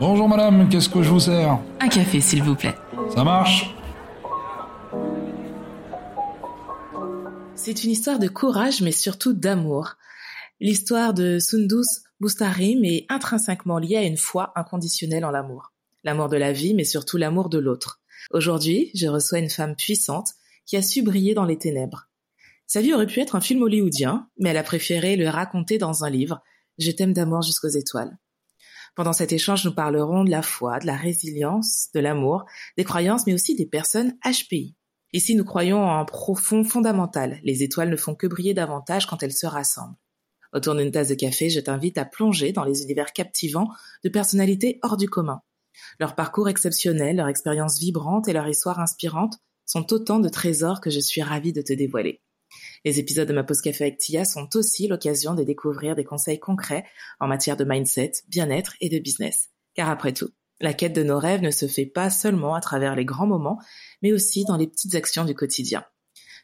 Bonjour 0.00 0.28
madame, 0.28 0.68
qu'est-ce 0.68 0.88
que 0.88 1.02
je 1.02 1.10
vous 1.10 1.18
sers 1.18 1.58
Un 1.80 1.88
café, 1.88 2.20
s'il 2.20 2.44
vous 2.44 2.54
plaît. 2.54 2.76
Ça 3.12 3.24
marche 3.24 3.74
C'est 7.56 7.82
une 7.82 7.90
histoire 7.90 8.20
de 8.20 8.28
courage, 8.28 8.80
mais 8.80 8.92
surtout 8.92 9.32
d'amour. 9.32 9.94
L'histoire 10.60 11.14
de 11.14 11.40
Sundus 11.40 12.04
Bustarim 12.20 12.84
est 12.84 13.06
intrinsèquement 13.08 13.78
liée 13.78 13.96
à 13.96 14.04
une 14.04 14.16
foi 14.16 14.52
inconditionnelle 14.54 15.24
en 15.24 15.32
l'amour. 15.32 15.72
L'amour 16.04 16.28
de 16.28 16.36
la 16.36 16.52
vie, 16.52 16.74
mais 16.74 16.84
surtout 16.84 17.16
l'amour 17.16 17.48
de 17.48 17.58
l'autre. 17.58 18.00
Aujourd'hui, 18.30 18.92
je 18.94 19.08
reçois 19.08 19.40
une 19.40 19.50
femme 19.50 19.74
puissante 19.74 20.28
qui 20.64 20.76
a 20.76 20.82
su 20.82 21.02
briller 21.02 21.34
dans 21.34 21.44
les 21.44 21.58
ténèbres. 21.58 22.08
Sa 22.68 22.80
vie 22.80 22.94
aurait 22.94 23.06
pu 23.06 23.18
être 23.18 23.34
un 23.34 23.40
film 23.40 23.62
hollywoodien, 23.62 24.28
mais 24.38 24.50
elle 24.50 24.58
a 24.58 24.62
préféré 24.62 25.16
le 25.16 25.28
raconter 25.28 25.76
dans 25.76 26.04
un 26.04 26.10
livre, 26.10 26.40
Je 26.78 26.92
t'aime 26.92 27.12
d'amour 27.12 27.42
jusqu'aux 27.42 27.66
étoiles. 27.66 28.16
Pendant 28.98 29.12
cet 29.12 29.32
échange, 29.32 29.64
nous 29.64 29.72
parlerons 29.72 30.24
de 30.24 30.30
la 30.30 30.42
foi, 30.42 30.80
de 30.80 30.86
la 30.86 30.96
résilience, 30.96 31.86
de 31.94 32.00
l'amour, 32.00 32.46
des 32.76 32.82
croyances, 32.82 33.28
mais 33.28 33.32
aussi 33.32 33.54
des 33.54 33.64
personnes 33.64 34.18
HPI. 34.24 34.74
Ici, 35.12 35.36
nous 35.36 35.44
croyons 35.44 35.84
en 35.84 36.00
un 36.00 36.04
profond 36.04 36.64
fondamental. 36.64 37.38
Les 37.44 37.62
étoiles 37.62 37.90
ne 37.90 37.96
font 37.96 38.16
que 38.16 38.26
briller 38.26 38.54
davantage 38.54 39.06
quand 39.06 39.22
elles 39.22 39.30
se 39.30 39.46
rassemblent. 39.46 39.94
Autour 40.52 40.74
d'une 40.74 40.90
tasse 40.90 41.06
de 41.06 41.14
café, 41.14 41.48
je 41.48 41.60
t'invite 41.60 41.96
à 41.96 42.06
plonger 42.06 42.50
dans 42.50 42.64
les 42.64 42.82
univers 42.82 43.12
captivants 43.12 43.68
de 44.02 44.08
personnalités 44.08 44.80
hors 44.82 44.96
du 44.96 45.08
commun. 45.08 45.42
Leur 46.00 46.16
parcours 46.16 46.48
exceptionnel, 46.48 47.18
leur 47.18 47.28
expérience 47.28 47.78
vibrante 47.78 48.26
et 48.26 48.32
leur 48.32 48.48
histoire 48.48 48.80
inspirante 48.80 49.38
sont 49.64 49.92
autant 49.92 50.18
de 50.18 50.28
trésors 50.28 50.80
que 50.80 50.90
je 50.90 50.98
suis 50.98 51.22
ravie 51.22 51.52
de 51.52 51.62
te 51.62 51.72
dévoiler. 51.72 52.20
Les 52.84 52.98
épisodes 52.98 53.28
de 53.28 53.32
ma 53.32 53.44
pause 53.44 53.60
café 53.60 53.84
avec 53.84 53.98
Tia 53.98 54.24
sont 54.24 54.48
aussi 54.54 54.88
l'occasion 54.88 55.34
de 55.34 55.42
découvrir 55.42 55.94
des 55.94 56.04
conseils 56.04 56.38
concrets 56.38 56.84
en 57.20 57.26
matière 57.26 57.56
de 57.56 57.64
mindset, 57.64 58.12
bien-être 58.28 58.74
et 58.80 58.88
de 58.88 58.98
business. 58.98 59.50
Car 59.74 59.90
après 59.90 60.12
tout, 60.12 60.30
la 60.60 60.74
quête 60.74 60.92
de 60.92 61.02
nos 61.02 61.18
rêves 61.18 61.42
ne 61.42 61.50
se 61.50 61.66
fait 61.66 61.86
pas 61.86 62.10
seulement 62.10 62.54
à 62.54 62.60
travers 62.60 62.96
les 62.96 63.04
grands 63.04 63.26
moments, 63.26 63.60
mais 64.02 64.12
aussi 64.12 64.44
dans 64.44 64.56
les 64.56 64.66
petites 64.66 64.94
actions 64.94 65.24
du 65.24 65.34
quotidien. 65.34 65.84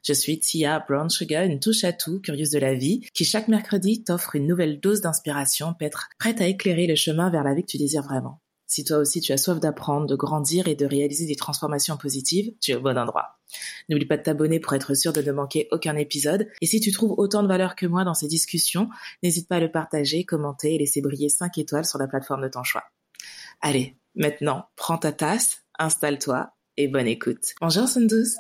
Je 0.07 0.13
suis 0.13 0.39
Tia 0.39 0.85
Brown 0.87 1.09
Sugar, 1.09 1.45
une 1.45 1.61
touche 1.61 1.83
à 1.85 1.93
tout, 1.93 2.21
curieuse 2.21 2.51
de 2.51 2.59
la 2.59 2.75
vie, 2.75 3.09
qui 3.15 3.25
chaque 3.25 3.49
mercredi 3.49 4.05
t'offre 4.05 4.37
une 4.37 4.47
nouvelle 4.47 4.79
dose 4.79 5.01
d'inspiration, 5.01 5.75
prête 6.19 6.41
à 6.41 6.47
éclairer 6.47 6.87
le 6.87 6.95
chemin 6.95 7.31
vers 7.31 7.43
la 7.43 7.55
vie 7.55 7.63
que 7.63 7.71
tu 7.71 7.79
désires 7.79 8.03
vraiment. 8.03 8.44
Si 8.67 8.85
toi 8.85 8.99
aussi 8.99 9.21
tu 9.21 9.33
as 9.33 9.37
soif 9.37 9.61
d'apprendre, 9.61 10.07
de 10.07 10.15
grandir 10.15 10.69
et 10.69 10.75
de 10.75 10.87
réaliser 10.87 11.27
des 11.27 11.37
transformations 11.37 11.97
positives, 11.97 12.53
tu 12.61 12.73
es 12.73 12.75
au 12.75 12.81
bon 12.81 12.97
endroit. 12.97 13.39
N'oublie 13.89 14.07
pas 14.07 14.17
de 14.17 14.23
t'abonner 14.23 14.61
pour 14.61 14.73
être 14.75 14.95
sûr 14.95 15.13
de 15.13 15.23
ne 15.23 15.33
manquer 15.33 15.69
aucun 15.71 15.97
épisode. 15.97 16.49
Et 16.61 16.67
si 16.67 16.81
tu 16.81 16.91
trouves 16.91 17.15
autant 17.19 17.43
de 17.43 17.49
valeur 17.49 17.77
que 17.77 17.87
moi 17.87 18.05
dans 18.05 18.15
ces 18.15 18.27
discussions, 18.27 18.89
n'hésite 19.23 19.49
pas 19.49 19.57
à 19.57 19.61
le 19.61 19.71
partager, 19.71 20.25
commenter 20.25 20.75
et 20.75 20.79
laisser 20.79 21.03
briller 21.03 21.29
5 21.29 21.59
étoiles 21.59 21.85
sur 21.85 21.99
la 21.99 22.09
plateforme 22.09 22.43
de 22.43 22.49
ton 22.49 22.63
choix. 22.63 22.85
Allez, 23.61 23.97
maintenant, 24.15 24.67
prends 24.77 24.99
ta 24.99 25.13
tasse, 25.13 25.59
installe-toi 25.79 26.51
et 26.77 26.89
bonne 26.89 27.07
écoute. 27.07 27.55
Bonjour 27.61 27.87
Sundus. 27.87 28.37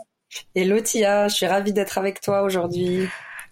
Hello 0.54 0.80
Tia, 0.80 1.28
je 1.28 1.34
suis 1.34 1.46
ravie 1.46 1.72
d'être 1.72 1.98
avec 1.98 2.20
toi 2.20 2.42
aujourd'hui. 2.42 3.06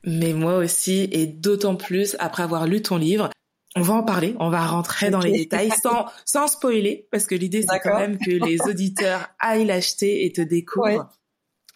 Mais 0.04 0.32
moi 0.32 0.56
aussi, 0.56 1.08
et 1.12 1.26
d'autant 1.26 1.76
plus 1.76 2.16
après 2.18 2.42
avoir 2.42 2.66
lu 2.66 2.82
ton 2.82 2.96
livre. 2.96 3.30
On 3.74 3.80
va 3.80 3.94
en 3.94 4.02
parler, 4.02 4.36
on 4.38 4.50
va 4.50 4.66
rentrer 4.66 5.08
dans 5.10 5.20
les 5.20 5.32
détails 5.32 5.70
sans, 5.82 6.06
sans 6.26 6.46
spoiler, 6.46 7.06
parce 7.10 7.26
que 7.26 7.34
l'idée 7.34 7.62
c'est 7.62 7.80
quand 7.80 7.98
même 7.98 8.18
que 8.18 8.30
les 8.30 8.60
auditeurs 8.62 9.30
aillent 9.40 9.64
l'acheter 9.64 10.26
et 10.26 10.32
te 10.32 10.42
découvrent. 10.42 11.08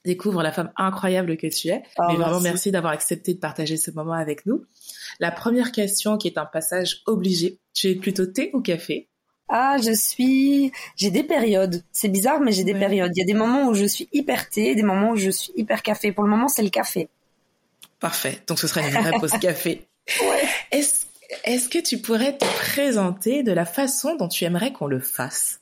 découvrent 0.04 0.42
la 0.42 0.52
femme 0.52 0.72
incroyable 0.76 1.38
que 1.38 1.46
tu 1.46 1.68
es. 1.68 1.82
Ah, 1.96 2.08
Mais 2.10 2.16
vraiment, 2.16 2.40
merci, 2.40 2.70
d'avoir 2.70 2.92
accepté 2.92 3.32
de 3.32 3.38
partager 3.38 3.78
ce 3.78 3.90
moment 3.90 4.12
avec 4.12 4.44
nous. 4.44 4.66
La 5.20 5.30
première 5.30 5.72
question, 5.72 6.18
qui 6.18 6.28
est 6.28 6.36
un 6.36 6.44
passage 6.44 7.02
obligé, 7.06 7.58
tu 7.72 7.88
es 7.88 7.94
plutôt 7.94 8.26
thé 8.26 8.50
ou 8.52 8.60
café? 8.60 9.08
Ah, 9.48 9.76
je 9.82 9.92
suis. 9.92 10.72
J'ai 10.96 11.10
des 11.10 11.22
périodes. 11.22 11.82
C'est 11.92 12.08
bizarre, 12.08 12.40
mais 12.40 12.52
j'ai 12.52 12.64
des 12.64 12.74
périodes. 12.74 13.12
Il 13.14 13.20
y 13.20 13.22
a 13.22 13.26
des 13.26 13.34
moments 13.34 13.68
où 13.68 13.74
je 13.74 13.84
suis 13.84 14.08
hyper 14.12 14.50
thé, 14.50 14.74
des 14.74 14.82
moments 14.82 15.10
où 15.10 15.16
je 15.16 15.30
suis 15.30 15.52
hyper 15.56 15.82
café. 15.82 16.12
Pour 16.12 16.24
le 16.24 16.30
moment, 16.30 16.48
c'est 16.48 16.64
le 16.64 16.68
café. 16.68 17.08
Parfait. 18.00 18.42
Donc, 18.48 18.58
ce 18.58 18.66
serait 18.66 18.88
une 18.88 19.00
vraie 19.00 19.18
pause 19.18 19.32
café. 19.40 19.86
Ouais. 20.20 20.48
Est-ce 20.70 21.06
est-ce 21.44 21.68
que 21.68 21.78
tu 21.78 21.98
pourrais 21.98 22.36
te 22.36 22.44
présenter 22.58 23.42
de 23.42 23.52
la 23.52 23.64
façon 23.64 24.16
dont 24.16 24.28
tu 24.28 24.44
aimerais 24.44 24.72
qu'on 24.72 24.86
le 24.86 25.00
fasse? 25.00 25.60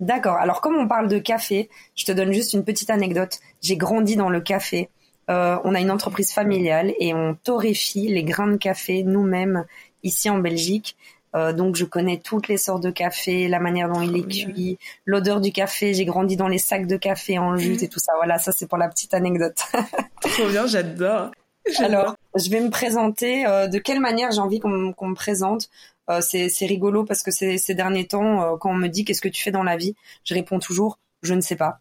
D'accord. 0.00 0.36
Alors 0.36 0.60
comme 0.60 0.76
on 0.76 0.86
parle 0.86 1.08
de 1.08 1.18
café, 1.18 1.68
je 1.96 2.04
te 2.04 2.12
donne 2.12 2.32
juste 2.32 2.52
une 2.52 2.64
petite 2.64 2.90
anecdote. 2.90 3.38
J'ai 3.60 3.76
grandi 3.76 4.16
dans 4.16 4.30
le 4.30 4.40
café. 4.40 4.88
Euh, 5.28 5.58
on 5.64 5.74
a 5.74 5.80
une 5.80 5.90
entreprise 5.90 6.32
familiale 6.32 6.94
et 7.00 7.12
on 7.12 7.34
torréfie 7.34 8.08
les 8.08 8.22
grains 8.22 8.48
de 8.48 8.56
café 8.56 9.02
nous-mêmes 9.02 9.64
ici 10.02 10.30
en 10.30 10.38
Belgique. 10.38 10.96
Euh, 11.34 11.52
donc 11.52 11.76
je 11.76 11.84
connais 11.84 12.18
toutes 12.18 12.48
les 12.48 12.56
sortes 12.56 12.82
de 12.82 12.90
café, 12.90 13.48
la 13.48 13.60
manière 13.60 13.90
dont 13.90 14.00
il 14.00 14.16
est 14.16 14.26
cuit, 14.26 14.78
l'odeur 15.04 15.40
du 15.40 15.52
café. 15.52 15.92
J'ai 15.92 16.04
grandi 16.04 16.36
dans 16.36 16.48
les 16.48 16.58
sacs 16.58 16.86
de 16.86 16.96
café 16.96 17.38
en 17.38 17.56
jute 17.56 17.82
et 17.82 17.88
tout 17.88 17.98
ça. 17.98 18.12
Voilà, 18.16 18.38
ça 18.38 18.52
c'est 18.52 18.66
pour 18.66 18.78
la 18.78 18.88
petite 18.88 19.12
anecdote. 19.12 19.58
Trop 20.20 20.48
bien, 20.48 20.66
j'adore. 20.66 21.32
Alors, 21.78 22.16
je 22.34 22.50
vais 22.50 22.60
me 22.60 22.70
présenter. 22.70 23.46
Euh, 23.46 23.66
de 23.68 23.78
quelle 23.78 24.00
manière 24.00 24.30
j'ai 24.32 24.40
envie 24.40 24.60
qu'on 24.60 24.68
me 24.68 25.14
présente 25.14 25.68
euh, 26.10 26.20
C'est 26.20 26.66
rigolo 26.66 27.04
parce 27.04 27.22
que 27.22 27.30
ces, 27.30 27.58
ces 27.58 27.74
derniers 27.74 28.06
temps, 28.06 28.42
euh, 28.42 28.56
quand 28.56 28.70
on 28.70 28.74
me 28.74 28.88
dit 28.88 29.04
qu'est-ce 29.04 29.20
que 29.20 29.28
tu 29.28 29.42
fais 29.42 29.50
dans 29.50 29.62
la 29.62 29.76
vie, 29.76 29.94
je 30.24 30.34
réponds 30.34 30.58
toujours 30.58 30.98
je 31.20 31.34
ne 31.34 31.40
sais 31.40 31.56
pas. 31.56 31.80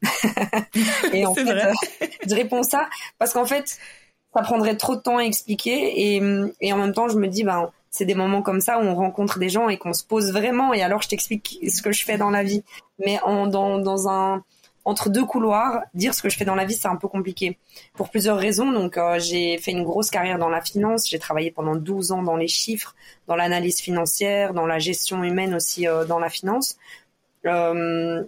et 1.14 1.28
en 1.28 1.36
fait, 1.36 1.46
je 2.28 2.34
réponds 2.34 2.64
ça 2.64 2.90
parce 3.20 3.34
qu'en 3.34 3.46
fait, 3.46 3.78
ça 4.34 4.42
prendrait 4.42 4.78
trop 4.78 4.96
de 4.96 5.02
temps 5.02 5.18
à 5.18 5.22
expliquer 5.22 6.16
et, 6.16 6.22
et 6.60 6.74
en 6.74 6.78
même 6.78 6.92
temps, 6.92 7.08
je 7.08 7.20
me 7.20 7.28
dis 7.28 7.44
ben 7.44 7.70
c'est 7.92 8.06
des 8.06 8.16
moments 8.16 8.42
comme 8.42 8.62
ça 8.62 8.80
où 8.80 8.82
on 8.82 8.96
rencontre 8.96 9.40
des 9.40 9.50
gens 9.50 9.70
et 9.70 9.78
qu'on 9.78 9.94
se 9.94 10.04
pose 10.04 10.32
vraiment 10.32 10.74
et 10.74 10.82
alors 10.82 11.02
je 11.02 11.10
t'explique 11.10 11.60
ce 11.68 11.82
que 11.82 11.92
je 11.92 12.06
fais 12.06 12.18
dans 12.18 12.30
la 12.30 12.44
vie 12.44 12.64
mais 13.00 13.20
en 13.22 13.48
dans 13.48 13.80
dans 13.80 14.10
un 14.10 14.44
entre 14.88 15.10
deux 15.10 15.26
couloirs, 15.26 15.82
dire 15.94 16.14
ce 16.14 16.22
que 16.22 16.30
je 16.30 16.38
fais 16.38 16.46
dans 16.46 16.56
la 16.56 16.64
vie, 16.64 16.74
c'est 16.74 16.88
un 16.88 16.96
peu 16.96 17.10
compliqué. 17.10 17.58
Pour 17.94 18.10
plusieurs 18.10 18.38
raisons. 18.38 18.72
Donc, 18.72 18.98
euh, 18.98 19.20
j'ai 19.20 19.58
fait 19.58 19.72
une 19.72 19.84
grosse 19.84 20.10
carrière 20.10 20.40
dans 20.40 20.48
la 20.48 20.62
finance. 20.62 21.10
J'ai 21.10 21.20
travaillé 21.20 21.52
pendant 21.52 21.76
12 21.76 22.14
ans 22.14 22.24
dans 22.24 22.38
les 22.38 22.48
chiffres, 22.48 22.96
dans 23.28 23.36
l'analyse 23.36 23.82
financière, 23.82 24.54
dans 24.54 24.66
la 24.66 24.80
gestion 24.80 25.26
humaine 25.26 25.54
aussi 25.54 25.90
euh, 25.90 26.06
dans 26.06 26.20
la 26.20 26.30
finance. 26.30 26.78
Euh, 27.46 28.24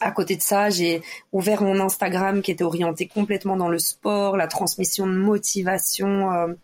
à 0.00 0.10
côté 0.10 0.36
de 0.36 0.42
ça, 0.42 0.68
j'ai 0.68 1.02
ouvert 1.32 1.62
mon 1.62 1.80
Instagram 1.80 2.42
qui 2.42 2.50
était 2.50 2.64
orienté 2.64 3.06
complètement 3.06 3.56
dans 3.56 3.68
le 3.68 3.78
sport, 3.78 4.36
la 4.36 4.46
transmission 4.46 5.06
de 5.06 5.12
motivation 5.12 6.32
euh, 6.32 6.54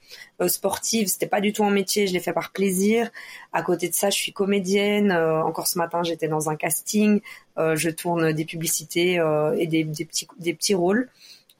euh 0.40 0.48
sportive. 0.48 1.08
C'était 1.08 1.26
pas 1.26 1.40
du 1.40 1.52
tout 1.52 1.64
un 1.64 1.70
métier, 1.70 2.06
je 2.06 2.12
l'ai 2.12 2.20
fait 2.20 2.32
par 2.32 2.52
plaisir. 2.52 3.10
À 3.52 3.62
côté 3.62 3.88
de 3.88 3.94
ça, 3.94 4.10
je 4.10 4.16
suis 4.16 4.32
comédienne. 4.32 5.12
Euh, 5.12 5.42
encore 5.42 5.66
ce 5.66 5.78
matin, 5.78 6.02
j'étais 6.02 6.28
dans 6.28 6.50
un 6.50 6.56
casting. 6.56 7.20
Euh, 7.58 7.76
je 7.76 7.90
tourne 7.90 8.32
des 8.32 8.44
publicités 8.44 9.14
et 9.56 9.66
des, 9.66 9.84
des, 9.84 10.04
petits 10.04 10.28
des 10.38 10.54
petits 10.54 10.74
rôles. 10.74 11.08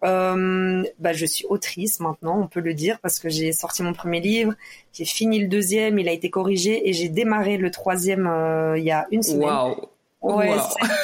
bah, 0.03 1.13
je 1.13 1.27
suis 1.27 1.47
autrice 1.47 2.01
maintenant, 2.01 2.41
on 2.41 2.49
peut 2.49 2.61
le 2.61 2.75
dire, 2.75 2.99
parce 3.01 3.19
que 3.19 3.29
j'ai 3.29 3.53
sorti 3.53 3.83
mon 3.83 3.93
premier 3.93 4.21
livre, 4.21 4.55
j'ai 4.93 5.05
fini 5.05 5.39
le 5.39 5.49
deuxième, 5.49 5.99
il 5.99 6.09
a 6.09 6.13
été 6.13 6.29
corrigé 6.29 6.89
et 6.89 6.93
j'ai 6.93 7.09
démarré 7.09 7.57
le 7.57 7.71
troisième 7.71 8.29
il 8.77 8.83
y 8.83 8.91
a 8.91 9.07
une 9.11 9.23
semaine. 9.23 9.49
Wow. 9.49 9.92
Ouais. 10.23 10.57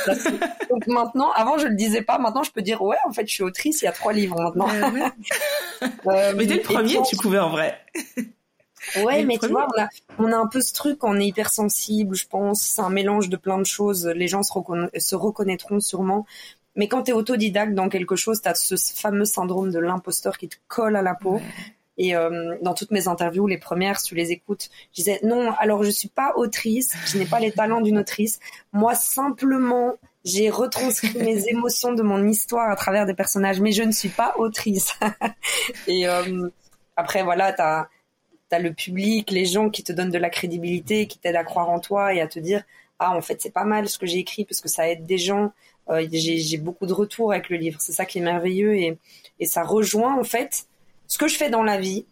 Donc 0.70 0.86
maintenant, 0.86 1.32
avant 1.32 1.58
je 1.58 1.66
le 1.66 1.74
disais 1.74 2.02
pas, 2.02 2.18
maintenant 2.18 2.44
je 2.44 2.52
peux 2.52 2.62
dire 2.62 2.82
ouais, 2.82 2.96
en 3.06 3.12
fait 3.12 3.26
je 3.26 3.34
suis 3.34 3.42
autrice, 3.42 3.82
il 3.82 3.86
y 3.86 3.88
a 3.88 3.92
trois 3.92 4.12
livres 4.12 4.40
maintenant. 4.40 4.68
euh, 6.06 6.32
mais 6.36 6.46
dès 6.46 6.56
le 6.56 6.62
premier, 6.62 7.02
tu 7.02 7.16
pouvais 7.16 7.38
en 7.38 7.50
vrai. 7.50 7.78
Ouais, 9.04 9.22
mais 9.24 9.36
tu 9.36 9.48
vois, 9.48 9.66
on 9.76 9.82
a, 9.82 9.88
on 10.18 10.32
a 10.32 10.36
un 10.36 10.46
peu 10.46 10.62
ce 10.62 10.72
truc, 10.72 11.04
on 11.04 11.18
est 11.20 11.26
hypersensible, 11.26 12.14
je 12.14 12.26
pense. 12.26 12.62
C'est 12.62 12.80
un 12.80 12.88
mélange 12.88 13.28
de 13.28 13.36
plein 13.36 13.58
de 13.58 13.66
choses. 13.66 14.06
Les 14.06 14.28
gens 14.28 14.42
se, 14.42 14.52
se 14.96 15.14
reconnaîtront 15.14 15.80
sûrement. 15.80 16.24
Mais 16.74 16.88
quand 16.88 17.02
tu 17.02 17.10
es 17.10 17.12
autodidacte 17.12 17.74
dans 17.74 17.88
quelque 17.88 18.16
chose, 18.16 18.40
tu 18.40 18.48
as 18.48 18.54
ce 18.54 18.76
fameux 18.76 19.24
syndrome 19.24 19.72
de 19.72 19.78
l'imposteur 19.78 20.38
qui 20.38 20.48
te 20.48 20.56
colle 20.68 20.96
à 20.96 21.02
la 21.02 21.14
peau. 21.14 21.40
Et 21.98 22.14
euh, 22.14 22.56
dans 22.62 22.74
toutes 22.74 22.92
mes 22.92 23.08
interviews, 23.08 23.48
les 23.48 23.58
premières, 23.58 23.98
si 23.98 24.06
tu 24.06 24.14
les 24.14 24.30
écoutes, 24.30 24.70
je 24.92 25.02
disais 25.02 25.20
non, 25.24 25.52
alors 25.58 25.82
je 25.82 25.90
suis 25.90 26.08
pas 26.08 26.32
autrice, 26.36 26.94
je 27.06 27.18
n'ai 27.18 27.26
pas 27.26 27.40
les 27.40 27.50
talents 27.50 27.80
d'une 27.80 27.98
autrice. 27.98 28.38
Moi, 28.72 28.94
simplement, 28.94 29.96
j'ai 30.24 30.48
retranscrit 30.48 31.18
mes 31.18 31.48
émotions 31.48 31.92
de 31.92 32.02
mon 32.02 32.26
histoire 32.26 32.70
à 32.70 32.76
travers 32.76 33.04
des 33.04 33.14
personnages, 33.14 33.60
mais 33.60 33.72
je 33.72 33.82
ne 33.82 33.90
suis 33.90 34.10
pas 34.10 34.34
autrice. 34.38 34.92
et 35.88 36.06
euh, 36.06 36.48
après, 36.96 37.24
voilà, 37.24 37.52
tu 37.52 37.62
as, 37.62 37.88
as, 38.52 38.58
le 38.60 38.72
public, 38.72 39.32
les 39.32 39.44
gens 39.44 39.68
qui 39.68 39.82
te 39.82 39.92
donnent 39.92 40.12
de 40.12 40.18
la 40.18 40.30
crédibilité, 40.30 41.08
qui 41.08 41.18
t'aident 41.18 41.36
à 41.36 41.44
croire 41.44 41.68
en 41.68 41.80
toi 41.80 42.14
et 42.14 42.20
à 42.20 42.28
te 42.28 42.38
dire, 42.38 42.62
ah, 43.00 43.16
en 43.16 43.20
fait, 43.20 43.42
c'est 43.42 43.52
pas 43.52 43.64
mal 43.64 43.88
ce 43.88 43.98
que 43.98 44.06
j'ai 44.06 44.18
écrit 44.18 44.44
parce 44.44 44.60
que 44.60 44.68
ça 44.68 44.88
aide 44.88 45.04
des 45.04 45.18
gens. 45.18 45.52
Euh, 45.88 46.06
j'ai 46.12 46.58
beaucoup 46.58 46.86
de 46.86 46.92
retours 46.92 47.32
avec 47.32 47.48
le 47.48 47.56
livre. 47.56 47.80
C'est 47.80 47.92
ça 47.92 48.04
qui 48.06 48.18
est 48.18 48.22
merveilleux 48.22 48.76
et, 48.76 48.98
et 49.40 49.46
ça 49.46 49.64
rejoint, 49.64 50.16
en 50.16 50.24
fait, 50.24 50.67
ce 51.08 51.18
que 51.18 51.26
je 51.26 51.36
fais 51.36 51.50
dans 51.50 51.64
la 51.64 51.78
vie, 51.78 52.06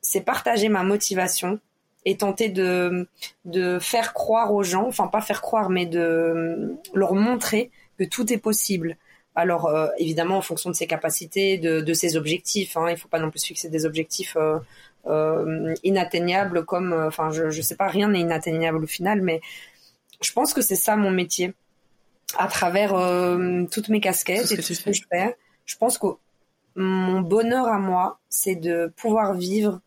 c'est 0.00 0.22
partager 0.22 0.68
ma 0.68 0.82
motivation 0.82 1.60
et 2.04 2.16
tenter 2.16 2.48
de, 2.48 3.06
de 3.44 3.78
faire 3.78 4.14
croire 4.14 4.52
aux 4.52 4.62
gens, 4.62 4.86
enfin 4.88 5.06
pas 5.06 5.20
faire 5.20 5.42
croire, 5.42 5.70
mais 5.70 5.86
de 5.86 6.74
leur 6.94 7.14
montrer 7.14 7.70
que 7.98 8.04
tout 8.04 8.32
est 8.32 8.38
possible. 8.38 8.96
Alors 9.36 9.66
euh, 9.66 9.86
évidemment 9.98 10.38
en 10.38 10.42
fonction 10.42 10.70
de 10.70 10.74
ses 10.74 10.86
capacités, 10.86 11.58
de, 11.58 11.80
de 11.82 11.94
ses 11.94 12.16
objectifs. 12.16 12.76
Hein, 12.76 12.86
il 12.90 12.96
faut 12.96 13.08
pas 13.08 13.20
non 13.20 13.30
plus 13.30 13.44
fixer 13.44 13.68
des 13.68 13.84
objectifs 13.84 14.36
euh, 14.36 14.58
euh, 15.06 15.74
inatteignables 15.84 16.64
comme, 16.64 16.92
enfin 16.92 17.30
je, 17.30 17.50
je 17.50 17.62
sais 17.62 17.76
pas, 17.76 17.86
rien 17.88 18.08
n'est 18.08 18.20
inatteignable 18.20 18.82
au 18.82 18.86
final, 18.86 19.20
mais 19.22 19.40
je 20.20 20.32
pense 20.32 20.52
que 20.52 20.62
c'est 20.62 20.76
ça 20.76 20.96
mon 20.96 21.10
métier. 21.10 21.52
À 22.38 22.46
travers 22.46 22.94
euh, 22.94 23.64
toutes 23.72 23.88
mes 23.88 24.00
casquettes 24.00 24.52
et 24.52 24.56
tout 24.56 24.74
ce 24.74 24.82
que 24.82 24.92
je 24.92 25.02
fais, 25.10 25.36
je 25.66 25.76
pense 25.76 25.98
que 25.98 26.06
mon 26.80 27.20
bonheur 27.20 27.68
à 27.68 27.78
moi, 27.78 28.18
c'est 28.28 28.56
de 28.56 28.92
pouvoir 28.96 29.34
vivre 29.34 29.80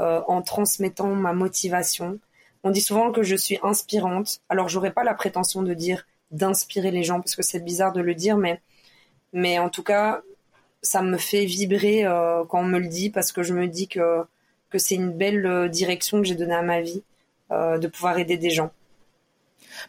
euh, 0.00 0.20
en 0.26 0.42
transmettant 0.42 1.14
ma 1.14 1.32
motivation. 1.32 2.18
On 2.64 2.70
dit 2.70 2.80
souvent 2.80 3.12
que 3.12 3.22
je 3.22 3.36
suis 3.36 3.58
inspirante. 3.62 4.40
Alors, 4.48 4.68
j'aurais 4.68 4.92
pas 4.92 5.04
la 5.04 5.14
prétention 5.14 5.62
de 5.62 5.74
dire 5.74 6.06
d'inspirer 6.30 6.90
les 6.90 7.02
gens 7.02 7.20
parce 7.20 7.36
que 7.36 7.42
c'est 7.42 7.60
bizarre 7.60 7.92
de 7.92 8.00
le 8.00 8.14
dire, 8.14 8.38
mais 8.38 8.60
mais 9.34 9.58
en 9.58 9.68
tout 9.68 9.82
cas, 9.82 10.22
ça 10.80 11.02
me 11.02 11.18
fait 11.18 11.44
vibrer 11.44 12.04
euh, 12.04 12.42
quand 12.46 12.60
on 12.60 12.64
me 12.64 12.78
le 12.78 12.88
dit 12.88 13.10
parce 13.10 13.32
que 13.32 13.42
je 13.42 13.52
me 13.52 13.68
dis 13.68 13.86
que 13.86 14.22
que 14.70 14.78
c'est 14.78 14.94
une 14.94 15.12
belle 15.12 15.44
euh, 15.44 15.68
direction 15.68 16.22
que 16.22 16.26
j'ai 16.26 16.34
donnée 16.34 16.54
à 16.54 16.62
ma 16.62 16.80
vie 16.80 17.02
de 17.50 17.86
pouvoir 17.86 18.18
aider 18.18 18.38
des 18.38 18.48
gens. 18.48 18.72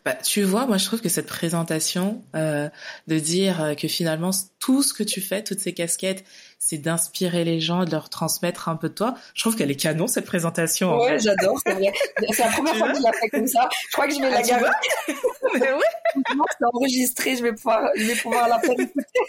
Bah, 0.03 0.15
tu 0.15 0.43
vois, 0.43 0.65
moi 0.65 0.77
je 0.77 0.85
trouve 0.85 0.99
que 0.99 1.07
cette 1.07 1.27
présentation, 1.27 2.21
de 2.33 3.19
dire 3.19 3.73
que 3.79 3.87
finalement 3.87 4.31
tout 4.59 4.83
ce 4.83 4.93
que 4.93 5.03
tu 5.03 5.21
fais, 5.21 5.45
toutes 5.45 5.61
ces 5.61 5.73
casquettes, 5.73 6.25
c'est 6.65 6.77
d'inspirer 6.77 7.43
les 7.43 7.59
gens, 7.59 7.83
de 7.83 7.91
leur 7.91 8.09
transmettre 8.09 8.69
un 8.69 8.75
peu 8.75 8.87
de 8.89 8.93
toi. 8.93 9.15
Je 9.33 9.41
trouve 9.41 9.55
qu'elle 9.55 9.71
est 9.71 9.75
canon 9.75 10.07
cette 10.07 10.25
présentation. 10.25 10.97
Ouais, 10.97 11.19
j'adore, 11.19 11.59
c'est 11.65 11.73
vrai. 11.73 11.91
C'est 12.31 12.43
la 12.43 12.49
première 12.51 12.75
fois 12.75 12.91
que 12.91 12.97
je 12.97 13.03
la 13.03 13.11
fais 13.11 13.29
comme 13.29 13.47
ça. 13.47 13.67
Je 13.89 13.91
crois 13.91 14.07
que 14.07 14.13
je 14.13 14.19
vais 14.19 14.27
ah, 14.27 14.31
la 14.31 14.41
garder. 14.41 14.69
Mais 15.59 15.73
oui. 15.73 16.23
c'est 16.57 16.65
enregistré, 16.73 17.35
je 17.35 17.43
vais 17.43 17.53
pouvoir, 17.53 17.89
je 17.95 18.05
vais 18.05 18.15
pouvoir 18.15 18.47
la 18.47 18.59
faire 18.59 18.79
écouter. 18.79 19.19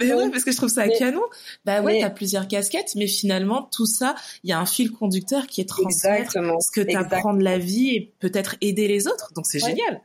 mais 0.00 0.12
ouais, 0.14 0.30
parce 0.30 0.44
que 0.44 0.52
je 0.52 0.56
trouve 0.56 0.70
ça 0.70 0.88
canon. 0.88 1.22
Bah 1.64 1.82
ouais, 1.82 2.00
t'as 2.00 2.10
plusieurs 2.10 2.48
casquettes, 2.48 2.94
mais 2.96 3.06
finalement 3.06 3.62
tout 3.62 3.86
ça, 3.86 4.14
il 4.42 4.50
y 4.50 4.52
a 4.52 4.58
un 4.58 4.66
fil 4.66 4.92
conducteur 4.92 5.46
qui 5.46 5.60
est 5.60 5.68
transmettre 5.68 6.32
ce 6.32 6.70
que 6.70 6.80
t'apprends 6.80 7.34
de 7.34 7.44
la 7.44 7.58
vie 7.58 7.94
et 7.94 8.12
peut-être 8.18 8.56
aider 8.60 8.88
les 8.88 9.06
autres. 9.06 9.32
Donc 9.34 9.46
c'est 9.46 9.58
génial. 9.58 10.00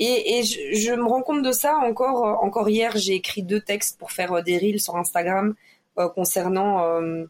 Et, 0.00 0.38
et 0.38 0.44
je, 0.44 0.78
je, 0.78 0.92
me 0.92 1.04
rends 1.04 1.22
compte 1.22 1.42
de 1.42 1.50
ça 1.50 1.76
encore. 1.78 2.22
Encore 2.44 2.68
hier, 2.68 2.96
j'ai 2.96 3.14
écrit 3.14 3.42
deux 3.42 3.60
textes 3.60 3.98
pour 3.98 4.12
faire 4.12 4.32
euh, 4.32 4.42
des 4.42 4.56
reels 4.56 4.80
sur 4.80 4.96
Instagram 4.96 5.54
concernant 6.06 6.84
euh, 6.84 7.24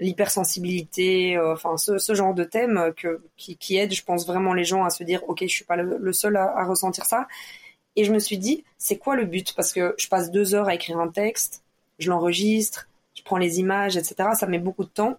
l'hypersensibilité, 0.00 1.38
enfin 1.38 1.76
ce, 1.76 2.14
genre 2.14 2.34
de 2.34 2.44
thème 2.44 2.92
que, 2.96 3.22
qui, 3.36 3.56
qui, 3.56 3.76
aide, 3.76 3.92
je 3.92 4.02
pense 4.04 4.26
vraiment 4.26 4.54
les 4.54 4.64
gens 4.64 4.84
à 4.84 4.90
se 4.90 5.04
dire, 5.04 5.22
ok, 5.28 5.40
je 5.42 5.46
suis 5.46 5.64
pas 5.64 5.76
le, 5.76 6.12
seul 6.12 6.36
à, 6.36 6.64
ressentir 6.64 7.04
ça. 7.04 7.28
Et 7.96 8.04
je 8.04 8.12
me 8.12 8.18
suis 8.18 8.38
dit, 8.38 8.64
c'est 8.76 8.98
quoi 8.98 9.14
le 9.14 9.24
but? 9.24 9.54
Parce 9.54 9.72
que 9.72 9.94
je 9.98 10.08
passe 10.08 10.30
deux 10.30 10.54
heures 10.54 10.68
à 10.68 10.74
écrire 10.74 10.98
un 10.98 11.08
texte, 11.08 11.62
je 11.98 12.10
l'enregistre, 12.10 12.88
je 13.14 13.22
prends 13.22 13.36
les 13.36 13.60
images, 13.60 13.96
etc. 13.96 14.30
Ça 14.34 14.46
met 14.46 14.58
beaucoup 14.58 14.84
de 14.84 14.88
temps. 14.88 15.16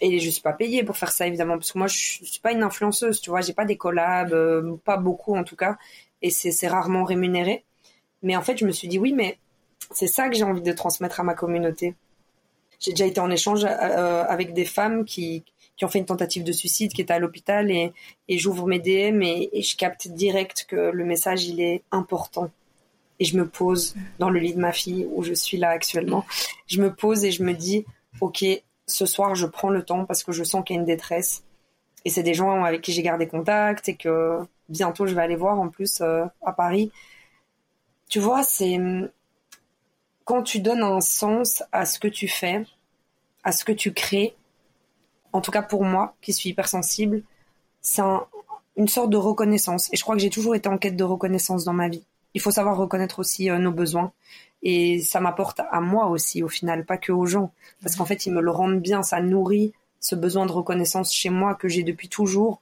Et 0.00 0.18
je 0.18 0.28
suis 0.28 0.42
pas 0.42 0.52
payée 0.52 0.84
pour 0.84 0.96
faire 0.98 1.10
ça 1.10 1.26
évidemment 1.26 1.54
parce 1.54 1.72
que 1.72 1.78
moi 1.78 1.86
je 1.86 1.96
suis 1.96 2.40
pas 2.42 2.52
une 2.52 2.62
influenceuse, 2.62 3.18
tu 3.22 3.30
vois, 3.30 3.40
j'ai 3.40 3.54
pas 3.54 3.64
des 3.64 3.78
collabs, 3.78 4.34
pas 4.84 4.98
beaucoup 4.98 5.34
en 5.34 5.42
tout 5.42 5.56
cas 5.56 5.78
et 6.22 6.30
c'est 6.30 6.68
rarement 6.68 7.04
rémunéré. 7.04 7.64
Mais 8.22 8.36
en 8.36 8.42
fait, 8.42 8.56
je 8.56 8.64
me 8.64 8.72
suis 8.72 8.88
dit 8.88 8.98
oui, 8.98 9.12
mais 9.12 9.38
c'est 9.92 10.06
ça 10.06 10.28
que 10.28 10.34
j'ai 10.34 10.44
envie 10.44 10.62
de 10.62 10.72
transmettre 10.72 11.20
à 11.20 11.22
ma 11.22 11.34
communauté. 11.34 11.94
J'ai 12.80 12.92
déjà 12.92 13.06
été 13.06 13.20
en 13.20 13.30
échange 13.30 13.64
euh, 13.64 14.24
avec 14.28 14.52
des 14.52 14.64
femmes 14.64 15.04
qui, 15.04 15.44
qui 15.76 15.84
ont 15.84 15.88
fait 15.88 15.98
une 15.98 16.06
tentative 16.06 16.44
de 16.44 16.52
suicide, 16.52 16.92
qui 16.92 17.00
étaient 17.00 17.14
à 17.14 17.18
l'hôpital 17.18 17.70
et, 17.70 17.92
et 18.28 18.38
j'ouvre 18.38 18.66
mes 18.66 18.78
DM 18.78 19.22
et, 19.22 19.50
et, 19.52 19.62
je 19.62 19.76
capte 19.76 20.08
direct 20.08 20.66
que 20.68 20.90
le 20.90 21.04
message 21.04 21.46
il 21.46 21.60
est 21.60 21.82
important. 21.92 22.50
Et 23.18 23.24
je 23.24 23.36
me 23.36 23.48
pose 23.48 23.94
dans 24.18 24.28
le 24.28 24.38
lit 24.38 24.54
de 24.54 24.60
ma 24.60 24.72
fille 24.72 25.06
où 25.10 25.22
je 25.22 25.32
suis 25.32 25.56
là 25.56 25.70
actuellement. 25.70 26.26
Je 26.66 26.82
me 26.82 26.94
pose 26.94 27.24
et 27.24 27.30
je 27.30 27.42
me 27.42 27.54
dis, 27.54 27.86
ok, 28.20 28.44
ce 28.86 29.06
soir 29.06 29.34
je 29.34 29.46
prends 29.46 29.70
le 29.70 29.82
temps 29.84 30.04
parce 30.04 30.22
que 30.22 30.32
je 30.32 30.44
sens 30.44 30.64
qu'il 30.64 30.76
y 30.76 30.78
a 30.78 30.80
une 30.80 30.86
détresse. 30.86 31.42
Et 32.04 32.10
c'est 32.10 32.22
des 32.22 32.34
gens 32.34 32.62
avec 32.64 32.82
qui 32.82 32.92
j'ai 32.92 33.02
gardé 33.02 33.26
contact 33.26 33.88
et 33.88 33.96
que 33.96 34.38
bientôt 34.68 35.06
je 35.06 35.14
vais 35.14 35.22
aller 35.22 35.36
voir 35.36 35.58
en 35.58 35.68
plus 35.68 36.00
euh, 36.00 36.24
à 36.42 36.52
Paris. 36.52 36.92
Tu 38.08 38.20
vois, 38.20 38.42
c'est 38.44 38.78
quand 40.26 40.42
tu 40.42 40.60
donnes 40.60 40.82
un 40.82 41.00
sens 41.00 41.62
à 41.72 41.86
ce 41.86 41.98
que 41.98 42.08
tu 42.08 42.28
fais, 42.28 42.66
à 43.44 43.52
ce 43.52 43.64
que 43.64 43.72
tu 43.72 43.94
crées. 43.94 44.34
En 45.32 45.40
tout 45.40 45.52
cas 45.52 45.62
pour 45.62 45.84
moi, 45.84 46.16
qui 46.20 46.32
suis 46.32 46.50
hypersensible, 46.50 47.22
c'est 47.80 48.02
une 48.76 48.88
sorte 48.88 49.08
de 49.08 49.16
reconnaissance. 49.16 49.88
Et 49.92 49.96
je 49.96 50.02
crois 50.02 50.16
que 50.16 50.20
j'ai 50.20 50.28
toujours 50.28 50.56
été 50.56 50.68
en 50.68 50.78
quête 50.78 50.96
de 50.96 51.04
reconnaissance 51.04 51.64
dans 51.64 51.72
ma 51.72 51.88
vie. 51.88 52.04
Il 52.34 52.40
faut 52.40 52.50
savoir 52.50 52.76
reconnaître 52.76 53.20
aussi 53.20 53.48
euh, 53.48 53.58
nos 53.58 53.70
besoins. 53.70 54.12
Et 54.62 55.00
ça 55.00 55.20
m'apporte 55.20 55.60
à 55.70 55.80
moi 55.80 56.08
aussi, 56.08 56.42
au 56.42 56.48
final, 56.48 56.84
pas 56.84 56.98
que 56.98 57.12
aux 57.12 57.26
gens. 57.26 57.52
Parce 57.80 57.94
qu'en 57.94 58.04
fait, 58.04 58.26
ils 58.26 58.32
me 58.32 58.40
le 58.40 58.50
rendent 58.50 58.80
bien, 58.80 59.04
ça 59.04 59.20
nourrit 59.20 59.72
ce 60.00 60.16
besoin 60.16 60.44
de 60.44 60.52
reconnaissance 60.52 61.14
chez 61.14 61.30
moi 61.30 61.54
que 61.54 61.68
j'ai 61.68 61.84
depuis 61.84 62.08
toujours 62.08 62.60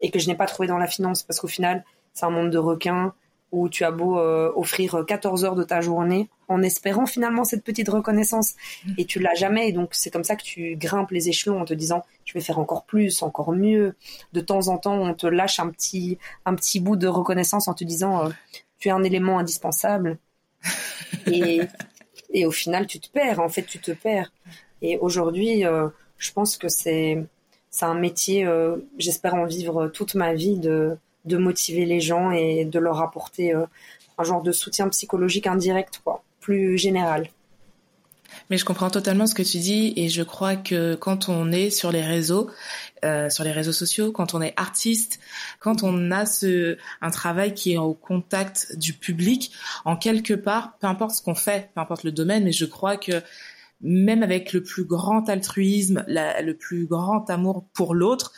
et 0.00 0.12
que 0.12 0.20
je 0.20 0.28
n'ai 0.28 0.36
pas 0.36 0.46
trouvé 0.46 0.68
dans 0.68 0.78
la 0.78 0.86
finance 0.86 1.24
parce 1.24 1.40
qu'au 1.40 1.48
final, 1.48 1.84
c'est 2.12 2.24
un 2.24 2.30
monde 2.30 2.50
de 2.50 2.58
requins 2.58 3.14
où 3.54 3.68
tu 3.68 3.84
as 3.84 3.90
beau 3.90 4.18
euh, 4.18 4.52
offrir 4.56 5.04
14 5.06 5.44
heures 5.44 5.54
de 5.54 5.64
ta 5.64 5.80
journée 5.80 6.28
en 6.48 6.62
espérant 6.62 7.06
finalement 7.06 7.44
cette 7.44 7.64
petite 7.64 7.88
reconnaissance 7.88 8.54
mmh. 8.84 8.92
et 8.98 9.04
tu 9.04 9.20
l'as 9.20 9.34
jamais 9.34 9.68
et 9.68 9.72
donc 9.72 9.90
c'est 9.92 10.10
comme 10.10 10.24
ça 10.24 10.36
que 10.36 10.42
tu 10.42 10.76
grimpes 10.76 11.10
les 11.10 11.28
échelons 11.28 11.60
en 11.60 11.64
te 11.64 11.74
disant 11.74 12.04
je 12.24 12.32
vais 12.34 12.40
faire 12.40 12.58
encore 12.58 12.84
plus, 12.84 13.22
encore 13.22 13.52
mieux. 13.52 13.94
De 14.32 14.40
temps 14.40 14.68
en 14.68 14.78
temps, 14.78 14.94
on 14.94 15.14
te 15.14 15.26
lâche 15.26 15.60
un 15.60 15.68
petit 15.68 16.18
un 16.44 16.54
petit 16.54 16.80
bout 16.80 16.96
de 16.96 17.06
reconnaissance 17.06 17.68
en 17.68 17.74
te 17.74 17.84
disant 17.84 18.26
euh, 18.26 18.30
tu 18.78 18.88
es 18.88 18.90
un 18.90 19.04
élément 19.04 19.38
indispensable 19.38 20.18
et 21.26 21.60
et 22.30 22.46
au 22.46 22.50
final 22.50 22.86
tu 22.86 22.98
te 22.98 23.08
perds 23.08 23.40
en 23.40 23.48
fait 23.48 23.62
tu 23.62 23.78
te 23.78 23.92
perds 23.92 24.32
et 24.82 24.98
aujourd'hui 24.98 25.64
euh, 25.64 25.88
je 26.18 26.32
pense 26.32 26.56
que 26.56 26.68
c'est 26.68 27.24
c'est 27.74 27.86
un 27.86 27.94
métier, 27.94 28.46
euh, 28.46 28.76
j'espère 28.98 29.34
en 29.34 29.46
vivre 29.46 29.88
toute 29.88 30.14
ma 30.14 30.32
vie, 30.32 30.60
de, 30.60 30.96
de 31.24 31.36
motiver 31.36 31.86
les 31.86 32.00
gens 32.00 32.30
et 32.30 32.64
de 32.64 32.78
leur 32.78 33.00
apporter 33.00 33.54
euh, 33.54 33.66
un 34.18 34.24
genre 34.24 34.42
de 34.42 34.52
soutien 34.52 34.88
psychologique 34.88 35.46
indirect, 35.46 36.00
quoi, 36.04 36.22
plus 36.40 36.78
général. 36.78 37.28
Mais 38.50 38.58
je 38.58 38.64
comprends 38.64 38.90
totalement 38.90 39.26
ce 39.26 39.34
que 39.34 39.42
tu 39.42 39.58
dis 39.58 39.92
et 39.96 40.08
je 40.08 40.22
crois 40.22 40.56
que 40.56 40.94
quand 40.94 41.28
on 41.28 41.52
est 41.52 41.70
sur 41.70 41.92
les 41.92 42.02
réseaux, 42.02 42.50
euh, 43.04 43.30
sur 43.30 43.44
les 43.44 43.52
réseaux 43.52 43.72
sociaux, 43.72 44.12
quand 44.12 44.34
on 44.34 44.42
est 44.42 44.54
artiste, 44.56 45.20
quand 45.60 45.82
on 45.82 46.10
a 46.10 46.26
ce 46.26 46.76
un 47.00 47.10
travail 47.10 47.54
qui 47.54 47.72
est 47.72 47.78
au 47.78 47.94
contact 47.94 48.76
du 48.76 48.92
public, 48.92 49.52
en 49.84 49.96
quelque 49.96 50.34
part, 50.34 50.76
peu 50.78 50.86
importe 50.86 51.12
ce 51.12 51.22
qu'on 51.22 51.34
fait, 51.34 51.70
peu 51.74 51.80
importe 51.80 52.04
le 52.04 52.12
domaine, 52.12 52.44
mais 52.44 52.52
je 52.52 52.64
crois 52.64 52.96
que 52.96 53.22
même 53.80 54.22
avec 54.22 54.52
le 54.52 54.62
plus 54.62 54.84
grand 54.84 55.28
altruisme, 55.28 56.04
le 56.08 56.52
plus 56.52 56.86
grand 56.86 57.28
amour 57.28 57.66
pour 57.74 57.94
l'autre, 57.94 58.32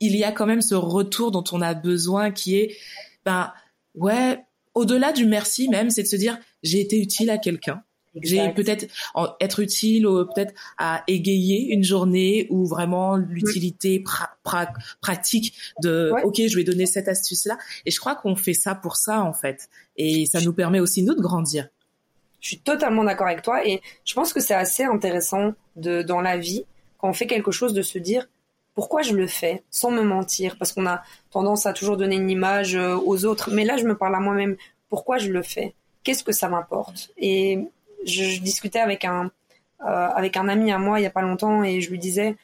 il 0.00 0.16
y 0.16 0.24
a 0.24 0.32
quand 0.32 0.46
même 0.46 0.62
ce 0.62 0.74
retour 0.74 1.30
dont 1.30 1.44
on 1.52 1.60
a 1.60 1.74
besoin 1.74 2.30
qui 2.30 2.56
est, 2.56 2.76
ben, 3.24 3.52
ouais, 3.94 4.38
au-delà 4.74 5.12
du 5.12 5.26
merci 5.26 5.68
même, 5.68 5.90
c'est 5.90 6.02
de 6.02 6.08
se 6.08 6.16
dire, 6.16 6.38
j'ai 6.62 6.80
été 6.80 6.98
utile 7.00 7.30
à 7.30 7.38
quelqu'un. 7.38 7.82
J'ai 8.22 8.50
peut-être 8.50 8.86
être 9.38 9.60
utile 9.60 10.02
peut-être 10.34 10.52
à 10.78 11.04
égayer 11.06 11.72
une 11.72 11.84
journée 11.84 12.48
ou 12.50 12.66
vraiment 12.66 13.16
l'utilité 13.16 14.02
pratique 15.00 15.54
de 15.80 16.10
ok 16.24 16.40
je 16.48 16.56
vais 16.56 16.64
donner 16.64 16.86
cette 16.86 17.06
astuce 17.06 17.46
là 17.46 17.56
et 17.86 17.92
je 17.92 18.00
crois 18.00 18.16
qu'on 18.16 18.34
fait 18.34 18.54
ça 18.54 18.74
pour 18.74 18.96
ça 18.96 19.22
en 19.22 19.32
fait. 19.32 19.68
Et 19.96 20.26
ça 20.26 20.40
nous 20.40 20.52
permet 20.52 20.80
aussi 20.80 21.04
nous 21.04 21.14
de 21.14 21.20
grandir. 21.20 21.68
Je 22.40 22.48
suis 22.48 22.58
totalement 22.58 23.04
d'accord 23.04 23.28
avec 23.28 23.42
toi. 23.42 23.64
Et 23.64 23.80
je 24.04 24.14
pense 24.14 24.32
que 24.32 24.40
c'est 24.40 24.54
assez 24.54 24.82
intéressant 24.82 25.52
de 25.76 26.02
dans 26.02 26.20
la 26.20 26.36
vie 26.36 26.64
quand 26.98 27.10
on 27.10 27.12
fait 27.12 27.26
quelque 27.28 27.52
chose 27.52 27.74
de 27.74 27.82
se 27.82 27.98
dire 27.98 28.26
pourquoi 28.80 29.02
je 29.02 29.12
le 29.12 29.26
fais 29.26 29.62
sans 29.68 29.90
me 29.90 30.00
mentir? 30.00 30.56
Parce 30.56 30.72
qu'on 30.72 30.86
a 30.86 31.02
tendance 31.30 31.66
à 31.66 31.74
toujours 31.74 31.98
donner 31.98 32.16
une 32.16 32.30
image 32.30 32.74
euh, 32.76 32.96
aux 32.96 33.26
autres. 33.26 33.50
Mais 33.52 33.66
là 33.66 33.76
je 33.76 33.84
me 33.84 33.94
parle 33.94 34.14
à 34.14 34.20
moi-même. 34.20 34.56
Pourquoi 34.88 35.18
je 35.18 35.28
le 35.28 35.42
fais? 35.42 35.74
Qu'est-ce 36.02 36.24
que 36.24 36.32
ça 36.32 36.48
m'apporte 36.48 37.10
et 37.18 37.58
je, 38.06 38.40
discutais 38.40 38.78
avec 38.78 39.04
un 39.04 39.30
euh, 39.82 40.08
avec 40.20 40.38
un 40.38 40.48
ami 40.48 40.72
à 40.72 40.78
moi 40.78 40.98
il 40.98 41.02
y 41.02 41.06
a 41.06 41.10
pas 41.10 41.20
longtemps 41.20 41.62
et 41.62 41.82
je 41.82 41.90
lui 41.90 41.98
disais 41.98 42.36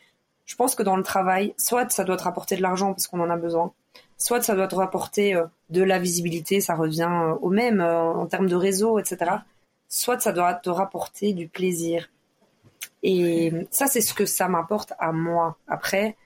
je 0.45 0.55
pense 0.57 0.75
que 0.75 0.83
dans 0.83 0.99
le 0.99 1.03
travail 1.03 1.55
soit 1.57 1.91
ça 1.91 2.05
doit 2.05 2.19
te 2.19 2.25
rapporter 2.25 2.55
de 2.57 2.61
l'argent 2.61 2.93
parce 2.93 3.07
qu'on 3.07 3.21
en 3.21 3.31
a 3.31 3.37
besoin 3.39 3.73
soit 4.19 4.43
ça 4.43 4.55
doit 4.55 4.69
te 4.69 4.75
rapporter 4.75 5.35
euh, 5.35 5.47
de 5.71 5.83
la 5.83 5.99
visibilité 5.99 6.61
ça 6.61 6.75
revient 6.75 7.35
au 7.41 7.49
même 7.49 7.81
en 7.81 8.27
termes 8.27 8.49
de 8.49 8.57
réseau 8.57 8.99
etc 8.99 9.37
soit 9.89 10.21
ça 10.21 10.33
doit 10.33 10.55
te 10.55 10.71
rapporter 10.71 11.33
du 11.33 11.49
plaisir. 11.49 12.09
Et 13.03 13.53
ça, 13.71 13.87
c'est 13.87 14.01
ce 14.01 14.15
que 14.15 14.27
ça 14.27 14.49
m'apporte 14.49 14.93
à 14.99 15.13
moi. 15.13 15.57
Après, 15.69 16.17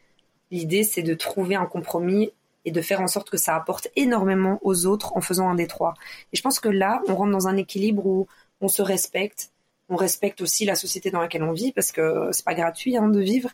l'idée, 0.51 0.83
c'est 0.83 1.03
de 1.03 1.15
trouver 1.15 1.55
un 1.55 1.67
compromis 1.67 2.33
et 2.65 2.71
de 2.71 2.81
faire 2.81 3.01
en 3.01 3.07
sorte 3.07 3.31
que 3.31 3.37
ça 3.37 3.57
apporte 3.57 3.89
énormément 3.97 4.59
aux 4.63 4.87
autres 4.87 5.17
en 5.17 5.21
faisant 5.21 5.49
un 5.49 5.55
des 5.55 5.67
trois. 5.67 5.95
Et 6.33 6.37
je 6.37 6.43
pense 6.43 6.61
que 6.61 6.69
là, 6.69 7.03
on 7.09 7.15
rentre 7.15 7.33
dans 7.33 7.49
un 7.49 7.57
équilibre 7.57 8.05
où 8.05 8.27
on 8.61 8.69
se 8.69 8.83
respecte, 8.83 9.51
on 9.89 9.97
respecte 9.97 10.41
aussi 10.41 10.65
la 10.65 10.75
société 10.75 11.11
dans 11.11 11.21
laquelle 11.21 11.43
on 11.43 11.53
vit 11.53 11.73
parce 11.73 11.93
que 11.93 12.29
c'est 12.33 12.45
pas 12.45 12.55
gratuit 12.55 12.97
hein, 12.97 13.09
de 13.09 13.21
vivre 13.21 13.51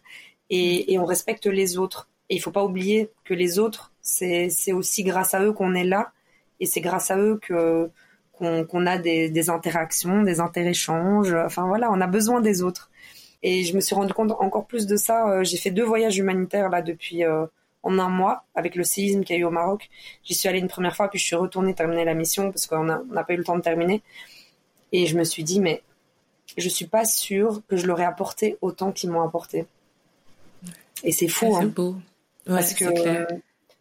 et, 0.50 0.98
on 0.98 1.04
respecte 1.04 1.46
les 1.46 1.78
autres. 1.78 2.08
Et 2.28 2.34
il 2.34 2.40
faut 2.40 2.50
pas 2.50 2.64
oublier 2.64 3.10
que 3.24 3.34
les 3.34 3.58
autres, 3.58 3.92
c'est 4.00 4.72
aussi 4.72 5.04
grâce 5.04 5.34
à 5.34 5.42
eux 5.44 5.52
qu'on 5.52 5.74
est 5.74 5.84
là 5.84 6.12
et 6.58 6.66
c'est 6.66 6.80
grâce 6.80 7.10
à 7.10 7.18
eux 7.18 7.38
qu'on 7.48 8.86
a 8.86 8.98
des, 8.98 9.30
des, 9.30 9.50
interactions, 9.50 10.22
des 10.22 10.40
interéchanges. 10.40 11.32
Enfin 11.32 11.66
voilà, 11.66 11.90
on 11.92 12.00
a 12.00 12.06
besoin 12.08 12.40
des 12.40 12.62
autres. 12.62 12.90
Et 13.48 13.62
je 13.62 13.76
me 13.76 13.80
suis 13.80 13.94
rendu 13.94 14.12
compte 14.12 14.32
encore 14.32 14.66
plus 14.66 14.86
de 14.86 14.96
ça. 14.96 15.28
Euh, 15.30 15.44
j'ai 15.44 15.56
fait 15.56 15.70
deux 15.70 15.84
voyages 15.84 16.18
humanitaires 16.18 16.68
là 16.68 16.82
depuis 16.82 17.22
euh, 17.22 17.46
en 17.84 17.96
un 18.00 18.08
mois 18.08 18.44
avec 18.56 18.74
le 18.74 18.82
séisme 18.82 19.22
qu'il 19.22 19.36
y 19.36 19.38
a 19.38 19.42
eu 19.42 19.44
au 19.44 19.50
Maroc. 19.50 19.88
J'y 20.24 20.34
suis 20.34 20.48
allée 20.48 20.58
une 20.58 20.66
première 20.66 20.96
fois, 20.96 21.08
puis 21.08 21.20
je 21.20 21.24
suis 21.24 21.36
retournée 21.36 21.72
terminer 21.72 22.04
la 22.04 22.14
mission 22.14 22.50
parce 22.50 22.66
qu'on 22.66 22.82
n'a 22.82 23.24
pas 23.24 23.34
eu 23.34 23.36
le 23.36 23.44
temps 23.44 23.54
de 23.56 23.62
terminer. 23.62 24.02
Et 24.90 25.06
je 25.06 25.16
me 25.16 25.22
suis 25.22 25.44
dit, 25.44 25.60
mais 25.60 25.82
je 26.56 26.68
suis 26.68 26.86
pas 26.86 27.04
sûre 27.04 27.62
que 27.68 27.76
je 27.76 27.86
leur 27.86 28.00
ai 28.00 28.04
apporté 28.04 28.56
autant 28.62 28.90
qu'ils 28.90 29.10
m'ont 29.10 29.22
apporté. 29.22 29.66
Et 31.04 31.12
c'est 31.12 31.28
fou, 31.28 31.54
C'est 31.56 31.64
hein. 31.64 31.66
beau. 31.66 31.90
Ouais, 32.48 32.54
parce 32.54 32.74
que 32.74 32.84
clair. 32.86 33.26
euh, 33.30 33.36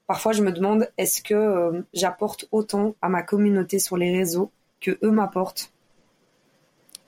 parfois 0.06 0.32
je 0.32 0.44
me 0.44 0.52
demande 0.52 0.90
est-ce 0.98 1.24
que 1.24 1.34
euh, 1.34 1.82
j'apporte 1.94 2.48
autant 2.52 2.96
à 3.02 3.10
ma 3.10 3.24
communauté 3.24 3.80
sur 3.80 3.98
les 3.98 4.16
réseaux 4.16 4.52
que 4.82 5.00
eux 5.02 5.12
m'apportent? 5.12 5.72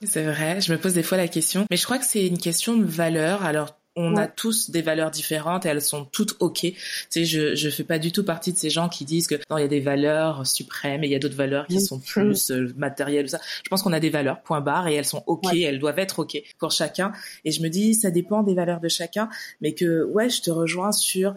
C'est 0.02 0.24
vrai, 0.24 0.60
je 0.60 0.72
me 0.72 0.78
pose 0.78 0.94
des 0.94 1.02
fois 1.02 1.16
la 1.18 1.28
question, 1.28 1.66
mais 1.70 1.76
je 1.76 1.84
crois 1.84 1.98
que 1.98 2.04
c'est 2.06 2.26
une 2.26 2.38
question 2.38 2.76
de 2.76 2.84
valeur. 2.84 3.44
Alors, 3.44 3.76
on 4.00 4.16
a 4.16 4.28
tous 4.28 4.70
des 4.70 4.80
valeurs 4.80 5.10
différentes 5.10 5.66
et 5.66 5.70
elles 5.70 5.82
sont 5.82 6.04
toutes 6.04 6.36
ok. 6.38 6.60
Tu 6.60 6.76
sais, 7.10 7.24
je 7.24 7.56
je 7.56 7.68
fais 7.68 7.82
pas 7.82 7.98
du 7.98 8.12
tout 8.12 8.24
partie 8.24 8.52
de 8.52 8.56
ces 8.56 8.70
gens 8.70 8.88
qui 8.88 9.04
disent 9.04 9.26
que 9.26 9.34
non, 9.50 9.58
il 9.58 9.62
y 9.62 9.64
a 9.64 9.68
des 9.68 9.80
valeurs 9.80 10.46
suprêmes 10.46 11.02
et 11.02 11.08
il 11.08 11.10
y 11.10 11.16
a 11.16 11.18
d'autres 11.18 11.34
valeurs 11.34 11.66
qui 11.66 11.80
sont 11.80 11.98
plus 11.98 12.52
euh, 12.52 12.72
matérielles 12.76 13.24
ou 13.24 13.28
ça. 13.28 13.40
Je 13.64 13.68
pense 13.68 13.82
qu'on 13.82 13.92
a 13.92 13.98
des 13.98 14.10
valeurs, 14.10 14.40
point 14.42 14.60
barre, 14.60 14.86
et 14.86 14.94
elles 14.94 15.04
sont 15.04 15.24
ok, 15.26 15.46
Ouais. 15.46 15.62
elles 15.62 15.80
doivent 15.80 15.98
être 15.98 16.20
ok 16.20 16.40
pour 16.58 16.70
chacun. 16.70 17.10
Et 17.44 17.50
je 17.50 17.60
me 17.60 17.68
dis, 17.68 17.94
ça 17.94 18.12
dépend 18.12 18.44
des 18.44 18.54
valeurs 18.54 18.78
de 18.78 18.88
chacun, 18.88 19.28
mais 19.60 19.72
que 19.74 20.04
ouais, 20.04 20.30
je 20.30 20.42
te 20.42 20.50
rejoins 20.52 20.92
sur 20.92 21.34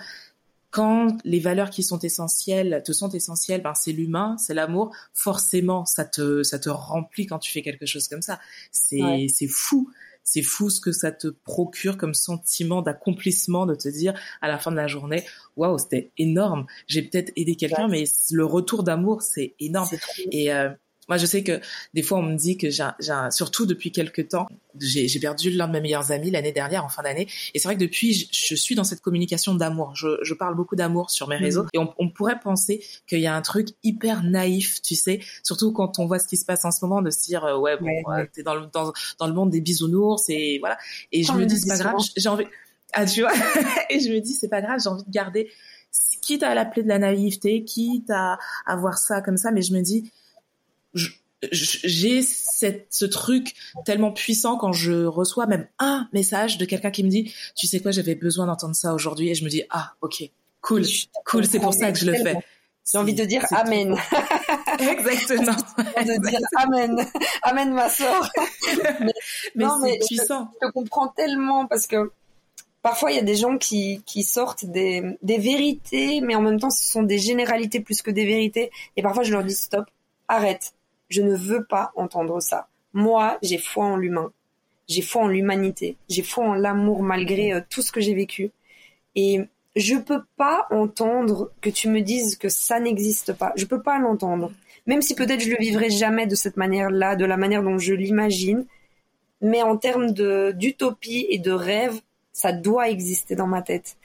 quand 0.72 1.18
les 1.26 1.40
valeurs 1.40 1.70
qui 1.70 1.84
sont 1.84 2.00
essentielles 2.00 2.82
te 2.86 2.94
sont 2.94 3.10
essentielles, 3.10 3.62
ben 3.62 3.74
c'est 3.76 3.92
l'humain, 3.92 4.38
c'est 4.38 4.54
l'amour. 4.54 4.96
Forcément, 5.14 5.86
ça 5.86 6.06
te 6.06 6.44
ça 6.44 6.60
te 6.60 6.70
remplit 6.70 7.28
quand 7.28 7.40
tu 7.40 7.52
fais 7.52 7.62
quelque 7.62 7.86
chose 7.86 8.08
comme 8.08 8.22
ça. 8.22 8.40
C'est 8.72 9.02
Ouais. 9.04 9.28
c'est 9.34 9.48
fou. 9.48 9.92
C'est 10.24 10.44
fou 10.44 10.70
ce 10.70 10.80
que 10.80 10.92
ça 10.92 11.12
te 11.12 11.28
procure 11.28 11.98
comme 11.98 12.14
sentiment 12.14 12.82
d'accomplissement 12.84 13.66
de 13.66 13.74
te 13.76 13.90
dire 13.90 14.14
à 14.40 14.48
la 14.48 14.60
fin 14.60 14.70
de 14.72 14.76
la 14.76 14.88
journée, 14.88 15.26
waouh, 15.58 15.78
c'était 15.80 16.12
énorme. 16.18 16.68
J'ai 16.88 17.02
peut-être 17.02 17.34
aidé 17.36 17.56
quelqu'un, 17.56 17.88
mais 17.88 18.04
le 18.32 18.46
retour 18.46 18.84
d'amour, 18.84 19.24
c'est 19.24 19.56
énorme. 19.60 19.90
Et 20.32 20.54
euh, 20.54 20.70
moi, 21.10 21.18
je 21.18 21.26
sais 21.26 21.44
que 21.44 21.60
des 21.94 22.04
fois, 22.04 22.20
on 22.20 22.24
me 22.24 22.36
dit 22.38 22.58
que 22.58 22.70
j'ai, 22.70 22.88
surtout 23.32 23.66
depuis 23.66 23.92
quelques 23.92 24.30
temps, 24.30 24.48
j'ai, 24.80 25.08
perdu 25.20 25.50
l'un 25.50 25.68
de 25.68 25.74
mes 25.74 25.82
meilleurs 25.82 26.12
amis 26.12 26.32
l'année 26.32 26.52
dernière, 26.54 26.86
en 26.86 26.90
fin 26.90 27.02
d'année. 27.04 27.28
Et 27.54 27.60
c'est 27.60 27.68
vrai 27.68 27.76
que 27.76 27.82
depuis, 27.82 28.14
je, 28.14 28.28
je 28.32 28.56
suis 28.56 28.76
dans 28.76 28.84
cette 28.84 29.02
communication 29.02 29.54
d'amour. 29.56 29.94
Je, 29.96 30.08
je 30.22 30.34
parle 30.34 30.56
beaucoup 30.56 30.76
d'amour 30.76 31.10
sur 31.10 31.28
mes 31.28 31.36
Mhm. 31.38 31.44
réseaux. 31.44 31.66
Et 31.74 31.78
on, 31.80 31.94
on 31.98 32.10
pourrait 32.10 32.40
penser 32.40 32.84
qu'il 33.08 33.20
y 33.20 33.28
a 33.28 33.36
un 33.36 33.42
truc 33.42 33.70
hyper 33.84 34.24
naïf, 34.24 34.82
tu 34.82 34.96
sais, 34.96 35.20
surtout 35.44 35.74
quand 35.74 36.00
on 36.00 36.06
voit 36.06 36.20
ce 36.20 36.28
qui 36.28 36.38
se 36.38 36.46
passe 36.46 36.64
en 36.66 36.72
ce 36.72 36.86
moment, 36.86 37.02
de 37.02 37.10
se 37.10 37.22
dire, 37.26 37.44
euh, 37.46 37.58
ouais, 37.58 37.78
bon, 37.78 37.88
Ouais, 37.88 38.04
euh, 38.08 38.12
ouais. 38.22 38.30
t'es 38.32 38.44
dans 38.44 38.56
le, 38.56 38.68
dans, 38.72 38.94
dans 39.20 39.28
le 39.28 39.34
monde 39.34 39.50
des 39.50 39.60
bisounours, 39.62 40.30
et 40.30 40.60
voilà. 40.60 40.78
Et 41.12 41.24
je 41.24 41.32
Oh, 41.34 41.36
me 41.36 41.46
dis, 41.46 41.58
c'est 41.60 41.68
pas 41.68 41.78
grave, 41.78 41.96
j'ai 42.16 42.30
envie, 42.30 42.46
ah, 42.94 43.06
tu 43.06 43.22
vois, 43.22 43.32
et 43.90 44.00
je 44.00 44.12
me 44.14 44.20
dis, 44.20 44.34
c'est 44.34 44.50
pas 44.50 44.62
grave, 44.62 44.80
j'ai 44.82 44.90
envie 44.90 45.04
de 45.04 45.12
garder, 45.12 45.50
quitte 46.22 46.44
à 46.44 46.54
l'appeler 46.56 46.84
de 46.84 46.88
la 46.88 47.00
naïveté, 47.00 47.64
quitte 47.66 48.10
à, 48.12 48.38
à 48.66 48.76
voir 48.78 48.98
ça 48.98 49.22
comme 49.22 49.38
ça, 49.38 49.52
mais 49.52 49.62
je 49.62 49.74
me 49.74 49.82
dis, 49.82 50.12
j'ai 51.52 52.22
ce 52.22 53.06
truc 53.06 53.56
tellement 53.86 54.12
puissant 54.12 54.58
quand 54.58 54.74
je 54.74 55.06
reçois 55.06 55.48
même 55.48 55.68
un 55.80 56.08
message 56.14 56.58
de 56.58 56.66
quelqu'un 56.66 56.92
qui 56.92 57.04
me 57.04 57.10
dit, 57.10 57.34
tu 57.56 57.68
sais 57.68 57.80
quoi, 57.80 57.92
j'avais 57.92 58.16
besoin 58.16 58.46
d'entendre 58.46 58.76
ça 58.76 58.94
aujourd'hui, 58.94 59.30
et 59.30 59.36
je 59.36 59.44
me 59.44 59.50
dis, 59.50 59.64
ah, 59.70 59.94
ok, 60.02 60.24
cool, 60.62 60.84
cool, 61.26 61.46
c'est 61.46 61.60
pour 61.60 61.74
ça 61.74 61.92
que 61.92 61.98
je 61.98 62.06
le 62.06 62.14
fais. 62.16 62.36
J'ai 62.90 62.98
envie 62.98 63.14
de 63.14 63.24
dire 63.26 63.46
Amen. 63.52 63.96
Exactement. 64.80 65.56
de 65.78 66.30
dire 66.30 66.40
Amen. 66.58 67.08
Amen, 67.44 67.74
ma 67.74 67.90
sœur. 67.90 68.30
Mais 69.56 69.66
c'est 69.84 70.00
puissant. 70.08 70.50
Je 70.62 70.68
comprends 70.72 71.08
tellement 71.10 71.68
parce 71.68 71.88
que 71.88 72.12
parfois 72.82 73.12
il 73.12 73.16
y 73.16 73.20
a 73.20 73.24
des 73.24 73.36
gens 73.36 73.58
qui, 73.58 74.02
qui 74.06 74.24
sortent 74.24 74.66
des, 74.66 75.04
des 75.22 75.38
vérités, 75.38 76.22
mais 76.22 76.34
en 76.34 76.42
même 76.42 76.60
temps 76.60 76.72
ce 76.72 76.90
sont 76.90 77.04
des 77.04 77.20
généralités 77.20 77.80
plus 77.80 78.02
que 78.02 78.10
des 78.10 78.26
vérités. 78.26 78.72
Et 78.98 79.04
parfois 79.04 79.24
je 79.24 79.32
leur 79.32 79.44
dis 79.44 79.54
stop, 79.54 79.86
arrête. 80.28 80.74
Je 81.12 81.22
ne 81.22 81.36
veux 81.36 81.66
pas 81.66 81.92
entendre 81.96 82.40
ça. 82.40 82.70
Moi, 82.94 83.38
j'ai 83.44 83.58
foi 83.58 83.86
en 83.86 83.98
l'humain. 83.98 84.32
J'ai 84.88 85.02
foi 85.02 85.24
en 85.24 85.28
l'humanité. 85.28 85.98
J'ai 86.10 86.24
foi 86.24 86.46
en 86.46 86.54
l'amour 86.54 87.04
malgré 87.04 87.54
euh, 87.54 87.62
tout 87.70 87.82
ce 87.82 87.92
que 87.92 88.00
j'ai 88.00 88.16
vécu. 88.16 88.52
Et 89.16 89.42
je 89.76 89.96
peux 89.96 90.24
pas 90.38 90.68
entendre 90.72 91.52
que 91.60 91.70
tu 91.70 91.90
me 91.90 92.00
dises 92.00 92.38
que 92.38 92.48
ça 92.48 92.80
n'existe 92.80 93.34
pas. 93.34 93.52
Je 93.58 93.66
peux 93.66 93.82
pas 93.82 94.00
l'entendre. 94.00 94.54
Même 94.86 95.02
si 95.02 95.14
peut-être 95.14 95.42
je 95.42 95.50
le 95.50 95.58
vivrai 95.58 95.90
jamais 95.90 96.28
de 96.28 96.36
cette 96.36 96.56
manière-là, 96.56 97.18
de 97.18 97.26
la 97.26 97.36
manière 97.38 97.62
dont 97.62 97.78
je 97.78 97.94
l'imagine. 97.94 98.66
Mais 99.42 99.62
en 99.62 99.76
termes 99.76 100.12
d'utopie 100.54 101.28
et 101.30 101.40
de 101.40 101.52
rêve, 101.52 102.00
ça 102.32 102.54
doit 102.54 102.90
exister 102.90 103.36
dans 103.36 103.48
ma 103.48 103.62
tête. 103.62 103.98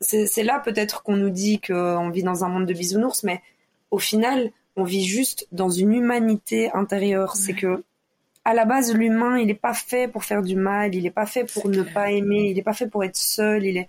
C'est 0.00 0.42
là 0.42 0.60
peut-être 0.60 1.02
qu'on 1.02 1.16
nous 1.16 1.30
dit 1.30 1.60
qu'on 1.60 2.08
vit 2.10 2.22
dans 2.22 2.42
un 2.42 2.48
monde 2.48 2.66
de 2.66 2.72
bisounours, 2.72 3.22
mais 3.22 3.42
au 3.90 3.98
final, 3.98 4.50
on 4.76 4.84
vit 4.84 5.04
juste 5.04 5.46
dans 5.52 5.70
une 5.70 5.92
humanité 5.92 6.70
intérieure. 6.72 7.36
C'est 7.36 7.54
que 7.54 7.84
à 8.44 8.52
la 8.52 8.66
base, 8.66 8.92
l'humain, 8.94 9.38
il 9.38 9.46
n'est 9.46 9.54
pas 9.54 9.72
fait 9.72 10.06
pour 10.06 10.24
faire 10.24 10.42
du 10.42 10.56
mal, 10.56 10.94
il 10.94 11.02
n'est 11.04 11.10
pas 11.10 11.26
fait 11.26 11.44
pour 11.44 11.68
ne 11.68 11.82
pas 11.82 12.10
aimer, 12.10 12.50
il 12.50 12.56
n'est 12.56 12.62
pas 12.62 12.74
fait 12.74 12.88
pour 12.88 13.02
être 13.02 13.16
seul. 13.16 13.64
Il 13.64 13.78
est... 13.78 13.88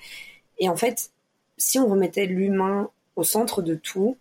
Et 0.60 0.70
en 0.70 0.78
fait, 0.78 1.12
si 1.58 1.78
on 1.78 1.88
remettait 1.88 2.26
l'humain 2.26 2.90
au 3.16 3.24
centre 3.24 3.62
de 3.62 3.76
tout, 3.76 4.18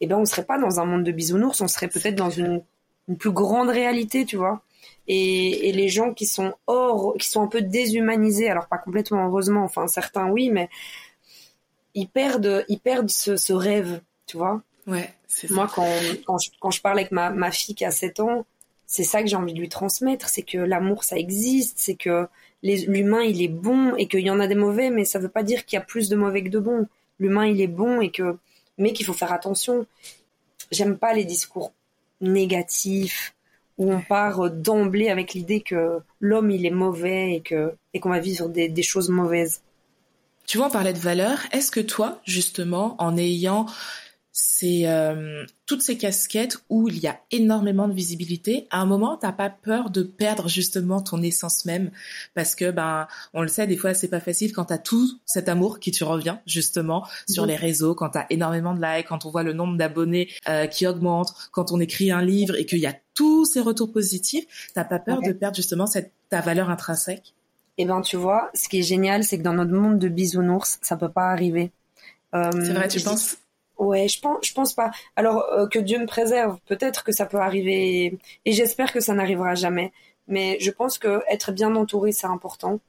eh 0.00 0.06
ben, 0.06 0.16
on 0.16 0.24
serait 0.24 0.44
pas 0.44 0.58
dans 0.58 0.80
un 0.80 0.84
monde 0.84 1.04
de 1.04 1.12
bisounours, 1.12 1.60
on 1.60 1.68
serait 1.68 1.88
peut-être 1.88 2.16
dans 2.16 2.30
une, 2.30 2.62
une 3.08 3.16
plus 3.16 3.30
grande 3.30 3.68
réalité, 3.68 4.24
tu 4.24 4.36
vois. 4.36 4.62
Et, 5.06 5.68
et 5.68 5.72
les 5.72 5.88
gens 5.88 6.14
qui 6.14 6.26
sont 6.26 6.54
hors, 6.66 7.14
qui 7.18 7.28
sont 7.28 7.42
un 7.42 7.46
peu 7.46 7.62
déshumanisés, 7.62 8.48
alors 8.48 8.66
pas 8.66 8.78
complètement 8.78 9.26
heureusement, 9.26 9.62
enfin 9.62 9.86
certains 9.86 10.30
oui, 10.30 10.50
mais 10.50 10.68
ils 11.94 12.08
perdent, 12.08 12.64
ils 12.68 12.78
perdent 12.78 13.10
ce, 13.10 13.36
ce 13.36 13.52
rêve, 13.52 14.00
tu 14.26 14.36
vois. 14.36 14.62
Ouais, 14.86 15.12
c'est 15.28 15.48
ça. 15.48 15.54
Moi, 15.54 15.70
quand, 15.74 15.88
quand, 16.26 16.38
je, 16.38 16.50
quand 16.60 16.70
je 16.70 16.80
parle 16.80 16.98
avec 16.98 17.12
ma, 17.12 17.30
ma 17.30 17.50
fille 17.50 17.74
qui 17.74 17.84
a 17.84 17.90
7 17.90 18.20
ans, 18.20 18.46
c'est 18.86 19.04
ça 19.04 19.22
que 19.22 19.28
j'ai 19.28 19.36
envie 19.36 19.52
de 19.52 19.60
lui 19.60 19.68
transmettre, 19.68 20.28
c'est 20.28 20.42
que 20.42 20.58
l'amour, 20.58 21.04
ça 21.04 21.16
existe, 21.16 21.78
c'est 21.78 21.94
que 21.94 22.26
l'humain, 22.62 23.22
il 23.22 23.40
est 23.40 23.48
bon 23.48 23.94
et 23.94 24.08
qu'il 24.08 24.20
y 24.20 24.30
en 24.30 24.40
a 24.40 24.48
des 24.48 24.56
mauvais, 24.56 24.90
mais 24.90 25.04
ça 25.04 25.18
veut 25.18 25.28
pas 25.28 25.42
dire 25.44 25.64
qu'il 25.64 25.76
y 25.76 25.80
a 25.80 25.84
plus 25.84 26.08
de 26.08 26.16
mauvais 26.16 26.42
que 26.42 26.48
de 26.48 26.58
bons. 26.58 26.88
L'humain, 27.20 27.46
il 27.46 27.60
est 27.60 27.68
bon 27.68 28.00
et 28.00 28.10
que, 28.10 28.36
mais 28.78 28.92
qu'il 28.92 29.06
faut 29.06 29.12
faire 29.12 29.32
attention. 29.32 29.86
J'aime 30.72 30.98
pas 30.98 31.14
les 31.14 31.24
discours 31.24 31.72
négatifs 32.20 33.34
où 33.78 33.92
on 33.92 34.00
part 34.00 34.46
euh, 34.46 34.50
d'emblée 34.50 35.08
avec 35.08 35.34
l'idée 35.34 35.60
que 35.60 36.00
l'homme, 36.20 36.50
il 36.50 36.66
est 36.66 36.70
mauvais 36.70 37.34
et 37.36 37.40
que, 37.40 37.74
et 37.94 38.00
qu'on 38.00 38.10
va 38.10 38.20
vivre 38.20 38.48
des, 38.48 38.68
des 38.68 38.82
choses 38.82 39.08
mauvaises. 39.08 39.62
Tu 40.46 40.58
vois, 40.58 40.66
on 40.66 40.70
parlait 40.70 40.92
de 40.92 40.98
valeurs. 40.98 41.38
Est-ce 41.52 41.70
que 41.70 41.80
toi, 41.80 42.20
justement, 42.24 42.96
en 42.98 43.16
ayant 43.16 43.66
ces, 44.32 44.86
euh, 44.86 45.44
toutes 45.66 45.82
ces 45.82 45.98
casquettes 45.98 46.58
où 46.68 46.88
il 46.88 46.98
y 46.98 47.08
a 47.08 47.20
énormément 47.30 47.88
de 47.88 47.92
visibilité, 47.92 48.68
à 48.70 48.80
un 48.80 48.86
moment, 48.86 49.16
t'as 49.16 49.32
pas 49.32 49.50
peur 49.50 49.90
de 49.90 50.02
perdre 50.02 50.48
justement 50.48 51.00
ton 51.00 51.20
essence 51.22 51.64
même 51.64 51.90
Parce 52.34 52.54
que, 52.54 52.70
ben, 52.70 53.08
on 53.34 53.42
le 53.42 53.48
sait, 53.48 53.66
des 53.66 53.76
fois, 53.76 53.92
c'est 53.92 54.08
pas 54.08 54.20
facile 54.20 54.52
quand 54.52 54.66
t'as 54.66 54.78
tout 54.78 55.18
cet 55.26 55.48
amour 55.48 55.80
qui 55.80 55.90
te 55.90 56.04
revient, 56.04 56.36
justement, 56.46 57.06
sur 57.28 57.44
les 57.44 57.56
réseaux, 57.56 57.94
quand 57.94 58.10
t'as 58.10 58.26
énormément 58.30 58.74
de 58.74 58.80
likes, 58.80 59.08
quand 59.08 59.24
on 59.26 59.30
voit 59.30 59.42
le 59.42 59.52
nombre 59.52 59.76
d'abonnés 59.76 60.28
euh, 60.48 60.66
qui 60.66 60.86
augmente, 60.86 61.34
quand 61.50 61.72
on 61.72 61.80
écrit 61.80 62.12
un 62.12 62.22
livre 62.22 62.54
et 62.54 62.66
qu'il 62.66 62.78
y 62.78 62.86
a 62.86 62.94
tous 63.14 63.44
ces 63.44 63.60
retours 63.60 63.92
positifs, 63.92 64.70
t'as 64.74 64.84
pas 64.84 64.98
peur 64.98 65.20
de 65.22 65.32
perdre 65.32 65.56
justement 65.56 65.86
cette, 65.86 66.12
ta 66.28 66.40
valeur 66.40 66.70
intrinsèque? 66.70 67.34
Eh 67.78 67.84
ben, 67.84 68.00
tu 68.00 68.16
vois, 68.16 68.50
ce 68.54 68.68
qui 68.68 68.80
est 68.80 68.82
génial, 68.82 69.24
c'est 69.24 69.38
que 69.38 69.42
dans 69.42 69.54
notre 69.54 69.72
monde 69.72 69.98
de 69.98 70.08
bisounours, 70.08 70.78
ça 70.82 70.96
peut 70.96 71.10
pas 71.10 71.30
arriver. 71.30 71.72
Euh, 72.34 72.50
C'est 72.52 72.74
vrai, 72.74 72.88
tu 72.88 73.00
penses? 73.00 73.38
Ouais, 73.80 74.08
je 74.08 74.20
pense, 74.20 74.46
je 74.46 74.52
pense 74.52 74.74
pas. 74.74 74.90
Alors 75.16 75.42
euh, 75.52 75.66
que 75.66 75.78
Dieu 75.78 75.98
me 75.98 76.06
préserve, 76.06 76.58
peut-être 76.66 77.02
que 77.02 77.12
ça 77.12 77.24
peut 77.26 77.38
arriver, 77.38 78.18
et 78.44 78.52
j'espère 78.52 78.92
que 78.92 79.00
ça 79.00 79.14
n'arrivera 79.14 79.54
jamais. 79.54 79.92
Mais 80.28 80.58
je 80.60 80.70
pense 80.70 80.98
que 80.98 81.22
être 81.30 81.52
bien 81.52 81.74
entouré, 81.74 82.12
c'est 82.12 82.26
important. 82.26 82.80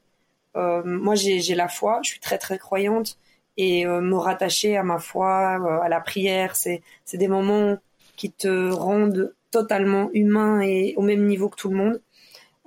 Euh, 0.57 0.83
moi, 0.85 1.15
j'ai 1.15 1.55
la 1.55 1.69
foi, 1.69 2.01
je 2.03 2.11
suis 2.11 2.19
très 2.19 2.37
très 2.37 2.59
croyante, 2.59 3.17
et 3.57 3.85
euh, 3.87 4.01
me 4.01 4.17
rattacher 4.17 4.77
à 4.77 4.83
ma 4.83 4.99
foi, 4.99 5.59
euh, 5.61 5.81
à 5.81 5.89
la 5.89 6.01
prière, 6.01 6.55
c'est 6.57 6.83
c'est 7.05 7.17
des 7.17 7.29
moments 7.29 7.77
qui 8.17 8.31
te 8.31 8.71
rendent 8.71 9.33
totalement 9.51 10.09
humain 10.13 10.61
et 10.61 10.95
au 10.97 11.03
même 11.03 11.25
niveau 11.27 11.49
que 11.49 11.57
tout 11.57 11.69
le 11.69 11.77
monde. 11.77 12.01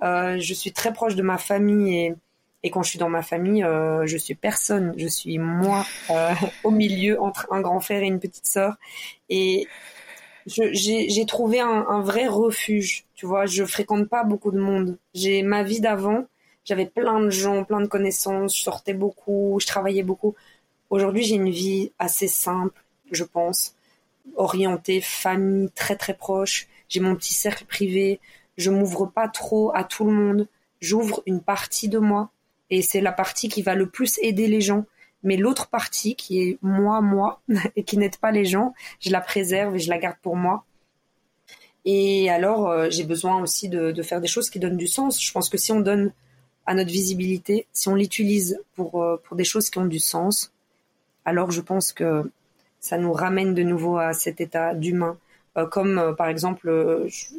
Euh, 0.03 0.37
je 0.39 0.53
suis 0.53 0.73
très 0.73 0.93
proche 0.93 1.15
de 1.15 1.23
ma 1.23 1.37
famille 1.37 1.97
et 1.97 2.15
et 2.65 2.71
quand 2.71 2.81
je 2.81 2.89
suis 2.89 2.99
dans 2.99 3.09
ma 3.09 3.21
famille, 3.21 3.63
euh, 3.63 4.07
je 4.07 4.17
suis 4.17 4.33
personne. 4.33 4.95
Je 4.97 5.07
suis 5.07 5.37
moi 5.37 5.85
euh, 6.09 6.33
au 6.63 6.71
milieu 6.71 7.21
entre 7.21 7.47
un 7.51 7.61
grand 7.61 7.79
frère 7.79 8.01
et 8.01 8.07
une 8.07 8.19
petite 8.19 8.47
sœur. 8.47 8.77
Et 9.29 9.67
j'ai 10.47 11.25
trouvé 11.27 11.59
un, 11.59 11.85
un 11.87 12.01
vrai 12.01 12.25
refuge. 12.25 13.05
Tu 13.13 13.27
vois, 13.27 13.45
je 13.45 13.63
fréquente 13.65 14.09
pas 14.09 14.23
beaucoup 14.23 14.49
de 14.49 14.59
monde. 14.59 14.97
J'ai 15.13 15.43
ma 15.43 15.61
vie 15.61 15.79
d'avant. 15.79 16.25
J'avais 16.63 16.87
plein 16.87 17.19
de 17.19 17.29
gens, 17.29 17.63
plein 17.65 17.81
de 17.81 17.85
connaissances. 17.85 18.57
Je 18.57 18.63
sortais 18.63 18.95
beaucoup, 18.95 19.59
je 19.61 19.67
travaillais 19.67 20.01
beaucoup. 20.01 20.33
Aujourd'hui, 20.89 21.21
j'ai 21.21 21.35
une 21.35 21.51
vie 21.51 21.91
assez 21.99 22.27
simple, 22.27 22.83
je 23.11 23.25
pense, 23.25 23.75
orientée 24.37 25.01
famille 25.01 25.69
très 25.75 25.97
très 25.97 26.15
proche. 26.15 26.67
J'ai 26.89 26.99
mon 26.99 27.15
petit 27.15 27.35
cercle 27.35 27.65
privé. 27.65 28.19
Je 28.57 28.71
m'ouvre 28.71 29.05
pas 29.05 29.27
trop 29.27 29.71
à 29.75 29.83
tout 29.83 30.03
le 30.03 30.13
monde. 30.13 30.47
J'ouvre 30.81 31.21
une 31.27 31.41
partie 31.41 31.89
de 31.89 31.99
moi 31.99 32.31
et 32.69 32.81
c'est 32.81 33.01
la 33.01 33.11
partie 33.11 33.49
qui 33.49 33.61
va 33.61 33.75
le 33.75 33.87
plus 33.87 34.17
aider 34.21 34.47
les 34.47 34.61
gens. 34.61 34.85
Mais 35.23 35.37
l'autre 35.37 35.67
partie, 35.67 36.15
qui 36.15 36.41
est 36.41 36.57
moi, 36.61 37.01
moi, 37.01 37.41
et 37.75 37.83
qui 37.83 37.97
n'aide 37.97 38.17
pas 38.17 38.31
les 38.31 38.45
gens, 38.45 38.73
je 38.99 39.11
la 39.11 39.21
préserve 39.21 39.75
et 39.75 39.79
je 39.79 39.89
la 39.89 39.97
garde 39.97 40.17
pour 40.21 40.35
moi. 40.35 40.65
Et 41.85 42.29
alors, 42.31 42.67
euh, 42.67 42.87
j'ai 42.89 43.03
besoin 43.03 43.41
aussi 43.41 43.69
de, 43.69 44.01
faire 44.01 44.19
des 44.19 44.27
choses 44.27 44.49
qui 44.49 44.59
donnent 44.59 44.77
du 44.77 44.87
sens. 44.87 45.23
Je 45.23 45.31
pense 45.31 45.49
que 45.49 45.57
si 45.57 45.71
on 45.71 45.79
donne 45.79 46.11
à 46.65 46.73
notre 46.73 46.89
visibilité, 46.89 47.67
si 47.73 47.87
on 47.87 47.95
l'utilise 47.95 48.59
pour, 48.75 49.03
euh, 49.03 49.21
pour 49.23 49.35
des 49.37 49.43
choses 49.43 49.69
qui 49.69 49.77
ont 49.77 49.85
du 49.85 49.99
sens, 49.99 50.51
alors 51.25 51.51
je 51.51 51.61
pense 51.61 51.93
que 51.93 52.31
ça 52.79 52.97
nous 52.97 53.13
ramène 53.13 53.53
de 53.53 53.63
nouveau 53.63 53.97
à 53.97 54.13
cet 54.13 54.41
état 54.41 54.73
d'humain. 54.73 55.17
Euh, 55.57 55.67
comme 55.67 56.15
par 56.17 56.27
exemple, 56.27 56.67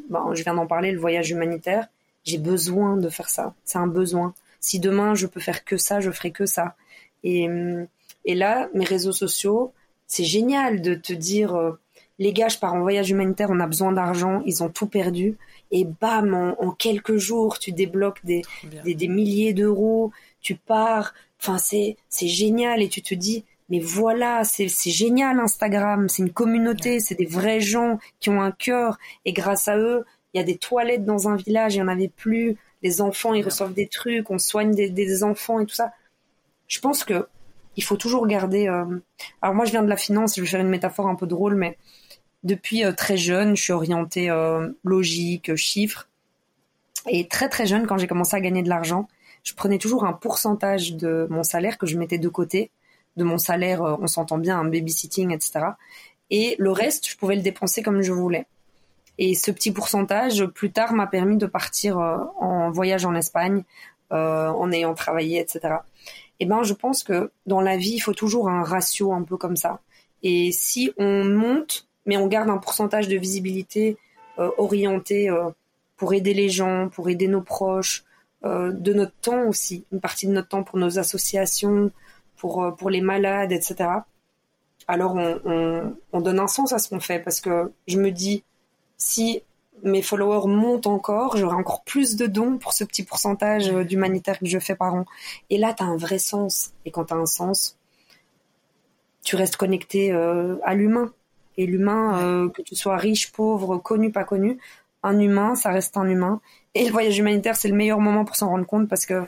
ben, 0.09 0.33
je 0.33 0.43
viens 0.43 0.55
d'en 0.55 0.67
parler, 0.67 0.93
le 0.93 1.01
voyage 1.01 1.31
humanitaire. 1.31 1.89
J'ai 2.25 2.39
besoin 2.39 2.97
de 2.97 3.09
faire 3.09 3.29
ça. 3.29 3.55
C'est 3.65 3.79
un 3.79 3.87
besoin. 3.87 4.33
Si 4.67 4.81
demain 4.81 5.15
je 5.15 5.27
peux 5.27 5.41
faire 5.41 5.65
que 5.65 5.77
ça, 5.77 6.01
je 6.01 6.11
ferai 6.11 6.31
que 6.31 6.47
ça. 6.47 6.77
Et, 7.23 7.49
et 8.25 8.35
là, 8.35 8.69
mes 8.75 8.85
réseaux 8.85 9.13
sociaux, 9.13 9.73
c'est 10.07 10.25
génial 10.25 10.81
de 10.81 10.95
te 10.95 11.13
dire 11.13 11.77
les 12.19 12.33
gars, 12.33 12.49
je 12.49 12.59
pars 12.59 12.75
en 12.75 12.81
voyage 12.81 13.11
humanitaire, 13.11 13.49
on 13.51 13.61
a 13.61 13.67
besoin 13.67 13.93
d'argent, 13.93 14.43
ils 14.47 14.63
ont 14.63 14.69
tout 14.69 14.87
perdu. 14.87 15.37
Et 15.71 15.85
bam, 15.85 16.55
en, 16.59 16.71
quelques 16.71 17.17
jours, 17.17 17.59
tu 17.59 17.73
débloques 17.73 18.25
des, 18.25 18.43
des, 18.85 19.09
milliers 19.09 19.53
d'euros, 19.53 20.13
tu 20.41 20.55
pars. 20.55 21.13
Enfin, 21.41 21.59
c'est, 21.59 21.97
génial 22.23 22.83
et 22.83 22.89
tu 22.89 23.03
te 23.03 23.15
dis, 23.15 23.45
mais 23.69 23.81
voilà, 23.81 24.45
c'est, 24.45 24.69
c'est 24.69 24.91
génial 24.91 25.39
Instagram, 25.41 26.09
c'est 26.09 26.23
une 26.23 26.33
communauté, 26.33 27.01
c'est 27.01 27.17
des 27.17 27.27
vrais 27.27 27.61
gens 27.61 27.99
qui 28.21 28.31
ont 28.31 28.41
un 28.41 28.53
cœur. 28.53 28.99
Et 29.25 29.33
grâce 29.33 29.69
à 29.69 29.77
eux, 29.77 30.05
il 30.33 30.39
y 30.39 30.41
a 30.41 30.45
des 30.45 30.57
toilettes 30.57 31.05
dans 31.05 31.29
un 31.29 31.37
village, 31.37 31.75
il 31.75 31.79
n'y 31.79 31.85
en 31.85 31.89
avait 31.89 32.09
plus. 32.09 32.57
Les 32.87 33.01
enfants, 33.01 33.35
ils 33.35 33.45
reçoivent 33.45 33.75
des 33.75 33.89
trucs, 33.89 34.31
on 34.31 34.39
soigne 34.39 34.73
des, 34.73 34.89
des 34.89 35.25
enfants 35.25 35.59
et 35.59 35.67
tout 35.67 35.75
ça. 35.75 35.91
Je 36.69 36.79
pense 36.79 37.03
que 37.03 37.27
il 37.77 37.83
faut 37.83 37.97
toujours 37.97 38.29
garder. 38.29 38.69
Euh... 38.69 38.85
Alors 39.43 39.57
moi, 39.57 39.65
je 39.65 39.73
viens 39.73 39.83
de 39.83 39.89
la 39.89 39.97
finance, 39.97 40.37
je 40.37 40.41
vais 40.41 40.47
faire 40.47 40.61
une 40.61 40.69
métaphore 40.69 41.09
un 41.09 41.17
peu 41.17 41.27
drôle, 41.27 41.57
mais 41.57 41.77
depuis 42.45 42.85
euh, 42.85 42.93
très 42.93 43.17
jeune, 43.17 43.57
je 43.57 43.63
suis 43.65 43.73
orientée 43.73 44.31
euh, 44.31 44.69
logique, 44.85 45.57
chiffres. 45.57 46.09
Et 47.09 47.27
très 47.27 47.49
très 47.49 47.67
jeune, 47.67 47.89
quand 47.89 47.99
j'ai 47.99 48.07
commencé 48.07 48.37
à 48.37 48.41
gagner 48.41 48.63
de 48.63 48.69
l'argent, 48.69 49.09
je 49.43 49.53
prenais 49.55 49.79
toujours 49.79 50.05
un 50.05 50.13
pourcentage 50.13 50.95
de 50.95 51.27
mon 51.29 51.43
salaire 51.43 51.77
que 51.77 51.87
je 51.87 51.99
mettais 51.99 52.19
de 52.19 52.29
côté. 52.29 52.71
De 53.17 53.25
mon 53.25 53.39
salaire, 53.39 53.83
on 53.83 54.07
s'entend 54.07 54.39
bien, 54.39 54.61
un 54.61 54.65
babysitting, 54.65 55.33
etc. 55.33 55.71
Et 56.31 56.55
le 56.59 56.71
reste, 56.71 57.09
je 57.11 57.17
pouvais 57.17 57.35
le 57.35 57.43
dépenser 57.43 57.83
comme 57.83 58.01
je 58.03 58.13
voulais. 58.13 58.47
Et 59.19 59.35
ce 59.35 59.51
petit 59.51 59.71
pourcentage, 59.71 60.45
plus 60.47 60.73
tard, 60.73 60.93
m'a 60.93 61.07
permis 61.07 61.37
de 61.37 61.47
partir 61.47 61.99
en 61.99 62.71
voyage 62.71 63.07
en 63.07 63.15
Espagne, 63.15 63.65
en 64.11 64.73
ayant 64.73 64.95
travaillé, 64.95 65.41
etc. 65.41 65.77
Et 66.39 66.45
ben, 66.45 66.63
je 66.63 66.75
pense 66.75 67.03
que 67.03 67.31
dans 67.47 67.63
la 67.63 67.79
vie, 67.79 67.95
il 67.95 68.01
faut 68.01 68.13
toujours 68.13 68.49
un 68.51 68.63
ratio 68.63 69.15
un 69.15 69.23
peu 69.23 69.39
comme 69.39 69.57
ça. 69.57 69.81
Et 70.23 70.53
si 70.53 70.93
on 70.99 71.25
monte 71.25 71.87
mais 72.07 72.17
on 72.17 72.29
garde 72.29 72.49
un 72.49 72.59
pourcentage 72.59 73.09
de 73.09 73.17
visibilité 73.17 73.99
euh, 74.39 74.51
orienté 74.57 75.29
euh, 75.29 75.51
pour 75.97 76.15
aider 76.15 76.33
les 76.33 76.49
gens, 76.49 76.89
pour 76.89 77.11
aider 77.11 77.29
nos 77.29 77.43
proches, 77.43 78.05
euh, 78.45 78.73
de 78.73 78.95
notre 78.95 79.15
temps 79.21 79.47
aussi, 79.49 79.85
une 79.93 80.01
partie 80.01 80.27
de 80.27 80.33
notre 80.33 80.49
temps 80.49 80.63
pour 80.63 80.79
nos 80.79 80.99
associations, 80.99 81.91
pour, 82.37 82.75
pour 82.77 82.91
les 82.91 83.01
malades, 83.01 83.53
etc. 83.53 83.91
Alors 84.89 85.17
on, 85.17 85.41
on, 85.45 85.97
on 86.13 86.21
donne 86.21 86.39
un 86.39 86.47
sens 86.47 86.73
à 86.73 86.79
ce 86.79 86.89
qu'on 86.89 87.01
fait 87.01 87.19
parce 87.19 87.41
que 87.41 87.73
je 87.89 87.99
me 87.99 88.11
dis, 88.11 88.45
si 88.97 89.43
mes 89.83 90.03
followers 90.03 90.49
montent 90.49 90.87
encore, 90.87 91.37
j'aurai 91.37 91.57
encore 91.57 91.83
plus 91.85 92.17
de 92.17 92.27
dons 92.27 92.59
pour 92.59 92.73
ce 92.73 92.85
petit 92.85 93.03
pourcentage 93.03 93.69
d'humanitaire 93.69 94.39
que 94.39 94.47
je 94.47 94.59
fais 94.59 94.75
par 94.75 94.95
an. 94.95 95.05
Et 95.51 95.59
là, 95.59 95.75
tu 95.75 95.83
as 95.83 95.87
un 95.87 95.97
vrai 95.97 96.19
sens. 96.19 96.73
Et 96.85 96.91
quand 96.91 97.07
tu 97.07 97.15
as 97.15 97.17
un 97.17 97.27
sens, 97.27 97.77
tu 99.23 99.37
restes 99.37 99.57
connecté 99.57 100.13
à 100.13 100.75
l'humain. 100.75 101.13
Et 101.57 101.67
l'humain, 101.67 102.21
euh, 102.23 102.49
que 102.49 102.63
tu 102.63 102.75
sois 102.75 102.97
riche, 102.97 103.33
pauvre, 103.33 103.79
connu, 103.79 104.13
pas 104.13 104.25
connu, 104.25 104.59
un 105.03 105.19
humain, 105.19 105.55
ça 105.55 105.71
reste 105.71 105.97
un 105.97 106.09
humain. 106.09 106.41
Et 106.75 106.85
le 106.85 106.93
voyage 106.93 107.19
humanitaire, 107.19 107.57
c'est 107.57 107.69
le 107.69 107.75
meilleur 107.75 108.01
moment 108.01 108.25
pour 108.25 108.37
s'en 108.37 108.49
rendre 108.49 108.67
compte 108.67 108.89
parce 108.89 109.07
que 109.07 109.25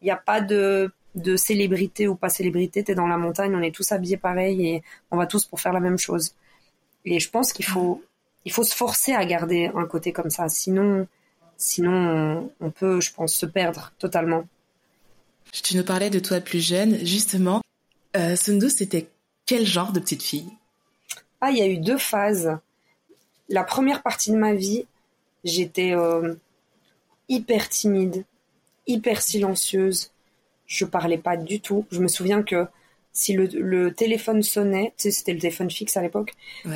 il 0.00 0.04
n'y 0.04 0.10
a 0.10 0.16
pas 0.16 0.40
de, 0.40 0.92
de 1.14 1.36
célébrité 1.36 2.06
ou 2.06 2.14
pas 2.14 2.28
célébrité. 2.28 2.84
T'es 2.84 2.94
dans 2.94 3.06
la 3.06 3.16
montagne, 3.16 3.54
on 3.56 3.62
est 3.62 3.74
tous 3.74 3.90
habillés 3.90 4.18
pareil 4.18 4.66
et 4.66 4.82
on 5.10 5.16
va 5.16 5.26
tous 5.26 5.44
pour 5.46 5.60
faire 5.60 5.72
la 5.72 5.80
même 5.80 5.98
chose. 5.98 6.34
Et 7.04 7.18
je 7.18 7.30
pense 7.30 7.52
qu'il 7.52 7.64
faut, 7.64 8.02
il 8.44 8.52
faut 8.52 8.64
se 8.64 8.74
forcer 8.74 9.12
à 9.12 9.24
garder 9.24 9.70
un 9.74 9.86
côté 9.86 10.12
comme 10.12 10.30
ça. 10.30 10.48
Sinon, 10.48 11.06
sinon, 11.56 12.50
on, 12.60 12.70
peut, 12.70 13.00
je 13.00 13.12
pense, 13.12 13.34
se 13.34 13.46
perdre 13.46 13.92
totalement. 13.98 14.46
Tu 15.52 15.76
nous 15.76 15.84
parlais 15.84 16.10
de 16.10 16.18
toi 16.18 16.40
plus 16.40 16.60
jeune, 16.60 17.04
justement. 17.04 17.62
Euh, 18.16 18.36
Sundu, 18.36 18.70
c'était 18.70 19.08
quel 19.46 19.66
genre 19.66 19.92
de 19.92 20.00
petite 20.00 20.22
fille? 20.22 20.50
Ah, 21.40 21.50
il 21.50 21.58
y 21.58 21.62
a 21.62 21.66
eu 21.66 21.78
deux 21.78 21.98
phases. 21.98 22.58
La 23.48 23.64
première 23.64 24.02
partie 24.02 24.30
de 24.30 24.36
ma 24.36 24.54
vie, 24.54 24.86
j'étais 25.44 25.94
euh, 25.94 26.34
hyper 27.28 27.68
timide, 27.68 28.24
hyper 28.86 29.20
silencieuse. 29.20 30.10
Je 30.66 30.84
parlais 30.84 31.18
pas 31.18 31.36
du 31.36 31.60
tout. 31.60 31.86
Je 31.90 32.00
me 32.00 32.08
souviens 32.08 32.42
que 32.42 32.66
si 33.14 33.32
le, 33.32 33.94
téléphone 33.94 34.42
sonnait, 34.42 34.92
tu 34.98 35.04
sais, 35.04 35.10
c'était 35.12 35.32
le 35.32 35.38
téléphone 35.38 35.70
fixe 35.70 35.96
à 35.96 36.02
l'époque, 36.02 36.34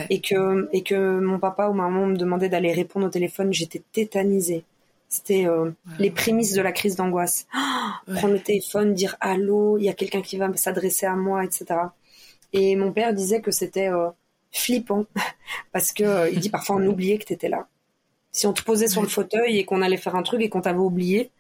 et 0.09 0.21
que 0.21 0.69
et 0.73 0.83
que 0.83 1.19
mon 1.19 1.41
papa 1.41 1.69
ou 1.69 1.75
ma 1.75 1.89
maman 1.89 2.07
me 2.07 2.17
demandait 2.17 2.49
d'aller 2.49 2.73
répondre 2.73 3.07
au 3.07 3.11
téléphone, 3.11 3.53
j'étais 3.53 3.83
tétanisée. 3.93 4.65
C'était 5.09 5.47
euh, 5.47 5.71
les 5.99 6.11
prémices 6.11 6.53
de 6.53 6.63
la 6.63 6.71
crise 6.71 6.95
d'angoisse. 6.95 7.47
Prendre 8.07 8.35
le 8.35 8.41
téléphone, 8.41 8.95
dire 8.95 9.17
allô, 9.21 9.79
il 9.79 9.85
y 9.85 9.89
a 9.89 9.95
quelqu'un 9.95 10.23
qui 10.23 10.37
va 10.37 10.55
s'adresser 10.55 11.07
à 11.07 11.17
moi, 11.17 11.45
etc. 11.45 11.67
Et 12.53 12.77
mon 12.77 12.93
père 12.93 13.13
disait 13.15 13.41
que 13.41 13.51
c'était 13.51 13.89
euh, 13.89 14.09
flippant 14.53 15.07
parce 15.73 15.93
que 15.93 16.05
euh, 16.05 16.31
il 16.31 16.39
dit 16.39 16.51
parfois 16.51 16.77
on 16.77 16.87
oubliait 16.87 17.19
que 17.19 17.25
tu 17.25 17.33
étais 17.33 17.49
là. 17.49 17.67
Si 18.31 18.47
on 18.47 18.53
te 18.53 18.63
posait 18.63 18.89
sur 18.89 19.03
le 19.03 19.09
fauteuil 19.09 19.59
et 19.59 19.65
qu'on 19.65 19.83
allait 19.83 19.97
faire 19.97 20.15
un 20.15 20.23
truc 20.23 20.41
et 20.43 20.49
qu'on 20.49 20.61
t'avait 20.61 20.79
oublié, 20.79 21.33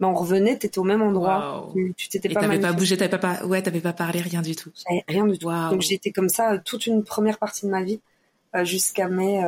ben 0.00 0.08
on 0.08 0.14
revenait, 0.14 0.56
t'étais 0.56 0.78
au 0.78 0.84
même 0.84 1.02
endroit. 1.02 1.72
Tu 1.96 2.08
t'étais 2.08 2.28
pas. 2.28 2.40
T'avais 2.40 2.58
pas 2.58 2.72
bougé, 2.72 2.96
t'avais 2.96 3.18
pas, 3.18 3.44
ouais, 3.44 3.62
t'avais 3.62 3.80
pas 3.80 3.92
parlé, 3.92 4.20
rien 4.20 4.42
du 4.42 4.56
tout. 4.56 4.70
Rien 5.08 5.26
du 5.26 5.38
tout. 5.38 5.48
Donc 5.48 5.82
j'étais 5.82 6.10
comme 6.10 6.28
ça 6.28 6.52
euh, 6.54 6.58
toute 6.64 6.86
une 6.86 7.04
première 7.04 7.38
partie 7.38 7.66
de 7.66 7.70
ma 7.70 7.82
vie 7.82 8.00
euh, 8.56 8.64
jusqu'à 8.64 9.08
mes, 9.08 9.40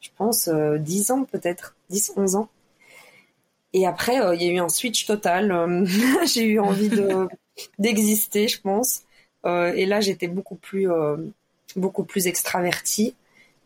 je 0.00 0.08
pense, 0.16 0.48
10 0.48 1.10
ans 1.10 1.24
peut-être, 1.24 1.76
10, 1.90 2.12
11 2.16 2.36
ans. 2.36 2.48
Et 3.74 3.86
après, 3.86 4.14
il 4.34 4.42
y 4.42 4.48
a 4.48 4.52
eu 4.52 4.58
un 4.58 4.68
switch 4.68 5.06
total. 5.06 5.86
j'ai 6.32 6.44
eu 6.44 6.60
envie 6.60 6.88
de 6.88 7.28
d'exister, 7.78 8.48
je 8.48 8.60
pense. 8.60 9.02
et 9.44 9.86
là, 9.86 10.00
j'étais 10.00 10.28
beaucoup 10.28 10.56
plus 10.56 10.88
beaucoup 11.76 12.04
plus 12.04 12.26
extravertie. 12.26 13.14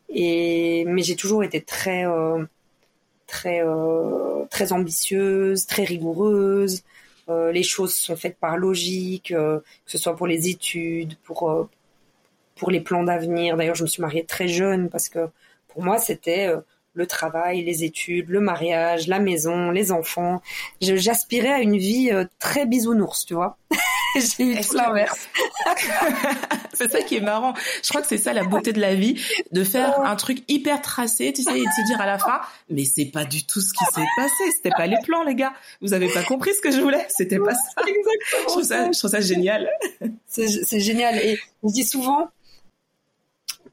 Et 0.09 0.85
mais 0.87 1.03
j'ai 1.03 1.17
toujours 1.17 1.43
été 1.43 1.63
très 1.63 2.07
euh, 2.07 2.45
très 3.33 3.65
euh, 3.65 4.45
très 4.51 4.73
ambitieuse, 4.73 5.67
très 5.67 5.85
rigoureuse. 5.85 6.83
Euh, 7.29 7.51
les 7.51 7.63
choses 7.63 7.95
sont 7.95 8.15
faites 8.15 8.39
par 8.39 8.57
logique, 8.59 9.29
que 9.31 9.63
ce 9.87 9.99
soit 9.99 10.15
pour 10.15 10.27
les 10.27 10.49
études, 10.49 11.17
pour 11.25 11.69
pour 12.57 12.71
les 12.71 12.81
plans 12.81 13.03
d'avenir. 13.03 13.57
D'ailleurs, 13.57 13.75
je 13.75 13.85
me 13.85 13.89
suis 13.89 14.03
mariée 14.03 14.25
très 14.25 14.49
jeune 14.49 14.91
parce 14.91 15.09
que 15.09 15.29
pour 15.69 15.83
moi, 15.83 15.99
c'était 15.99 16.53
le 16.95 17.07
travail, 17.07 17.65
les 17.65 17.85
études, 17.85 18.29
le 18.29 18.41
mariage, 18.41 19.09
la 19.09 19.19
maison, 19.19 19.71
les 19.71 19.91
enfants. 19.93 20.43
J'aspirais 20.81 21.53
à 21.53 21.61
une 21.61 21.79
vie 21.79 22.11
très 22.39 22.67
bisounours, 22.67 23.25
tu 23.25 23.35
vois. 23.35 23.57
J'ai 24.39 24.45
eu 24.45 24.61
tout 24.61 24.75
l'inverse. 24.75 25.29
c'est 26.73 26.91
ça 26.91 27.03
qui 27.03 27.17
est 27.17 27.21
marrant. 27.21 27.55
Je 27.83 27.89
crois 27.89 28.03
que 28.03 28.09
c'est 28.09 28.19
ça 28.19 28.33
la 28.33 28.45
beauté 28.45 28.73
de 28.73 28.81
la 28.81 28.95
vie, 28.95 29.23
de 29.53 29.65
faire 29.65 30.01
un 30.01 30.17
truc 30.17 30.43
hyper 30.49 30.83
tracé, 30.83 31.33
tu 31.33 31.43
sais, 31.43 31.59
et 31.59 31.65
de 31.65 31.71
se 31.71 31.87
dire 31.87 32.01
à 32.01 32.07
la 32.07 32.19
fin, 32.19 32.41
mais 32.71 32.85
c'est 32.85 33.07
pas 33.07 33.25
du 33.25 33.45
tout 33.45 33.61
ce 33.61 33.73
qui 33.73 33.85
s'est 33.95 34.07
passé. 34.17 34.51
C'était 34.57 34.71
pas 34.77 34.87
les 34.87 34.99
plans, 35.03 35.23
les 35.23 35.35
gars. 35.35 35.53
Vous 35.81 35.95
avez 35.95 36.09
pas 36.09 36.23
compris 36.23 36.55
ce 36.55 36.61
que 36.61 36.71
je 36.71 36.81
voulais? 36.81 37.07
C'était 37.09 37.39
pas 37.39 37.55
ça. 37.55 37.83
Exactement. 37.87 38.43
Je 38.43 38.47
trouve 38.47 38.63
ça, 38.65 38.93
je 38.93 38.99
trouve 38.99 39.11
ça 39.11 39.21
génial. 39.21 39.71
C'est 40.27 40.81
génial. 40.81 41.19
Et 41.19 41.39
on 41.63 41.71
dit 41.71 41.85
souvent, 41.85 42.29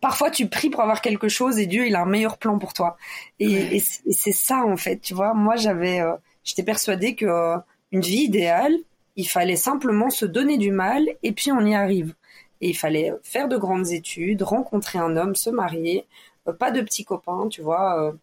parfois 0.02 0.32
tu 0.32 0.48
pries 0.48 0.70
pour 0.70 0.82
avoir 0.82 1.02
quelque 1.02 1.28
chose 1.28 1.60
et 1.60 1.66
Dieu 1.66 1.88
il 1.88 1.96
a 1.96 2.02
un 2.02 2.06
meilleur 2.06 2.38
plan 2.38 2.58
pour 2.58 2.74
toi. 2.74 2.98
Et, 3.40 3.80
c'est 3.80 4.32
ça 4.32 4.64
en 4.66 4.78
fait, 4.78 5.00
tu 5.00 5.14
vois. 5.14 5.34
Moi 5.34 5.56
j'avais, 5.56 6.02
euh, 6.02 6.14
j'étais 6.44 6.64
persuadée 6.64 7.16
que 7.16 7.26
euh, 7.26 7.58
une 7.92 8.02
vie 8.02 8.24
idéale, 8.24 8.76
il 9.20 9.28
fallait 9.28 9.58
simplement 9.58 10.10
se 10.10 10.26
donner 10.26 10.58
du 10.58 10.72
mal 10.72 11.06
et 11.24 11.34
puis 11.34 11.52
on 11.52 11.60
y 11.66 11.76
arrive. 11.76 12.16
Et 12.62 12.70
il 12.70 12.74
fallait 12.74 13.12
faire 13.22 13.50
de 13.50 13.58
grandes 13.58 13.92
études, 13.92 14.44
rencontrer 14.44 14.98
un 14.98 15.18
homme, 15.18 15.36
se 15.36 15.50
marier, 15.50 16.06
euh, 16.48 16.54
pas 16.54 16.72
de 16.72 16.80
petits 16.80 17.04
copains, 17.04 17.50
tu 17.50 17.62
vois, 17.62 18.02
euh, 18.02 18.14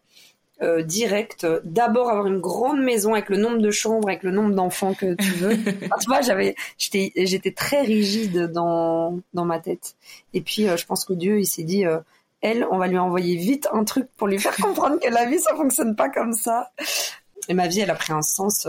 euh, 0.63 0.81
direct. 0.81 1.45
D'abord 1.63 2.09
avoir 2.09 2.25
une 2.25 2.39
grande 2.39 2.81
maison 2.81 3.13
avec 3.13 3.29
le 3.29 3.37
nombre 3.37 3.59
de 3.59 3.69
chambres, 3.69 4.07
avec 4.07 4.23
le 4.23 4.31
nombre 4.31 4.55
d'enfants 4.55 4.95
que 4.95 5.13
tu 5.13 5.31
veux. 5.33 5.55
tu 6.01 6.07
vois, 6.07 6.21
j'avais, 6.21 6.55
j'étais, 6.79 7.11
j'étais 7.15 7.51
très 7.51 7.81
rigide 7.81 8.51
dans 8.51 9.19
dans 9.35 9.45
ma 9.45 9.59
tête. 9.59 9.95
Et 10.33 10.41
puis, 10.41 10.65
je 10.65 10.85
pense 10.87 11.05
que 11.05 11.13
Dieu, 11.13 11.39
il 11.39 11.45
s'est 11.45 11.63
dit, 11.63 11.85
elle, 12.41 12.67
on 12.71 12.79
va 12.79 12.87
lui 12.87 12.97
envoyer 12.97 13.35
vite 13.35 13.67
un 13.71 13.83
truc 13.83 14.07
pour 14.17 14.27
lui 14.27 14.39
faire 14.39 14.55
comprendre 14.55 14.99
que 14.99 15.09
la 15.09 15.25
vie, 15.25 15.37
ça 15.37 15.55
fonctionne 15.55 15.95
pas 15.95 16.09
comme 16.09 16.33
ça. 16.33 16.71
Et 17.49 17.53
ma 17.53 17.67
vie, 17.67 17.81
elle 17.81 17.91
a 17.91 17.95
pris 17.95 18.13
un 18.13 18.23
sens 18.23 18.67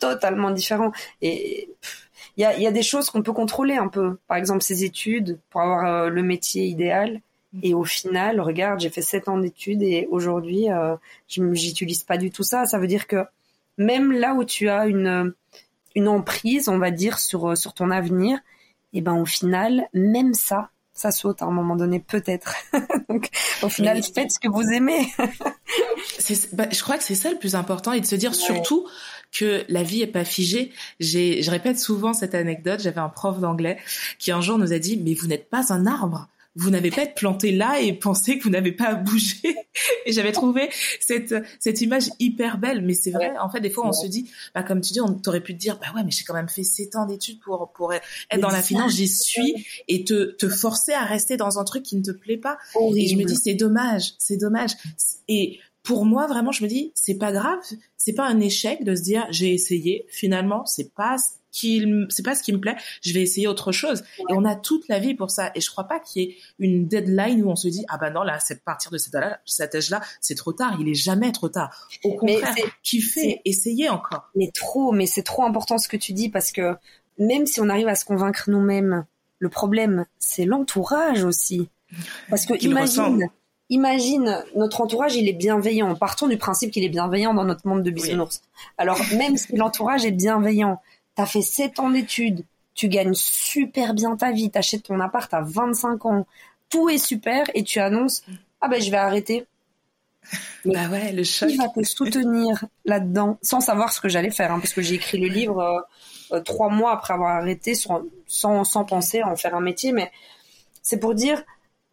totalement 0.00 0.50
différent. 0.50 0.92
Et 1.22 1.68
il 2.36 2.42
y 2.42 2.44
a, 2.44 2.58
y 2.58 2.66
a 2.66 2.72
des 2.72 2.82
choses 2.82 3.10
qu'on 3.10 3.22
peut 3.22 3.32
contrôler 3.32 3.76
un 3.76 3.88
peu. 3.88 4.18
Par 4.26 4.36
exemple, 4.36 4.62
ses 4.62 4.84
études 4.84 5.38
pour 5.50 5.60
avoir 5.60 5.86
euh, 5.86 6.08
le 6.08 6.22
métier 6.22 6.66
idéal. 6.66 7.20
Mm. 7.52 7.60
Et 7.62 7.74
au 7.74 7.84
final, 7.84 8.40
regarde, 8.40 8.80
j'ai 8.80 8.90
fait 8.90 9.02
sept 9.02 9.28
ans 9.28 9.38
d'études 9.38 9.82
et 9.82 10.08
aujourd'hui, 10.10 10.70
euh, 10.70 10.96
j'utilise 11.28 12.02
pas 12.02 12.16
du 12.16 12.30
tout 12.30 12.42
ça. 12.42 12.66
Ça 12.66 12.78
veut 12.78 12.88
dire 12.88 13.06
que 13.06 13.24
même 13.78 14.12
là 14.12 14.34
où 14.34 14.44
tu 14.44 14.68
as 14.68 14.86
une 14.86 15.34
une 15.96 16.06
emprise, 16.06 16.68
on 16.68 16.78
va 16.78 16.90
dire, 16.90 17.18
sur 17.18 17.56
sur 17.56 17.74
ton 17.74 17.90
avenir, 17.90 18.38
et 18.92 18.98
eh 18.98 19.00
ben 19.00 19.14
au 19.14 19.26
final, 19.26 19.88
même 19.92 20.34
ça, 20.34 20.70
ça 20.92 21.10
saute 21.10 21.42
à 21.42 21.46
un 21.46 21.50
moment 21.50 21.76
donné, 21.76 21.98
peut-être. 22.00 22.54
Donc, 23.08 23.28
au 23.62 23.68
final, 23.68 24.02
faites 24.02 24.32
ce 24.32 24.38
que 24.38 24.48
vous 24.48 24.68
aimez. 24.72 25.08
bah, 26.52 26.66
je 26.70 26.82
crois 26.82 26.98
que 26.98 27.04
c'est 27.04 27.14
ça 27.14 27.30
le 27.30 27.38
plus 27.38 27.54
important 27.54 27.92
et 27.92 28.00
de 28.00 28.06
se 28.06 28.16
dire 28.16 28.34
surtout 28.34 28.86
que 29.32 29.64
la 29.68 29.82
vie 29.82 30.02
est 30.02 30.06
pas 30.06 30.24
figée. 30.24 30.72
J'ai, 30.98 31.42
je 31.42 31.50
répète 31.50 31.78
souvent 31.78 32.12
cette 32.12 32.34
anecdote. 32.34 32.80
J'avais 32.80 33.00
un 33.00 33.08
prof 33.08 33.40
d'anglais 33.40 33.78
qui 34.18 34.32
un 34.32 34.40
jour 34.40 34.58
nous 34.58 34.72
a 34.72 34.78
dit, 34.78 34.96
mais 34.96 35.14
vous 35.14 35.26
n'êtes 35.26 35.48
pas 35.48 35.72
un 35.72 35.86
arbre 35.86 36.28
vous 36.56 36.70
n'avez 36.70 36.90
pas 36.90 37.02
être 37.02 37.14
planté 37.14 37.52
là 37.52 37.80
et 37.80 37.92
pensé 37.92 38.38
que 38.38 38.44
vous 38.44 38.50
n'avez 38.50 38.72
pas 38.72 38.88
à 38.88 38.94
bouger. 38.94 39.56
et 40.06 40.12
j'avais 40.12 40.32
trouvé 40.32 40.68
cette 40.98 41.34
cette 41.60 41.80
image 41.80 42.10
hyper 42.18 42.58
belle, 42.58 42.82
mais 42.82 42.94
c'est 42.94 43.12
vrai. 43.12 43.32
En 43.38 43.48
fait, 43.48 43.60
des 43.60 43.70
fois, 43.70 43.86
on 43.86 43.92
se 43.92 44.06
dit, 44.06 44.30
bah 44.54 44.62
comme 44.62 44.80
tu 44.80 44.92
dis, 44.92 45.00
on 45.00 45.14
t'aurait 45.14 45.42
pu 45.42 45.54
te 45.54 45.60
dire, 45.60 45.78
bah 45.78 45.86
ouais, 45.94 46.02
mais 46.04 46.10
j'ai 46.10 46.24
quand 46.24 46.34
même 46.34 46.48
fait 46.48 46.64
sept 46.64 46.96
ans 46.96 47.06
d'études 47.06 47.40
pour 47.40 47.72
pour 47.72 47.92
être 47.92 48.04
dans 48.40 48.50
la 48.50 48.62
finance, 48.62 48.96
j'y 48.96 49.08
suis, 49.08 49.66
et 49.86 50.04
te 50.04 50.32
te 50.32 50.48
forcer 50.48 50.92
à 50.92 51.04
rester 51.04 51.36
dans 51.36 51.58
un 51.58 51.64
truc 51.64 51.84
qui 51.84 51.96
ne 51.96 52.02
te 52.02 52.10
plaît 52.10 52.36
pas. 52.36 52.58
Et 52.96 53.06
je 53.06 53.16
me 53.16 53.24
dis, 53.24 53.36
c'est 53.36 53.54
dommage, 53.54 54.14
c'est 54.18 54.36
dommage. 54.36 54.72
Et 55.28 55.60
pour 55.82 56.04
moi, 56.04 56.26
vraiment, 56.26 56.52
je 56.52 56.62
me 56.62 56.68
dis, 56.68 56.92
c'est 56.94 57.18
pas 57.18 57.32
grave, 57.32 57.58
c'est 57.96 58.12
pas 58.12 58.26
un 58.26 58.40
échec 58.40 58.84
de 58.84 58.94
se 58.94 59.02
dire, 59.02 59.26
j'ai 59.30 59.52
essayé, 59.52 60.06
finalement, 60.08 60.66
c'est 60.66 60.92
pas 60.92 61.16
qui 61.52 61.84
c'est 62.10 62.24
pas 62.24 62.34
ce 62.34 62.42
qui 62.42 62.52
me 62.52 62.60
plaît, 62.60 62.76
je 63.02 63.12
vais 63.12 63.22
essayer 63.22 63.48
autre 63.48 63.72
chose. 63.72 64.04
Et 64.18 64.32
on 64.32 64.44
a 64.44 64.54
toute 64.54 64.88
la 64.88 64.98
vie 64.98 65.14
pour 65.14 65.30
ça. 65.30 65.50
Et 65.54 65.60
je 65.60 65.70
crois 65.70 65.84
pas 65.84 66.00
qu'il 66.00 66.22
y 66.22 66.24
ait 66.26 66.36
une 66.58 66.86
deadline 66.86 67.42
où 67.42 67.50
on 67.50 67.56
se 67.56 67.68
dit 67.68 67.84
ah 67.88 67.98
ben 67.98 68.10
non 68.10 68.22
là 68.22 68.38
c'est 68.38 68.62
partir 68.62 68.90
de 68.90 68.98
cet 68.98 69.14
âge 69.16 69.90
là 69.90 70.00
c'est 70.20 70.34
trop 70.34 70.52
tard. 70.52 70.76
Il 70.80 70.88
est 70.88 70.94
jamais 70.94 71.32
trop 71.32 71.48
tard. 71.48 71.88
Au 72.04 72.14
contraire, 72.14 72.54
kiffer, 72.82 73.40
essayer 73.44 73.88
encore? 73.88 74.30
Mais 74.34 74.50
trop, 74.54 74.92
mais 74.92 75.06
c'est 75.06 75.22
trop 75.22 75.44
important 75.44 75.78
ce 75.78 75.88
que 75.88 75.96
tu 75.96 76.12
dis 76.12 76.28
parce 76.28 76.52
que 76.52 76.76
même 77.18 77.46
si 77.46 77.60
on 77.60 77.68
arrive 77.68 77.88
à 77.88 77.94
se 77.94 78.04
convaincre 78.04 78.48
nous-mêmes, 78.48 79.04
le 79.38 79.48
problème 79.48 80.06
c'est 80.18 80.44
l'entourage 80.44 81.24
aussi. 81.24 81.68
Parce 82.28 82.46
que 82.46 82.54
imagine. 82.64 83.28
Imagine, 83.70 84.44
notre 84.56 84.80
entourage, 84.80 85.14
il 85.16 85.28
est 85.28 85.32
bienveillant. 85.32 85.94
Partons 85.94 86.28
du 86.28 86.36
principe 86.36 86.72
qu'il 86.72 86.84
est 86.84 86.88
bienveillant 86.88 87.34
dans 87.34 87.44
notre 87.44 87.66
monde 87.66 87.82
de 87.82 87.90
bisounours. 87.90 88.42
Alors, 88.76 89.00
même 89.16 89.36
si 89.36 89.56
l'entourage 89.56 90.04
est 90.04 90.10
bienveillant, 90.10 90.80
T'as 91.14 91.26
fait 91.26 91.42
7 91.42 91.80
ans 91.80 91.90
d'études, 91.90 92.44
tu 92.74 92.88
gagnes 92.88 93.14
super 93.14 93.94
bien 93.94 94.16
ta 94.16 94.32
vie, 94.32 94.50
t'achètes 94.50 94.84
ton 94.84 95.00
appart 95.00 95.32
à 95.34 95.42
25 95.42 96.06
ans, 96.06 96.26
tout 96.68 96.88
est 96.88 96.98
super 96.98 97.44
et 97.54 97.64
tu 97.64 97.78
annonces 97.78 98.22
ah 98.62 98.68
ben 98.68 98.80
je 98.80 98.90
vais 98.90 98.96
arrêter. 98.96 99.46
bah 100.64 100.88
ouais, 100.90 101.12
le 101.12 101.24
choc. 101.24 101.48
Qui 101.48 101.56
va 101.56 101.68
te 101.68 101.82
soutenir 101.82 102.64
là-dedans 102.84 103.38
sans 103.42 103.60
savoir 103.60 103.92
ce 103.92 104.00
que 104.00 104.08
j'allais 104.08 104.30
faire, 104.30 104.52
hein, 104.52 104.60
parce 104.60 104.72
que 104.72 104.82
j'ai 104.82 104.94
écrit 104.94 105.18
le 105.18 105.28
livre 105.28 105.58
euh, 105.60 106.36
euh, 106.36 106.40
trois 106.40 106.68
mois 106.68 106.92
après 106.92 107.14
avoir 107.14 107.36
arrêté, 107.36 107.74
sans, 107.74 108.04
sans 108.26 108.84
penser 108.84 109.20
à 109.20 109.28
en 109.28 109.36
faire 109.36 109.54
un 109.54 109.60
métier, 109.60 109.92
mais 109.92 110.10
c'est 110.82 111.00
pour 111.00 111.14
dire, 111.14 111.42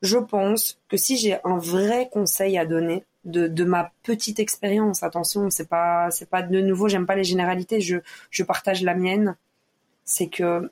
je 0.01 0.17
pense 0.17 0.79
que 0.89 0.97
si 0.97 1.17
j'ai 1.17 1.39
un 1.43 1.57
vrai 1.57 2.09
conseil 2.11 2.57
à 2.57 2.65
donner, 2.65 3.05
de, 3.27 3.47
de 3.47 3.63
ma 3.63 3.91
petite 4.03 4.39
expérience. 4.39 5.03
Attention, 5.03 5.49
c'est 5.51 5.67
pas 5.67 6.09
c'est 6.11 6.29
pas 6.29 6.41
de 6.41 6.61
nouveau. 6.61 6.87
J'aime 6.87 7.05
pas 7.05 7.15
les 7.15 7.23
généralités. 7.23 7.81
Je 7.81 7.97
je 8.31 8.43
partage 8.43 8.81
la 8.83 8.95
mienne. 8.95 9.35
C'est 10.05 10.27
que 10.27 10.71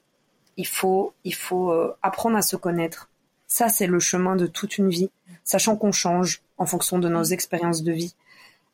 il 0.57 0.65
faut 0.67 1.13
il 1.23 1.35
faut 1.35 1.71
euh, 1.71 1.95
apprendre 2.01 2.37
à 2.37 2.41
se 2.41 2.55
connaître. 2.55 3.09
Ça 3.47 3.69
c'est 3.69 3.87
le 3.87 3.99
chemin 3.99 4.35
de 4.35 4.47
toute 4.47 4.77
une 4.77 4.89
vie, 4.89 5.11
sachant 5.43 5.75
qu'on 5.75 5.91
change 5.91 6.41
en 6.57 6.65
fonction 6.65 6.97
de 6.97 7.09
nos 7.09 7.23
expériences 7.23 7.83
de 7.83 7.91
vie. 7.91 8.15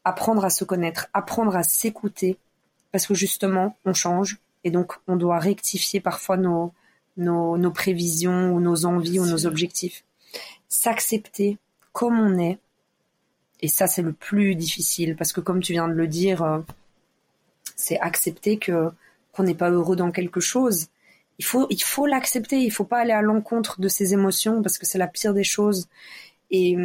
Apprendre 0.03 0.45
à 0.45 0.49
se 0.49 0.63
connaître, 0.63 1.07
apprendre 1.13 1.55
à 1.55 1.63
s'écouter, 1.63 2.37
parce 2.91 3.05
que 3.05 3.13
justement 3.13 3.75
on 3.85 3.93
change 3.93 4.39
et 4.63 4.71
donc 4.71 4.93
on 5.07 5.15
doit 5.15 5.39
rectifier 5.39 5.99
parfois 5.99 6.37
nos 6.37 6.71
nos, 7.17 7.57
nos 7.57 7.71
prévisions 7.71 8.53
ou 8.53 8.61
nos 8.61 8.85
envies 8.85 9.19
ou 9.19 9.25
nos 9.25 9.45
objectifs. 9.45 10.03
S'accepter 10.73 11.57
comme 11.91 12.17
on 12.17 12.39
est, 12.39 12.57
et 13.61 13.67
ça, 13.67 13.87
c'est 13.87 14.01
le 14.01 14.13
plus 14.13 14.55
difficile 14.55 15.15
parce 15.15 15.33
que, 15.33 15.41
comme 15.41 15.61
tu 15.61 15.73
viens 15.73 15.87
de 15.87 15.93
le 15.93 16.07
dire, 16.07 16.41
euh, 16.43 16.59
c'est 17.75 17.99
accepter 17.99 18.57
que 18.57 18.89
qu'on 19.31 19.43
n'est 19.43 19.55
pas 19.55 19.69
heureux 19.69 19.95
dans 19.95 20.11
quelque 20.11 20.39
chose. 20.39 20.87
Il 21.39 21.45
faut, 21.45 21.67
il 21.69 21.81
faut 21.81 22.05
l'accepter. 22.05 22.59
Il 22.59 22.71
faut 22.71 22.83
pas 22.85 22.99
aller 22.99 23.13
à 23.13 23.21
l'encontre 23.21 23.79
de 23.81 23.87
ses 23.87 24.13
émotions 24.13 24.61
parce 24.61 24.77
que 24.77 24.85
c'est 24.85 24.97
la 24.97 25.07
pire 25.07 25.33
des 25.33 25.43
choses. 25.43 25.87
Et, 26.49 26.75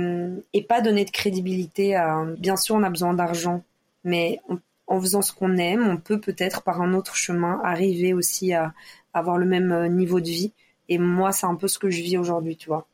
et 0.53 0.62
pas 0.62 0.81
donner 0.81 1.05
de 1.05 1.11
crédibilité 1.11 1.96
à. 1.96 2.25
Bien 2.38 2.57
sûr, 2.57 2.77
on 2.77 2.83
a 2.83 2.90
besoin 2.90 3.14
d'argent, 3.14 3.62
mais 4.05 4.40
en 4.87 5.01
faisant 5.01 5.22
ce 5.22 5.33
qu'on 5.33 5.57
aime, 5.57 5.88
on 5.88 5.96
peut 5.96 6.20
peut-être 6.20 6.62
par 6.62 6.81
un 6.81 6.94
autre 6.94 7.16
chemin 7.16 7.61
arriver 7.64 8.14
aussi 8.14 8.53
à 8.53 8.75
avoir 9.14 9.38
le 9.38 9.46
même 9.46 9.72
euh, 9.72 9.88
niveau 9.88 10.20
de 10.20 10.29
vie. 10.29 10.53
Et 10.88 10.99
moi, 10.99 11.33
c'est 11.33 11.46
un 11.46 11.57
peu 11.57 11.68
ce 11.68 11.79
que 11.79 11.90
je 11.90 12.03
vis 12.03 12.16
aujourd'hui, 12.18 12.57
tu 12.57 12.68
vois 12.68 12.87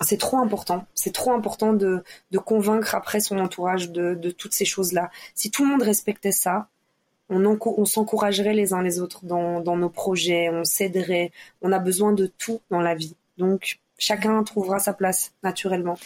c'est 0.00 0.18
trop 0.18 0.38
important. 0.38 0.86
C'est 0.94 1.12
trop 1.12 1.32
important 1.32 1.72
de, 1.72 2.02
de 2.30 2.38
convaincre 2.38 2.94
après 2.94 3.20
son 3.20 3.38
entourage 3.38 3.90
de, 3.90 4.14
de 4.14 4.30
toutes 4.30 4.54
ces 4.54 4.64
choses-là. 4.64 5.10
Si 5.34 5.50
tout 5.50 5.64
le 5.64 5.70
monde 5.70 5.82
respectait 5.82 6.32
ça, 6.32 6.68
on, 7.28 7.58
on 7.60 7.84
s'encouragerait 7.84 8.54
les 8.54 8.72
uns 8.72 8.82
les 8.82 9.00
autres 9.00 9.24
dans, 9.24 9.60
dans 9.60 9.76
nos 9.76 9.88
projets, 9.88 10.48
on 10.50 10.64
s'aiderait. 10.64 11.32
On 11.60 11.72
a 11.72 11.78
besoin 11.78 12.12
de 12.12 12.26
tout 12.26 12.60
dans 12.70 12.80
la 12.80 12.94
vie. 12.94 13.14
Donc, 13.38 13.80
chacun 13.98 14.42
trouvera 14.42 14.78
sa 14.78 14.92
place 14.92 15.32
naturellement. 15.42 15.98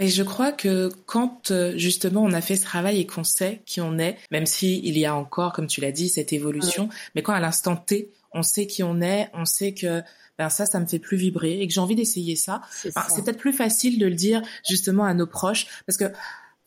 Et 0.00 0.08
je 0.08 0.22
crois 0.22 0.52
que 0.52 0.90
quand 1.06 1.50
euh, 1.50 1.76
justement 1.76 2.22
on 2.22 2.32
a 2.32 2.40
fait 2.40 2.54
ce 2.54 2.62
travail 2.62 3.00
et 3.00 3.06
qu'on 3.06 3.24
sait 3.24 3.62
qui 3.66 3.80
on 3.80 3.98
est, 3.98 4.16
même 4.30 4.46
si 4.46 4.80
il 4.84 4.96
y 4.96 5.04
a 5.04 5.14
encore, 5.14 5.52
comme 5.52 5.66
tu 5.66 5.80
l'as 5.80 5.90
dit, 5.90 6.08
cette 6.08 6.32
évolution, 6.32 6.88
mais 7.16 7.22
quand 7.22 7.32
à 7.32 7.40
l'instant 7.40 7.74
T, 7.74 8.12
on 8.32 8.42
sait 8.42 8.66
qui 8.66 8.82
on 8.82 9.00
est, 9.00 9.30
on 9.34 9.44
sait 9.44 9.74
que 9.74 10.02
ben 10.38 10.48
ça, 10.48 10.66
ça 10.66 10.78
me 10.78 10.86
fait 10.86 10.98
plus 10.98 11.16
vibrer 11.16 11.60
et 11.60 11.66
que 11.66 11.72
j'ai 11.72 11.80
envie 11.80 11.96
d'essayer 11.96 12.36
ça. 12.36 12.60
C'est 12.70 12.92
peut-être 13.24 13.38
plus 13.38 13.52
facile 13.52 13.98
de 13.98 14.06
le 14.06 14.14
dire 14.14 14.42
justement 14.68 15.04
à 15.04 15.14
nos 15.14 15.26
proches 15.26 15.66
parce 15.86 15.96
que 15.96 16.12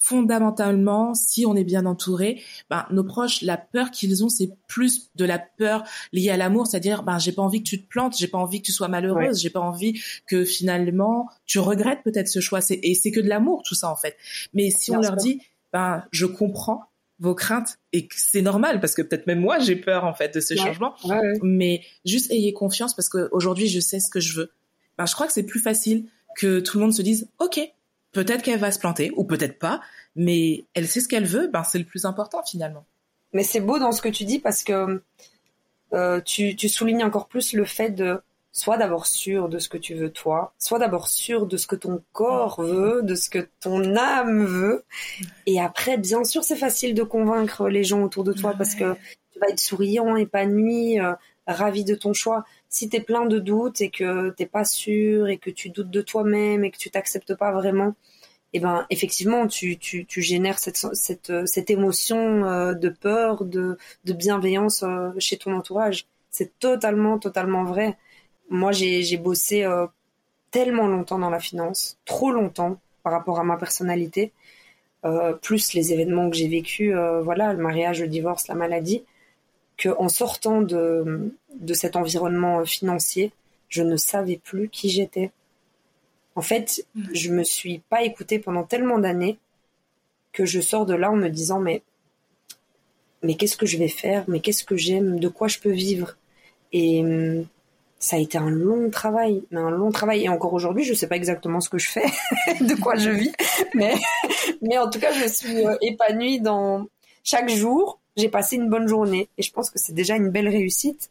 fondamentalement, 0.02 1.14
si 1.14 1.46
on 1.46 1.56
est 1.56 1.64
bien 1.64 1.86
entouré, 1.86 2.42
ben, 2.72 2.86
nos 2.90 3.04
proches, 3.04 3.44
la 3.44 3.56
peur 3.56 3.92
qu'ils 3.92 4.24
ont, 4.24 4.30
c'est 4.30 4.50
plus 4.68 5.12
de 5.16 5.26
la 5.26 5.38
peur 5.38 5.84
liée 6.12 6.32
à 6.32 6.38
l'amour, 6.38 6.66
c'est-à-dire, 6.66 7.04
ben, 7.04 7.20
j'ai 7.20 7.32
pas 7.32 7.44
envie 7.44 7.62
que 7.62 7.70
tu 7.70 7.84
te 7.84 7.88
plantes, 7.88 8.18
j'ai 8.18 8.28
pas 8.28 8.40
envie 8.40 8.62
que 8.62 8.66
tu 8.66 8.72
sois 8.72 8.88
malheureuse, 8.88 9.40
j'ai 9.40 9.52
pas 9.52 9.60
envie 9.60 10.02
que 10.26 10.44
finalement 10.44 11.30
tu 11.46 11.60
regrettes 11.60 12.02
peut-être 12.04 12.28
ce 12.28 12.40
choix. 12.40 12.60
Et 12.72 12.96
c'est 12.96 13.12
que 13.12 13.20
de 13.20 13.30
l'amour 13.30 13.62
tout 13.64 13.76
ça 13.76 13.92
en 13.92 13.96
fait. 13.96 14.18
Mais 14.54 14.72
si 14.72 14.92
on 14.92 15.00
leur 15.00 15.16
dit, 15.16 15.40
ben, 15.72 16.04
je 16.12 16.26
comprends, 16.26 16.91
vos 17.22 17.36
craintes. 17.36 17.78
Et 17.94 18.10
c'est 18.14 18.42
normal 18.42 18.82
parce 18.82 18.94
que 18.94 19.02
peut-être 19.02 19.28
même 19.28 19.40
moi 19.40 19.60
j'ai 19.60 19.78
peur 19.78 20.04
en 20.04 20.14
fait 20.14 20.34
de 20.36 20.42
ce 20.42 20.56
changement. 20.56 20.96
Mais 21.42 21.82
juste 22.04 22.30
ayez 22.32 22.52
confiance 22.52 22.94
parce 22.94 23.08
qu'aujourd'hui 23.08 23.68
je 23.68 23.80
sais 23.80 24.02
ce 24.02 24.10
que 24.10 24.20
je 24.20 24.36
veux. 24.36 24.52
Ben, 24.98 25.06
je 25.06 25.14
crois 25.14 25.28
que 25.28 25.34
c'est 25.34 25.44
plus 25.44 25.62
facile 25.62 26.06
que 26.36 26.60
tout 26.60 26.78
le 26.78 26.84
monde 26.84 26.94
se 26.94 27.02
dise 27.02 27.30
ok 27.40 27.60
peut-être 28.12 28.42
qu'elle 28.42 28.60
va 28.60 28.72
se 28.72 28.80
planter 28.80 29.12
ou 29.16 29.24
peut-être 29.24 29.58
pas 29.58 29.82
mais 30.16 30.66
elle 30.74 30.88
sait 30.88 31.00
ce 31.00 31.08
qu'elle 31.08 31.26
veut 31.26 31.48
ben 31.48 31.64
c'est 31.64 31.80
le 31.80 31.86
plus 31.86 32.06
important 32.06 32.44
finalement. 32.44 32.86
Mais 33.34 33.44
c'est 33.44 33.62
beau 33.62 33.80
dans 33.80 33.94
ce 33.94 34.02
que 34.02 34.10
tu 34.10 34.26
dis 34.26 34.40
parce 34.40 34.64
que 34.64 35.02
euh, 35.94 36.22
tu, 36.22 36.56
tu 36.56 36.70
soulignes 36.70 37.04
encore 37.04 37.28
plus 37.28 37.54
le 37.54 37.66
fait 37.66 37.92
de 37.92 38.20
sois 38.52 38.78
d'abord 38.78 39.08
sûr 39.08 39.50
de 39.50 39.60
ce 39.60 39.70
que 39.70 39.78
tu 39.78 39.96
veux 39.96 40.12
toi, 40.12 40.54
sois 40.60 40.80
d'abord 40.80 41.08
sûr 41.08 41.46
de 41.46 41.58
ce 41.58 41.68
que 41.68 41.76
ton 41.76 42.04
corps 42.12 42.62
veut, 42.62 43.02
de 43.02 43.16
ce 43.16 43.30
que 43.30 43.48
ton 43.60 43.96
âme 43.96 44.46
veut. 44.46 44.84
Et 45.46 45.60
après, 45.62 45.98
bien 45.98 46.24
sûr, 46.24 46.44
c'est 46.44 46.56
facile 46.58 46.94
de 46.94 47.04
convaincre 47.04 47.70
les 47.70 47.84
gens 47.84 48.04
autour 48.04 48.24
de 48.24 48.34
toi 48.34 48.54
parce 48.58 48.76
que 48.76 48.96
tu 49.32 49.40
vas 49.40 49.48
être 49.48 49.60
souriant, 49.60 50.18
épanoui, 50.18 51.00
euh, 51.00 51.14
ravi 51.48 51.84
de 51.86 51.96
ton 51.96 52.14
choix. 52.14 52.44
Si 52.70 52.90
tu 52.90 52.98
es 52.98 53.02
plein 53.02 53.26
de 53.26 53.40
doutes 53.40 53.82
et 53.82 53.90
que 53.90 54.32
t'es 54.32 54.46
pas 54.46 54.66
sûr 54.66 55.30
et 55.30 55.38
que 55.38 55.50
tu 55.50 55.70
doutes 55.70 55.90
de 55.90 56.02
toi-même 56.02 56.64
et 56.66 56.72
que 56.72 56.78
tu 56.78 56.92
t'acceptes 56.92 57.36
pas 57.36 57.52
vraiment, 57.52 57.96
eh 58.54 58.60
ben 58.60 58.86
effectivement 58.90 59.48
tu, 59.48 59.78
tu, 59.78 60.06
tu 60.06 60.22
génères 60.22 60.60
cette, 60.60 60.76
cette, 60.76 61.32
cette 61.46 61.70
émotion 61.70 62.46
euh, 62.46 62.74
de 62.74 62.90
peur, 62.90 63.46
de, 63.46 63.78
de 64.04 64.14
bienveillance 64.14 64.84
euh, 64.84 65.12
chez 65.20 65.38
ton 65.38 65.54
entourage. 65.54 66.06
C'est 66.30 66.60
totalement, 66.60 67.18
totalement 67.18 67.64
vrai. 67.64 67.98
Moi, 68.52 68.74
j'ai 68.74 69.16
bossé 69.16 69.64
euh, 69.64 69.88
tellement 70.52 70.88
longtemps 70.88 71.18
dans 71.18 71.30
la 71.30 71.40
finance, 71.40 71.98
trop 72.04 72.32
longtemps 72.32 72.80
par 73.02 73.14
rapport 73.14 73.40
à 73.40 73.46
ma 73.46 73.56
personnalité, 73.56 74.34
euh, 75.06 75.32
plus 75.34 75.74
les 75.74 75.94
événements 75.94 76.30
que 76.30 76.36
j'ai 76.36 76.50
vécus, 76.50 76.94
euh, 76.94 77.22
voilà, 77.22 77.54
le 77.54 77.64
mariage, 77.64 78.02
le 78.02 78.10
divorce, 78.10 78.50
la 78.50 78.56
maladie, 78.56 79.06
que 79.78 79.88
en 79.98 80.10
sortant 80.10 80.62
de, 80.62 81.34
de 81.56 81.74
cet 81.74 81.96
environnement 81.96 82.66
financier, 82.66 83.32
je 83.70 83.84
ne 83.84 83.96
savais 83.96 84.36
plus 84.36 84.68
qui 84.68 84.90
j'étais. 84.90 85.32
En 86.36 86.42
fait, 86.42 86.86
mmh. 86.94 87.04
je 87.14 87.32
me 87.32 87.44
suis 87.44 87.80
pas 87.80 88.04
écoutée 88.04 88.38
pendant 88.38 88.64
tellement 88.64 89.00
d'années 89.00 89.40
que 90.34 90.46
je 90.46 90.60
sors 90.60 90.86
de 90.86 90.94
là 90.94 91.10
en 91.10 91.16
me 91.16 91.30
disant 91.30 91.62
mais 91.62 91.84
mais 93.24 93.36
qu'est-ce 93.36 93.56
que 93.56 93.66
je 93.66 93.78
vais 93.78 93.88
faire? 93.88 94.26
Mais 94.28 94.42
qu'est-ce 94.42 94.66
que 94.66 94.76
j'aime? 94.76 95.20
De 95.20 95.30
quoi 95.30 95.48
je 95.48 95.60
peux 95.60 95.72
vivre? 95.72 96.18
Et 96.74 97.02
hum, 97.02 97.46
ça 98.02 98.16
a 98.16 98.20
été 98.20 98.38
un 98.38 98.50
long 98.50 98.90
travail, 98.90 99.44
mais 99.52 99.62
un 99.62 99.70
long 99.70 99.92
travail. 99.92 100.24
Et 100.24 100.30
encore 100.30 100.54
aujourd'hui, 100.54 100.84
je 100.84 100.94
sais 100.94 101.08
pas 101.08 101.16
exactement 101.16 101.62
ce 101.62 101.70
que 101.70 101.78
je 101.78 101.88
fais, 101.88 102.06
de 102.60 102.74
quoi 102.82 102.96
je 102.96 103.12
vis, 103.12 103.32
mais, 103.76 103.94
mais 104.62 104.78
en 104.78 104.90
tout 104.90 105.00
cas, 105.00 105.14
je 105.14 105.28
suis 105.28 105.66
euh, 105.66 105.78
épanouie 105.82 106.42
dans 106.42 106.88
chaque 107.24 107.50
jour. 107.50 108.00
J'ai 108.18 108.28
passé 108.28 108.58
une 108.58 108.70
bonne 108.70 108.88
journée 108.88 109.30
et 109.38 109.44
je 109.44 109.52
pense 109.54 109.70
que 109.70 109.80
c'est 109.80 109.94
déjà 109.94 110.16
une 110.16 110.30
belle 110.30 110.50
réussite. 110.50 111.10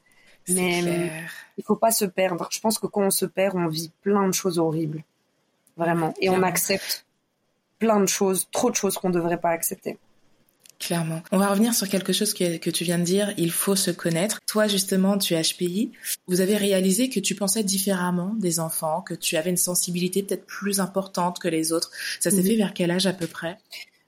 Mais 0.49 0.83
hum, 0.83 1.11
il 1.59 1.65
faut 1.65 1.77
pas 1.77 1.93
se 1.93 2.05
perdre. 2.05 2.49
Je 2.51 2.61
pense 2.61 2.79
que 2.79 2.87
quand 2.87 3.03
on 3.03 3.11
se 3.11 3.25
perd, 3.25 3.57
on 3.57 3.69
vit 3.69 3.93
plein 4.03 4.27
de 4.27 4.35
choses 4.35 4.59
horribles, 4.59 5.05
vraiment, 5.77 6.13
et 6.21 6.29
on 6.29 6.43
accepte 6.43 7.07
plein 7.79 8.01
de 8.01 8.07
choses, 8.07 8.49
trop 8.51 8.71
de 8.71 8.75
choses 8.75 8.99
qu'on 8.99 9.11
devrait 9.11 9.41
pas 9.41 9.51
accepter. 9.51 9.97
Clairement. 10.81 11.21
On 11.31 11.37
va 11.37 11.49
revenir 11.49 11.75
sur 11.75 11.89
quelque 11.91 12.15
chose 12.15 12.33
que, 12.33 12.57
que, 12.57 12.71
tu 12.71 12.85
viens 12.85 12.99
de 12.99 13.05
dire. 13.05 13.35
Il 13.37 13.53
faut 13.53 13.77
se 13.77 13.91
connaître. 13.91 14.41
Toi, 14.47 14.67
justement, 14.67 15.19
tu 15.19 15.35
es 15.35 15.43
HPI. 15.43 15.93
Vous 16.27 16.41
avez 16.41 16.57
réalisé 16.57 17.11
que 17.11 17.21
tu 17.21 17.35
pensais 17.35 17.63
différemment 17.63 18.33
des 18.39 18.61
enfants, 18.61 19.03
que 19.03 19.13
tu 19.13 19.37
avais 19.37 19.51
une 19.51 19.59
sensibilité 19.59 20.23
peut-être 20.23 20.47
plus 20.47 20.81
importante 20.81 21.39
que 21.39 21.49
les 21.49 21.75
autres. 21.75 21.91
Ça 22.19 22.31
s'est 22.31 22.43
fait 22.43 22.57
vers 22.57 22.73
quel 22.73 22.91
âge 22.91 23.07
à 23.07 23.13
peu 23.13 23.27
près? 23.27 23.59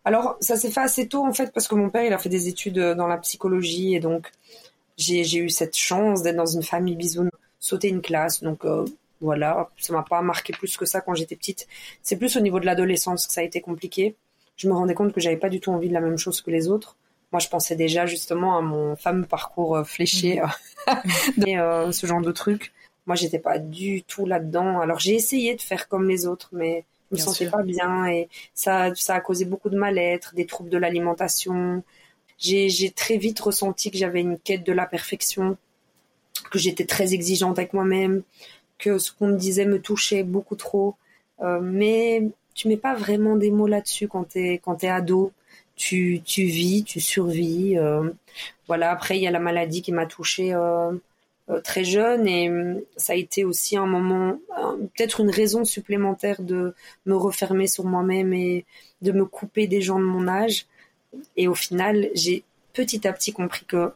Alors, 0.06 0.37
ça 0.40 0.56
s'est 0.56 0.70
fait 0.70 0.80
assez 0.80 1.06
tôt, 1.08 1.24
en 1.26 1.35
fait, 1.35 1.52
parce 1.52 1.68
que 1.68 1.74
mon 1.74 1.90
père, 1.90 2.04
il 2.04 2.12
a 2.14 2.18
fait 2.18 2.30
des 2.30 2.48
études 2.48 2.78
euh, 2.78 2.94
dans 2.94 3.06
la 3.06 3.18
psychologie 3.18 3.94
et 3.94 4.00
donc 4.00 4.32
j'ai 4.96 5.38
eu 5.38 5.50
cette 5.50 5.76
chance 5.76 6.22
d'être 6.22 6.37
dans 6.37 6.46
une 6.46 6.62
famille 6.62 6.96
bisounours, 6.96 7.37
sauter 7.61 7.88
une 7.88 8.00
classe. 8.00 8.42
Donc, 8.42 8.64
euh, 8.64 8.87
voilà, 9.20 9.68
ça 9.76 9.92
m'a 9.92 10.02
pas 10.02 10.22
marqué 10.22 10.54
plus 10.54 10.76
que 10.78 10.87
ça 10.87 11.02
quand 11.02 11.14
j'étais 11.14 11.37
petite. 11.37 11.68
C'est 12.02 12.16
plus 12.16 12.35
au 12.37 12.40
niveau 12.40 12.58
de 12.61 12.66
l'adolescence 12.66 13.26
que 13.26 13.32
ça 13.32 13.42
a 13.42 13.44
été 13.44 13.61
compliqué 13.61 14.16
je 14.57 14.69
me 14.69 14.75
rendais 14.75 14.95
compte 14.95 15.12
que 15.12 15.21
j'avais 15.21 15.37
pas 15.37 15.49
du 15.49 15.61
tout 15.61 15.73
envie 15.73 15.88
de 15.88 15.95
la 15.95 16.01
même 16.01 16.19
chose 16.19 16.41
que 16.41 16.51
les 16.51 16.69
autres. 16.69 16.97
Moi, 17.33 17.41
je 17.41 17.49
pensais 17.49 17.77
déjà 17.77 18.07
justement 18.07 18.59
à 18.59 18.61
mon 18.61 18.95
fameux 18.97 19.27
parcours 19.27 19.77
euh, 19.77 19.85
fléché, 19.85 20.41
mhm. 20.87 21.47
et 21.47 21.59
euh, 21.59 21.93
ce 21.93 22.07
genre 22.07 22.21
de 22.21 22.33
trucs. 22.33 22.73
Moi, 23.07 23.17
j'étais 23.17 23.38
pas 23.38 23.59
du 23.59 24.03
tout 24.03 24.27
là-dedans. 24.27 24.81
Alors, 24.81 25.01
j'ai 25.01 25.15
essayé 25.15 25.57
de 25.57 25.61
faire 25.62 25.88
comme 25.88 26.09
les 26.09 26.27
autres, 26.27 26.51
mais 26.53 26.85
je 27.11 27.17
me 27.17 27.21
sentais 27.21 27.51
pas 27.51 27.62
bien 27.62 28.07
et 28.07 28.29
ça, 28.55 28.95
ça 28.95 29.15
a 29.15 29.21
causé 29.21 29.45
beaucoup 29.45 29.71
de 29.71 29.77
mal-être, 29.77 30.35
des 30.35 30.47
troubles 30.47 30.71
de 30.71 30.79
l'alimentation. 30.79 31.83
J'ai 32.38 32.93
très 32.95 33.19
vite 33.19 33.41
ressenti 33.41 33.91
que 33.91 33.99
j'avais 33.99 34.21
une 34.21 34.38
quête 34.38 34.65
de 34.65 34.73
la 34.73 34.87
perfection, 34.87 35.57
que 36.51 36.59
j'étais 36.59 36.87
très 36.87 37.12
exigeante 37.15 37.59
avec 37.59 37.73
moi-même, 37.73 38.23
que 38.79 38.99
ce 38.99 39.12
qu'on 39.12 39.29
me 39.29 39.37
disait 39.37 39.67
me 39.67 39.81
touchait 39.81 40.23
beaucoup 40.23 40.57
trop. 40.57 40.97
Euh, 41.41 41.61
mais 41.61 42.31
tu 42.55 42.69
mets 42.69 42.77
pas 42.77 42.95
vraiment 42.95 43.37
des 43.37 43.51
mots 43.51 43.67
là-dessus 43.67 44.09
quand 44.09 44.25
t'es 44.25 44.61
quand 44.62 44.77
t'es 44.77 44.88
ado. 44.88 45.33
Tu, 45.77 46.21
tu 46.25 46.45
vis, 46.45 46.85
tu 46.85 47.01
survis. 47.01 47.79
Euh, 47.79 48.11
voilà. 48.69 48.91
Après, 48.91 49.17
il 49.19 49.23
y 49.23 49.27
a 49.27 49.31
la 49.31 49.41
maladie 49.41 49.83
qui 49.83 49.91
m'a 49.93 50.07
touchée 50.07 50.55
euh, 50.55 50.93
euh, 51.51 51.61
très 51.61 51.85
jeune 51.85 52.29
et 52.29 52.51
ça 52.97 53.15
a 53.15 53.17
été 53.17 53.45
aussi 53.45 53.77
un 53.77 53.87
moment, 53.87 54.38
peut-être 54.95 55.21
une 55.21 55.31
raison 55.31 55.65
supplémentaire 55.65 56.43
de 56.43 56.75
me 57.07 57.17
refermer 57.17 57.67
sur 57.67 57.85
moi-même 57.85 58.33
et 58.33 58.65
de 59.01 59.12
me 59.12 59.25
couper 59.25 59.67
des 59.67 59.81
gens 59.81 59.99
de 59.99 60.05
mon 60.05 60.29
âge. 60.29 60.67
Et 61.37 61.49
au 61.49 61.55
final, 61.55 62.11
j'ai 62.15 62.45
petit 62.75 63.07
à 63.09 63.12
petit 63.12 63.33
compris 63.33 63.65
que 63.65 63.93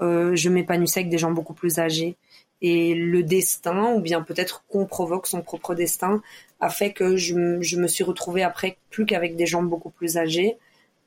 je 0.00 0.48
m'épanouissais 0.48 1.00
avec 1.00 1.10
des 1.10 1.18
gens 1.18 1.32
beaucoup 1.32 1.54
plus 1.54 1.78
âgés 1.78 2.16
et 2.60 2.94
le 2.94 3.22
destin, 3.22 3.94
ou 3.94 4.00
bien 4.00 4.22
peut-être 4.22 4.64
qu'on 4.68 4.86
provoque 4.86 5.26
son 5.26 5.42
propre 5.42 5.74
destin, 5.74 6.22
a 6.60 6.70
fait 6.70 6.92
que 6.92 7.16
je, 7.16 7.34
me 7.34 7.86
suis 7.86 8.04
retrouvée 8.04 8.42
après 8.42 8.78
plus 8.90 9.06
qu'avec 9.06 9.36
des 9.36 9.46
gens 9.46 9.62
beaucoup 9.62 9.90
plus 9.90 10.18
âgés. 10.18 10.58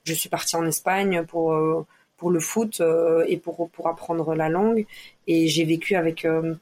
Je 0.04 0.14
suis 0.14 0.30
partie 0.30 0.56
en 0.56 0.66
Espagne 0.66 1.24
pour 1.26 1.54
euh, 1.54 1.86
pour 2.18 2.32
le 2.32 2.40
foot 2.40 2.82
euh, 2.82 3.26
et 3.28 3.38
pour 3.38 3.70
pour 3.70 3.88
apprendre 3.88 4.34
la 4.34 4.50
langue 4.50 4.86
et 5.28 5.48
j'ai 5.48 5.66
vécu 5.66 5.96
avec 5.96 6.26
euh, 6.26 6.56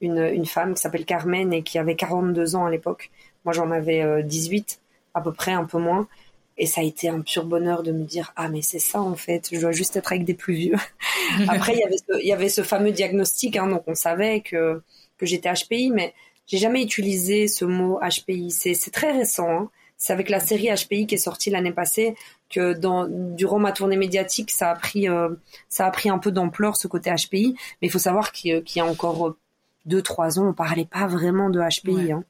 une, 0.00 0.18
une 0.18 0.46
femme 0.46 0.74
qui 0.74 0.80
s'appelle 0.80 1.04
Carmen 1.04 1.52
et 1.52 1.62
qui 1.62 1.78
avait 1.78 1.96
42 1.96 2.56
ans 2.56 2.66
à 2.66 2.70
l'époque. 2.70 3.10
Moi 3.44 3.52
j'en 3.52 3.70
avais 3.70 4.22
18 4.22 4.80
à 5.14 5.20
peu 5.20 5.32
près 5.32 5.52
un 5.52 5.64
peu 5.64 5.78
moins 5.78 6.08
et 6.58 6.66
ça 6.66 6.80
a 6.80 6.84
été 6.84 7.08
un 7.08 7.20
pur 7.20 7.44
bonheur 7.44 7.82
de 7.82 7.92
me 7.92 8.04
dire 8.04 8.32
ah 8.36 8.48
mais 8.48 8.62
c'est 8.62 8.78
ça 8.78 9.00
en 9.00 9.14
fait, 9.14 9.48
je 9.52 9.60
dois 9.60 9.72
juste 9.72 9.96
être 9.96 10.12
avec 10.12 10.24
des 10.24 10.34
plus 10.34 10.54
vieux. 10.54 10.76
Après 11.48 11.74
il 11.74 11.78
y 11.78 11.84
avait 11.84 11.98
ce, 11.98 12.20
il 12.20 12.26
y 12.26 12.32
avait 12.32 12.48
ce 12.48 12.62
fameux 12.62 12.92
diagnostic, 12.92 13.56
hein, 13.56 13.66
donc 13.66 13.84
on 13.86 13.94
savait 13.94 14.40
que 14.40 14.82
que 15.18 15.26
j'étais 15.26 15.52
HPI, 15.52 15.90
mais 15.90 16.14
j'ai 16.46 16.58
jamais 16.58 16.82
utilisé 16.82 17.48
ce 17.48 17.64
mot 17.64 17.98
HPI. 18.00 18.50
C'est 18.50 18.74
c'est 18.74 18.90
très 18.90 19.12
récent. 19.12 19.48
Hein. 19.48 19.70
C'est 19.98 20.12
avec 20.12 20.28
la 20.28 20.40
série 20.40 20.68
HPI 20.74 21.06
qui 21.06 21.14
est 21.14 21.18
sortie 21.18 21.50
l'année 21.50 21.72
passée 21.72 22.14
que 22.50 22.74
dans 22.74 23.06
durant 23.08 23.58
ma 23.58 23.72
tournée 23.72 23.96
médiatique 23.96 24.50
ça 24.50 24.70
a 24.70 24.74
pris 24.74 25.08
euh, 25.08 25.30
ça 25.68 25.86
a 25.86 25.90
pris 25.90 26.10
un 26.10 26.18
peu 26.18 26.30
d'ampleur 26.30 26.76
ce 26.76 26.88
côté 26.88 27.10
HPI. 27.10 27.54
Mais 27.80 27.88
il 27.88 27.90
faut 27.90 27.98
savoir 27.98 28.32
qu'il 28.32 28.62
y 28.74 28.80
a 28.80 28.86
encore 28.86 29.36
deux 29.84 30.02
trois 30.02 30.38
ans 30.38 30.48
on 30.48 30.54
parlait 30.54 30.86
pas 30.86 31.06
vraiment 31.06 31.50
de 31.50 31.60
HPI. 31.60 32.12
Hein. 32.12 32.24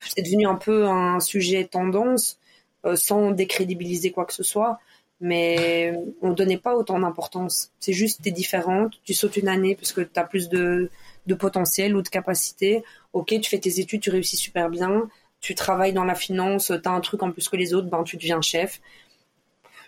C'est 0.00 0.22
devenu 0.22 0.46
un 0.46 0.54
peu 0.54 0.86
un 0.86 1.18
sujet 1.20 1.64
tendance 1.64 2.36
euh, 2.36 2.47
sans 2.94 3.30
décrédibiliser 3.30 4.12
quoi 4.12 4.24
que 4.24 4.34
ce 4.34 4.42
soit. 4.42 4.78
Mais 5.20 5.98
on 6.22 6.32
donnait 6.32 6.58
pas 6.58 6.76
autant 6.76 6.98
d'importance. 7.00 7.72
C'est 7.80 7.92
juste, 7.92 8.22
t'es 8.22 8.30
différente, 8.30 8.94
tu 9.02 9.14
sautes 9.14 9.36
une 9.36 9.48
année 9.48 9.74
parce 9.74 9.92
que 9.92 10.00
t'as 10.00 10.22
plus 10.22 10.48
de, 10.48 10.90
de 11.26 11.34
potentiel 11.34 11.96
ou 11.96 12.02
de 12.02 12.08
capacité. 12.08 12.84
Ok, 13.12 13.34
tu 13.40 13.50
fais 13.50 13.58
tes 13.58 13.80
études, 13.80 14.00
tu 14.00 14.10
réussis 14.10 14.36
super 14.36 14.70
bien, 14.70 15.08
tu 15.40 15.56
travailles 15.56 15.92
dans 15.92 16.04
la 16.04 16.14
finance, 16.14 16.72
t'as 16.82 16.92
un 16.92 17.00
truc 17.00 17.22
en 17.24 17.32
plus 17.32 17.48
que 17.48 17.56
les 17.56 17.74
autres, 17.74 17.88
ben 17.88 18.04
tu 18.04 18.16
deviens 18.16 18.40
chef. 18.40 18.80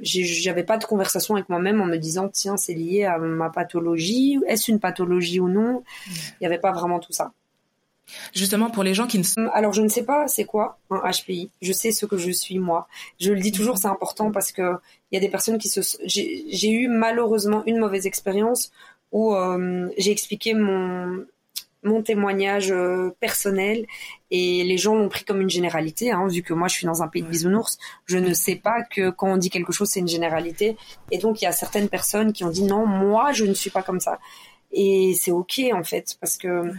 J'avais 0.01 0.65
pas 0.65 0.79
de 0.79 0.85
conversation 0.85 1.35
avec 1.35 1.49
moi-même 1.49 1.81
en 1.81 1.87
me 1.87 1.97
disant 1.97 2.29
tiens 2.29 2.57
c'est 2.57 2.75
lié 2.75 3.05
à 3.05 3.19
ma 3.19 3.51
pathologie, 3.51 4.39
est-ce 4.49 4.71
une 4.71 4.81
pathologie 4.81 5.41
ou 5.41 5.49
non? 5.49 5.85
Il 6.07 6.37
n'y 6.41 6.47
avait 6.47 6.59
pas 6.59 6.73
vraiment 6.73 6.99
tout 6.99 7.13
ça. 7.13 7.33
Justement, 8.35 8.71
pour 8.71 8.83
les 8.83 8.95
gens 8.95 9.07
qui 9.07 9.19
ne... 9.19 9.25
Hum, 9.37 9.51
alors, 9.55 9.73
je 9.73 9.83
ne 9.83 9.89
sais 9.89 10.05
pas 10.05 10.29
c'est 10.29 10.45
quoi 10.45 10.79
un 10.91 11.03
HPI. 11.11 11.51
Je 11.63 11.73
sais 11.73 11.93
ce 11.93 12.07
que 12.07 12.17
je 12.17 12.31
suis, 12.31 12.59
moi. 12.59 12.89
Je 13.21 13.33
le 13.33 13.41
dis 13.41 13.53
toujours, 13.53 13.79
c'est 13.79 13.89
important 13.89 14.31
parce 14.31 14.53
que 14.53 14.75
il 15.11 15.17
y 15.17 15.19
a 15.19 15.21
des 15.21 15.29
personnes 15.29 15.59
qui 15.59 15.69
se... 15.69 15.81
J'ai 16.05 16.71
eu 16.71 16.89
malheureusement 16.89 17.63
une 17.67 17.79
mauvaise 17.79 18.07
expérience 18.07 18.71
où 19.13 19.35
euh, 19.35 19.89
j'ai 19.99 20.13
expliqué 20.13 20.55
mon 20.55 21.25
mon 21.83 22.03
témoignage 22.03 22.71
euh, 22.73 23.11
personnel 23.21 23.87
et 24.31 24.65
les 24.65 24.77
gens 24.77 24.95
l'ont 24.95 25.09
pris 25.09 25.25
comme 25.25 25.41
une 25.41 25.51
généralité 25.51 26.11
hein, 26.11 26.27
vu 26.29 26.43
que 26.43 26.53
moi 26.53 26.69
je 26.69 26.75
suis 26.75 26.87
dans 26.87 27.03
un 27.03 27.09
pays 27.09 27.23
de 27.23 27.29
bisounours. 27.29 27.79
Je 28.07 28.19
ne 28.19 28.35
sais 28.35 28.57
pas 28.57 28.83
que 28.83 29.11
quand 29.11 29.33
on 29.33 29.37
dit 29.37 29.51
quelque 29.51 29.73
chose 29.73 29.89
c'est 29.89 30.01
une 30.01 30.09
généralité. 30.09 30.77
Et 31.11 31.19
donc 31.19 31.41
il 31.41 31.45
y 31.45 31.49
a 31.49 31.53
certaines 31.53 31.89
personnes 31.89 32.33
qui 32.33 32.45
ont 32.45 32.51
dit 32.51 32.65
non 32.65 32.87
moi 32.87 33.33
je 33.33 33.45
ne 33.45 33.55
suis 33.55 33.71
pas 33.71 33.83
comme 33.83 34.01
ça. 34.01 34.19
Et 34.73 35.15
c'est 35.19 35.31
ok 35.31 35.63
en 35.73 35.83
fait 35.83 36.17
parce 36.21 36.37
que 36.37 36.71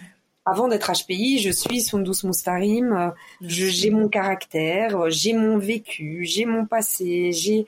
avant 0.51 0.67
d'être 0.67 0.91
HPI, 0.91 1.39
je 1.39 1.49
suis 1.49 1.81
Sundus 1.81 2.25
Mustarim, 2.25 2.91
euh, 2.91 3.09
j'ai 3.41 3.89
mon 3.89 4.09
caractère, 4.09 4.97
euh, 4.97 5.09
j'ai 5.09 5.33
mon 5.33 5.57
vécu, 5.57 6.25
j'ai 6.25 6.45
mon 6.45 6.65
passé, 6.65 7.31
j'ai 7.31 7.65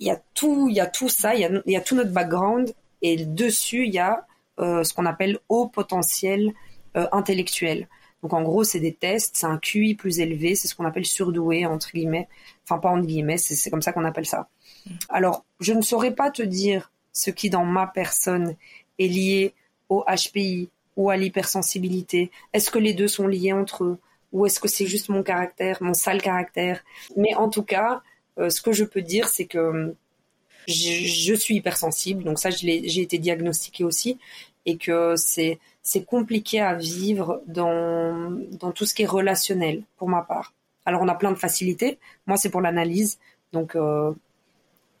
il 0.00 0.06
y 0.06 0.10
a 0.10 0.20
tout, 0.34 0.66
il 0.68 0.74
y 0.74 0.80
a 0.80 0.86
tout 0.86 1.08
ça, 1.08 1.34
il 1.34 1.40
y 1.40 1.44
a, 1.44 1.50
il 1.66 1.72
y 1.72 1.76
a 1.76 1.80
tout 1.80 1.94
notre 1.94 2.10
background 2.10 2.74
et 3.02 3.24
dessus 3.24 3.86
il 3.86 3.94
y 3.94 3.98
a 3.98 4.26
euh, 4.58 4.82
ce 4.82 4.92
qu'on 4.92 5.06
appelle 5.06 5.38
haut 5.48 5.68
potentiel 5.68 6.52
euh, 6.96 7.06
intellectuel. 7.12 7.86
Donc 8.22 8.32
en 8.32 8.42
gros, 8.42 8.64
c'est 8.64 8.80
des 8.80 8.92
tests, 8.92 9.36
c'est 9.36 9.46
un 9.46 9.58
QI 9.58 9.94
plus 9.94 10.18
élevé, 10.18 10.54
c'est 10.54 10.68
ce 10.68 10.74
qu'on 10.74 10.84
appelle 10.84 11.06
surdoué 11.06 11.64
entre 11.64 11.92
guillemets, 11.92 12.28
enfin 12.64 12.78
pas 12.78 12.90
entre 12.90 13.06
guillemets, 13.06 13.38
c'est 13.38 13.70
comme 13.70 13.82
ça 13.82 13.92
qu'on 13.92 14.04
appelle 14.04 14.26
ça. 14.26 14.48
Mm. 14.84 14.90
Alors, 15.10 15.44
je 15.60 15.72
ne 15.72 15.80
saurais 15.80 16.14
pas 16.14 16.30
te 16.30 16.42
dire 16.42 16.90
ce 17.12 17.30
qui 17.30 17.50
dans 17.50 17.64
ma 17.64 17.86
personne 17.86 18.56
est 18.98 19.06
lié 19.06 19.54
au 19.88 20.04
HPI, 20.04 20.70
ou 20.96 21.10
à 21.10 21.16
l'hypersensibilité? 21.16 22.30
Est-ce 22.52 22.70
que 22.70 22.78
les 22.78 22.94
deux 22.94 23.08
sont 23.08 23.26
liés 23.26 23.52
entre 23.52 23.84
eux? 23.84 23.98
Ou 24.32 24.46
est-ce 24.46 24.60
que 24.60 24.68
c'est 24.68 24.86
juste 24.86 25.08
mon 25.08 25.22
caractère, 25.22 25.78
mon 25.80 25.94
sale 25.94 26.22
caractère? 26.22 26.84
Mais 27.16 27.34
en 27.34 27.48
tout 27.48 27.64
cas, 27.64 28.02
euh, 28.38 28.50
ce 28.50 28.60
que 28.60 28.72
je 28.72 28.84
peux 28.84 29.02
dire, 29.02 29.28
c'est 29.28 29.46
que 29.46 29.58
hum, 29.58 29.94
je, 30.68 31.34
suis 31.34 31.56
hypersensible, 31.56 32.22
donc 32.22 32.38
ça, 32.38 32.50
j'ai 32.50 33.00
été 33.00 33.18
diagnostiquée 33.18 33.84
aussi, 33.84 34.18
et 34.66 34.76
que 34.76 35.14
c'est 35.16 36.04
compliqué 36.06 36.60
à 36.60 36.74
vivre 36.74 37.42
dans, 37.46 38.40
tout 38.74 38.86
ce 38.86 38.94
qui 38.94 39.02
est 39.02 39.06
relationnel, 39.06 39.82
pour 39.96 40.08
ma 40.08 40.22
part. 40.22 40.52
Alors, 40.84 41.02
on 41.02 41.08
a 41.08 41.14
plein 41.14 41.32
de 41.32 41.38
facilités. 41.38 41.98
Moi, 42.26 42.36
c'est 42.36 42.50
pour 42.50 42.60
l'analyse. 42.60 43.18
Donc, 43.52 43.74
euh, 43.76 44.12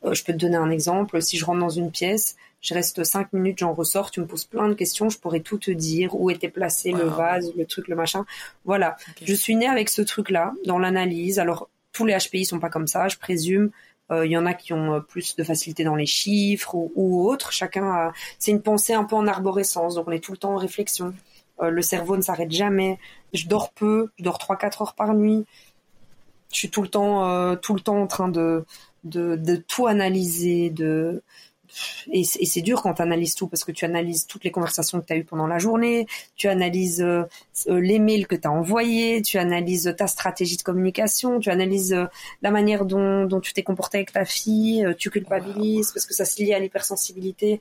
je 0.02 0.24
peux 0.24 0.32
te 0.32 0.38
donner 0.38 0.56
un 0.56 0.70
exemple. 0.70 1.20
Si 1.20 1.36
je 1.36 1.44
rentre 1.44 1.60
dans 1.60 1.68
une 1.68 1.90
pièce, 1.90 2.36
je 2.60 2.74
reste 2.74 3.04
cinq 3.04 3.32
minutes, 3.32 3.58
j'en 3.58 3.72
ressors, 3.72 4.10
tu 4.10 4.20
me 4.20 4.26
poses 4.26 4.44
plein 4.44 4.68
de 4.68 4.74
questions, 4.74 5.08
je 5.08 5.18
pourrais 5.18 5.40
tout 5.40 5.58
te 5.58 5.70
dire, 5.70 6.14
où 6.14 6.30
était 6.30 6.48
placé 6.48 6.92
le 6.92 7.04
vase, 7.04 7.52
le 7.56 7.64
truc, 7.64 7.88
le 7.88 7.96
machin. 7.96 8.26
Voilà. 8.64 8.96
Je 9.22 9.34
suis 9.34 9.56
née 9.56 9.66
avec 9.66 9.88
ce 9.88 10.02
truc-là, 10.02 10.52
dans 10.66 10.78
l'analyse. 10.78 11.38
Alors, 11.38 11.70
tous 11.92 12.04
les 12.04 12.16
HPI 12.16 12.44
sont 12.44 12.60
pas 12.60 12.68
comme 12.68 12.86
ça, 12.86 13.08
je 13.08 13.16
présume. 13.16 13.70
Euh, 14.10 14.26
il 14.26 14.32
y 14.32 14.36
en 14.36 14.44
a 14.44 14.54
qui 14.54 14.72
ont 14.72 14.94
euh, 14.94 15.00
plus 15.00 15.36
de 15.36 15.44
facilité 15.44 15.84
dans 15.84 15.94
les 15.94 16.06
chiffres 16.06 16.74
ou, 16.74 16.92
ou 16.96 17.28
autres. 17.28 17.52
Chacun 17.52 17.90
a... 17.90 18.12
C'est 18.38 18.50
une 18.50 18.62
pensée 18.62 18.92
un 18.92 19.04
peu 19.04 19.16
en 19.16 19.26
arborescence, 19.26 19.94
donc 19.94 20.08
on 20.08 20.12
est 20.12 20.22
tout 20.22 20.32
le 20.32 20.38
temps 20.38 20.54
en 20.54 20.56
réflexion. 20.56 21.14
Euh, 21.62 21.70
le 21.70 21.82
cerveau 21.82 22.16
ne 22.16 22.22
s'arrête 22.22 22.50
jamais. 22.50 22.98
Je 23.32 23.46
dors 23.46 23.70
peu, 23.70 24.08
je 24.18 24.24
dors 24.24 24.38
trois 24.38 24.56
quatre 24.56 24.82
heures 24.82 24.94
par 24.94 25.14
nuit. 25.14 25.46
Je 26.52 26.56
suis 26.56 26.70
tout 26.70 26.82
le 26.82 26.88
temps, 26.88 27.54
tout 27.58 27.74
le 27.74 27.80
temps 27.80 28.02
en 28.02 28.08
train 28.08 28.28
de, 28.28 28.64
de, 29.04 29.36
de 29.36 29.56
tout 29.56 29.86
analyser, 29.86 30.70
de 30.70 31.22
et, 32.10 32.24
c'est 32.24 32.60
dur 32.60 32.82
quand 32.82 32.94
tu 32.94 33.02
analyses 33.02 33.34
tout 33.34 33.46
parce 33.46 33.64
que 33.64 33.72
tu 33.72 33.84
analyses 33.84 34.26
toutes 34.26 34.44
les 34.44 34.50
conversations 34.50 35.00
que 35.00 35.06
tu 35.06 35.12
as 35.12 35.16
eues 35.16 35.24
pendant 35.24 35.46
la 35.46 35.58
journée, 35.58 36.06
tu 36.36 36.48
analyses 36.48 37.00
euh, 37.02 37.24
euh, 37.68 37.80
les 37.80 37.98
mails 37.98 38.26
que 38.26 38.34
tu 38.34 38.46
as 38.46 38.50
envoyés, 38.50 39.22
tu 39.22 39.38
analyses 39.38 39.94
ta 39.96 40.06
stratégie 40.06 40.56
de 40.56 40.62
communication, 40.62 41.38
tu 41.40 41.50
analyses 41.50 41.92
euh, 41.92 42.06
la 42.42 42.50
manière 42.50 42.84
dont, 42.84 43.24
dont 43.24 43.40
tu 43.40 43.52
t'es 43.52 43.62
comporté 43.62 43.98
avec 43.98 44.12
ta 44.12 44.24
fille, 44.24 44.86
tu 44.98 45.10
culpabilises 45.10 45.92
parce 45.92 46.06
que 46.06 46.14
ça 46.14 46.24
se 46.24 46.42
lie 46.42 46.52
à 46.54 46.58
l'hypersensibilité. 46.58 47.60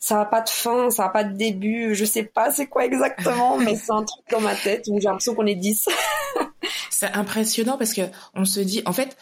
Ça 0.00 0.14
n'a 0.14 0.24
pas 0.24 0.40
de 0.42 0.48
fin, 0.48 0.90
ça 0.90 1.04
n'a 1.04 1.08
pas 1.08 1.24
de 1.24 1.36
début, 1.36 1.94
je 1.96 2.04
sais 2.04 2.22
pas 2.22 2.52
c'est 2.52 2.66
quoi 2.66 2.84
exactement, 2.84 3.58
mais 3.58 3.74
c'est 3.74 3.90
un 3.90 4.04
truc 4.04 4.24
dans 4.30 4.40
ma 4.40 4.54
tête 4.54 4.84
où 4.88 5.00
j'ai 5.00 5.08
l'impression 5.08 5.34
qu'on 5.34 5.46
est 5.46 5.56
10. 5.56 5.88
c'est 6.98 7.12
impressionnant 7.12 7.78
parce 7.78 7.94
que 7.94 8.02
on 8.34 8.44
se 8.44 8.58
dit, 8.58 8.82
en 8.84 8.92
fait, 8.92 9.16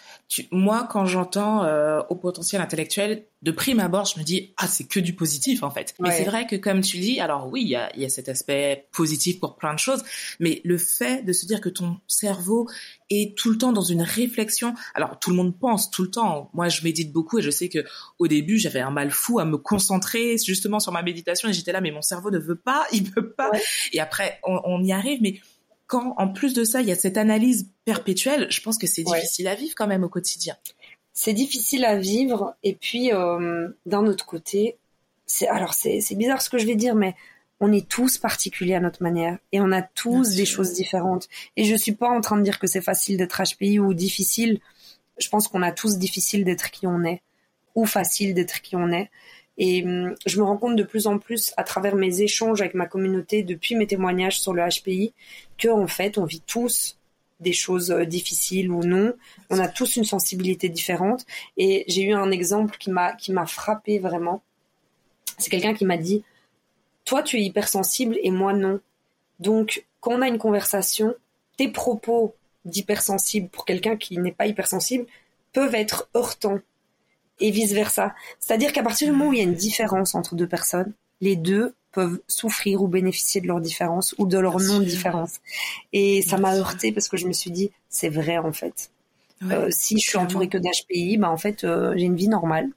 moi, 0.51 0.89
quand 0.91 1.05
j'entends 1.05 1.63
euh, 1.65 2.01
au 2.09 2.15
potentiel 2.15 2.63
intellectuel, 2.63 3.27
de 3.43 3.51
prime 3.51 3.81
abord, 3.81 4.07
je 4.07 4.19
me 4.19 4.25
dis 4.25 4.55
ah 4.57 4.67
c'est 4.67 4.89
que 4.89 4.99
du 4.99 5.15
positif 5.15 5.63
en 5.63 5.71
fait. 5.71 5.95
Mais 6.01 6.11
c'est 6.11 6.25
vrai 6.25 6.47
que 6.47 6.57
comme 6.57 6.81
tu 6.81 6.97
dis, 6.99 7.21
alors 7.21 7.49
oui, 7.53 7.63
il 7.63 7.69
y 7.69 7.77
a, 7.77 7.95
y 7.97 8.05
a 8.05 8.09
cet 8.09 8.31
aspect 8.31 8.89
positif 8.93 9.39
pour 9.41 9.57
plein 9.57 9.75
de 9.75 9.79
choses, 9.79 10.03
mais 10.41 10.63
le 10.65 10.79
fait 10.79 11.23
de 11.23 11.33
se 11.35 11.45
dire 11.45 11.61
que 11.61 11.69
ton 11.69 11.99
cerveau 12.09 12.67
est 13.11 13.37
tout 13.37 13.51
le 13.51 13.59
temps 13.59 13.73
dans 13.73 13.83
une 13.83 14.03
réflexion. 14.03 14.75
Alors 14.95 15.19
tout 15.21 15.31
le 15.31 15.37
monde 15.37 15.57
pense 15.57 15.91
tout 15.91 16.03
le 16.03 16.11
temps. 16.11 16.51
Moi, 16.55 16.69
je 16.71 16.83
médite 16.83 17.13
beaucoup 17.13 17.39
et 17.39 17.43
je 17.43 17.51
sais 17.51 17.69
que 17.69 17.85
au 18.19 18.27
début, 18.27 18.59
j'avais 18.59 18.81
un 18.81 18.91
mal 18.91 19.11
fou 19.11 19.39
à 19.39 19.45
me 19.45 19.59
concentrer 19.59 20.39
justement 20.39 20.81
sur 20.81 20.91
ma 20.91 21.03
méditation 21.03 21.49
et 21.51 21.53
j'étais 21.53 21.73
là, 21.73 21.83
mais 21.83 21.91
mon 21.91 22.03
cerveau 22.03 22.31
ne 22.31 22.39
veut 22.39 22.59
pas, 22.59 22.87
il 22.93 23.09
peut 23.11 23.31
pas. 23.33 23.51
Et 23.93 24.01
après, 24.01 24.41
on, 24.45 24.61
on 24.65 24.83
y 24.83 24.93
arrive, 24.93 25.21
mais 25.21 25.41
quand 25.87 26.15
en 26.17 26.29
plus 26.29 26.53
de 26.55 26.65
ça, 26.65 26.81
il 26.81 26.89
y 26.89 26.93
a 26.93 26.97
cette 26.97 27.17
analyse 27.17 27.71
perpétuelle, 27.85 28.47
je 28.51 28.61
pense 28.61 28.79
que 28.79 28.87
c'est 28.87 29.05
difficile 29.05 29.49
à 29.49 29.55
vivre 29.55 29.75
quand 29.77 29.87
même 29.87 30.05
au 30.05 30.09
quotidien. 30.09 30.57
C'est 31.13 31.33
difficile 31.33 31.85
à 31.85 31.97
vivre 31.97 32.55
et 32.63 32.75
puis 32.75 33.13
euh, 33.13 33.69
d'un 33.87 34.07
autre 34.07 34.27
côté, 34.27 34.77
c'est 35.27 35.49
alors 35.49 35.75
c'est 35.75 36.03
bizarre 36.15 36.43
ce 36.43 36.51
que 36.51 36.59
je 36.59 36.67
vais 36.67 36.75
dire, 36.75 36.95
mais 36.95 37.15
on 37.61 37.73
est 37.73 37.89
tous 37.89 38.19
particuliers 38.19 38.75
à 38.75 38.81
notre 38.81 39.03
manière 39.03 39.39
et 39.53 39.61
on 39.61 39.73
a 39.73 39.83
tous 39.83 40.35
des 40.35 40.45
choses 40.45 40.73
différentes. 40.73 41.29
Et 41.57 41.65
je 41.65 41.75
suis 41.75 41.93
pas 41.93 42.09
en 42.09 42.21
train 42.21 42.37
de 42.37 42.43
dire 42.43 42.59
que 42.59 42.67
c'est 42.67 42.83
facile 42.83 43.17
d'être 43.17 43.43
HPI 43.43 43.79
ou 43.79 43.95
difficile. 43.95 44.61
Je 45.19 45.29
pense 45.29 45.49
qu'on 45.49 45.63
a 45.63 45.73
tous 45.73 45.97
difficile 45.97 46.45
d'être 46.45 46.71
qui 46.71 46.87
on 46.87 47.03
est 47.05 47.23
ou 47.75 47.87
facile 47.87 48.35
d'être 48.35 48.61
qui 48.61 48.77
on 48.77 48.91
est. 48.91 49.11
Et 49.59 49.83
hum, 49.85 50.15
je 50.27 50.39
me 50.39 50.45
rends 50.45 50.57
compte 50.57 50.77
de 50.77 50.83
plus 50.83 51.07
en 51.07 51.19
plus 51.19 51.53
à 51.57 51.65
travers 51.65 51.95
mes 51.97 52.21
échanges 52.21 52.61
avec 52.61 52.75
ma 52.75 52.87
communauté 52.87 53.43
depuis 53.43 53.75
mes 53.75 53.87
témoignages 53.87 54.41
sur 54.41 54.53
le 54.53 54.63
HPI 54.63 55.13
que 55.59 55.69
en 55.69 55.87
fait 55.87 56.19
on 56.19 56.25
vit 56.25 56.43
tous 56.43 56.99
des 57.41 57.53
choses 57.53 57.91
euh, 57.91 58.05
difficiles 58.05 58.71
ou 58.71 58.83
non. 58.83 59.15
On 59.51 59.59
a 59.59 59.69
tous 59.69 59.97
une 59.97 60.05
sensibilité 60.05 60.69
différente. 60.69 61.27
Et 61.57 61.85
j'ai 61.89 62.03
eu 62.03 62.13
un 62.13 62.31
exemple 62.31 62.77
qui 62.79 62.91
m'a 62.91 63.13
qui 63.13 63.33
m'a 63.33 63.47
frappé 63.47 63.99
vraiment. 63.99 64.43
C'est 65.39 65.51
quelqu'un 65.51 65.75
qui 65.75 65.85
m'a 65.85 65.99
dit 65.99 66.25
toi 67.05 67.23
tu 67.23 67.39
es 67.39 67.43
hypersensible 67.43 68.19
et 68.23 68.31
moi 68.31 68.53
non. 68.53 68.81
Donc 69.41 69.85
quand 70.01 70.13
on 70.13 70.23
a 70.23 70.29
une 70.29 70.39
conversation, 70.39 71.15
tes 71.57 71.69
propos 71.69 72.35
d'hypersensible 72.65 73.49
pour 73.49 73.65
quelqu'un 73.65 73.97
qui 73.97 74.19
n'est 74.19 74.33
pas 74.33 74.47
hypersensible 74.47 75.07
peuvent 75.53 75.75
être 75.75 76.09
heurtants 76.15 76.61
et 77.41 77.51
vice 77.51 77.73
versa. 77.73 78.15
C'est-à-dire 78.41 78.73
qu'à 78.73 78.83
partir 78.83 79.09
du 79.09 79.13
moment 79.13 79.31
où 79.31 79.33
il 79.33 79.39
y 79.39 79.43
a 79.43 79.45
une 79.45 79.55
différence 79.55 80.15
entre 80.15 80.35
deux 80.35 80.47
personnes, 80.47 80.93
les 81.21 81.37
deux 81.37 81.75
peuvent 81.93 82.21
souffrir 82.29 82.83
ou 82.83 82.89
bénéficier 82.89 83.41
de 83.41 83.47
leur 83.47 83.61
différence 83.61 84.15
ou 84.19 84.27
de 84.27 84.39
leur 84.39 84.61
non-différence. 84.61 85.41
Et 85.93 86.23
ça 86.23 86.37
m'a 86.37 86.55
heurté 86.55 86.93
parce 86.93 87.09
que 87.09 87.17
je 87.17 87.27
me 87.27 87.33
suis 87.33 87.51
dit, 87.51 87.71
c'est 87.89 88.11
vrai 88.11 88.37
en 88.39 88.53
fait. 88.53 88.91
euh, 89.51 89.69
si 89.71 89.99
je 89.99 90.09
suis 90.09 90.19
entourée 90.19 90.49
que 90.49 90.59
d'HPI, 90.59 91.17
bah 91.19 91.31
en 91.31 91.37
fait, 91.37 91.65
euh, 91.65 91.95
j'ai 91.97 92.05
une 92.05 92.17
vie 92.17 92.29
normale. 92.29 92.69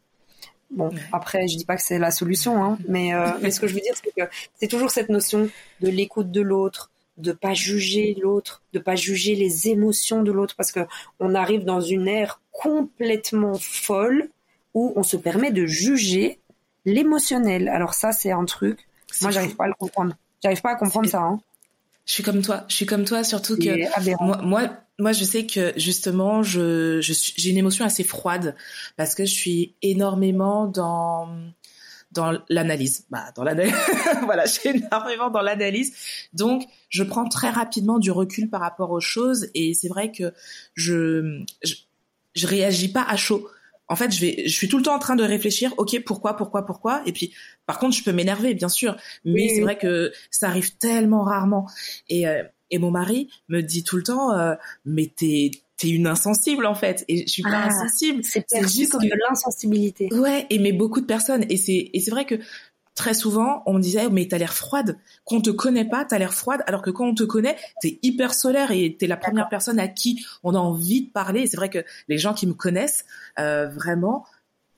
Bon, 0.71 0.91
après, 1.11 1.47
je 1.47 1.57
dis 1.57 1.65
pas 1.65 1.75
que 1.75 1.81
c'est 1.81 1.99
la 1.99 2.11
solution, 2.11 2.63
hein, 2.63 2.77
mais, 2.87 3.13
euh, 3.13 3.31
mais 3.41 3.51
ce 3.51 3.59
que 3.59 3.67
je 3.67 3.73
veux 3.73 3.81
dire, 3.81 3.93
c'est 4.01 4.13
que 4.15 4.29
c'est 4.59 4.67
toujours 4.67 4.91
cette 4.91 5.09
notion 5.09 5.49
de 5.81 5.89
l'écoute 5.89 6.31
de 6.31 6.41
l'autre, 6.41 6.91
de 7.17 7.31
pas 7.31 7.53
juger 7.53 8.15
l'autre, 8.21 8.61
de 8.73 8.79
pas 8.79 8.95
juger 8.95 9.35
les 9.35 9.67
émotions 9.67 10.21
de 10.23 10.31
l'autre, 10.31 10.55
parce 10.55 10.71
que 10.71 10.81
on 11.19 11.33
arrive 11.35 11.65
dans 11.65 11.81
une 11.81 12.07
ère 12.07 12.39
complètement 12.51 13.55
folle 13.59 14.29
où 14.73 14.93
on 14.95 15.03
se 15.03 15.17
permet 15.17 15.51
de 15.51 15.65
juger 15.65 16.39
l'émotionnel. 16.85 17.67
Alors 17.69 17.93
ça, 17.93 18.11
c'est 18.11 18.31
un 18.31 18.45
truc. 18.45 18.87
Moi, 19.21 19.31
j'arrive 19.31 19.55
pas 19.55 19.65
à 19.65 19.67
le 19.67 19.73
comprendre. 19.73 20.15
J'arrive 20.41 20.61
pas 20.61 20.71
à 20.71 20.75
comprendre 20.75 21.09
ça. 21.09 21.21
Hein. 21.21 21.39
Je 22.05 22.13
suis 22.13 22.23
comme 22.23 22.41
toi. 22.41 22.65
Je 22.67 22.75
suis 22.75 22.85
comme 22.85 23.05
toi, 23.05 23.23
surtout 23.23 23.57
que 23.57 24.23
moi, 24.23 24.41
moi, 24.41 24.69
moi, 24.97 25.11
je 25.11 25.23
sais 25.23 25.45
que 25.45 25.73
justement, 25.77 26.43
je, 26.43 27.01
je 27.01 27.13
j'ai 27.13 27.49
une 27.49 27.57
émotion 27.57 27.85
assez 27.85 28.03
froide 28.03 28.55
parce 28.97 29.15
que 29.15 29.25
je 29.25 29.33
suis 29.33 29.75
énormément 29.81 30.67
dans 30.67 31.29
dans 32.11 32.39
l'analyse. 32.49 33.05
Bah, 33.09 33.25
dans 33.35 33.43
l'analyse. 33.43 33.75
voilà, 34.23 34.45
je 34.45 34.53
suis 34.53 34.69
énormément 34.69 35.29
dans 35.29 35.41
l'analyse. 35.41 35.93
Donc, 36.33 36.63
je 36.89 37.03
prends 37.03 37.27
très 37.27 37.49
rapidement 37.49 37.99
du 37.99 38.09
recul 38.11 38.49
par 38.49 38.61
rapport 38.61 38.91
aux 38.91 38.99
choses 38.99 39.47
et 39.53 39.73
c'est 39.75 39.89
vrai 39.89 40.11
que 40.11 40.33
je, 40.73 41.43
je 41.63 41.75
je 42.35 42.47
réagis 42.47 42.91
pas 42.91 43.03
à 43.03 43.15
chaud 43.15 43.49
en 43.89 43.95
fait, 43.95 44.11
je 44.11 44.21
vais, 44.21 44.43
je 44.45 44.53
suis 44.53 44.67
tout 44.67 44.77
le 44.77 44.83
temps 44.83 44.95
en 44.95 44.99
train 44.99 45.15
de 45.15 45.23
réfléchir, 45.23 45.73
ok, 45.77 46.03
pourquoi, 46.05 46.37
pourquoi, 46.37 46.65
pourquoi? 46.65 47.01
Et 47.05 47.11
puis, 47.11 47.33
par 47.65 47.79
contre, 47.79 47.95
je 47.95 48.03
peux 48.03 48.13
m'énerver, 48.13 48.53
bien 48.53 48.69
sûr, 48.69 48.95
mais 49.25 49.49
c'est 49.49 49.61
vrai 49.61 49.77
que 49.77 50.11
ça 50.29 50.47
arrive 50.47 50.77
tellement 50.77 51.23
rarement. 51.23 51.67
Et, 52.07 52.27
euh, 52.27 52.43
et 52.71 52.77
mon 52.77 52.91
mari 52.91 53.29
me 53.47 53.61
dit 53.61 53.83
tout 53.83 53.97
le 53.97 54.03
temps, 54.03 54.31
euh, 54.37 54.55
mais 54.85 55.11
t'es 55.15 55.51
t'es 55.77 55.89
une 55.89 56.07
insensible 56.07 56.65
en 56.65 56.75
fait. 56.75 57.05
Et 57.07 57.25
je 57.25 57.31
suis 57.31 57.41
pas 57.41 57.63
ah, 57.63 57.67
insensible. 57.67 58.21
c'est 58.23 58.43
juste 58.67 58.91
comme 58.91 59.01
de 59.01 59.15
l'insensibilité. 59.29 60.09
Ouais 60.13 60.45
et 60.49 60.59
mais 60.59 60.73
beaucoup 60.73 60.99
de 60.99 61.05
personnes. 61.05 61.45
Et 61.49 61.57
c'est 61.57 61.89
et 61.93 61.99
c'est 62.01 62.11
vrai 62.11 62.25
que 62.25 62.35
très 62.99 63.13
souvent, 63.13 63.63
on 63.65 63.75
me 63.75 63.79
disait, 63.79 64.09
mais 64.09 64.27
t'as 64.27 64.37
l'air 64.37 64.53
froide. 64.53 64.97
Quand 65.23 65.37
on 65.37 65.41
te 65.41 65.51
connaît 65.51 65.85
pas, 65.85 66.03
t'as 66.03 66.17
l'air 66.17 66.33
froide, 66.33 66.63
alors 66.67 66.81
que 66.81 66.89
quand 66.89 67.07
on 67.07 67.15
te 67.15 67.23
connaît, 67.23 67.55
t'es 67.81 67.97
hyper 68.03 68.33
solaire 68.33 68.71
et 68.71 68.97
t'es 68.99 69.07
la 69.07 69.15
première 69.15 69.47
personne 69.47 69.79
à 69.79 69.87
qui 69.87 70.25
on 70.43 70.53
a 70.53 70.57
envie 70.57 71.05
de 71.05 71.09
parler. 71.09 71.47
c'est 71.47 71.55
vrai 71.55 71.69
que 71.69 71.79
les 72.09 72.17
gens 72.17 72.33
qui 72.33 72.45
me 72.45 72.53
connaissent, 72.53 73.05
euh, 73.39 73.69
vraiment, 73.69 74.25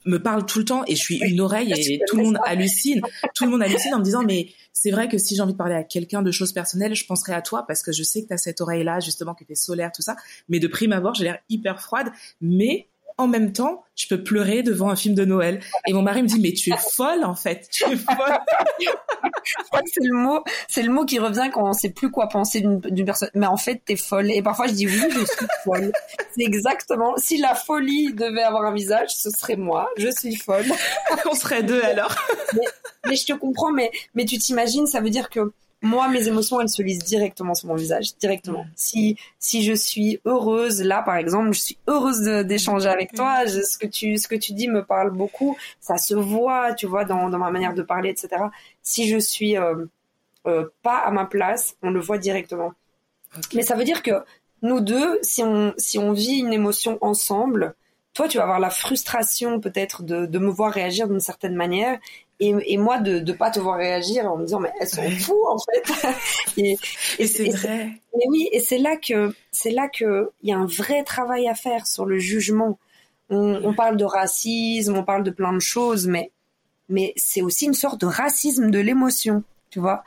me 0.06 0.20
parlent 0.20 0.46
tout 0.46 0.60
le 0.60 0.66
temps 0.66 0.84
et 0.86 0.96
je 0.96 1.02
suis 1.02 1.18
une 1.18 1.42
oreille 1.42 1.74
et 1.76 2.00
tout 2.08 2.18
le 2.18 2.24
monde 2.26 2.38
hallucine. 2.46 3.02
Tout 3.36 3.46
le 3.46 3.52
monde 3.52 3.64
hallucine 3.64 3.96
en 3.96 4.00
me 4.00 4.04
disant, 4.04 4.22
mais 4.24 4.50
c'est 4.72 4.92
vrai 4.92 5.08
que 5.08 5.18
si 5.18 5.36
j'ai 5.36 5.42
envie 5.42 5.54
de 5.54 5.58
parler 5.58 5.76
à 5.76 5.84
quelqu'un 5.84 6.22
de 6.22 6.32
choses 6.32 6.54
personnelles, 6.54 6.94
je 6.94 7.06
penserai 7.08 7.34
à 7.34 7.42
toi 7.42 7.66
parce 7.68 7.82
que 7.82 7.92
je 7.92 8.04
sais 8.04 8.22
que 8.22 8.28
tu 8.28 8.34
as 8.34 8.38
cette 8.38 8.62
oreille-là, 8.62 9.00
justement, 9.00 9.34
que 9.34 9.44
tu 9.44 9.54
es 9.54 9.56
solaire, 9.56 9.92
tout 9.92 10.04
ça. 10.04 10.16
Mais 10.48 10.60
de 10.60 10.68
prime 10.68 10.92
abord, 10.92 11.16
j'ai 11.16 11.24
l'air 11.24 11.40
hyper 11.50 11.82
froide. 11.82 12.12
Mais 12.40 12.88
en 13.18 13.28
même 13.28 13.54
temps, 13.54 13.84
je 13.96 14.08
peux 14.08 14.24
pleurer 14.24 14.64
devant 14.64 14.90
un 14.90 14.96
film 14.96 15.16
de 15.16 15.26
Noël. 15.26 15.60
Et 15.88 15.94
mon 15.94 16.02
mari 16.02 16.24
me 16.24 16.28
dit, 16.28 16.40
mais 16.40 16.54
tu 16.54 16.72
es 16.72 16.78
folle, 16.96 17.24
en 17.24 17.36
fait. 17.36 17.68
Tu 17.72 17.84
es 17.84 17.96
folle. 17.96 18.40
c'est 19.86 20.04
le 20.04 20.14
mot, 20.14 20.44
c'est 20.68 20.84
le 20.84 20.92
mot 20.92 21.06
qui 21.06 21.20
revient 21.20 21.50
quand 21.54 21.68
on 21.68 21.74
sait 21.74 21.90
plus 21.90 22.10
quoi 22.10 22.28
penser 22.28 22.62
d'une 22.62 23.06
personne. 23.06 23.30
Mais 23.34 23.48
en 23.48 23.58
fait, 23.58 23.82
t'es 23.86 23.96
folle. 23.96 24.32
Et 24.32 24.42
parfois, 24.42 24.68
je 24.68 24.74
dis, 24.74 24.88
oui, 24.88 25.02
je 25.10 25.20
suis 25.26 25.48
folle. 25.64 25.92
c'est 26.36 26.44
exactement, 26.44 27.14
si 27.18 27.38
la 27.38 27.56
folie 27.56 28.14
devait 28.14 28.44
avoir 28.44 28.66
un 28.66 28.74
visage, 28.74 29.10
ce 29.10 29.30
serait 29.30 29.56
moi. 29.56 29.90
Je 29.98 30.10
suis 30.10 30.36
folle. 30.36 30.66
on 31.30 31.36
serait 31.36 31.64
deux 31.64 31.82
alors. 31.82 32.16
mais, 32.54 32.62
mais, 33.08 33.16
je 33.16 33.26
te 33.26 33.34
comprends, 33.34 33.72
mais, 33.72 33.92
mais 34.16 34.26
tu 34.26 34.38
t'imagines, 34.38 34.88
ça 34.88 35.02
veut 35.02 35.10
dire 35.10 35.30
que 35.30 35.52
moi, 35.84 36.08
mes 36.10 36.28
émotions, 36.28 36.62
elles 36.62 36.70
se 36.70 36.84
lisent 36.84 37.04
directement 37.04 37.56
sur 37.56 37.68
mon 37.68 37.76
visage, 37.76 38.16
directement. 38.18 38.66
Si 38.76 39.18
si 39.40 39.64
je 39.64 39.74
suis 39.74 40.20
heureuse, 40.26 40.84
là, 40.84 41.02
par 41.02 41.16
exemple, 41.16 41.54
je 41.54 41.60
suis 41.60 41.78
heureuse 41.88 42.22
d'échanger 42.46 42.88
avec 42.88 43.14
toi. 43.14 43.48
Ce 43.48 43.78
que 43.80 43.88
tu 43.88 44.18
ce 44.18 44.28
que 44.28 44.36
tu 44.36 44.54
dis 44.54 44.68
me 44.68 44.84
parle 44.84 45.10
beaucoup. 45.10 45.58
Ça 45.80 45.98
se 45.98 46.14
voit, 46.14 46.74
tu 46.74 46.86
vois, 46.86 47.04
dans 47.04 47.30
dans 47.30 47.40
ma 47.40 47.50
manière 47.50 47.74
de 47.74 47.82
parler, 47.82 48.10
etc. 48.10 48.44
Si 48.84 49.08
je 49.08 49.18
suis 49.18 49.58
euh, 49.58 49.86
euh, 50.46 50.68
pas 50.84 50.98
à 50.98 51.10
ma 51.10 51.26
place, 51.26 51.76
on 51.82 51.90
le 51.90 52.00
voit 52.00 52.20
directement. 52.20 52.74
Mais 53.56 53.64
ça 53.64 53.76
veut 53.76 53.84
dire 53.84 54.04
que 54.04 54.24
nous 54.62 54.82
deux, 54.82 55.18
si 55.24 55.42
on 55.42 55.74
si 55.78 55.98
on 55.98 56.12
vit 56.12 56.40
une 56.40 56.54
émotion 56.54 57.00
ensemble, 57.02 57.74
toi, 58.14 58.28
tu 58.28 58.38
vas 58.38 58.44
avoir 58.44 58.60
la 58.60 58.70
frustration 58.70 59.60
peut-être 59.60 60.04
de, 60.04 60.26
de 60.28 60.40
me 60.40 60.50
voir 60.50 60.72
réagir 60.72 61.08
d'une 61.08 61.22
certaine 61.22 61.56
manière 61.56 61.98
et, 62.42 62.74
et, 62.74 62.78
moi 62.78 62.98
de 62.98 63.20
ne 63.20 63.32
pas 63.34 63.52
te 63.52 63.60
voir 63.60 63.78
réagir 63.78 64.26
en 64.26 64.36
me 64.36 64.46
disant 64.46 64.60
mais 64.60 64.74
elles 64.80 64.90
sont 64.90 65.10
fous 65.12 65.46
en 65.48 65.58
fait. 65.60 66.08
Et, 66.58 66.78
et 67.20 67.28
c'est 67.28 67.50
vrai. 67.50 67.90
Mais 68.14 68.24
oui 68.28 68.50
et 68.52 68.60
c'est 68.60 68.80
là 68.80 68.98
que 68.98 69.34
c'est 69.52 69.70
là 69.70 69.88
que 69.88 70.32
il 70.42 70.50
y 70.50 70.54
a 70.54 70.58
un 70.58 70.66
vrai 70.66 71.04
travail 71.04 71.48
à 71.48 71.56
faire 71.56 71.88
sur 71.88 72.06
le 72.06 72.18
jugement. 72.20 72.78
On, 73.30 73.62
on, 73.64 73.74
parle 73.74 73.96
de 73.96 74.04
racisme 74.04 74.98
on 74.98 75.04
parle 75.04 75.24
de 75.24 75.32
plein 75.32 75.54
de 75.54 75.60
choses 75.60 76.08
mais 76.08 76.32
mais 76.90 77.14
c'est 77.16 77.42
aussi 77.42 77.66
une 77.66 77.74
sorte 77.74 78.02
de 78.02 78.08
racisme 78.08 78.70
de 78.72 78.80
l'émotion 78.80 79.44
tu 79.70 79.80
vois. 79.80 80.04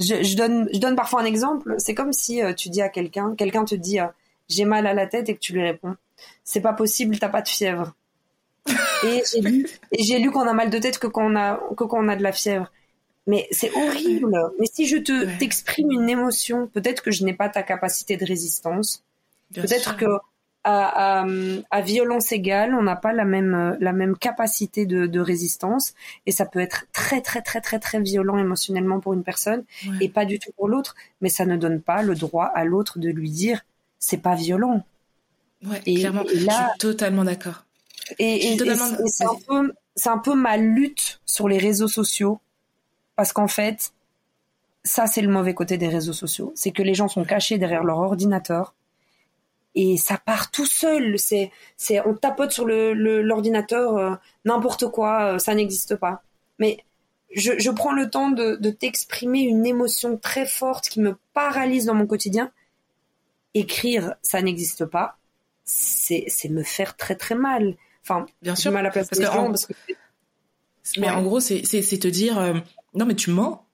Je, 0.00 0.24
je, 0.24 0.36
donne 0.36 0.68
je 0.72 0.78
donne 0.80 0.96
parfois 0.96 1.20
un 1.20 1.24
exemple. 1.24 1.76
C'est 1.78 1.94
comme 1.94 2.12
si 2.12 2.42
euh, 2.42 2.52
tu 2.52 2.68
dis 2.70 2.82
à 2.82 2.88
quelqu'un 2.88 3.36
quelqu'un 3.36 3.64
te 3.64 3.76
dit 3.76 4.00
euh, 4.00 4.06
j'ai 4.48 4.64
mal 4.64 4.86
à 4.86 4.94
la 4.94 5.06
tête 5.06 5.28
et 5.28 5.34
que 5.34 5.40
tu 5.40 5.52
lui 5.52 5.62
réponds. 5.62 5.94
C'est 6.42 6.60
pas 6.60 6.72
possible 6.72 7.18
t'as 7.18 7.28
pas 7.28 7.42
de 7.42 7.48
fièvre 7.48 7.94
et 9.04 9.22
j'ai 9.30 9.40
lu, 9.40 9.66
et 9.92 10.02
j'ai 10.02 10.18
lu 10.18 10.30
qu'on 10.30 10.46
a 10.46 10.52
mal 10.52 10.70
de 10.70 10.78
tête 10.78 10.98
que 10.98 11.06
quand 11.06 11.30
on 11.30 11.36
a, 11.36 11.60
que 11.76 11.84
quand 11.84 11.98
on 11.98 12.08
a 12.08 12.16
de 12.16 12.22
la 12.22 12.32
fièvre. 12.32 12.70
Mais 13.26 13.46
c'est 13.50 13.70
horrible. 13.74 14.34
Mais 14.58 14.66
si 14.72 14.86
je 14.86 14.96
te 14.96 15.38
t'exprime 15.38 15.90
une 15.90 16.08
émotion, 16.08 16.66
peut-être 16.66 17.02
que 17.02 17.10
je 17.10 17.24
n'ai 17.24 17.34
pas 17.34 17.48
ta 17.48 17.62
capacité 17.62 18.16
de 18.16 18.24
résistance. 18.24 19.04
Peut-être 19.54 19.96
que 19.96 20.06
à, 20.64 21.24
à, 21.70 21.80
violence 21.80 22.32
égale, 22.32 22.74
on 22.74 22.82
n'a 22.82 22.96
pas 22.96 23.12
la 23.12 23.24
même 23.24 23.76
la 23.80 23.92
même 23.92 24.16
capacité 24.16 24.86
de, 24.86 25.06
de, 25.06 25.20
résistance 25.20 25.94
et 26.26 26.32
ça 26.32 26.44
peut 26.44 26.58
être 26.58 26.86
très 26.92 27.22
très 27.22 27.40
très 27.40 27.60
très 27.60 27.78
très 27.78 28.00
violent 28.00 28.36
émotionnellement 28.36 29.00
pour 29.00 29.14
une 29.14 29.22
personne 29.22 29.64
et 30.00 30.08
pas 30.08 30.26
du 30.26 30.38
tout 30.38 30.50
pour 30.56 30.68
l'autre, 30.68 30.94
mais 31.20 31.30
ça 31.30 31.46
ne 31.46 31.56
donne 31.56 31.80
pas 31.80 32.02
le 32.02 32.14
droit 32.14 32.44
à 32.44 32.64
l'autre 32.64 32.98
de 32.98 33.08
lui 33.08 33.30
dire 33.30 33.64
c'est 33.98 34.18
pas 34.18 34.34
violent. 34.34 34.84
Ouais, 35.64 35.80
et, 35.86 36.00
clairement, 36.00 36.24
je 36.28 36.38
suis 36.38 36.48
totalement 36.78 37.24
d'accord. 37.24 37.64
Et, 38.18 38.52
et 38.54 38.58
c'est 39.06 39.24
un 39.24 39.36
peu 39.46 39.72
c'est 39.94 40.08
un 40.08 40.18
peu 40.18 40.34
ma 40.34 40.56
lutte 40.56 41.20
sur 41.26 41.48
les 41.48 41.58
réseaux 41.58 41.88
sociaux 41.88 42.40
parce 43.16 43.32
qu'en 43.32 43.48
fait 43.48 43.92
ça 44.84 45.06
c'est 45.06 45.22
le 45.22 45.28
mauvais 45.28 45.54
côté 45.54 45.76
des 45.76 45.88
réseaux 45.88 46.12
sociaux, 46.12 46.52
c'est 46.54 46.70
que 46.70 46.82
les 46.82 46.94
gens 46.94 47.08
sont 47.08 47.24
cachés 47.24 47.58
derrière 47.58 47.84
leur 47.84 47.98
ordinateur 47.98 48.74
et 49.74 49.96
ça 49.96 50.18
part 50.18 50.50
tout 50.50 50.66
seul. 50.66 51.18
C'est, 51.20 51.52
c'est, 51.76 52.04
on 52.04 52.14
tapote 52.14 52.50
sur 52.50 52.66
le, 52.66 52.92
l'ordinateur 53.22 53.96
euh, 53.96 54.14
n'importe 54.44 54.88
quoi, 54.88 55.34
euh, 55.34 55.38
ça 55.38 55.54
n'existe 55.54 55.94
pas. 55.94 56.22
Mais 56.58 56.78
je, 57.34 57.52
je, 57.58 57.70
prends 57.70 57.92
le 57.92 58.10
temps 58.10 58.30
de, 58.30 58.56
de 58.56 58.70
t'exprimer 58.70 59.42
une 59.42 59.66
émotion 59.66 60.16
très 60.16 60.46
forte 60.46 60.88
qui 60.88 61.00
me 61.00 61.16
paralyse 61.32 61.84
dans 61.84 61.94
mon 61.94 62.08
quotidien. 62.08 62.50
Écrire, 63.54 64.14
ça 64.20 64.42
n'existe 64.42 64.84
pas. 64.84 65.16
C'est, 65.64 66.24
c'est 66.26 66.48
me 66.48 66.64
faire 66.64 66.96
très 66.96 67.14
très 67.14 67.36
mal. 67.36 67.76
Enfin, 68.08 68.26
bien 68.42 68.56
sûr. 68.56 68.72
Mal 68.72 68.86
à 68.86 68.90
parce, 68.90 69.08
que 69.08 69.26
en, 69.26 69.52
mais 70.98 71.10
en 71.10 71.22
gros, 71.22 71.40
c'est, 71.40 71.62
te 71.62 72.08
dire, 72.08 72.38
euh, 72.38 72.54
non 72.94 73.04
mais 73.06 73.14
tu 73.14 73.30
mens. 73.30 73.66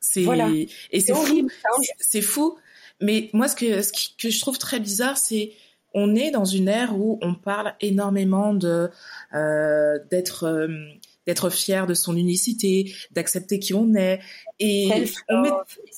C'est, 0.00 0.22
voilà. 0.22 0.48
et 0.48 1.00
c'est, 1.00 1.12
horrible. 1.12 1.50
C'est 1.98 2.22
fou 2.22 2.56
mais 3.00 3.30
moi, 3.32 3.48
ce 3.48 3.56
que, 3.56 3.82
ce 3.82 3.92
que 4.18 4.30
je 4.30 4.40
trouve 4.40 4.58
très 4.58 4.80
bizarre, 4.80 5.18
c'est 5.18 5.52
on 5.94 6.14
est 6.14 6.30
dans 6.30 6.44
une 6.44 6.68
ère 6.68 6.98
où 6.98 7.18
on 7.22 7.34
parle 7.34 7.74
énormément 7.80 8.54
de 8.54 8.90
euh, 9.34 9.98
d'être 10.10 10.44
euh, 10.44 10.68
d'être 11.26 11.50
fier 11.50 11.86
de 11.86 11.94
son 11.94 12.16
unicité, 12.16 12.94
d'accepter 13.12 13.58
qui 13.58 13.74
on 13.74 13.94
est 13.94 14.20
et 14.60 14.90
on 15.28 15.40
met... 15.42 15.50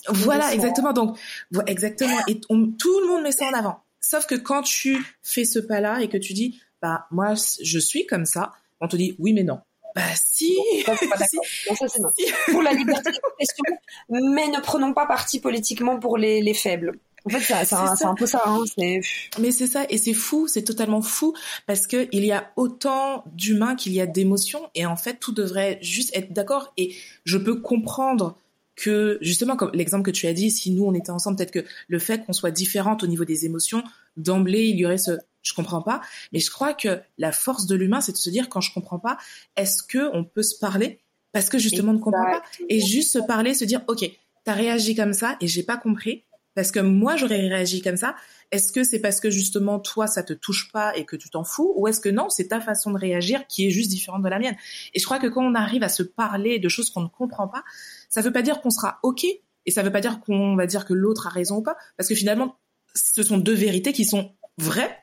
voilà 0.09 0.55
exactement 0.55 0.93
donc 0.93 1.19
exactement 1.67 2.19
et 2.29 2.41
tout 2.41 3.01
le 3.01 3.09
monde 3.09 3.23
met 3.23 3.33
ça 3.33 3.47
en 3.47 3.53
avant. 3.53 3.81
Sauf 4.01 4.27
que 4.27 4.37
quand 4.37 4.63
tu 4.63 5.05
fais 5.23 5.45
ce 5.45 5.59
pas-là 5.59 6.01
et 6.01 6.09
que 6.09 6.17
tu 6.17 6.33
dis 6.33 6.61
bah 6.83 7.07
moi 7.11 7.35
je 7.63 7.79
suis 7.79 8.07
comme 8.07 8.27
ça, 8.27 8.53
on 8.81 8.89
te 8.89 8.97
dit 8.97 9.17
oui 9.19 9.33
mais 9.33 9.45
non. 9.45 9.61
Bah 9.95 10.03
si. 10.15 10.57
ça, 10.87 10.95
c'est 10.97 12.01
non. 12.01 12.11
Pour 12.51 12.63
la 12.63 12.73
liberté 12.73 13.11
d'expression, 13.11 13.65
mais 14.09 14.49
ne 14.49 14.61
prenons 14.61 14.93
pas 14.93 15.07
parti 15.07 15.41
politiquement 15.41 15.99
pour 15.99 16.19
les, 16.19 16.41
les 16.43 16.55
faibles. 16.55 16.93
En 17.25 17.31
fait, 17.31 17.41
c'est 17.41 18.05
un, 18.05 18.15
peu 18.15 18.27
ça. 18.27 18.43
Hein, 18.47 18.65
mais 18.77 19.51
c'est 19.51 19.67
ça, 19.67 19.85
et 19.91 19.99
c'est 19.99 20.15
fou, 20.15 20.47
c'est 20.47 20.63
totalement 20.63 21.03
fou, 21.03 21.35
parce 21.67 21.87
que 21.87 22.09
il 22.13 22.25
y 22.25 22.33
a 22.33 22.53
autant 22.57 23.25
d'humains 23.35 23.75
qu'il 23.75 23.93
y 23.93 24.01
a 24.01 24.07
d'émotions, 24.07 24.71
et 24.75 24.87
en 24.87 24.97
fait, 24.97 25.19
tout 25.19 25.33
devrait 25.33 25.79
juste 25.83 26.17
être 26.17 26.33
d'accord. 26.33 26.73
Et 26.77 26.95
je 27.25 27.37
peux 27.37 27.61
comprendre 27.61 28.39
que 28.77 29.19
justement, 29.21 29.57
comme 29.57 29.73
l'exemple 29.75 30.05
que 30.05 30.11
tu 30.11 30.27
as 30.27 30.33
dit, 30.33 30.51
si 30.51 30.71
nous 30.71 30.85
on 30.85 30.95
était 30.95 31.11
ensemble, 31.11 31.37
peut-être 31.37 31.51
que 31.51 31.65
le 31.89 31.99
fait 31.99 32.25
qu'on 32.25 32.33
soit 32.33 32.53
différente 32.53 33.03
au 33.03 33.09
niveau 33.09 33.25
des 33.25 33.45
émotions, 33.45 33.83
d'emblée, 34.17 34.67
il 34.67 34.79
y 34.79 34.87
aurait 34.87 34.99
ce 34.99 35.19
je 35.49 35.55
comprends 35.55 35.83
pas. 35.83 36.01
Mais 36.33 36.41
je 36.41 36.51
crois 36.51 36.75
que 36.75 37.01
la 37.17 37.33
force 37.33 37.67
de 37.67 37.75
l'humain, 37.75 38.01
c'est 38.01 38.13
de 38.13 38.19
se 38.19 38.31
dire 38.31 38.49
quand 38.49 38.61
je 38.61 38.73
comprends 38.73 38.99
pas, 38.99 39.19
est-ce 39.57 39.83
que 39.83 40.11
on 40.15 40.25
peut 40.25 40.43
se 40.43 40.59
parler? 40.59 41.01
Parce 41.33 41.49
que 41.49 41.59
justement 41.59 41.93
on 41.93 41.95
ne 41.97 42.01
comprend 42.01 42.25
pas. 42.25 42.43
Et 42.69 42.81
juste 42.81 43.13
se 43.13 43.19
parler, 43.19 43.55
se 43.55 43.65
dire 43.65 43.83
ok, 43.89 44.11
t'as 44.45 44.53
réagi 44.53 44.95
comme 44.95 45.13
ça 45.13 45.37
et 45.41 45.49
j'ai 45.49 45.63
pas 45.63 45.77
compris. 45.77 46.25
Parce 46.55 46.73
que 46.73 46.81
moi 46.81 47.17
j'aurais 47.17 47.41
réagi 47.41 47.83
comme 47.83 47.97
ça. 47.97 48.17
Est-ce 48.51 48.73
que 48.73 48.83
c'est 48.83 48.99
parce 48.99 49.21
que 49.21 49.31
justement 49.31 49.79
toi 49.79 50.07
ça 50.07 50.23
te 50.23 50.33
touche 50.33 50.73
pas 50.73 50.97
et 50.97 51.05
que 51.05 51.17
tu 51.17 51.31
t'en 51.31 51.45
fous? 51.45 51.73
Ou 51.77 51.87
est-ce 51.87 52.01
que 52.01 52.09
non 52.09 52.29
c'est 52.31 52.49
ta 52.49 52.61
façon 52.61 52.91
de 52.91 52.99
réagir 52.99 53.47
qui 53.47 53.67
est 53.67 53.71
juste 53.71 53.91
différente 53.91 54.23
de 54.23 54.29
la 54.29 54.39
mienne? 54.39 54.57
Et 54.93 54.99
je 54.99 55.05
crois 55.05 55.19
que 55.19 55.29
quand 55.29 55.45
on 55.45 55.55
arrive 55.55 55.83
à 55.83 55.89
se 55.89 56.03
parler 56.03 56.59
de 56.59 56.69
choses 56.69 56.91
qu'on 56.91 57.03
ne 57.03 57.09
comprend 57.09 57.49
pas, 57.49 57.63
ça 58.09 58.23
veut 58.23 58.33
pas 58.33 58.43
dire 58.43 58.61
qu'on 58.61 58.71
sera 58.71 58.99
ok 59.03 59.25
et 59.25 59.71
ça 59.71 59.83
veut 59.83 59.93
pas 59.93 60.01
dire 60.01 60.21
qu'on 60.21 60.57
va 60.57 60.67
dire 60.67 60.85
que 60.85 60.95
l'autre 60.95 61.27
a 61.27 61.31
raison 61.31 61.59
ou 61.59 61.63
pas. 61.63 61.77
Parce 61.97 62.09
que 62.09 62.15
finalement 62.15 62.57
ce 62.95 63.23
sont 63.23 63.39
deux 63.39 63.55
vérités 63.55 63.93
qui 63.93 64.05
sont 64.05 64.33
vraies 64.57 64.99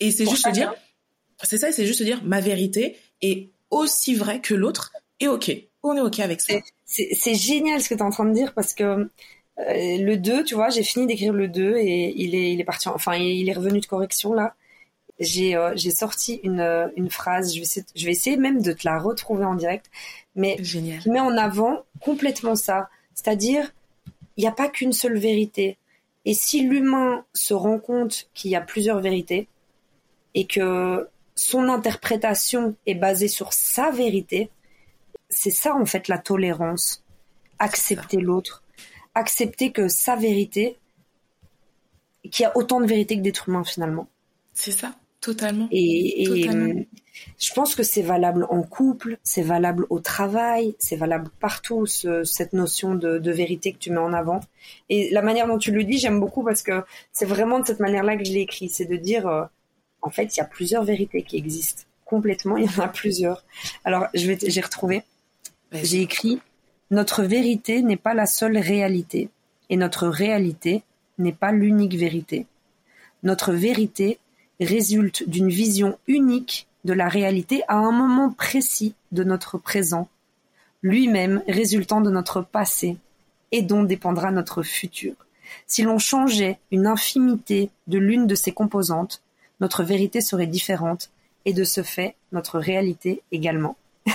et 0.00 0.10
c'est 0.10 0.26
juste 0.26 0.48
dire, 0.50 0.74
c'est 1.42 1.58
ça, 1.58 1.72
c'est 1.72 1.86
juste 1.86 2.02
dire 2.02 2.22
ma 2.24 2.40
vérité 2.40 2.96
est 3.22 3.50
aussi 3.70 4.14
vraie 4.14 4.40
que 4.40 4.54
l'autre 4.54 4.92
et 5.20 5.28
ok, 5.28 5.50
on 5.82 5.96
est 5.96 6.00
ok 6.00 6.20
avec 6.20 6.40
ça. 6.40 6.54
C'est 6.84 7.34
génial 7.34 7.80
ce 7.80 7.88
que 7.88 7.94
tu 7.94 8.00
es 8.00 8.02
en 8.02 8.10
train 8.10 8.26
de 8.26 8.34
dire 8.34 8.52
parce 8.54 8.74
que 8.74 8.84
euh, 9.58 9.98
le 9.98 10.16
2, 10.16 10.44
tu 10.44 10.54
vois, 10.54 10.68
j'ai 10.68 10.82
fini 10.82 11.06
d'écrire 11.06 11.32
le 11.32 11.48
2 11.48 11.76
et 11.78 12.12
il 12.16 12.34
est, 12.34 12.52
il 12.52 12.60
est 12.60 12.64
parti, 12.64 12.88
enfin 12.88 13.14
il 13.16 13.48
est 13.48 13.54
revenu 13.54 13.80
de 13.80 13.86
correction 13.86 14.34
là. 14.34 14.54
J'ai 15.18 15.56
euh, 15.56 15.74
sorti 15.76 16.40
une, 16.42 16.60
euh, 16.60 16.88
une 16.94 17.08
phrase, 17.08 17.54
je 17.54 17.60
vais, 17.60 17.62
essayer, 17.62 17.86
je 17.94 18.04
vais 18.04 18.12
essayer 18.12 18.36
même 18.36 18.60
de 18.60 18.72
te 18.72 18.86
la 18.86 18.98
retrouver 18.98 19.46
en 19.46 19.54
direct, 19.54 19.86
mais 20.34 20.56
Génial. 20.60 21.00
qui 21.00 21.08
met 21.08 21.20
en 21.20 21.38
avant 21.38 21.84
complètement 22.00 22.54
ça. 22.54 22.90
C'est-à-dire, 23.14 23.72
il 24.36 24.42
n'y 24.42 24.46
a 24.46 24.52
pas 24.52 24.68
qu'une 24.68 24.92
seule 24.92 25.16
vérité. 25.16 25.78
Et 26.26 26.34
si 26.34 26.60
l'humain 26.60 27.24
se 27.32 27.54
rend 27.54 27.78
compte 27.78 28.28
qu'il 28.34 28.50
y 28.50 28.56
a 28.56 28.60
plusieurs 28.60 29.00
vérités, 29.00 29.48
et 30.36 30.46
que 30.46 31.08
son 31.34 31.68
interprétation 31.68 32.76
est 32.86 32.94
basée 32.94 33.26
sur 33.26 33.52
sa 33.52 33.90
vérité, 33.90 34.50
c'est 35.28 35.50
ça 35.50 35.74
en 35.74 35.86
fait 35.86 36.06
la 36.06 36.18
tolérance. 36.18 37.02
Accepter 37.58 38.18
l'autre, 38.18 38.62
accepter 39.14 39.72
que 39.72 39.88
sa 39.88 40.14
vérité, 40.14 40.76
qu'il 42.30 42.42
y 42.42 42.46
a 42.46 42.56
autant 42.56 42.80
de 42.80 42.86
vérité 42.86 43.16
que 43.16 43.22
d'êtres 43.22 43.48
humains 43.48 43.64
finalement. 43.64 44.08
C'est 44.52 44.72
ça, 44.72 44.94
totalement. 45.22 45.68
Et, 45.70 46.26
euh, 46.28 46.82
je 47.38 47.52
pense 47.54 47.74
que 47.74 47.82
c'est 47.82 48.02
valable 48.02 48.46
en 48.50 48.62
couple, 48.62 49.16
c'est 49.22 49.42
valable 49.42 49.86
au 49.88 50.00
travail, 50.00 50.76
c'est 50.78 50.96
valable 50.96 51.30
partout, 51.40 51.86
cette 51.86 52.52
notion 52.52 52.94
de, 52.94 53.30
vérité 53.30 53.72
que 53.72 53.78
tu 53.78 53.90
mets 53.90 53.96
en 53.96 54.12
avant. 54.12 54.40
Et 54.90 55.08
la 55.12 55.22
manière 55.22 55.46
dont 55.46 55.56
tu 55.56 55.72
le 55.72 55.82
dis, 55.82 55.96
j'aime 55.96 56.20
beaucoup 56.20 56.44
parce 56.44 56.60
que 56.60 56.84
c'est 57.12 57.24
vraiment 57.24 57.58
de 57.58 57.66
cette 57.66 57.80
manière-là 57.80 58.18
que 58.18 58.24
je 58.24 58.32
l'ai 58.32 58.40
écrit, 58.40 58.68
c'est 58.68 58.84
de 58.84 58.96
dire... 58.96 59.26
Euh, 59.26 59.44
en 60.06 60.10
fait, 60.10 60.36
il 60.36 60.38
y 60.38 60.40
a 60.40 60.46
plusieurs 60.46 60.84
vérités 60.84 61.24
qui 61.24 61.36
existent. 61.36 61.82
Complètement, 62.04 62.56
il 62.56 62.70
y 62.70 62.78
en 62.78 62.84
a 62.84 62.88
plusieurs. 62.88 63.44
Alors, 63.84 64.06
je 64.14 64.28
vais, 64.28 64.38
j'ai 64.40 64.60
retrouvé. 64.60 65.02
J'ai 65.72 66.00
écrit 66.00 66.40
Notre 66.92 67.24
vérité 67.24 67.82
n'est 67.82 67.96
pas 67.96 68.14
la 68.14 68.26
seule 68.26 68.56
réalité, 68.56 69.30
et 69.68 69.76
notre 69.76 70.06
réalité 70.06 70.84
n'est 71.18 71.32
pas 71.32 71.50
l'unique 71.50 71.96
vérité. 71.96 72.46
Notre 73.24 73.52
vérité 73.52 74.20
résulte 74.60 75.28
d'une 75.28 75.48
vision 75.48 75.98
unique 76.06 76.68
de 76.84 76.92
la 76.92 77.08
réalité 77.08 77.64
à 77.66 77.74
un 77.74 77.90
moment 77.90 78.30
précis 78.30 78.94
de 79.10 79.24
notre 79.24 79.58
présent, 79.58 80.08
lui-même 80.82 81.42
résultant 81.48 82.00
de 82.00 82.10
notre 82.10 82.42
passé 82.42 82.96
et 83.50 83.62
dont 83.62 83.82
dépendra 83.82 84.30
notre 84.30 84.62
futur. 84.62 85.14
Si 85.66 85.82
l'on 85.82 85.98
changeait 85.98 86.60
une 86.70 86.86
infimité 86.86 87.70
de 87.88 87.98
l'une 87.98 88.28
de 88.28 88.36
ses 88.36 88.52
composantes, 88.52 89.20
notre 89.60 89.82
vérité 89.82 90.20
serait 90.20 90.46
différente 90.46 91.10
et 91.44 91.52
de 91.52 91.64
ce 91.64 91.82
fait, 91.82 92.14
notre 92.32 92.58
réalité 92.58 93.22
également. 93.32 93.76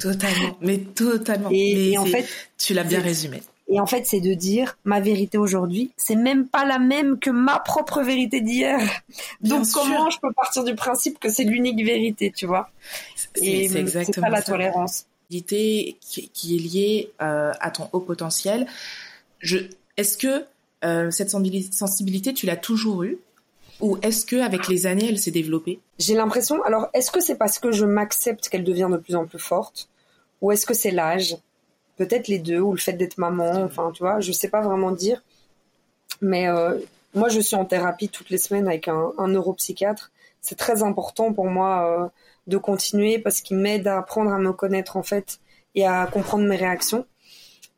Totalement, 0.00 0.56
mais 0.62 0.78
totalement. 0.78 1.50
Et, 1.52 1.98
en 1.98 2.06
fait, 2.06 2.26
tu 2.56 2.72
l'as 2.72 2.84
bien 2.84 3.02
résumé. 3.02 3.42
Et 3.68 3.78
en 3.78 3.86
fait, 3.86 4.06
c'est 4.06 4.20
de 4.20 4.32
dire 4.32 4.78
ma 4.84 4.98
vérité 4.98 5.36
aujourd'hui, 5.36 5.92
c'est 5.98 6.16
même 6.16 6.48
pas 6.48 6.64
la 6.64 6.78
même 6.78 7.18
que 7.18 7.28
ma 7.28 7.58
propre 7.58 8.00
vérité 8.00 8.40
d'hier. 8.40 8.80
Donc 9.42 9.66
comment 9.74 10.08
je 10.08 10.18
peux 10.18 10.32
partir 10.32 10.64
du 10.64 10.74
principe 10.74 11.20
que 11.20 11.28
c'est 11.28 11.44
l'unique 11.44 11.84
vérité, 11.84 12.32
tu 12.34 12.46
vois? 12.46 12.70
C'est 13.34 13.76
exactement 13.76 14.28
ça 14.28 14.30
la 14.30 14.42
tolérance. 14.42 15.04
Qui, 15.28 15.96
qui 16.02 16.56
est 16.56 16.58
liée 16.58 17.12
euh, 17.20 17.52
à 17.60 17.70
ton 17.70 17.88
haut 17.92 18.00
potentiel. 18.00 18.66
Je, 19.38 19.58
est-ce 19.96 20.16
que 20.16 20.44
euh, 20.82 21.10
cette 21.10 21.30
sensibilité, 21.30 22.32
tu 22.32 22.46
l'as 22.46 22.56
toujours 22.56 23.04
eue? 23.04 23.18
Ou 23.80 23.98
est-ce 24.02 24.26
que 24.26 24.36
avec 24.36 24.68
les 24.68 24.86
années, 24.86 25.08
elle 25.08 25.18
s'est 25.18 25.30
développée? 25.30 25.80
J'ai 25.98 26.14
l'impression. 26.14 26.62
Alors, 26.64 26.88
est-ce 26.94 27.10
que 27.10 27.20
c'est 27.20 27.36
parce 27.36 27.58
que 27.58 27.72
je 27.72 27.84
m'accepte 27.84 28.48
qu'elle 28.48 28.64
devient 28.64 28.88
de 28.90 28.96
plus 28.96 29.16
en 29.16 29.26
plus 29.26 29.38
forte, 29.38 29.88
ou 30.40 30.52
est-ce 30.52 30.66
que 30.66 30.74
c'est 30.74 30.90
l'âge? 30.90 31.36
Peut-être 31.96 32.28
les 32.28 32.38
deux, 32.38 32.60
ou 32.60 32.72
le 32.72 32.78
fait 32.78 32.94
d'être 32.94 33.18
maman. 33.18 33.62
Enfin, 33.62 33.90
tu 33.92 34.02
vois, 34.02 34.20
je 34.20 34.32
sais 34.32 34.48
pas 34.48 34.62
vraiment 34.62 34.90
dire. 34.90 35.22
Mais 36.20 36.48
euh, 36.48 36.78
moi, 37.14 37.28
je 37.28 37.40
suis 37.40 37.56
en 37.56 37.64
thérapie 37.64 38.08
toutes 38.08 38.30
les 38.30 38.38
semaines 38.38 38.66
avec 38.66 38.88
un, 38.88 39.12
neuropsychiatre. 39.26 40.10
C'est 40.40 40.56
très 40.56 40.82
important 40.82 41.32
pour 41.32 41.46
moi 41.46 41.86
euh, 41.86 42.08
de 42.46 42.56
continuer 42.56 43.18
parce 43.18 43.40
qu'il 43.40 43.58
m'aide 43.58 43.86
à 43.86 43.98
apprendre 43.98 44.32
à 44.32 44.38
me 44.38 44.52
connaître 44.52 44.96
en 44.96 45.02
fait 45.02 45.40
et 45.74 45.86
à 45.86 46.06
comprendre 46.06 46.44
mes 46.44 46.56
réactions. 46.56 47.06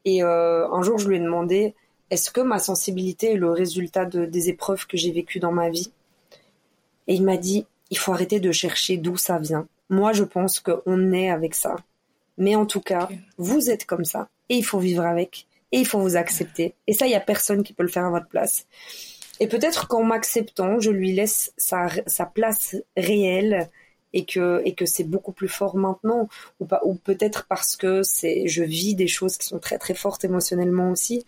Et 0.04 0.22
euh, 0.22 0.68
un 0.70 0.82
jour, 0.82 0.98
je 0.98 1.08
lui 1.08 1.16
ai 1.16 1.20
demandé 1.20 1.74
est-ce 2.12 2.30
que 2.30 2.42
ma 2.42 2.58
sensibilité 2.58 3.32
est 3.32 3.36
le 3.36 3.50
résultat 3.50 4.04
de, 4.04 4.26
des 4.26 4.50
épreuves 4.50 4.86
que 4.86 4.98
j'ai 4.98 5.12
vécues 5.12 5.38
dans 5.38 5.50
ma 5.50 5.70
vie? 5.70 5.90
Et 7.08 7.14
il 7.14 7.22
m'a 7.22 7.38
dit, 7.38 7.64
il 7.88 7.96
faut 7.96 8.12
arrêter 8.12 8.38
de 8.38 8.52
chercher 8.52 8.98
d'où 8.98 9.16
ça 9.16 9.38
vient. 9.38 9.66
Moi, 9.88 10.12
je 10.12 10.22
pense 10.22 10.60
qu'on 10.60 11.12
est 11.14 11.30
avec 11.30 11.54
ça. 11.54 11.74
Mais 12.36 12.54
en 12.54 12.66
tout 12.66 12.82
cas, 12.82 13.08
vous 13.38 13.70
êtes 13.70 13.86
comme 13.86 14.04
ça. 14.04 14.28
Et 14.50 14.56
il 14.56 14.62
faut 14.62 14.78
vivre 14.78 15.06
avec. 15.06 15.46
Et 15.72 15.78
il 15.78 15.86
faut 15.86 16.00
vous 16.00 16.16
accepter. 16.16 16.74
Et 16.86 16.92
ça, 16.92 17.06
il 17.06 17.08
n'y 17.08 17.14
a 17.14 17.20
personne 17.20 17.62
qui 17.62 17.72
peut 17.72 17.82
le 17.82 17.88
faire 17.88 18.04
à 18.04 18.10
votre 18.10 18.28
place. 18.28 18.66
Et 19.40 19.46
peut-être 19.46 19.88
qu'en 19.88 20.04
m'acceptant, 20.04 20.80
je 20.80 20.90
lui 20.90 21.14
laisse 21.14 21.54
sa, 21.56 21.88
place 22.34 22.76
réelle 22.94 23.70
et 24.12 24.26
que 24.26 24.84
c'est 24.84 25.04
beaucoup 25.04 25.32
plus 25.32 25.48
fort 25.48 25.76
maintenant 25.76 26.28
ou 26.60 26.94
peut-être 26.94 27.46
parce 27.46 27.76
que 27.76 28.02
je 28.02 28.62
vis 28.62 28.94
des 28.94 29.08
choses 29.08 29.38
qui 29.38 29.46
sont 29.46 29.58
très 29.58 29.78
très 29.78 29.94
fortes 29.94 30.24
émotionnellement 30.24 30.90
aussi 30.90 31.24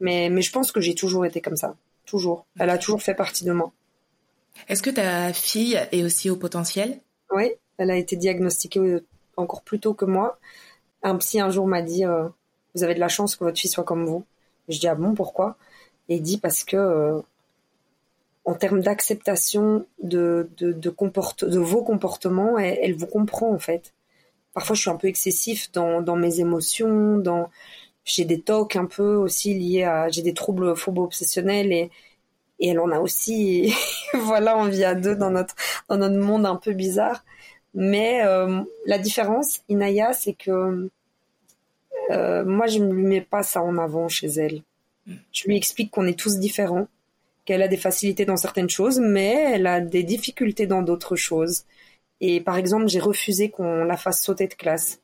mais 0.00 0.28
mais 0.30 0.42
je 0.42 0.52
pense 0.52 0.72
que 0.72 0.80
j'ai 0.80 0.94
toujours 0.94 1.26
été 1.26 1.40
comme 1.40 1.56
ça. 1.56 1.76
Toujours. 2.06 2.46
Elle 2.58 2.70
a 2.70 2.78
toujours 2.78 3.02
fait 3.02 3.14
partie 3.14 3.44
de 3.44 3.52
moi. 3.52 3.72
Est-ce 4.68 4.82
que 4.82 4.90
ta 4.90 5.32
fille 5.32 5.78
est 5.92 6.02
aussi 6.02 6.30
au 6.30 6.36
potentiel? 6.36 7.00
Oui 7.30 7.52
elle 7.80 7.92
a 7.92 7.96
été 7.96 8.16
diagnostiquée 8.16 8.98
encore 9.36 9.62
plus 9.62 9.78
tôt 9.78 9.94
que 9.94 10.04
moi. 10.04 10.38
Un 11.04 11.16
psy 11.16 11.40
un 11.40 11.48
jour 11.48 11.66
m'a 11.66 11.80
dit 11.80 12.04
euh, 12.04 12.28
vous 12.74 12.82
avez 12.82 12.94
de 12.94 13.00
la 13.00 13.08
chance 13.08 13.36
que 13.36 13.44
votre 13.44 13.58
fille 13.58 13.70
soit 13.70 13.84
comme 13.84 14.04
vous 14.04 14.24
je 14.68 14.78
dis 14.78 14.88
ah 14.88 14.94
bon 14.94 15.14
pourquoi? 15.14 15.56
Et 16.08 16.16
il 16.16 16.22
dit 16.22 16.38
parce 16.38 16.64
que 16.64 16.76
euh, 16.76 17.20
en 18.44 18.54
termes 18.54 18.80
d'acceptation 18.80 19.86
de, 20.02 20.48
de, 20.56 20.72
de, 20.72 20.90
de 20.90 21.58
vos 21.58 21.82
comportements, 21.82 22.58
elle, 22.58 22.94
vous 22.94 23.06
comprend 23.06 23.52
en 23.52 23.58
fait. 23.58 23.92
Parfois, 24.54 24.74
je 24.74 24.80
suis 24.80 24.90
un 24.90 24.96
peu 24.96 25.06
excessif 25.08 25.70
dans, 25.72 26.00
dans 26.00 26.16
mes 26.16 26.40
émotions, 26.40 27.18
dans 27.18 27.50
j'ai 28.08 28.24
des 28.24 28.40
tocs 28.40 28.76
un 28.76 28.86
peu 28.86 29.14
aussi 29.16 29.54
liés 29.54 29.84
à 29.84 30.08
j'ai 30.08 30.22
des 30.22 30.34
troubles 30.34 30.74
phobo-obsessionnels 30.76 31.72
et 31.72 31.90
et 32.60 32.70
elle 32.70 32.80
en 32.80 32.90
a 32.90 33.00
aussi. 33.00 33.72
voilà, 34.14 34.58
on 34.58 34.66
vit 34.68 34.84
à 34.84 34.94
deux 34.94 35.14
dans 35.16 35.30
notre 35.30 35.54
dans 35.88 35.96
notre 35.96 36.16
monde 36.16 36.46
un 36.46 36.56
peu 36.56 36.72
bizarre. 36.72 37.24
Mais 37.74 38.22
euh, 38.24 38.62
la 38.86 38.98
différence, 38.98 39.60
Inaya, 39.68 40.12
c'est 40.12 40.32
que 40.34 40.90
euh, 42.10 42.44
moi, 42.44 42.66
je 42.66 42.78
ne 42.78 42.92
lui 42.92 43.04
mets 43.04 43.20
pas 43.20 43.42
ça 43.42 43.62
en 43.62 43.78
avant 43.78 44.08
chez 44.08 44.28
elle. 44.28 44.62
Je 45.32 45.44
lui 45.46 45.56
explique 45.56 45.90
qu'on 45.90 46.06
est 46.06 46.18
tous 46.18 46.38
différents 46.38 46.88
qu'elle 47.44 47.62
a 47.62 47.68
des 47.68 47.78
facilités 47.78 48.26
dans 48.26 48.36
certaines 48.36 48.68
choses, 48.68 49.00
mais 49.00 49.52
elle 49.54 49.66
a 49.66 49.80
des 49.80 50.02
difficultés 50.02 50.66
dans 50.66 50.82
d'autres 50.82 51.16
choses. 51.16 51.64
Et 52.20 52.42
par 52.42 52.58
exemple, 52.58 52.88
j'ai 52.88 53.00
refusé 53.00 53.48
qu'on 53.48 53.84
la 53.84 53.96
fasse 53.96 54.22
sauter 54.22 54.48
de 54.48 54.54
classe 54.54 55.00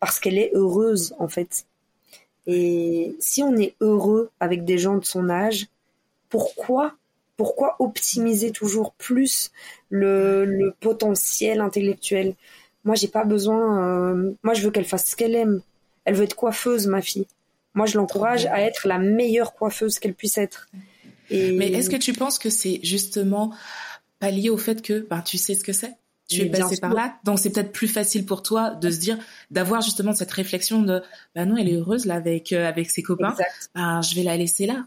parce 0.00 0.18
qu'elle 0.18 0.38
est 0.38 0.50
heureuse 0.54 1.14
en 1.20 1.28
fait. 1.28 1.66
Et 2.48 3.14
si 3.20 3.42
on 3.42 3.56
est 3.56 3.76
heureux 3.80 4.30
avec 4.40 4.64
des 4.64 4.78
gens 4.78 4.96
de 4.96 5.04
son 5.04 5.28
âge, 5.30 5.68
pourquoi 6.30 6.94
pourquoi 7.36 7.76
optimiser 7.78 8.50
toujours 8.50 8.92
plus 8.94 9.52
le, 9.90 10.74
potentiel 10.80 11.60
intellectuel? 11.60 12.34
Moi, 12.84 12.96
j'ai 12.96 13.06
pas 13.06 13.24
besoin. 13.24 13.84
Euh, 13.84 14.32
moi, 14.42 14.54
je 14.54 14.62
veux 14.62 14.72
qu'elle 14.72 14.84
fasse 14.84 15.06
ce 15.06 15.16
qu'elle 15.16 15.36
aime. 15.36 15.60
Elle 16.04 16.16
veut 16.16 16.24
être 16.24 16.34
coiffeuse, 16.34 16.88
ma 16.88 17.00
fille. 17.00 17.26
Moi, 17.74 17.86
je 17.86 17.96
l'encourage 17.96 18.46
à 18.46 18.60
être 18.60 18.88
la 18.88 18.98
meilleure 18.98 19.54
coiffeuse 19.54 20.00
qu'elle 20.00 20.14
puisse 20.14 20.36
être. 20.36 20.68
Mais 21.30 21.70
est-ce 21.70 21.90
que 21.90 21.96
tu 21.96 22.12
penses 22.12 22.40
que 22.40 22.50
c'est 22.50 22.80
justement 22.82 23.54
pas 24.18 24.32
lié 24.32 24.50
au 24.50 24.58
fait 24.58 24.82
que 24.82 25.06
ben, 25.08 25.20
tu 25.20 25.38
sais 25.38 25.54
ce 25.54 25.62
que 25.62 25.72
c'est? 25.72 25.94
Tu 26.28 26.42
es 26.42 26.46
passé 26.46 26.76
par 26.78 26.92
là, 26.92 27.14
donc 27.24 27.38
c'est 27.38 27.50
peut-être 27.50 27.72
plus 27.72 27.88
facile 27.88 28.26
pour 28.26 28.42
toi 28.42 28.70
de 28.70 28.90
se 28.90 28.98
dire, 28.98 29.18
d'avoir 29.50 29.80
justement 29.80 30.12
cette 30.12 30.30
réflexion 30.30 30.82
de, 30.82 31.02
ben 31.34 31.46
non, 31.46 31.56
elle 31.56 31.68
est 31.68 31.76
heureuse 31.76 32.04
là 32.04 32.14
avec 32.14 32.52
euh, 32.52 32.68
avec 32.68 32.90
ses 32.90 33.02
copains, 33.02 33.34
ben, 33.74 34.02
je 34.02 34.14
vais 34.14 34.22
la 34.22 34.36
laisser 34.36 34.66
là. 34.66 34.86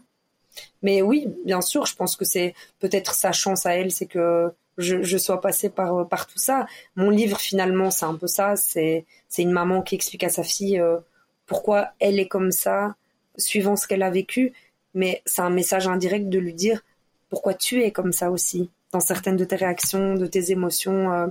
Mais 0.82 1.02
oui, 1.02 1.28
bien 1.44 1.60
sûr, 1.60 1.86
je 1.86 1.96
pense 1.96 2.16
que 2.16 2.24
c'est 2.24 2.54
peut-être 2.78 3.14
sa 3.14 3.32
chance 3.32 3.66
à 3.66 3.74
elle, 3.74 3.90
c'est 3.90 4.06
que 4.06 4.52
je, 4.78 5.02
je, 5.02 5.18
sois 5.18 5.40
passée 5.40 5.68
par 5.68 5.96
euh, 5.96 6.04
par 6.04 6.26
tout 6.26 6.38
ça. 6.38 6.66
Mon 6.94 7.10
livre 7.10 7.38
finalement, 7.38 7.90
c'est 7.90 8.06
un 8.06 8.14
peu 8.14 8.28
ça, 8.28 8.54
c'est 8.56 9.04
c'est 9.28 9.42
une 9.42 9.50
maman 9.50 9.82
qui 9.82 9.96
explique 9.96 10.24
à 10.24 10.28
sa 10.28 10.44
fille 10.44 10.78
euh, 10.78 10.98
pourquoi 11.46 11.88
elle 11.98 12.20
est 12.20 12.28
comme 12.28 12.52
ça, 12.52 12.94
suivant 13.36 13.76
ce 13.76 13.86
qu'elle 13.88 14.02
a 14.02 14.10
vécu, 14.10 14.52
mais 14.94 15.22
c'est 15.26 15.42
un 15.42 15.50
message 15.50 15.88
indirect 15.88 16.28
de 16.28 16.38
lui 16.38 16.54
dire 16.54 16.82
pourquoi 17.30 17.54
tu 17.54 17.82
es 17.82 17.90
comme 17.90 18.12
ça 18.12 18.30
aussi 18.30 18.70
dans 18.92 19.00
certaines 19.00 19.36
de 19.36 19.44
tes 19.44 19.56
réactions, 19.56 20.14
de 20.14 20.26
tes 20.26 20.52
émotions. 20.52 21.12
Euh. 21.12 21.26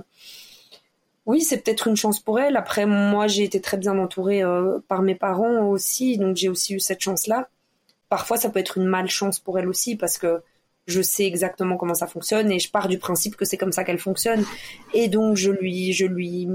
Oui, 1.24 1.40
c'est 1.40 1.58
peut-être 1.58 1.86
une 1.86 1.96
chance 1.96 2.20
pour 2.20 2.40
elle. 2.40 2.56
Après, 2.56 2.84
moi, 2.84 3.28
j'ai 3.28 3.44
été 3.44 3.60
très 3.60 3.76
bien 3.76 3.96
entourée 3.98 4.42
euh, 4.42 4.80
par 4.88 5.02
mes 5.02 5.14
parents 5.14 5.68
aussi, 5.68 6.18
donc 6.18 6.36
j'ai 6.36 6.48
aussi 6.48 6.74
eu 6.74 6.80
cette 6.80 7.00
chance-là. 7.00 7.48
Parfois, 8.08 8.36
ça 8.36 8.50
peut 8.50 8.58
être 8.58 8.76
une 8.76 8.86
malchance 8.86 9.38
pour 9.38 9.58
elle 9.58 9.68
aussi 9.68 9.96
parce 9.96 10.18
que 10.18 10.42
je 10.88 11.00
sais 11.00 11.24
exactement 11.24 11.76
comment 11.76 11.94
ça 11.94 12.08
fonctionne 12.08 12.50
et 12.50 12.58
je 12.58 12.70
pars 12.70 12.88
du 12.88 12.98
principe 12.98 13.36
que 13.36 13.44
c'est 13.44 13.56
comme 13.56 13.72
ça 13.72 13.84
qu'elle 13.84 14.00
fonctionne. 14.00 14.44
Et 14.92 15.08
donc, 15.08 15.36
je 15.36 15.52
lui, 15.52 15.92
je 15.92 16.06
lui, 16.06 16.48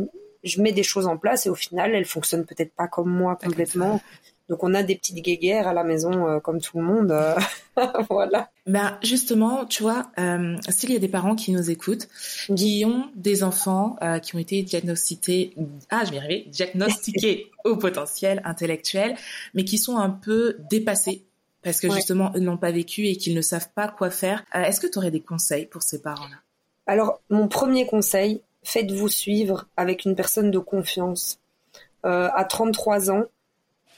je 0.43 0.61
mets 0.61 0.73
des 0.73 0.83
choses 0.83 1.07
en 1.07 1.17
place 1.17 1.45
et 1.45 1.49
au 1.49 1.55
final, 1.55 1.95
elle 1.95 2.05
fonctionne 2.05 2.45
peut-être 2.45 2.73
pas 2.73 2.87
comme 2.87 3.09
moi 3.09 3.37
complètement. 3.41 4.01
Donc 4.49 4.63
on 4.63 4.73
a 4.73 4.83
des 4.83 4.95
petites 4.95 5.17
guéguerres 5.17 5.67
à 5.67 5.73
la 5.73 5.83
maison 5.83 6.27
euh, 6.27 6.39
comme 6.39 6.61
tout 6.61 6.77
le 6.77 6.83
monde. 6.83 7.11
Euh, 7.11 7.35
voilà. 8.09 8.49
Ben 8.65 8.97
justement, 9.03 9.65
tu 9.65 9.83
vois, 9.83 10.09
euh, 10.19 10.55
s'il 10.69 10.91
y 10.91 10.95
a 10.95 10.99
des 10.99 11.09
parents 11.09 11.35
qui 11.35 11.51
nous 11.51 11.69
écoutent, 11.69 12.07
qui 12.55 12.83
ont 12.85 13.09
des 13.15 13.43
enfants 13.43 13.97
qui 14.21 14.35
ont 14.35 14.39
été 14.39 14.61
diagnostiqués, 14.63 15.53
ah 15.89 16.03
je 16.05 16.11
vais 16.11 16.15
y 16.17 16.19
arriver, 16.19 16.45
diagnostiqués 16.49 17.51
au 17.65 17.75
potentiel 17.75 18.41
intellectuel, 18.45 19.15
mais 19.53 19.65
qui 19.65 19.77
sont 19.77 19.97
un 19.97 20.09
peu 20.09 20.57
dépassés 20.69 21.23
parce 21.63 21.81
que 21.81 21.91
justement 21.91 22.31
ils 22.35 22.43
n'ont 22.43 22.57
pas 22.57 22.71
vécu 22.71 23.07
et 23.07 23.17
qu'ils 23.17 23.35
ne 23.35 23.41
savent 23.41 23.69
pas 23.75 23.89
quoi 23.89 24.09
faire. 24.09 24.45
Est-ce 24.53 24.79
que 24.79 24.87
tu 24.87 24.97
aurais 24.97 25.11
des 25.11 25.21
conseils 25.21 25.65
pour 25.65 25.81
ces 25.83 26.01
parents-là? 26.01 26.37
Alors 26.85 27.21
mon 27.29 27.49
premier 27.49 27.85
conseil, 27.85 28.41
faites-vous 28.63 29.09
suivre 29.09 29.67
avec 29.75 30.05
une 30.05 30.15
personne 30.15 30.51
de 30.51 30.59
confiance. 30.59 31.39
à 32.03 32.45
33 32.45 33.11
ans, 33.11 33.25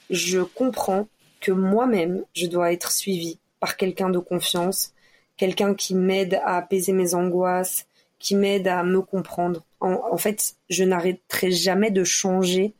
je 0.09 0.39
comprends 0.39 1.07
que 1.39 1.51
moi-même, 1.51 2.23
je 2.33 2.47
dois 2.47 2.71
être 2.73 2.91
suivie 2.91 3.39
par 3.59 3.77
quelqu'un 3.77 4.09
de 4.09 4.19
confiance, 4.19 4.93
quelqu'un 5.37 5.73
qui 5.73 5.95
m'aide 5.95 6.35
à 6.43 6.57
apaiser 6.57 6.91
mes 6.91 7.13
angoisses, 7.13 7.85
qui 8.19 8.35
m'aide 8.35 8.67
à 8.67 8.83
me 8.83 9.01
comprendre. 9.01 9.63
En, 9.79 10.17
fait, 10.17 10.55
je 10.69 10.83
n'arrêterai 10.83 11.51
jamais 11.51 11.89
de 11.89 12.03
changer 12.03 12.73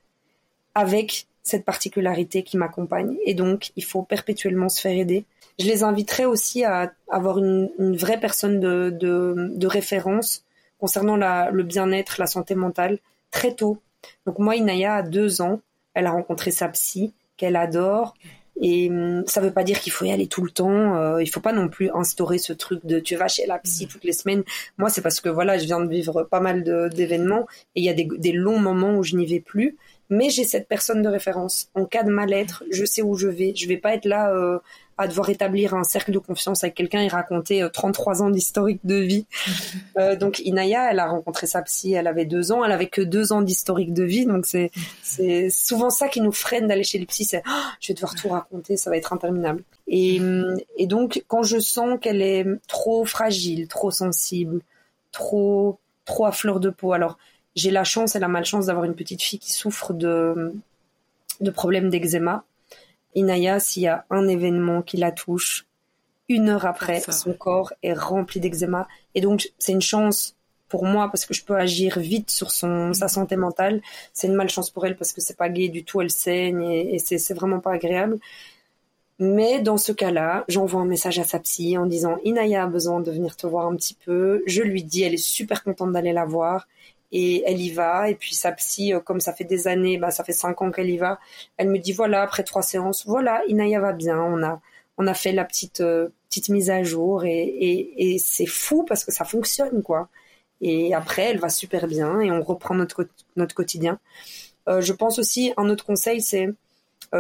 avec 0.75 1.27
cette 1.43 1.63
particularité 1.63 2.43
qui 2.43 2.57
m'accompagne. 2.57 3.15
Et 3.25 3.33
donc, 3.33 3.71
il 3.77 3.85
faut 3.85 4.03
perpétuellement 4.03 4.67
se 4.67 4.81
faire 4.81 4.97
aider. 4.97 5.23
Je 5.57 5.65
les 5.65 5.83
inviterai 5.83 6.25
aussi 6.25 6.65
à 6.65 6.91
avoir 7.09 7.37
une, 7.39 7.69
vraie 7.95 8.19
personne 8.19 8.59
de, 8.59 9.65
référence 9.65 10.43
concernant 10.79 11.15
le 11.15 11.63
bien-être, 11.63 12.19
la 12.19 12.27
santé 12.27 12.55
mentale, 12.55 12.99
très 13.31 13.53
tôt. 13.53 13.77
Donc 14.25 14.39
moi, 14.39 14.57
Inaya, 14.57 14.95
a 14.95 15.01
deux 15.01 15.41
ans, 15.41 15.61
elle 15.93 16.05
a 16.05 16.11
rencontré 16.11 16.51
sa 16.51 16.67
psy 16.69 17.13
qu'elle 17.39 17.55
adore. 17.55 18.13
Et 18.61 18.89
hum, 18.89 19.23
ça 19.25 19.39
veut 19.41 19.51
pas 19.51 19.63
dire 19.63 19.79
qu'il 19.79 19.91
faut 19.91 20.05
y 20.05 20.11
aller 20.11 20.27
tout 20.27 20.43
le 20.43 20.51
temps. 20.51 20.95
Euh, 20.95 21.23
il 21.23 21.27
faut 21.27 21.39
pas 21.39 21.53
non 21.53 21.69
plus 21.69 21.89
instaurer 21.93 22.37
ce 22.37 22.53
truc 22.53 22.85
de 22.85 22.99
tu 22.99 23.15
vas 23.15 23.27
chez 23.27 23.45
la 23.45 23.57
psy 23.57 23.85
mm. 23.85 23.87
toutes 23.87 24.03
les 24.03 24.13
semaines. 24.13 24.43
Moi, 24.77 24.89
c'est 24.89 25.01
parce 25.01 25.21
que 25.21 25.29
voilà, 25.29 25.57
je 25.57 25.65
viens 25.65 25.79
de 25.79 25.89
vivre 25.89 26.23
pas 26.23 26.41
mal 26.41 26.63
d'événements 26.93 27.47
et 27.75 27.81
il 27.81 27.83
y 27.83 27.89
a 27.89 27.93
des, 27.93 28.07
des, 28.17 28.33
longs 28.33 28.59
moments 28.59 28.97
où 28.97 29.03
je 29.03 29.15
n'y 29.15 29.25
vais 29.25 29.39
plus. 29.39 29.77
Mais 30.09 30.29
j'ai 30.29 30.43
cette 30.43 30.67
personne 30.67 31.01
de 31.01 31.07
référence. 31.07 31.69
En 31.75 31.85
cas 31.85 32.03
de 32.03 32.09
mal-être, 32.09 32.63
je 32.71 32.83
sais 32.83 33.01
où 33.01 33.15
je 33.15 33.27
vais. 33.27 33.53
Je 33.55 33.67
vais 33.67 33.77
pas 33.77 33.93
être 33.93 34.05
là 34.05 34.31
euh, 34.31 34.57
à 34.97 35.07
devoir 35.07 35.29
établir 35.29 35.75
un 35.75 35.85
cercle 35.85 36.11
de 36.11 36.19
confiance 36.19 36.63
avec 36.63 36.75
quelqu'un 36.75 37.01
et 37.01 37.07
raconter 37.07 37.65
33 37.71 38.21
euh, 38.21 38.25
ans 38.25 38.29
d'historique 38.29 38.81
de 38.83 38.95
vie. 38.95 39.25
Euh, 39.97 40.15
donc 40.15 40.39
Inaya, 40.39 40.91
elle 40.91 40.99
a 40.99 41.07
rencontré 41.07 41.45
sa 41.45 41.61
psy, 41.61 41.93
elle 41.93 42.07
avait 42.07 42.25
deux 42.25 42.51
ans, 42.53 42.63
elle 42.63 42.71
avait 42.71 42.87
que 42.87 43.01
deux 43.01 43.33
ans 43.33 43.41
d'historique 43.41 43.93
de 43.93 44.03
vie, 44.03 44.25
donc 44.25 44.45
c'est 44.45 44.71
c'est 45.03 45.49
souvent 45.49 45.89
ça 45.89 46.07
qui 46.07 46.21
nous 46.21 46.31
freine 46.31 46.67
d'aller 46.67 46.83
chez 46.83 46.99
les 46.99 47.05
psy, 47.05 47.25
c'est 47.25 47.43
oh, 47.45 47.67
je 47.81 47.89
vais 47.89 47.95
devoir 47.95 48.15
tout 48.15 48.29
raconter, 48.29 48.77
ça 48.77 48.89
va 48.89 48.97
être 48.97 49.11
interminable. 49.11 49.63
Et, 49.87 50.21
et 50.77 50.87
donc 50.87 51.23
quand 51.27 51.43
je 51.43 51.59
sens 51.59 51.99
qu'elle 51.99 52.21
est 52.21 52.45
trop 52.67 53.03
fragile, 53.03 53.67
trop 53.67 53.91
sensible, 53.91 54.61
trop 55.11 55.79
trop 56.05 56.25
à 56.25 56.31
fleur 56.31 56.61
de 56.61 56.69
peau, 56.69 56.93
alors 56.93 57.17
j'ai 57.55 57.71
la 57.71 57.83
chance 57.83 58.15
et 58.15 58.19
la 58.19 58.27
malchance 58.27 58.67
d'avoir 58.67 58.85
une 58.85 58.95
petite 58.95 59.21
fille 59.21 59.39
qui 59.39 59.53
souffre 59.53 59.93
de 59.93 60.53
de 61.41 61.51
problèmes 61.51 61.89
d'eczéma 61.89 62.43
Inaya, 63.15 63.59
s'il 63.59 63.83
y 63.83 63.87
a 63.87 64.05
un 64.09 64.27
événement 64.27 64.81
qui 64.81 64.97
la 64.97 65.11
touche, 65.11 65.65
une 66.27 66.49
heure 66.49 66.65
après, 66.65 67.01
son 67.01 67.33
corps 67.33 67.73
est 67.81 67.93
rempli 67.93 68.39
d'eczéma. 68.39 68.87
Et 69.15 69.21
donc, 69.21 69.51
c'est 69.57 69.71
une 69.71 69.81
chance 69.81 70.35
pour 70.67 70.85
moi 70.85 71.09
parce 71.09 71.25
que 71.25 71.33
je 71.33 71.43
peux 71.43 71.55
agir 71.55 71.97
vite 71.97 72.29
sur 72.29 72.51
son 72.51 72.93
sa 72.93 73.07
santé 73.07 73.35
mentale. 73.35 73.81
C'est 74.13 74.27
une 74.27 74.35
malchance 74.35 74.69
pour 74.69 74.85
elle 74.85 74.95
parce 74.95 75.13
que 75.13 75.21
c'est 75.21 75.35
pas 75.35 75.49
gai 75.49 75.69
du 75.69 75.83
tout, 75.83 76.01
elle 76.01 76.11
saigne 76.11 76.61
et, 76.61 76.99
c'est 76.99 77.33
vraiment 77.33 77.59
pas 77.59 77.73
agréable. 77.73 78.19
Mais 79.19 79.59
dans 79.61 79.77
ce 79.77 79.91
cas-là, 79.91 80.45
j'envoie 80.47 80.81
un 80.81 80.85
message 80.85 81.19
à 81.19 81.25
sa 81.25 81.39
psy 81.39 81.77
en 81.77 81.85
disant 81.85 82.17
Inaya 82.23 82.63
a 82.63 82.67
besoin 82.67 83.01
de 83.01 83.11
venir 83.11 83.35
te 83.35 83.47
voir 83.47 83.67
un 83.67 83.75
petit 83.75 83.93
peu. 83.93 84.41
Je 84.45 84.61
lui 84.61 84.83
dis, 84.83 85.03
elle 85.03 85.13
est 85.13 85.17
super 85.17 85.63
contente 85.63 85.91
d'aller 85.91 86.13
la 86.13 86.25
voir 86.25 86.67
et 87.11 87.43
elle 87.45 87.59
y 87.61 87.69
va. 87.71 88.09
Et 88.09 88.15
puis 88.15 88.35
sa 88.35 88.51
psy, 88.53 88.93
euh, 88.93 88.99
comme 88.99 89.19
ça 89.19 89.33
fait 89.33 89.43
des 89.43 89.67
années, 89.67 89.97
bah 89.97 90.11
ça 90.11 90.23
fait 90.23 90.33
cinq 90.33 90.61
ans 90.61 90.71
qu'elle 90.71 90.89
y 90.89 90.97
va, 90.97 91.19
elle 91.57 91.69
me 91.69 91.79
dit 91.79 91.93
voilà 91.93 92.21
après 92.21 92.43
trois 92.43 92.61
séances, 92.61 93.05
voilà 93.05 93.43
Inaya 93.47 93.79
va 93.79 93.93
bien, 93.93 94.19
on 94.21 94.43
a 94.43 94.61
on 94.97 95.07
a 95.07 95.13
fait 95.13 95.31
la 95.31 95.45
petite 95.45 95.81
euh, 95.81 96.09
petite 96.29 96.49
mise 96.49 96.69
à 96.69 96.83
jour 96.83 97.25
et, 97.25 97.29
et, 97.31 98.13
et 98.13 98.19
c'est 98.19 98.45
fou 98.45 98.83
parce 98.83 99.03
que 99.05 99.11
ça 99.11 99.25
fonctionne 99.25 99.81
quoi. 99.83 100.09
Et 100.61 100.93
après 100.93 101.23
elle 101.23 101.39
va 101.39 101.49
super 101.49 101.87
bien 101.87 102.19
et 102.21 102.31
on 102.31 102.41
reprend 102.43 102.75
notre 102.75 103.07
notre 103.35 103.55
quotidien. 103.55 103.99
Euh, 104.67 104.81
je 104.81 104.93
pense 104.93 105.19
aussi 105.19 105.53
un 105.57 105.69
autre 105.69 105.85
conseil 105.85 106.21
c'est 106.21 106.49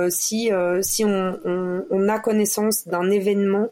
si 0.09 0.51
si 0.81 1.05
on, 1.05 1.39
on, 1.45 1.85
on, 1.89 2.09
a 2.09 2.19
connaissance 2.19 2.87
d'un 2.87 3.09
événement 3.09 3.69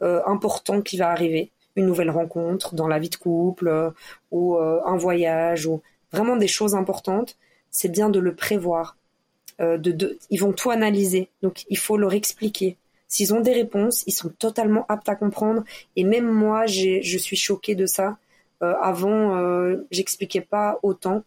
important 0.00 0.80
qui 0.82 0.96
va 0.96 1.10
arriver, 1.10 1.50
une 1.76 1.86
nouvelle 1.86 2.10
rencontre 2.10 2.74
dans 2.74 2.88
la 2.88 2.98
vie 2.98 3.10
de 3.10 3.16
couple 3.16 3.92
ou 4.30 4.56
un 4.58 4.96
voyage 4.96 5.66
ou 5.66 5.82
vraiment 6.12 6.36
des 6.36 6.48
choses 6.48 6.74
importantes, 6.74 7.36
c'est 7.70 7.88
bien 7.88 8.08
de 8.10 8.18
le 8.18 8.34
prévoir. 8.34 8.96
de, 9.58 10.18
ils 10.30 10.40
vont 10.40 10.52
tout 10.52 10.70
analyser, 10.70 11.28
donc 11.42 11.64
il 11.68 11.78
faut 11.78 11.96
leur 11.96 12.14
expliquer. 12.14 12.76
S'ils 13.08 13.32
ont 13.32 13.40
des 13.40 13.54
réponses, 13.54 14.04
ils 14.06 14.12
sont 14.12 14.28
totalement 14.28 14.84
aptes 14.88 15.08
à 15.08 15.16
comprendre. 15.16 15.64
Et 15.96 16.04
même 16.04 16.30
moi, 16.30 16.66
je 16.66 17.18
suis 17.18 17.36
choquée 17.36 17.74
de 17.74 17.86
ça. 17.86 18.18
Euh, 18.62 18.74
avant, 18.82 19.36
euh, 19.36 19.86
j'expliquais 19.90 20.42
pas 20.42 20.78
autant 20.82 21.24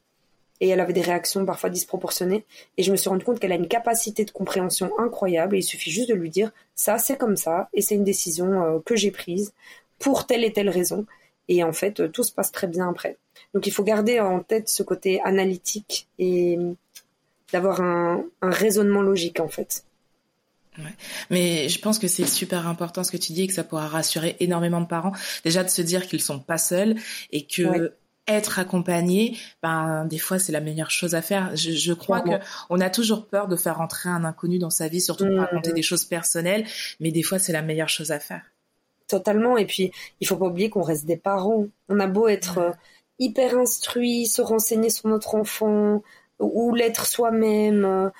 et 0.61 0.69
elle 0.69 0.79
avait 0.79 0.93
des 0.93 1.01
réactions 1.01 1.45
parfois 1.45 1.69
disproportionnées. 1.69 2.45
Et 2.77 2.83
je 2.83 2.91
me 2.91 2.95
suis 2.95 3.09
rendu 3.09 3.25
compte 3.25 3.39
qu'elle 3.39 3.51
a 3.51 3.55
une 3.55 3.67
capacité 3.67 4.23
de 4.23 4.31
compréhension 4.31 4.91
incroyable. 4.99 5.55
Et 5.55 5.59
il 5.59 5.63
suffit 5.63 5.91
juste 5.91 6.07
de 6.09 6.13
lui 6.13 6.29
dire 6.29 6.51
ça, 6.75 6.97
c'est 6.97 7.17
comme 7.17 7.35
ça, 7.35 7.67
et 7.73 7.81
c'est 7.81 7.95
une 7.95 8.03
décision 8.03 8.63
euh, 8.63 8.79
que 8.85 8.95
j'ai 8.95 9.11
prise 9.11 9.53
pour 9.99 10.25
telle 10.27 10.45
et 10.45 10.53
telle 10.53 10.69
raison. 10.69 11.05
Et 11.49 11.63
en 11.63 11.73
fait, 11.73 12.11
tout 12.11 12.23
se 12.23 12.31
passe 12.31 12.51
très 12.51 12.67
bien 12.67 12.87
après. 12.87 13.17
Donc 13.53 13.67
il 13.67 13.71
faut 13.71 13.83
garder 13.83 14.19
en 14.21 14.39
tête 14.39 14.69
ce 14.69 14.83
côté 14.83 15.19
analytique 15.23 16.07
et 16.19 16.57
d'avoir 17.51 17.81
un 17.81 18.23
raisonnement 18.41 19.01
logique 19.01 19.41
en 19.41 19.49
fait. 19.49 19.83
Ouais. 20.77 20.95
Mais 21.29 21.67
je 21.67 21.79
pense 21.79 21.99
que 21.99 22.07
c'est 22.07 22.25
super 22.25 22.67
important 22.67 23.03
ce 23.03 23.11
que 23.11 23.17
tu 23.17 23.33
dis 23.33 23.43
et 23.43 23.47
que 23.47 23.53
ça 23.53 23.65
pourra 23.65 23.87
rassurer 23.87 24.37
énormément 24.39 24.79
de 24.79 24.85
parents. 24.85 25.11
Déjà 25.43 25.63
de 25.63 25.69
se 25.69 25.81
dire 25.81 26.07
qu'ils 26.07 26.21
sont 26.21 26.39
pas 26.39 26.57
seuls 26.57 26.95
et 27.31 27.45
que 27.45 27.93
être 28.27 28.59
accompagné, 28.59 29.37
ben 29.63 30.05
des 30.05 30.17
fois 30.17 30.39
c'est 30.39 30.51
la 30.51 30.61
meilleure 30.61 30.91
chose 30.91 31.15
à 31.15 31.21
faire. 31.21 31.55
Je, 31.55 31.71
je 31.71 31.93
crois 31.93 32.21
que 32.21 32.31
on 32.69 32.79
a 32.79 32.89
toujours 32.89 33.27
peur 33.27 33.47
de 33.47 33.55
faire 33.55 33.81
entrer 33.81 34.09
un 34.09 34.23
inconnu 34.23 34.59
dans 34.59 34.69
sa 34.69 34.87
vie, 34.87 35.01
surtout 35.01 35.25
pour 35.25 35.35
mmh. 35.35 35.39
raconter 35.39 35.73
des 35.73 35.81
choses 35.81 36.05
personnelles, 36.05 36.65
mais 36.99 37.11
des 37.11 37.23
fois 37.23 37.39
c'est 37.39 37.53
la 37.53 37.61
meilleure 37.61 37.89
chose 37.89 38.11
à 38.11 38.19
faire. 38.19 38.43
Totalement. 39.07 39.57
Et 39.57 39.65
puis 39.65 39.91
il 40.19 40.27
faut 40.27 40.37
pas 40.37 40.45
oublier 40.45 40.69
qu'on 40.69 40.83
reste 40.83 41.05
des 41.05 41.17
parents. 41.17 41.65
On 41.89 41.99
a 41.99 42.07
beau 42.07 42.27
être 42.27 42.59
euh, 42.59 42.71
hyper 43.19 43.57
instruit, 43.57 44.27
se 44.27 44.41
renseigner 44.41 44.89
sur 44.89 45.09
notre 45.09 45.35
enfant 45.35 46.01
ou 46.39 46.73
l'être 46.73 47.05
soi-même. 47.05 48.11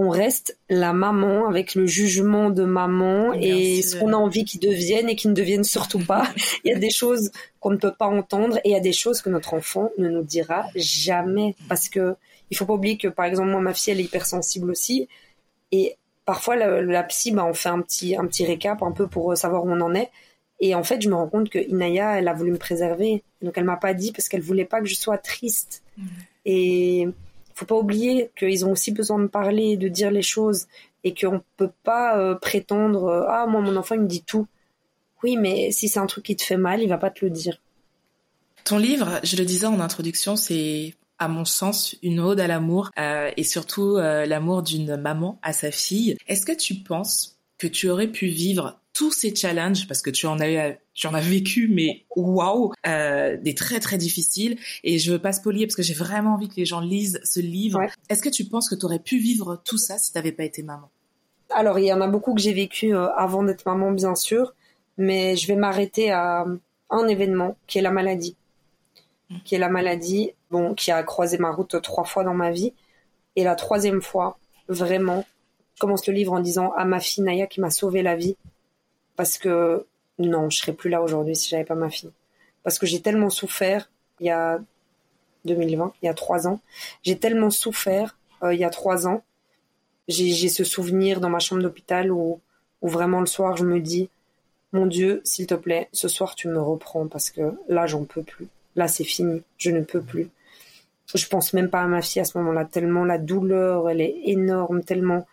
Euh, 0.00 0.04
on 0.04 0.08
reste 0.08 0.58
la 0.68 0.92
maman 0.92 1.48
avec 1.48 1.74
le 1.74 1.86
jugement 1.86 2.50
de 2.50 2.64
maman 2.64 3.32
et 3.34 3.82
ce 3.82 3.96
qu'on 3.96 4.12
a 4.12 4.16
envie 4.16 4.44
qu'ils 4.44 4.60
deviennent 4.60 5.08
et 5.08 5.16
qu'ils 5.16 5.30
ne 5.30 5.36
deviennent 5.36 5.64
surtout 5.64 5.98
pas. 5.98 6.28
il 6.64 6.72
y 6.72 6.74
a 6.74 6.78
des 6.78 6.90
choses 6.90 7.30
qu'on 7.60 7.70
ne 7.70 7.76
peut 7.76 7.92
pas 7.92 8.06
entendre 8.06 8.58
et 8.58 8.70
il 8.70 8.72
y 8.72 8.76
a 8.76 8.80
des 8.80 8.92
choses 8.92 9.22
que 9.22 9.30
notre 9.30 9.54
enfant 9.54 9.90
ne 9.98 10.08
nous 10.08 10.22
dira 10.22 10.66
jamais 10.74 11.54
parce 11.68 11.88
que 11.88 12.16
il 12.50 12.56
faut 12.56 12.66
pas 12.66 12.74
oublier 12.74 12.96
que 12.96 13.08
par 13.08 13.26
exemple 13.26 13.50
moi 13.50 13.60
ma 13.60 13.74
fille 13.74 13.92
elle 13.92 14.00
est 14.00 14.04
hypersensible 14.04 14.70
aussi 14.70 15.08
et 15.70 15.96
parfois 16.24 16.56
la, 16.56 17.02
psy 17.04 17.30
bah, 17.32 17.44
on 17.44 17.54
fait 17.54 17.68
un 17.68 17.80
petit 17.80 18.16
un 18.16 18.26
petit 18.26 18.44
récap 18.44 18.82
un 18.82 18.92
peu 18.92 19.06
pour 19.06 19.36
savoir 19.36 19.64
où 19.64 19.70
on 19.70 19.80
en 19.80 19.94
est 19.94 20.10
et 20.58 20.74
en 20.74 20.82
fait 20.82 21.00
je 21.00 21.08
me 21.08 21.14
rends 21.14 21.28
compte 21.28 21.48
que 21.48 21.58
Inaya 21.58 22.18
elle 22.18 22.26
a 22.26 22.32
voulu 22.32 22.50
me 22.50 22.58
préserver 22.58 23.22
donc 23.40 23.56
elle 23.56 23.64
m'a 23.64 23.76
pas 23.76 23.94
dit 23.94 24.10
parce 24.10 24.28
qu'elle 24.28 24.40
voulait 24.40 24.64
pas 24.64 24.80
que 24.80 24.86
je 24.86 24.96
sois 24.96 25.18
triste 25.18 25.82
mmh. 25.96 26.06
et 26.46 27.08
faut 27.54 27.66
pas 27.66 27.76
oublier 27.76 28.30
qu'ils 28.36 28.64
ont 28.64 28.72
aussi 28.72 28.92
besoin 28.92 29.18
de 29.18 29.26
parler, 29.26 29.76
de 29.76 29.88
dire 29.88 30.10
les 30.10 30.22
choses, 30.22 30.66
et 31.04 31.14
qu'on 31.14 31.42
peut 31.56 31.70
pas 31.82 32.18
euh, 32.18 32.34
prétendre 32.34 33.04
euh, 33.04 33.26
ah 33.28 33.46
moi 33.46 33.60
mon 33.60 33.76
enfant 33.76 33.94
il 33.94 34.02
me 34.02 34.06
dit 34.06 34.22
tout. 34.22 34.46
Oui, 35.22 35.36
mais 35.36 35.70
si 35.70 35.88
c'est 35.88 35.98
un 35.98 36.06
truc 36.06 36.24
qui 36.24 36.36
te 36.36 36.42
fait 36.42 36.56
mal, 36.56 36.82
il 36.82 36.88
va 36.88 36.96
pas 36.96 37.10
te 37.10 37.24
le 37.24 37.30
dire. 37.30 37.60
Ton 38.64 38.78
livre, 38.78 39.20
je 39.22 39.36
le 39.36 39.44
disais 39.44 39.66
en 39.66 39.80
introduction, 39.80 40.36
c'est 40.36 40.94
à 41.18 41.28
mon 41.28 41.44
sens 41.44 41.94
une 42.02 42.20
ode 42.20 42.40
à 42.40 42.46
l'amour 42.46 42.90
euh, 42.98 43.30
et 43.36 43.44
surtout 43.44 43.96
l'amour 43.96 44.62
d'une 44.62 44.96
maman 44.96 45.38
à 45.42 45.52
sa 45.52 45.70
fille. 45.70 46.16
Est-ce 46.26 46.46
que 46.46 46.56
tu 46.56 46.76
penses 46.76 47.39
que 47.60 47.66
tu 47.66 47.90
aurais 47.90 48.08
pu 48.08 48.26
vivre 48.26 48.80
tous 48.94 49.12
ces 49.12 49.34
challenges 49.34 49.86
parce 49.86 50.02
que 50.02 50.10
tu 50.10 50.26
en 50.26 50.40
as 50.40 50.72
tu 50.94 51.06
en 51.06 51.14
as 51.14 51.20
vécu 51.20 51.68
mais 51.68 52.06
waouh 52.16 52.72
euh, 52.86 53.36
des 53.36 53.54
très 53.54 53.78
très 53.78 53.98
difficiles 53.98 54.58
et 54.82 54.98
je 54.98 55.12
veux 55.12 55.18
pas 55.18 55.32
spolier 55.32 55.66
parce 55.66 55.76
que 55.76 55.82
j'ai 55.82 55.94
vraiment 55.94 56.34
envie 56.34 56.48
que 56.48 56.56
les 56.56 56.64
gens 56.64 56.80
lisent 56.80 57.20
ce 57.22 57.38
livre. 57.38 57.80
Est-ce 58.08 58.22
que 58.22 58.30
tu 58.30 58.46
penses 58.46 58.68
que 58.68 58.74
tu 58.74 58.84
aurais 58.86 58.98
pu 58.98 59.18
vivre 59.18 59.62
tout 59.64 59.78
ça 59.78 59.98
si 59.98 60.10
tu 60.10 60.18
n'avais 60.18 60.32
pas 60.32 60.44
été 60.44 60.62
maman? 60.62 60.90
Alors 61.50 61.78
il 61.78 61.84
y 61.84 61.92
en 61.92 62.00
a 62.00 62.08
beaucoup 62.08 62.34
que 62.34 62.40
j'ai 62.40 62.54
vécu 62.54 62.94
euh, 62.94 63.08
avant 63.14 63.44
d'être 63.44 63.66
maman 63.66 63.92
bien 63.92 64.14
sûr, 64.14 64.54
mais 64.96 65.36
je 65.36 65.46
vais 65.46 65.56
m'arrêter 65.56 66.10
à 66.10 66.46
un 66.88 67.08
événement 67.08 67.56
qui 67.66 67.78
est 67.78 67.82
la 67.82 67.92
maladie. 67.92 68.36
Mmh. 69.28 69.36
Qui 69.44 69.54
est 69.54 69.58
la 69.58 69.68
maladie 69.68 70.32
bon 70.50 70.74
qui 70.74 70.90
a 70.90 71.02
croisé 71.02 71.36
ma 71.38 71.52
route 71.52 71.80
trois 71.82 72.04
fois 72.04 72.24
dans 72.24 72.34
ma 72.34 72.50
vie 72.50 72.72
et 73.36 73.44
la 73.44 73.54
troisième 73.54 74.00
fois 74.02 74.38
vraiment 74.68 75.24
commence 75.80 76.06
le 76.06 76.12
livre 76.12 76.32
en 76.32 76.40
disant 76.40 76.72
à 76.76 76.84
ma 76.84 77.00
fille 77.00 77.24
Naya 77.24 77.48
qui 77.48 77.60
m'a 77.60 77.70
sauvé 77.70 78.02
la 78.02 78.14
vie 78.14 78.36
parce 79.16 79.38
que 79.38 79.86
non, 80.18 80.50
je 80.50 80.58
serais 80.58 80.72
plus 80.72 80.90
là 80.90 81.02
aujourd'hui 81.02 81.34
si 81.34 81.48
j'avais 81.48 81.64
pas 81.64 81.74
ma 81.74 81.90
fille. 81.90 82.12
Parce 82.62 82.78
que 82.78 82.86
j'ai 82.86 83.00
tellement 83.00 83.30
souffert 83.30 83.90
il 84.20 84.26
y 84.26 84.30
a 84.30 84.60
2020, 85.46 85.94
il 86.02 86.06
y 86.06 86.08
a 86.08 86.14
trois 86.14 86.46
ans. 86.46 86.60
J'ai 87.02 87.18
tellement 87.18 87.50
souffert 87.50 88.16
euh, 88.42 88.54
il 88.54 88.60
y 88.60 88.64
a 88.64 88.70
trois 88.70 89.08
ans. 89.08 89.22
J'ai 90.08 90.48
ce 90.48 90.64
souvenir 90.64 91.20
dans 91.20 91.30
ma 91.30 91.38
chambre 91.38 91.62
d'hôpital 91.62 92.10
où, 92.10 92.40
où 92.82 92.88
vraiment 92.88 93.20
le 93.20 93.26
soir 93.26 93.56
je 93.56 93.64
me 93.64 93.80
dis, 93.80 94.10
mon 94.72 94.86
Dieu, 94.86 95.20
s'il 95.24 95.46
te 95.46 95.54
plaît, 95.54 95.88
ce 95.92 96.08
soir 96.08 96.34
tu 96.34 96.48
me 96.48 96.60
reprends 96.60 97.06
parce 97.06 97.30
que 97.30 97.54
là 97.68 97.86
j'en 97.86 98.04
peux 98.04 98.22
plus. 98.22 98.48
Là 98.76 98.88
c'est 98.88 99.04
fini, 99.04 99.42
je 99.56 99.70
ne 99.70 99.80
peux 99.80 100.02
plus. 100.02 100.28
Je 101.14 101.26
pense 101.26 101.54
même 101.54 101.70
pas 101.70 101.80
à 101.80 101.86
ma 101.86 102.02
fille 102.02 102.20
à 102.20 102.24
ce 102.24 102.38
moment-là, 102.38 102.64
tellement 102.64 103.04
la 103.04 103.18
douleur, 103.18 103.88
elle 103.88 104.00
est 104.00 104.16
énorme, 104.24 104.84
tellement 104.84 105.26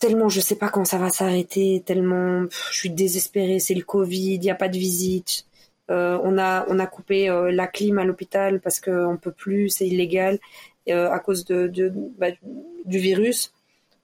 tellement 0.00 0.28
je 0.28 0.40
sais 0.40 0.56
pas 0.56 0.70
quand 0.70 0.84
ça 0.84 0.98
va 0.98 1.10
s'arrêter, 1.10 1.82
tellement 1.86 2.46
je 2.72 2.78
suis 2.78 2.90
désespérée, 2.90 3.60
c'est 3.60 3.74
le 3.74 3.84
Covid, 3.84 4.36
il 4.36 4.44
y 4.44 4.50
a 4.50 4.56
pas 4.56 4.68
de 4.68 4.78
visite. 4.78 5.46
Euh, 5.90 6.18
on 6.22 6.38
a 6.38 6.66
on 6.68 6.78
a 6.78 6.86
coupé 6.86 7.28
euh, 7.28 7.52
la 7.52 7.66
clim 7.66 7.98
à 7.98 8.04
l'hôpital 8.04 8.60
parce 8.60 8.80
que 8.80 9.06
on 9.06 9.16
peut 9.16 9.32
plus, 9.32 9.68
c'est 9.68 9.86
illégal 9.86 10.38
euh, 10.88 11.10
à 11.10 11.18
cause 11.20 11.44
de, 11.44 11.92
bah, 12.18 12.28
du 12.84 12.98
virus. 12.98 13.52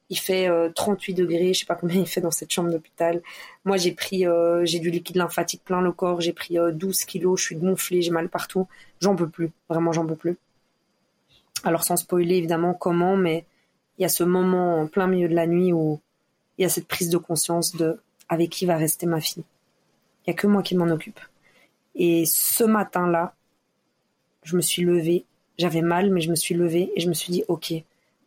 Il 0.09 0.19
fait 0.19 0.49
38 0.77 1.15
degrés, 1.15 1.53
je 1.53 1.61
sais 1.61 1.67
pas 1.67 1.75
combien 1.75 2.01
il 2.01 2.07
fait 2.07 2.21
dans 2.21 2.31
cette 2.31 2.53
chambre 2.53 2.71
d'hôpital. 2.71 3.23
Moi 3.65 3.77
j'ai 3.77 3.91
pris 3.91 4.25
j'ai 4.63 4.79
du 4.79 4.91
liquide 4.91 5.17
lymphatique 5.17 5.65
plein 5.65 5.81
le 5.81 5.91
corps, 5.91 6.21
j'ai 6.21 6.33
pris 6.33 6.59
12 6.73 7.05
kilos, 7.07 7.41
je 7.41 7.47
suis 7.47 7.57
gonflée, 7.57 8.03
j'ai 8.03 8.13
mal 8.13 8.29
partout. 8.29 8.69
J'en 9.01 9.17
peux 9.17 9.29
plus, 9.29 9.51
vraiment 9.69 9.93
j'en 9.93 10.07
peux 10.07 10.15
plus. 10.15 10.37
Alors 11.65 11.83
sans 11.83 11.97
spoiler 11.97 12.37
évidemment 12.37 12.73
comment, 12.73 13.17
mais 13.17 13.47
il 13.99 14.03
y 14.03 14.05
a 14.05 14.09
ce 14.09 14.25
moment 14.25 14.81
en 14.81 14.87
plein 14.87 15.07
milieu 15.07 15.29
de 15.29 15.35
la 15.35 15.47
nuit 15.47 15.73
où 15.73 16.01
il 16.59 16.63
y 16.63 16.65
a 16.65 16.69
cette 16.69 16.89
prise 16.89 17.11
de 17.11 17.19
conscience 17.19 17.75
de 17.77 17.99
avec 18.29 18.51
qui 18.51 18.67
va 18.67 18.77
rester 18.77 19.07
ma 19.07 19.21
fille. 19.21 19.45
Il 20.27 20.31
y 20.31 20.33
a 20.33 20.35
que 20.35 20.47
moi 20.47 20.63
qui 20.63 20.75
m'en 20.75 20.89
occupe. 20.89 21.21
Et 21.95 22.25
ce 22.27 22.65
matin-là, 22.65 23.35
je 24.43 24.57
me 24.57 24.61
suis 24.61 24.83
levée. 24.83 25.25
J'avais 25.59 25.83
mal, 25.83 26.11
mais 26.11 26.21
je 26.21 26.31
me 26.31 26.35
suis 26.35 26.55
levée 26.55 26.93
et 26.95 27.01
je 27.01 27.09
me 27.09 27.15
suis 27.15 27.33
dit, 27.33 27.45
OK, 27.49 27.73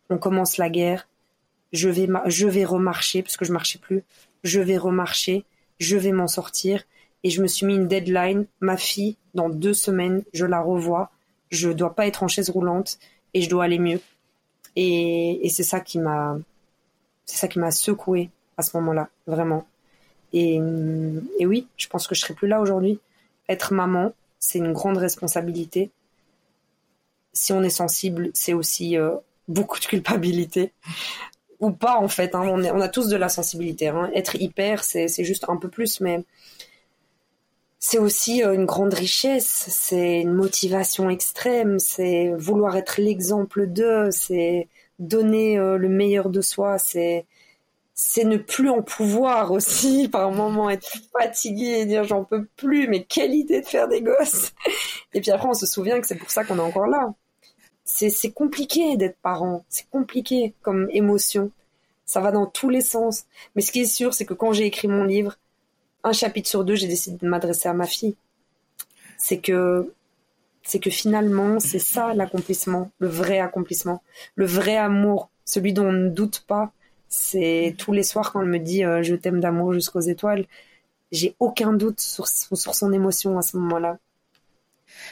on 0.08 0.18
commence 0.18 0.56
la 0.56 0.70
guerre. 0.70 1.08
Je 1.72 1.88
vais, 1.88 2.08
je 2.26 2.48
vais 2.48 2.64
remarcher 2.64 3.22
parce 3.22 3.36
que 3.36 3.44
je 3.44 3.52
marchais 3.52 3.78
plus. 3.78 4.02
Je 4.42 4.60
vais 4.60 4.78
remarcher. 4.78 5.44
Je 5.78 5.96
vais 5.96 6.12
m'en 6.12 6.26
sortir. 6.26 6.84
Et 7.22 7.30
je 7.30 7.42
me 7.42 7.46
suis 7.46 7.66
mis 7.66 7.74
une 7.74 7.86
deadline. 7.86 8.46
Ma 8.60 8.76
fille, 8.76 9.16
dans 9.34 9.50
deux 9.50 9.74
semaines, 9.74 10.24
je 10.32 10.46
la 10.46 10.60
revois. 10.60 11.10
Je 11.50 11.70
dois 11.70 11.94
pas 11.94 12.06
être 12.06 12.22
en 12.22 12.28
chaise 12.28 12.50
roulante 12.50 12.98
et 13.34 13.42
je 13.42 13.50
dois 13.50 13.64
aller 13.64 13.78
mieux. 13.78 14.00
Et, 14.76 15.48
c'est 15.50 15.62
ça 15.62 15.80
qui 15.80 15.98
m'a, 15.98 16.38
c'est 17.26 17.36
ça 17.36 17.48
qui 17.48 17.58
m'a 17.58 17.68
à 17.68 17.70
ce 18.62 18.76
moment-là, 18.76 19.08
vraiment. 19.26 19.66
Et, 20.32 20.60
oui, 21.40 21.66
je 21.76 21.88
pense 21.88 22.06
que 22.06 22.14
je 22.14 22.20
serais 22.20 22.34
plus 22.34 22.48
là 22.48 22.60
aujourd'hui. 22.60 23.00
Être 23.48 23.72
maman, 23.72 24.12
c'est 24.38 24.58
une 24.58 24.72
grande 24.72 24.96
responsabilité. 24.96 25.90
Si 27.32 27.52
on 27.52 27.62
est 27.62 27.70
sensible, 27.70 28.30
c'est 28.34 28.54
aussi 28.54 28.96
euh, 28.96 29.16
beaucoup 29.48 29.78
de 29.80 29.86
culpabilité. 29.86 30.72
Ou 31.60 31.70
pas, 31.70 31.96
en 31.96 32.08
fait. 32.08 32.34
Hein. 32.34 32.42
On, 32.44 32.64
on, 32.64 32.80
a 32.80 32.88
tous 32.88 33.08
de 33.08 33.16
la 33.16 33.28
sensibilité. 33.28 33.88
Hein. 33.88 34.10
Être 34.14 34.36
hyper, 34.36 34.82
c'est 34.84 35.24
juste 35.24 35.44
un 35.48 35.56
peu 35.56 35.68
plus, 35.68 36.00
mais 36.00 36.24
c'est 37.80 37.98
aussi 37.98 38.44
euh, 38.44 38.52
une 38.54 38.66
grande 38.66 38.94
richesse, 38.94 39.66
c'est 39.68 40.20
une 40.20 40.34
motivation 40.34 41.08
extrême, 41.10 41.78
c'est 41.78 42.32
vouloir 42.36 42.76
être 42.76 43.00
l'exemple 43.00 43.66
d'eux, 43.66 44.10
c'est 44.10 44.68
donner 44.98 45.58
euh, 45.58 45.78
le 45.78 45.88
meilleur 45.88 46.28
de 46.28 46.42
soi, 46.42 46.78
c'est 46.78 47.26
c'est 47.94 48.24
ne 48.24 48.36
plus 48.38 48.70
en 48.70 48.82
pouvoir 48.82 49.52
aussi 49.52 50.08
par 50.12 50.30
moment 50.32 50.70
être 50.70 50.88
fatigué 51.12 51.80
et 51.80 51.86
dire 51.86 52.04
j'en 52.04 52.24
peux 52.24 52.46
plus 52.56 52.86
mais 52.88 53.04
quelle 53.04 53.34
idée 53.34 53.62
de 53.62 53.66
faire 53.66 53.88
des 53.88 54.02
gosses. 54.02 54.52
Et 55.14 55.20
puis 55.22 55.30
après 55.30 55.48
on 55.48 55.54
se 55.54 55.66
souvient 55.66 56.00
que 56.00 56.06
c'est 56.06 56.16
pour 56.16 56.30
ça 56.30 56.44
qu'on 56.44 56.58
est 56.58 56.60
encore 56.60 56.86
là. 56.86 57.14
C'est 57.84 58.32
compliqué 58.32 58.96
d'être 58.96 59.18
parent 59.22 59.64
c'est 59.68 59.88
compliqué 59.90 60.54
comme 60.62 60.88
émotion. 60.90 61.50
Ça 62.06 62.20
va 62.20 62.32
dans 62.32 62.46
tous 62.46 62.68
les 62.68 62.82
sens. 62.82 63.24
Mais 63.54 63.62
ce 63.62 63.72
qui 63.72 63.80
est 63.80 63.84
sûr 63.86 64.14
c'est 64.14 64.26
que 64.26 64.34
quand 64.34 64.52
j'ai 64.52 64.66
écrit 64.66 64.88
mon 64.88 65.04
livre 65.04 65.38
un 66.04 66.12
chapitre 66.12 66.48
sur 66.48 66.64
deux, 66.64 66.74
j'ai 66.74 66.88
décidé 66.88 67.16
de 67.16 67.28
m'adresser 67.28 67.68
à 67.68 67.74
ma 67.74 67.86
fille. 67.86 68.16
C'est 69.18 69.38
que, 69.38 69.92
c'est 70.62 70.78
que 70.80 70.90
finalement, 70.90 71.60
c'est 71.60 71.78
ça 71.78 72.14
l'accomplissement, 72.14 72.90
le 72.98 73.08
vrai 73.08 73.38
accomplissement, 73.38 74.02
le 74.34 74.46
vrai 74.46 74.76
amour, 74.76 75.30
celui 75.44 75.72
dont 75.72 75.86
on 75.86 75.92
ne 75.92 76.08
doute 76.08 76.44
pas. 76.46 76.72
C'est 77.08 77.74
tous 77.76 77.92
les 77.92 78.04
soirs 78.04 78.32
quand 78.32 78.40
elle 78.40 78.48
me 78.48 78.58
dit 78.58 78.84
euh, 78.84 79.02
je 79.02 79.14
t'aime 79.14 79.40
d'amour 79.40 79.72
jusqu'aux 79.72 80.00
étoiles. 80.00 80.46
j'ai 81.10 81.34
aucun 81.40 81.72
doute 81.72 82.00
sur, 82.00 82.28
sur 82.28 82.74
son 82.74 82.92
émotion 82.92 83.36
à 83.36 83.42
ce 83.42 83.56
moment-là. 83.56 83.98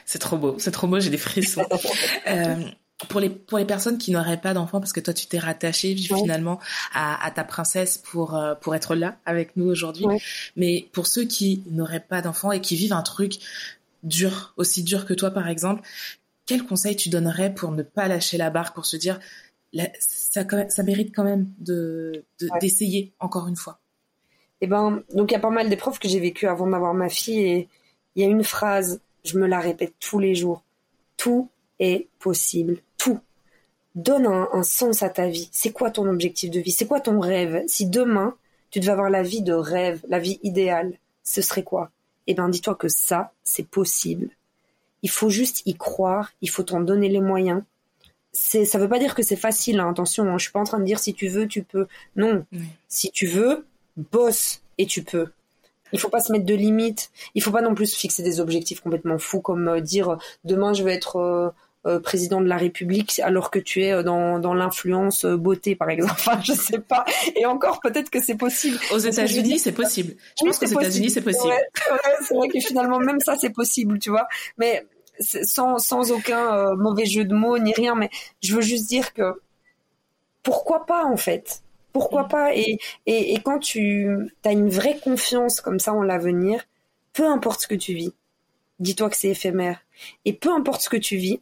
C'est 0.06 0.18
trop 0.18 0.36
beau, 0.38 0.58
c'est 0.58 0.70
trop 0.70 0.86
beau, 0.86 1.00
j'ai 1.00 1.10
des 1.10 1.18
frissons. 1.18 1.66
euh, 2.28 2.56
pour 3.06 3.20
les 3.20 3.30
pour 3.30 3.58
les 3.58 3.64
personnes 3.64 3.96
qui 3.96 4.10
n'auraient 4.10 4.40
pas 4.40 4.54
d'enfants 4.54 4.80
parce 4.80 4.92
que 4.92 5.00
toi 5.00 5.14
tu 5.14 5.26
t'es 5.26 5.38
rattaché 5.38 5.94
finalement 5.94 6.58
à, 6.92 7.24
à, 7.24 7.30
ta 7.30 7.44
princesse 7.44 7.96
pour 7.98 8.34
euh, 8.34 8.54
pour 8.56 8.74
être 8.74 8.96
là 8.96 9.16
avec 9.24 9.56
nous 9.56 9.66
aujourd'hui. 9.66 10.06
Mais 10.56 10.88
pour 10.92 11.06
ceux 11.06 11.24
qui 11.24 11.62
n'auraient 11.70 12.00
pas 12.00 12.22
d'enfants 12.22 12.50
et 12.50 12.60
qui 12.60 12.74
vivent 12.74 12.92
un 12.92 13.02
truc 13.02 13.38
dur 14.02 14.52
aussi 14.56 14.82
dur 14.82 15.06
que 15.06 15.14
toi 15.14 15.30
par 15.30 15.48
exemple 15.48 15.82
quel 16.46 16.64
conseil 16.64 16.96
tu 16.96 17.08
donnerais 17.08 17.54
pour 17.54 17.70
ne 17.72 17.82
pas 17.82 18.08
lâcher 18.08 18.36
la 18.36 18.50
barre 18.50 18.72
pour 18.72 18.86
se 18.86 18.96
dire 18.96 19.20
ça 20.00 20.44
ça 20.68 20.82
mérite 20.82 21.14
quand 21.14 21.24
même 21.24 21.52
de 21.58 22.24
d'essayer 22.60 23.12
encore 23.20 23.46
une 23.46 23.56
fois? 23.56 23.78
Et 24.60 24.64
eh 24.64 24.66
ben 24.66 25.04
donc 25.14 25.30
il 25.30 25.34
y 25.34 25.36
a 25.36 25.40
pas 25.40 25.50
mal 25.50 25.68
d'épreuves 25.68 26.00
que 26.00 26.08
j'ai 26.08 26.18
vécues 26.18 26.48
avant 26.48 26.66
d'avoir 26.66 26.94
ma 26.94 27.08
fille 27.08 27.40
et 27.40 27.68
il 28.16 28.22
y 28.22 28.26
a 28.26 28.28
une 28.28 28.42
phrase 28.42 29.00
je 29.24 29.38
me 29.38 29.46
la 29.46 29.60
répète 29.60 29.94
tous 30.00 30.18
les 30.18 30.34
jours. 30.34 30.64
Tout 31.16 31.50
est 31.78 32.08
possible. 32.18 32.80
Donne 33.98 34.26
un, 34.26 34.62
sens 34.62 35.02
à 35.02 35.08
ta 35.08 35.26
vie. 35.26 35.48
C'est 35.50 35.72
quoi 35.72 35.90
ton 35.90 36.08
objectif 36.08 36.52
de 36.52 36.60
vie? 36.60 36.70
C'est 36.70 36.86
quoi 36.86 37.00
ton 37.00 37.18
rêve? 37.18 37.64
Si 37.66 37.84
demain, 37.84 38.36
tu 38.70 38.78
devais 38.78 38.92
avoir 38.92 39.10
la 39.10 39.24
vie 39.24 39.42
de 39.42 39.52
rêve, 39.52 40.00
la 40.08 40.20
vie 40.20 40.38
idéale, 40.44 40.92
ce 41.24 41.42
serait 41.42 41.64
quoi? 41.64 41.90
Eh 42.28 42.34
bien, 42.34 42.48
dis-toi 42.48 42.76
que 42.76 42.86
ça, 42.86 43.32
c'est 43.42 43.66
possible. 43.66 44.28
Il 45.02 45.10
faut 45.10 45.30
juste 45.30 45.62
y 45.66 45.74
croire, 45.74 46.30
il 46.42 46.48
faut 46.48 46.62
t'en 46.62 46.80
donner 46.80 47.08
les 47.08 47.20
moyens. 47.20 47.64
C'est, 48.30 48.64
ça 48.64 48.78
veut 48.78 48.88
pas 48.88 49.00
dire 49.00 49.16
que 49.16 49.24
c'est 49.24 49.34
facile, 49.34 49.80
hein. 49.80 49.90
attention, 49.90 50.28
hein. 50.28 50.38
je 50.38 50.44
suis 50.44 50.52
pas 50.52 50.60
en 50.60 50.64
train 50.64 50.78
de 50.78 50.84
dire 50.84 51.00
si 51.00 51.12
tu 51.12 51.26
veux, 51.26 51.48
tu 51.48 51.64
peux. 51.64 51.88
Non. 52.14 52.46
Si 52.86 53.10
tu 53.10 53.26
veux, 53.26 53.66
bosse 53.96 54.62
et 54.78 54.86
tu 54.86 55.02
peux. 55.02 55.26
Il 55.92 55.98
faut 55.98 56.08
pas 56.08 56.20
se 56.20 56.30
mettre 56.30 56.46
de 56.46 56.54
limites. 56.54 57.10
Il 57.34 57.42
faut 57.42 57.50
pas 57.50 57.62
non 57.62 57.74
plus 57.74 57.92
fixer 57.92 58.22
des 58.22 58.38
objectifs 58.38 58.80
complètement 58.80 59.18
fous 59.18 59.40
comme 59.40 59.66
euh, 59.66 59.80
dire 59.80 60.18
demain 60.44 60.72
je 60.72 60.84
vais 60.84 60.94
être 60.94 61.16
euh, 61.16 61.50
euh, 61.86 62.00
président 62.00 62.40
de 62.40 62.48
la 62.48 62.56
République 62.56 63.20
alors 63.22 63.52
que 63.52 63.60
tu 63.60 63.84
es 63.84 63.92
euh, 63.92 64.02
dans, 64.02 64.40
dans 64.40 64.52
l'influence 64.52 65.24
euh, 65.24 65.36
beauté 65.36 65.76
par 65.76 65.88
exemple. 65.90 66.12
Enfin, 66.18 66.40
je 66.42 66.52
sais 66.52 66.80
pas. 66.80 67.04
Et 67.36 67.46
encore 67.46 67.80
peut-être 67.80 68.10
que 68.10 68.20
c'est 68.20 68.34
possible. 68.34 68.78
Aux 68.92 68.98
États-Unis, 68.98 69.60
c'est 69.60 69.72
possible. 69.72 70.14
Je 70.38 70.44
pense 70.44 70.58
qu'aux 70.58 70.66
États-Unis, 70.66 71.10
c'est 71.10 71.22
possible. 71.22 71.54
c'est 72.22 72.34
vrai 72.34 72.48
que 72.48 72.58
finalement 72.58 72.98
même 72.98 73.20
ça 73.20 73.36
c'est 73.40 73.50
possible, 73.50 74.00
tu 74.00 74.10
vois. 74.10 74.26
Mais 74.58 74.84
sans 75.20 75.78
sans 75.78 76.10
aucun 76.10 76.74
mauvais 76.74 77.06
jeu 77.06 77.24
de 77.24 77.32
mots 77.32 77.58
ni 77.58 77.72
rien, 77.72 77.94
mais 77.94 78.10
je 78.42 78.56
veux 78.56 78.62
juste 78.62 78.88
dire 78.88 79.14
que 79.14 79.40
pourquoi 80.42 80.84
pas 80.84 81.04
en 81.04 81.16
fait? 81.16 81.62
Pourquoi 81.92 82.24
mm. 82.24 82.28
pas? 82.28 82.56
Et, 82.56 82.78
et, 83.06 83.34
et 83.34 83.40
quand 83.40 83.60
tu 83.60 84.08
as 84.44 84.52
une 84.52 84.68
vraie 84.68 84.98
confiance 84.98 85.60
comme 85.60 85.78
ça 85.78 85.92
en 85.92 86.02
l'avenir, 86.02 86.64
peu 87.12 87.24
importe 87.24 87.62
ce 87.62 87.68
que 87.68 87.76
tu 87.76 87.94
vis, 87.94 88.12
dis-toi 88.80 89.10
que 89.10 89.16
c'est 89.16 89.28
éphémère. 89.28 89.80
Et 90.24 90.32
peu 90.32 90.52
importe 90.52 90.82
ce 90.82 90.88
que 90.88 90.96
tu 90.96 91.16
vis, 91.16 91.40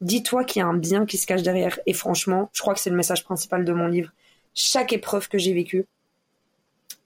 dis-toi 0.00 0.44
qu'il 0.44 0.60
y 0.60 0.62
a 0.62 0.68
un 0.68 0.76
bien 0.76 1.06
qui 1.06 1.18
se 1.18 1.26
cache 1.26 1.42
derrière. 1.42 1.78
Et 1.86 1.92
franchement, 1.92 2.50
je 2.52 2.60
crois 2.60 2.74
que 2.74 2.80
c'est 2.80 2.90
le 2.90 2.96
message 2.96 3.24
principal 3.24 3.64
de 3.64 3.72
mon 3.72 3.86
livre. 3.86 4.12
Chaque 4.54 4.92
épreuve 4.92 5.28
que 5.28 5.38
j'ai 5.38 5.52
vécue, 5.52 5.86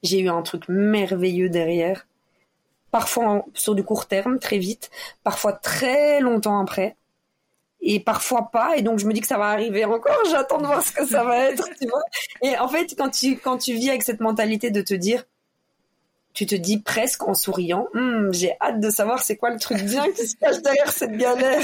j'ai 0.03 0.19
eu 0.19 0.29
un 0.29 0.41
truc 0.41 0.67
merveilleux 0.67 1.49
derrière. 1.49 2.07
Parfois 2.91 3.45
sur 3.53 3.75
du 3.75 3.83
court 3.83 4.07
terme, 4.07 4.39
très 4.39 4.57
vite, 4.57 4.89
parfois 5.23 5.53
très 5.53 6.19
longtemps 6.19 6.59
après, 6.59 6.97
et 7.81 7.99
parfois 7.99 8.49
pas. 8.51 8.75
Et 8.77 8.81
donc 8.81 8.99
je 8.99 9.05
me 9.05 9.13
dis 9.13 9.21
que 9.21 9.27
ça 9.27 9.37
va 9.37 9.45
arriver 9.45 9.85
encore. 9.85 10.17
J'attends 10.29 10.59
de 10.59 10.65
voir 10.65 10.81
ce 10.81 10.91
que 10.91 11.05
ça 11.05 11.23
va 11.23 11.37
être, 11.49 11.67
tu 11.79 11.87
vois. 11.87 12.03
Et 12.41 12.57
en 12.57 12.67
fait, 12.67 12.95
quand 12.97 13.09
tu 13.09 13.37
quand 13.37 13.57
tu 13.57 13.73
vis 13.73 13.89
avec 13.89 14.03
cette 14.03 14.19
mentalité 14.19 14.71
de 14.71 14.81
te 14.81 14.93
dire, 14.93 15.23
tu 16.33 16.45
te 16.45 16.55
dis 16.55 16.79
presque 16.79 17.27
en 17.27 17.33
souriant, 17.33 17.87
hum, 17.93 18.33
j'ai 18.33 18.55
hâte 18.61 18.79
de 18.79 18.89
savoir 18.89 19.21
c'est 19.21 19.37
quoi 19.37 19.51
le 19.51 19.59
truc 19.59 19.81
bien 19.83 20.09
qui 20.11 20.27
se 20.27 20.35
cache 20.35 20.61
derrière 20.61 20.91
cette 20.91 21.17
galère. 21.17 21.63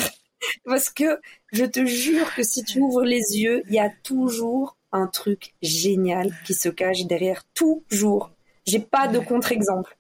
Parce 0.66 0.90
que 0.90 1.20
je 1.52 1.66
te 1.66 1.86
jure 1.86 2.34
que 2.36 2.44
si 2.44 2.64
tu 2.64 2.80
ouvres 2.80 3.04
les 3.04 3.40
yeux, 3.40 3.64
il 3.68 3.74
y 3.74 3.80
a 3.80 3.90
toujours 4.04 4.78
un 4.92 5.08
truc 5.08 5.54
génial 5.62 6.34
qui 6.46 6.54
se 6.54 6.70
cache 6.70 7.06
derrière. 7.06 7.44
Toujours. 7.54 8.32
J'ai 8.66 8.80
pas 8.80 9.08
de 9.08 9.20
contre-exemple. 9.20 9.98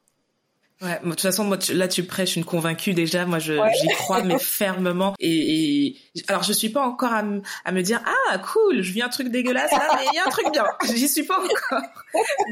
Ouais, 0.79 0.99
de 1.03 1.09
toute 1.09 1.21
façon, 1.21 1.43
moi, 1.43 1.57
là, 1.73 1.87
tu 1.87 2.03
prêches 2.03 2.35
une 2.35 2.45
convaincue 2.45 2.93
déjà. 2.93 3.25
Moi, 3.25 3.39
je, 3.39 3.53
j'y 3.81 3.87
crois, 3.95 4.21
mais 4.21 4.37
fermement. 4.39 5.15
Et, 5.19 5.95
alors, 6.27 6.43
je 6.43 6.53
suis 6.53 6.69
pas 6.69 6.85
encore 6.85 7.13
à, 7.13 7.23
me 7.23 7.81
dire, 7.81 8.03
ah, 8.05 8.37
cool, 8.37 8.83
je 8.83 8.91
vis 8.91 9.01
un 9.01 9.09
truc 9.09 9.29
dégueulasse, 9.29 9.71
là, 9.71 9.87
mais 9.95 10.05
il 10.13 10.15
y 10.15 10.19
a 10.19 10.27
un 10.27 10.29
truc 10.29 10.51
bien. 10.51 10.65
J'y 10.95 11.07
suis 11.07 11.23
pas 11.23 11.39
encore. 11.39 11.81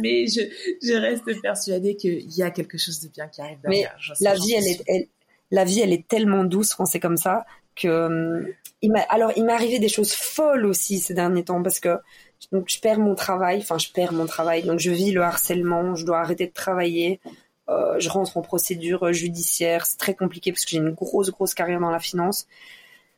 Mais 0.02 0.26
je, 0.26 0.42
je 0.82 0.94
reste 0.94 1.40
persuadée 1.40 1.96
qu'il 1.96 2.32
y 2.36 2.42
a 2.42 2.50
quelque 2.50 2.80
chose 2.80 3.00
de 3.02 3.10
bien 3.10 3.28
qui 3.28 3.42
arrive 3.42 3.60
derrière. 3.62 3.96
Mais 4.10 4.16
la 4.22 4.34
vie, 4.34 4.54
elle 4.54 4.68
est, 4.68 5.10
la 5.52 5.64
vie, 5.64 5.82
elle 5.82 5.94
est 5.94 6.08
tellement 6.08 6.46
douce 6.46 6.74
quand 6.74 6.86
c'est 6.86 7.00
comme 7.00 7.18
ça 7.18 7.46
que 7.76 7.88
euh, 7.88 8.56
il 8.82 8.92
m'a 8.92 9.02
alors 9.10 9.32
il 9.36 9.46
m'est 9.46 9.54
arrivé 9.54 9.80
des 9.80 9.90
choses 9.90 10.14
folles 10.14 10.66
aussi 10.66 11.00
ces 11.00 11.14
derniers 11.14 11.44
temps 11.44 11.62
parce 11.64 11.80
que 11.80 11.98
donc 12.52 12.70
je 12.70 12.80
perds 12.80 13.00
mon 13.00 13.16
travail, 13.16 13.60
enfin 13.60 13.78
je 13.78 13.90
perds 13.92 14.14
mon 14.14 14.26
travail, 14.26 14.64
donc 14.64 14.80
je 14.80 14.92
vis 14.92 15.12
le 15.12 15.22
harcèlement, 15.22 15.96
je 15.96 16.06
dois 16.06 16.20
arrêter 16.20 16.48
de 16.48 16.54
travailler, 16.54 17.20
euh, 17.70 18.00
je 18.00 18.10
rentre 18.10 18.38
en 18.38 18.42
procédure 18.42 19.12
judiciaire, 19.14 19.86
c'est 19.86 19.98
très 19.98 20.14
compliqué 20.14 20.52
parce 20.52 20.66
que 20.66 20.72
j'ai 20.72 20.78
une 20.78 20.92
grosse 20.92 21.32
grosse 21.32 21.54
carrière 21.54 21.80
dans 21.80 21.92
la 21.92 22.00
finance. 22.00 22.48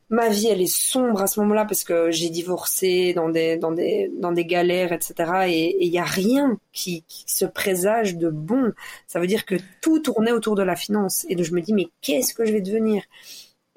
Ma 0.09 0.29
vie 0.29 0.47
elle 0.47 0.61
est 0.61 0.73
sombre 0.73 1.21
à 1.21 1.27
ce 1.27 1.41
moment-là 1.41 1.65
parce 1.65 1.83
que 1.83 2.11
j'ai 2.11 2.29
divorcé 2.29 3.13
dans 3.13 3.27
des 3.27 3.57
dans 3.57 3.71
des 3.73 4.09
dans 4.17 4.31
des 4.31 4.45
galères 4.45 4.93
etc 4.93 5.13
et 5.47 5.85
il 5.85 5.91
y 5.91 5.99
a 5.99 6.05
rien 6.05 6.57
qui 6.71 7.03
se 7.09 7.43
présage 7.45 8.15
de 8.15 8.29
bon. 8.29 8.71
Ça 9.05 9.19
veut 9.19 9.27
dire 9.27 9.45
que 9.45 9.55
tout 9.81 9.99
tournait 9.99 10.31
autour 10.31 10.55
de 10.55 10.63
la 10.63 10.77
finance 10.77 11.25
et 11.27 11.35
donc 11.35 11.45
je 11.45 11.53
me 11.53 11.61
dis 11.61 11.73
mais 11.73 11.87
qu'est-ce 12.01 12.33
que 12.33 12.45
je 12.45 12.53
vais 12.53 12.61
devenir? 12.61 13.03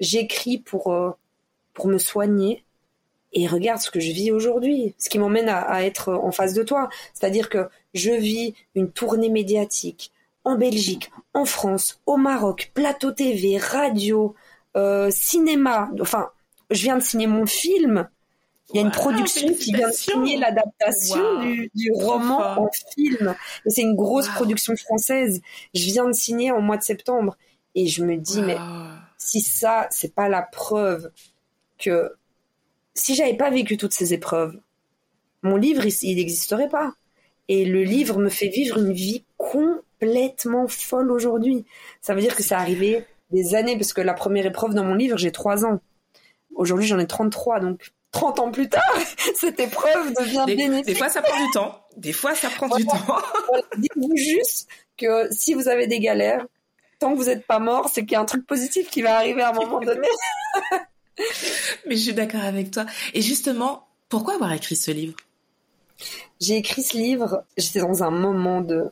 J'écris 0.01 0.57
pour 0.57 0.91
euh, 0.91 1.11
pour 1.73 1.87
me 1.87 1.97
soigner 1.97 2.65
et 3.33 3.47
regarde 3.47 3.79
ce 3.79 3.91
que 3.91 3.99
je 3.99 4.11
vis 4.11 4.31
aujourd'hui, 4.31 4.93
ce 4.97 5.09
qui 5.09 5.17
m'emmène 5.17 5.47
à, 5.47 5.85
être 5.85 6.13
en 6.13 6.31
face 6.31 6.53
de 6.53 6.63
toi. 6.63 6.89
C'est-à-dire 7.13 7.49
que 7.49 7.69
je 7.93 8.11
vis 8.11 8.53
une 8.75 8.91
tournée 8.91 9.29
médiatique 9.29 10.11
en 10.43 10.57
Belgique, 10.57 11.11
en 11.33 11.45
France, 11.45 12.01
au 12.05 12.17
Maroc, 12.17 12.71
plateau 12.73 13.11
TV, 13.11 13.57
radio, 13.57 14.35
euh, 14.75 15.09
cinéma. 15.11 15.89
Enfin, 16.01 16.29
je 16.71 16.81
viens 16.81 16.97
de 16.97 17.03
signer 17.03 17.27
mon 17.27 17.45
film. 17.45 18.09
Il 18.73 18.77
y 18.77 18.79
a 18.79 18.83
une 18.83 18.91
production 18.91 19.53
qui 19.53 19.73
vient 19.73 19.89
de 19.89 19.93
signer 19.93 20.37
l'adaptation 20.37 21.41
du, 21.41 21.69
du, 21.75 21.91
roman 21.93 22.39
en 22.39 22.69
film. 22.95 23.35
Et 23.65 23.69
c'est 23.69 23.81
une 23.81 23.95
grosse 23.95 24.29
production 24.29 24.75
française. 24.77 25.41
Je 25.73 25.85
viens 25.85 26.07
de 26.07 26.13
signer 26.13 26.51
en 26.51 26.61
mois 26.61 26.77
de 26.77 26.83
septembre. 26.83 27.37
Et 27.75 27.87
je 27.87 28.03
me 28.03 28.17
dis, 28.17 28.41
mais 28.41 28.57
si 29.17 29.41
ça, 29.41 29.87
c'est 29.91 30.13
pas 30.13 30.29
la 30.29 30.41
preuve 30.41 31.11
que 31.77 32.13
si 32.93 33.15
j'avais 33.15 33.35
pas 33.35 33.49
vécu 33.49 33.77
toutes 33.77 33.93
ces 33.93 34.13
épreuves, 34.13 34.59
mon 35.43 35.55
livre, 35.55 35.83
il 36.01 36.15
n'existerait 36.15 36.69
pas. 36.69 36.93
Et 37.47 37.65
le 37.65 37.83
livre 37.83 38.19
me 38.19 38.29
fait 38.29 38.49
vivre 38.49 38.77
une 38.77 38.93
vie 38.93 39.23
complètement 39.37 40.67
folle 40.67 41.11
aujourd'hui. 41.11 41.65
Ça 42.01 42.13
veut 42.13 42.21
dire 42.21 42.35
que 42.35 42.43
c'est 42.43 42.55
arrivé 42.55 43.05
des 43.31 43.55
années, 43.55 43.77
parce 43.77 43.93
que 43.93 44.01
la 44.01 44.13
première 44.13 44.45
épreuve 44.45 44.73
dans 44.73 44.83
mon 44.83 44.93
livre, 44.93 45.17
j'ai 45.17 45.31
trois 45.31 45.65
ans. 45.65 45.79
Aujourd'hui, 46.53 46.87
j'en 46.87 46.99
ai 46.99 47.07
33, 47.07 47.61
donc 47.61 47.91
30 48.11 48.39
ans 48.39 48.51
plus 48.51 48.69
tard, 48.69 48.83
cette 49.35 49.59
épreuve 49.59 50.13
devient 50.13 50.43
des, 50.45 50.55
bénéfique. 50.55 50.85
Des 50.85 50.95
fois, 50.95 51.09
ça 51.09 51.21
prend 51.21 51.45
du 51.45 51.51
temps. 51.51 51.85
Des 51.97 52.13
fois, 52.13 52.35
ça 52.35 52.49
prend 52.49 52.67
du 52.75 52.85
temps. 52.85 53.17
Dites-vous 53.77 54.15
juste 54.17 54.67
que 54.97 55.27
si 55.31 55.53
vous 55.53 55.69
avez 55.69 55.87
des 55.87 55.99
galères, 55.99 56.45
tant 57.01 57.11
que 57.11 57.17
vous 57.17 57.25
n'êtes 57.25 57.45
pas 57.45 57.59
mort, 57.59 57.89
c'est 57.89 58.01
qu'il 58.01 58.13
y 58.13 58.15
a 58.15 58.21
un 58.21 58.25
truc 58.25 58.47
positif 58.47 58.89
qui 58.89 59.01
va 59.01 59.17
arriver 59.17 59.41
à 59.41 59.49
un 59.49 59.53
moment 59.53 59.81
donné. 59.81 60.07
Mais 61.87 61.95
je 61.95 62.01
suis 62.01 62.13
d'accord 62.13 62.43
avec 62.43 62.71
toi. 62.71 62.85
Et 63.13 63.21
justement, 63.21 63.87
pourquoi 64.09 64.35
avoir 64.35 64.53
écrit 64.53 64.75
ce 64.75 64.91
livre? 64.91 65.15
J'ai 66.39 66.57
écrit 66.57 66.81
ce 66.81 66.97
livre, 66.97 67.43
j'étais 67.57 67.81
dans 67.81 68.03
un 68.03 68.11
moment 68.11 68.61
de 68.61 68.91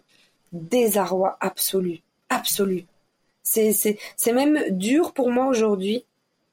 désarroi 0.51 1.38
absolu, 1.39 2.01
absolu. 2.30 2.86
C'est, 3.43 3.97
même 4.32 4.60
dur 4.70 5.14
pour 5.14 5.32
moi 5.32 5.47
aujourd'hui 5.47 6.05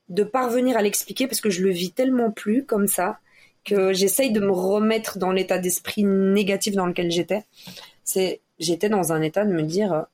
de 0.08 0.24
parvenir 0.24 0.78
à 0.78 0.82
l'expliquer 0.82 1.26
parce 1.26 1.42
que 1.42 1.50
je 1.50 1.62
le 1.62 1.70
vis 1.70 1.92
tellement 1.92 2.30
plus 2.30 2.64
comme 2.64 2.86
ça 2.86 3.18
que 3.64 3.92
j'essaye 3.92 4.30
de 4.30 4.40
me 4.40 4.52
remettre 4.52 5.18
dans 5.18 5.32
l'état 5.32 5.58
d'esprit 5.58 6.04
négatif 6.04 6.74
dans 6.74 6.86
lequel 6.86 7.10
j'étais. 7.10 7.44
C'est, 8.04 8.40
j'étais 8.58 8.88
dans 8.88 9.12
un 9.12 9.20
état 9.20 9.44
de 9.44 9.52
me 9.52 9.62
dire, 9.62 10.06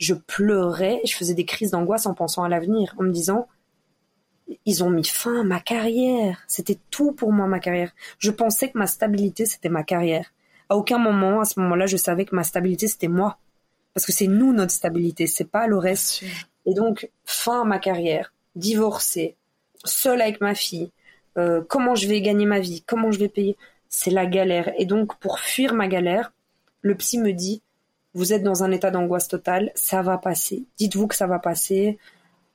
je 0.00 0.14
pleurais, 0.14 1.00
je 1.04 1.14
faisais 1.14 1.34
des 1.34 1.44
crises 1.44 1.70
d'angoisse 1.70 2.06
en 2.06 2.14
pensant 2.14 2.42
à 2.42 2.48
l'avenir, 2.48 2.94
en 2.98 3.04
me 3.04 3.12
disant 3.12 3.46
ils 4.66 4.82
ont 4.82 4.90
mis 4.90 5.04
fin 5.04 5.42
à 5.42 5.44
ma 5.44 5.60
carrière. 5.60 6.42
C'était 6.48 6.78
tout 6.90 7.12
pour 7.12 7.32
moi 7.32 7.46
ma 7.46 7.60
carrière. 7.60 7.92
Je 8.18 8.32
pensais 8.32 8.70
que 8.70 8.78
ma 8.78 8.88
stabilité 8.88 9.46
c'était 9.46 9.68
ma 9.68 9.84
carrière. 9.84 10.32
À 10.68 10.76
aucun 10.76 10.98
moment 10.98 11.40
à 11.40 11.44
ce 11.44 11.60
moment-là 11.60 11.86
je 11.86 11.96
savais 11.96 12.24
que 12.24 12.34
ma 12.34 12.42
stabilité 12.42 12.88
c'était 12.88 13.08
moi, 13.08 13.38
parce 13.94 14.06
que 14.06 14.12
c'est 14.12 14.26
nous 14.26 14.52
notre 14.52 14.72
stabilité, 14.72 15.26
c'est 15.26 15.44
pas 15.44 15.66
le 15.66 15.76
reste. 15.76 16.24
Et 16.66 16.74
donc 16.74 17.10
fin 17.24 17.62
à 17.62 17.64
ma 17.64 17.78
carrière, 17.78 18.32
divorcée, 18.56 19.36
seule 19.84 20.22
avec 20.22 20.40
ma 20.40 20.54
fille. 20.54 20.90
Euh, 21.38 21.62
comment 21.68 21.94
je 21.94 22.08
vais 22.08 22.20
gagner 22.22 22.46
ma 22.46 22.58
vie? 22.58 22.82
Comment 22.86 23.12
je 23.12 23.18
vais 23.18 23.28
payer? 23.28 23.56
C'est 23.88 24.10
la 24.10 24.26
galère. 24.26 24.72
Et 24.78 24.86
donc 24.86 25.16
pour 25.18 25.40
fuir 25.40 25.74
ma 25.74 25.88
galère, 25.88 26.32
le 26.80 26.94
psy 26.94 27.18
me 27.18 27.32
dit 27.32 27.62
vous 28.14 28.32
êtes 28.32 28.42
dans 28.42 28.64
un 28.64 28.70
état 28.70 28.90
d'angoisse 28.90 29.28
totale, 29.28 29.70
ça 29.74 30.02
va 30.02 30.18
passer. 30.18 30.64
Dites-vous 30.78 31.06
que 31.06 31.14
ça 31.14 31.26
va 31.26 31.38
passer. 31.38 31.98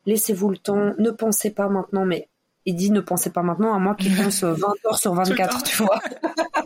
Laissez-vous 0.05 0.49
le 0.49 0.57
temps. 0.57 0.93
Ne 0.97 1.11
pensez 1.11 1.51
pas 1.51 1.69
maintenant, 1.69 2.05
mais 2.05 2.27
il 2.65 2.75
dit 2.75 2.91
ne 2.91 2.99
pensez 2.99 3.29
pas 3.29 3.43
maintenant 3.43 3.73
à 3.73 3.79
moi 3.79 3.95
qui 3.95 4.09
pense 4.09 4.43
20 4.43 4.67
heures 4.85 4.97
sur 4.97 5.13
24, 5.13 5.63
tu 5.63 5.77
vois. 5.77 6.01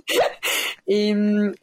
et, 0.87 1.13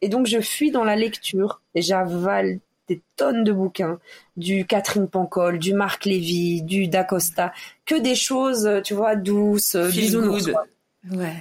et, 0.00 0.08
donc 0.08 0.26
je 0.26 0.40
fuis 0.40 0.70
dans 0.70 0.84
la 0.84 0.96
lecture 0.96 1.62
et 1.74 1.82
j'avale 1.82 2.60
des 2.88 3.02
tonnes 3.16 3.42
de 3.42 3.50
bouquins, 3.50 3.98
du 4.36 4.64
Catherine 4.64 5.08
Pancol, 5.08 5.58
du 5.58 5.74
Marc 5.74 6.04
Lévy, 6.04 6.62
du 6.62 6.86
D'Acosta, 6.86 7.52
que 7.84 7.96
des 7.96 8.14
choses, 8.14 8.70
tu 8.84 8.94
vois, 8.94 9.16
douces, 9.16 9.74
bisounours. 9.74 10.50
Ouais. 11.10 11.34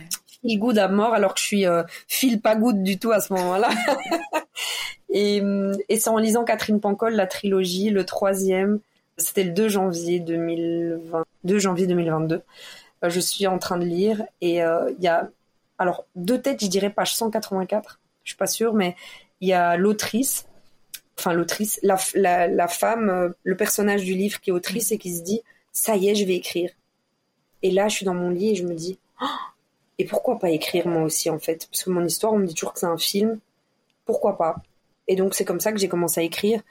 Feel 0.45 0.59
good 0.59 0.77
à 0.77 0.87
mort 0.87 1.13
alors 1.13 1.33
que 1.33 1.39
je 1.39 1.45
suis 1.45 1.65
euh, 1.65 1.83
feel 2.07 2.39
pas 2.39 2.55
good 2.55 2.83
du 2.83 2.99
tout 2.99 3.11
à 3.11 3.19
ce 3.19 3.33
moment-là. 3.33 3.69
et, 5.09 5.41
et 5.89 5.99
c'est 5.99 6.09
en 6.09 6.17
lisant 6.17 6.43
Catherine 6.43 6.79
Pancol, 6.79 7.13
la 7.13 7.27
trilogie, 7.27 7.89
le 7.89 8.05
troisième, 8.05 8.79
c'était 9.17 9.43
le 9.43 9.51
2 9.51 9.69
janvier 9.69 10.19
2020, 10.19 11.25
2 11.43 11.59
janvier 11.59 11.87
2022. 11.87 12.41
Euh, 13.03 13.09
je 13.09 13.19
suis 13.19 13.47
en 13.47 13.57
train 13.57 13.77
de 13.77 13.85
lire 13.85 14.23
et 14.41 14.63
euh, 14.63 14.91
il 14.97 15.03
y 15.03 15.07
a, 15.07 15.29
alors 15.77 16.05
deux 16.15 16.41
têtes, 16.41 16.63
je 16.63 16.67
dirais 16.67 16.89
page 16.89 17.15
184, 17.15 17.99
je 18.23 18.31
suis 18.31 18.37
pas 18.37 18.47
sûre, 18.47 18.73
mais 18.73 18.95
il 19.41 19.47
y 19.47 19.53
a 19.53 19.77
l'autrice, 19.77 20.45
enfin 21.17 21.33
l'autrice, 21.33 21.79
la, 21.83 21.97
la, 22.47 22.67
femme, 22.67 23.09
euh, 23.09 23.29
le 23.43 23.55
personnage 23.55 24.03
du 24.03 24.13
livre 24.13 24.39
qui 24.41 24.49
est 24.49 24.53
autrice 24.53 24.91
et 24.91 24.97
qui 24.97 25.15
se 25.15 25.23
dit, 25.23 25.41
ça 25.71 25.95
y 25.95 26.09
est, 26.09 26.15
je 26.15 26.25
vais 26.25 26.35
écrire. 26.35 26.71
Et 27.61 27.71
là, 27.71 27.87
je 27.87 27.95
suis 27.95 28.05
dans 28.05 28.13
mon 28.13 28.29
lit 28.29 28.51
et 28.51 28.55
je 28.55 28.63
me 28.63 28.73
dis, 28.73 28.99
oh, 29.21 29.25
et 29.97 30.05
pourquoi 30.05 30.39
pas 30.39 30.49
écrire 30.49 30.87
moi 30.87 31.03
aussi 31.03 31.29
en 31.29 31.39
fait? 31.39 31.67
Parce 31.71 31.83
que 31.83 31.89
mon 31.89 32.05
histoire, 32.05 32.33
on 32.33 32.39
me 32.39 32.45
dit 32.45 32.53
toujours 32.53 32.73
que 32.73 32.79
c'est 32.79 32.85
un 32.85 32.97
film, 32.97 33.39
pourquoi 34.05 34.37
pas? 34.37 34.57
Et 35.07 35.15
donc 35.15 35.35
c'est 35.35 35.45
comme 35.45 35.59
ça 35.59 35.71
que 35.71 35.77
j'ai 35.77 35.87
commencé 35.89 36.21
à 36.21 36.23
écrire. 36.23 36.61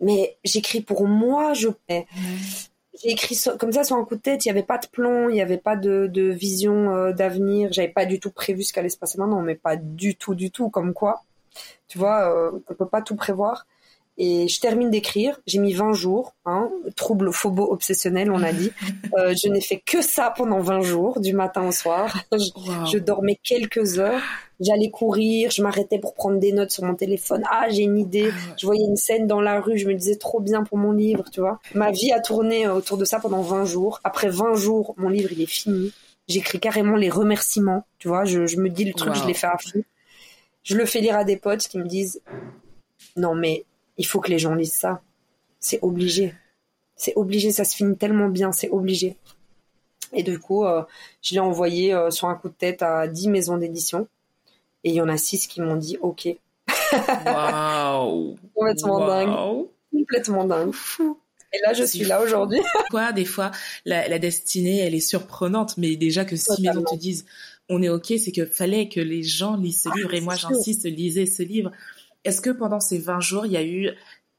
Mais 0.00 0.36
j'écris 0.44 0.80
pour 0.80 1.06
moi, 1.06 1.54
je 1.54 1.68
j'ai 3.02 3.10
écrit 3.10 3.36
comme 3.58 3.72
ça 3.72 3.84
sur 3.84 3.96
un 3.96 4.04
coup 4.04 4.16
de 4.16 4.20
tête. 4.20 4.44
Il 4.44 4.48
n'y 4.48 4.52
avait 4.52 4.62
pas 4.62 4.78
de 4.78 4.86
plan, 4.86 5.28
il 5.28 5.34
n'y 5.34 5.42
avait 5.42 5.58
pas 5.58 5.76
de, 5.76 6.06
de 6.06 6.30
vision 6.30 6.94
euh, 6.94 7.12
d'avenir. 7.12 7.72
J'avais 7.72 7.88
pas 7.88 8.06
du 8.06 8.20
tout 8.20 8.30
prévu 8.30 8.62
ce 8.62 8.72
qu'allait 8.72 8.88
se 8.88 8.98
passer 8.98 9.18
maintenant, 9.18 9.42
mais 9.42 9.56
pas 9.56 9.76
du 9.76 10.14
tout, 10.16 10.34
du 10.34 10.50
tout. 10.50 10.70
Comme 10.70 10.94
quoi, 10.94 11.22
tu 11.88 11.98
vois, 11.98 12.32
euh, 12.32 12.60
on 12.68 12.74
peut 12.74 12.86
pas 12.86 13.02
tout 13.02 13.16
prévoir. 13.16 13.66
Et 14.16 14.46
je 14.46 14.60
termine 14.60 14.90
d'écrire. 14.90 15.40
J'ai 15.46 15.58
mis 15.58 15.72
20 15.72 15.92
jours, 15.92 16.34
hein, 16.44 16.70
trouble 16.94 17.32
phobo 17.32 17.64
obsessionnel, 17.72 18.30
on 18.30 18.42
a 18.42 18.52
dit. 18.52 18.70
Euh, 19.16 19.32
je 19.40 19.48
n'ai 19.48 19.60
fait 19.60 19.78
que 19.78 20.02
ça 20.02 20.34
pendant 20.36 20.58
20 20.58 20.80
jours, 20.80 21.20
du 21.20 21.34
matin 21.34 21.68
au 21.68 21.70
soir. 21.70 22.12
Je, 22.32 22.50
je 22.90 22.98
dormais 22.98 23.38
quelques 23.40 24.00
heures. 24.00 24.20
J'allais 24.58 24.90
courir, 24.90 25.52
je 25.52 25.62
m'arrêtais 25.62 26.00
pour 26.00 26.14
prendre 26.14 26.40
des 26.40 26.50
notes 26.50 26.72
sur 26.72 26.82
mon 26.82 26.96
téléphone. 26.96 27.44
Ah, 27.48 27.68
j'ai 27.70 27.82
une 27.82 27.96
idée. 27.96 28.30
Ah 28.32 28.54
je 28.56 28.66
voyais 28.66 28.84
une 28.84 28.96
scène 28.96 29.28
dans 29.28 29.40
la 29.40 29.60
rue, 29.60 29.78
je 29.78 29.86
me 29.86 29.94
disais 29.94 30.16
trop 30.16 30.40
bien 30.40 30.64
pour 30.64 30.78
mon 30.78 30.90
livre, 30.90 31.24
tu 31.30 31.40
vois. 31.40 31.60
Ma 31.76 31.92
vie 31.92 32.10
a 32.10 32.18
tourné 32.18 32.66
euh, 32.66 32.74
autour 32.74 32.98
de 32.98 33.04
ça 33.04 33.20
pendant 33.20 33.42
20 33.42 33.66
jours. 33.66 34.00
Après 34.02 34.28
20 34.28 34.54
jours, 34.54 34.94
mon 34.96 35.10
livre, 35.10 35.30
il 35.30 35.40
est 35.40 35.46
fini. 35.46 35.92
J'écris 36.26 36.58
carrément 36.58 36.96
les 36.96 37.10
remerciements, 37.10 37.86
tu 37.98 38.08
vois. 38.08 38.24
Je, 38.24 38.46
je 38.46 38.56
me 38.56 38.68
dis 38.68 38.84
le 38.84 38.94
truc, 38.94 39.14
je 39.14 39.24
l'ai 39.28 39.34
fait 39.34 39.46
à 39.46 39.58
fond. 39.58 39.84
Je 40.64 40.76
le 40.76 40.86
fais 40.86 41.00
lire 41.00 41.16
à 41.16 41.22
des 41.22 41.36
potes 41.36 41.68
qui 41.68 41.78
me 41.78 41.86
disent 41.86 42.20
non 43.16 43.34
mais 43.34 43.64
il 43.98 44.06
faut 44.06 44.20
que 44.20 44.30
les 44.30 44.38
gens 44.38 44.54
lisent 44.54 44.72
ça. 44.72 45.02
C'est 45.60 45.78
obligé. 45.82 46.34
C'est 46.96 47.14
obligé, 47.16 47.50
ça 47.50 47.64
se 47.64 47.74
finit 47.74 47.96
tellement 47.96 48.28
bien, 48.28 48.52
c'est 48.52 48.70
obligé. 48.70 49.16
Et 50.12 50.22
du 50.22 50.38
coup, 50.38 50.64
euh, 50.64 50.82
je 51.22 51.34
l'ai 51.34 51.40
envoyé 51.40 51.92
euh, 51.92 52.10
sur 52.10 52.28
un 52.28 52.34
coup 52.34 52.48
de 52.48 52.54
tête 52.54 52.82
à 52.82 53.08
10 53.08 53.28
maisons 53.28 53.56
d'édition. 53.56 54.06
Et 54.84 54.90
il 54.90 54.94
y 54.94 55.00
en 55.00 55.08
a 55.08 55.16
6 55.16 55.46
qui 55.46 55.60
m'ont 55.60 55.76
dit 55.76 55.96
OK. 56.00 56.28
Waouh 57.26 58.36
Complètement 58.54 59.06
dingue. 59.06 59.66
Complètement 59.92 60.44
dingue. 60.44 60.74
Et 61.52 61.58
là, 61.64 61.72
je 61.72 61.84
suis 61.84 62.04
là 62.04 62.20
aujourd'hui. 62.20 62.60
Quoi, 62.90 63.12
des 63.12 63.24
fois, 63.24 63.50
la, 63.84 64.18
destinée, 64.18 64.78
elle 64.78 64.94
est 64.94 65.00
surprenante, 65.00 65.76
mais 65.76 65.96
déjà 65.96 66.24
que 66.24 66.36
si 66.36 66.62
maisons 66.62 66.82
te 66.82 66.96
disent 66.96 67.24
on 67.70 67.82
est 67.82 67.88
OK, 67.88 68.12
c'est 68.18 68.32
que 68.32 68.44
fallait 68.44 68.88
que 68.88 69.00
les 69.00 69.22
gens 69.22 69.56
lisent 69.56 69.82
ce 69.82 69.88
ah, 69.90 69.96
livre. 69.96 70.14
Et 70.14 70.20
moi, 70.20 70.34
j'insiste, 70.34 70.84
lisez 70.84 71.26
ce 71.26 71.42
livre. 71.42 71.72
Est-ce 72.24 72.40
que 72.40 72.50
pendant 72.50 72.80
ces 72.80 72.98
20 72.98 73.20
jours, 73.20 73.46
il 73.46 73.52
y 73.52 73.56
a 73.56 73.64
eu 73.64 73.90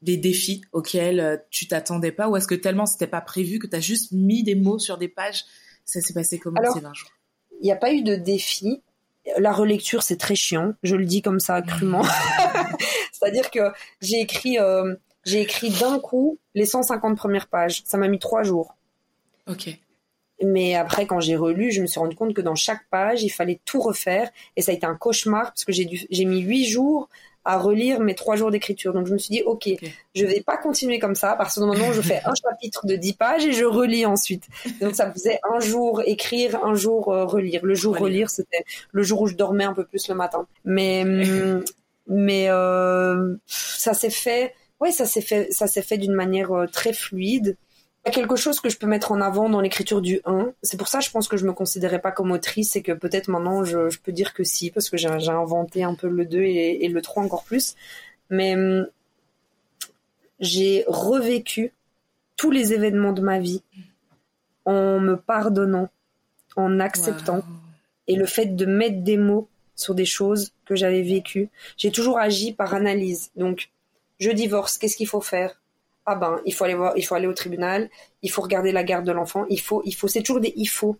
des 0.02 0.16
défis 0.16 0.62
auxquels 0.72 1.20
euh, 1.20 1.36
tu 1.50 1.66
t'attendais 1.66 2.12
pas 2.12 2.28
ou 2.28 2.36
est-ce 2.36 2.46
que 2.46 2.54
tellement 2.54 2.86
c'était 2.86 3.06
pas 3.06 3.20
prévu 3.20 3.58
que 3.58 3.66
tu 3.66 3.76
as 3.76 3.80
juste 3.80 4.12
mis 4.12 4.42
des 4.42 4.54
mots 4.54 4.78
sur 4.78 4.98
des 4.98 5.08
pages 5.08 5.44
Ça 5.84 6.00
s'est 6.00 6.12
passé 6.12 6.38
comment 6.38 6.60
ces 6.72 6.80
20 6.80 6.94
jours? 6.94 7.10
Il 7.60 7.64
n'y 7.64 7.72
a 7.72 7.76
pas 7.76 7.92
eu 7.92 8.02
de 8.02 8.14
défis. 8.14 8.82
La 9.38 9.52
relecture, 9.52 10.02
c'est 10.02 10.18
très 10.18 10.34
chiant. 10.36 10.74
Je 10.82 10.94
le 10.94 11.04
dis 11.04 11.22
comme 11.22 11.40
ça 11.40 11.62
crûment. 11.62 12.04
C'est-à-dire 13.12 13.50
que 13.50 13.72
j'ai 14.00 14.20
écrit, 14.20 14.58
euh, 14.58 14.94
j'ai 15.24 15.40
écrit 15.40 15.70
d'un 15.70 15.98
coup 15.98 16.38
les 16.54 16.66
150 16.66 17.16
premières 17.16 17.48
pages. 17.48 17.82
Ça 17.86 17.96
m'a 17.96 18.08
mis 18.08 18.18
trois 18.18 18.42
jours. 18.42 18.76
Ok. 19.48 19.70
Mais 20.42 20.74
après, 20.74 21.06
quand 21.06 21.18
j'ai 21.18 21.34
relu, 21.34 21.72
je 21.72 21.80
me 21.80 21.86
suis 21.86 21.98
rendu 21.98 22.14
compte 22.14 22.34
que 22.34 22.42
dans 22.42 22.54
chaque 22.54 22.86
page, 22.90 23.22
il 23.22 23.30
fallait 23.30 23.60
tout 23.64 23.80
refaire. 23.80 24.30
Et 24.54 24.62
ça 24.62 24.72
a 24.72 24.74
été 24.74 24.86
un 24.86 24.94
cauchemar 24.94 25.46
parce 25.46 25.64
que 25.64 25.72
j'ai 25.72 25.86
dû, 25.86 26.06
j'ai 26.10 26.24
mis 26.26 26.40
huit 26.40 26.66
jours 26.66 27.08
à 27.46 27.58
relire 27.58 28.00
mes 28.00 28.14
trois 28.14 28.36
jours 28.36 28.50
d'écriture. 28.50 28.92
Donc 28.92 29.06
je 29.06 29.12
me 29.12 29.18
suis 29.18 29.30
dit, 29.30 29.42
ok, 29.42 29.68
je 30.14 30.26
vais 30.26 30.40
pas 30.40 30.56
continuer 30.56 30.98
comme 30.98 31.14
ça. 31.14 31.34
Parce 31.36 31.54
que 31.54 31.60
maintenant, 31.60 31.92
je 31.92 32.02
fais 32.02 32.20
un 32.24 32.34
chapitre 32.42 32.86
de 32.86 32.96
dix 32.96 33.14
pages 33.14 33.46
et 33.46 33.52
je 33.52 33.64
relis 33.64 34.04
ensuite. 34.04 34.44
Donc 34.80 34.94
ça 34.94 35.10
faisait 35.12 35.38
un 35.54 35.60
jour 35.60 36.02
écrire, 36.04 36.62
un 36.64 36.74
jour 36.74 37.12
euh, 37.12 37.24
relire. 37.24 37.64
Le 37.64 37.74
jour 37.74 37.96
relire, 37.96 38.30
c'était 38.30 38.64
le 38.90 39.02
jour 39.02 39.22
où 39.22 39.26
je 39.28 39.34
dormais 39.34 39.64
un 39.64 39.74
peu 39.74 39.84
plus 39.84 40.08
le 40.08 40.14
matin. 40.14 40.46
Mais 40.64 41.04
mais 42.08 42.48
euh, 42.48 43.36
ça 43.46 43.94
s'est 43.94 44.10
fait. 44.10 44.54
Ouais, 44.80 44.90
ça 44.90 45.06
s'est 45.06 45.22
fait, 45.22 45.50
ça 45.52 45.66
s'est 45.66 45.82
fait 45.82 45.98
d'une 45.98 46.12
manière 46.12 46.52
euh, 46.52 46.66
très 46.66 46.92
fluide 46.92 47.56
y 48.06 48.08
a 48.08 48.12
quelque 48.12 48.36
chose 48.36 48.60
que 48.60 48.68
je 48.68 48.78
peux 48.78 48.86
mettre 48.86 49.12
en 49.12 49.20
avant 49.20 49.48
dans 49.48 49.60
l'écriture 49.60 50.00
du 50.00 50.20
1. 50.24 50.52
C'est 50.62 50.76
pour 50.76 50.88
ça, 50.88 51.00
je 51.00 51.10
pense 51.10 51.28
que 51.28 51.36
je 51.36 51.44
me 51.44 51.52
considérais 51.52 52.00
pas 52.00 52.12
comme 52.12 52.30
autrice 52.30 52.76
et 52.76 52.82
que 52.82 52.92
peut-être 52.92 53.28
maintenant 53.28 53.64
je, 53.64 53.90
je, 53.90 53.98
peux 53.98 54.12
dire 54.12 54.32
que 54.32 54.44
si, 54.44 54.70
parce 54.70 54.90
que 54.90 54.96
j'ai 54.96 55.08
inventé 55.08 55.82
un 55.82 55.94
peu 55.94 56.08
le 56.08 56.24
2 56.24 56.40
et, 56.40 56.84
et, 56.84 56.88
le 56.88 57.02
3 57.02 57.22
encore 57.22 57.44
plus. 57.44 57.74
Mais 58.30 58.54
hum, 58.54 58.86
j'ai 60.40 60.84
revécu 60.86 61.72
tous 62.36 62.50
les 62.50 62.72
événements 62.72 63.12
de 63.12 63.22
ma 63.22 63.40
vie 63.40 63.62
en 64.64 65.00
me 65.00 65.16
pardonnant, 65.16 65.88
en 66.56 66.80
acceptant. 66.80 67.42
Et 68.08 68.14
le 68.14 68.26
fait 68.26 68.46
de 68.46 68.66
mettre 68.66 69.02
des 69.02 69.16
mots 69.16 69.48
sur 69.76 69.94
des 69.94 70.04
choses 70.04 70.52
que 70.64 70.74
j'avais 70.74 71.02
vécues. 71.02 71.50
J'ai 71.76 71.92
toujours 71.92 72.18
agi 72.18 72.52
par 72.52 72.74
analyse. 72.74 73.30
Donc, 73.36 73.70
je 74.18 74.30
divorce, 74.30 74.78
qu'est-ce 74.78 74.96
qu'il 74.96 75.06
faut 75.06 75.20
faire? 75.20 75.60
Ah 76.06 76.14
ben 76.14 76.40
il 76.46 76.54
faut 76.54 76.64
aller 76.64 76.74
voir, 76.74 76.92
il 76.96 77.04
faut 77.04 77.16
aller 77.16 77.26
au 77.26 77.32
tribunal, 77.32 77.90
il 78.22 78.30
faut 78.30 78.42
regarder 78.42 78.72
la 78.72 78.84
garde 78.84 79.04
de 79.04 79.12
l'enfant, 79.12 79.44
il 79.50 79.60
faut, 79.60 79.82
il 79.84 79.94
faut, 79.94 80.08
c'est 80.08 80.22
toujours 80.22 80.40
des 80.40 80.52
il 80.56 80.68
faut. 80.68 80.96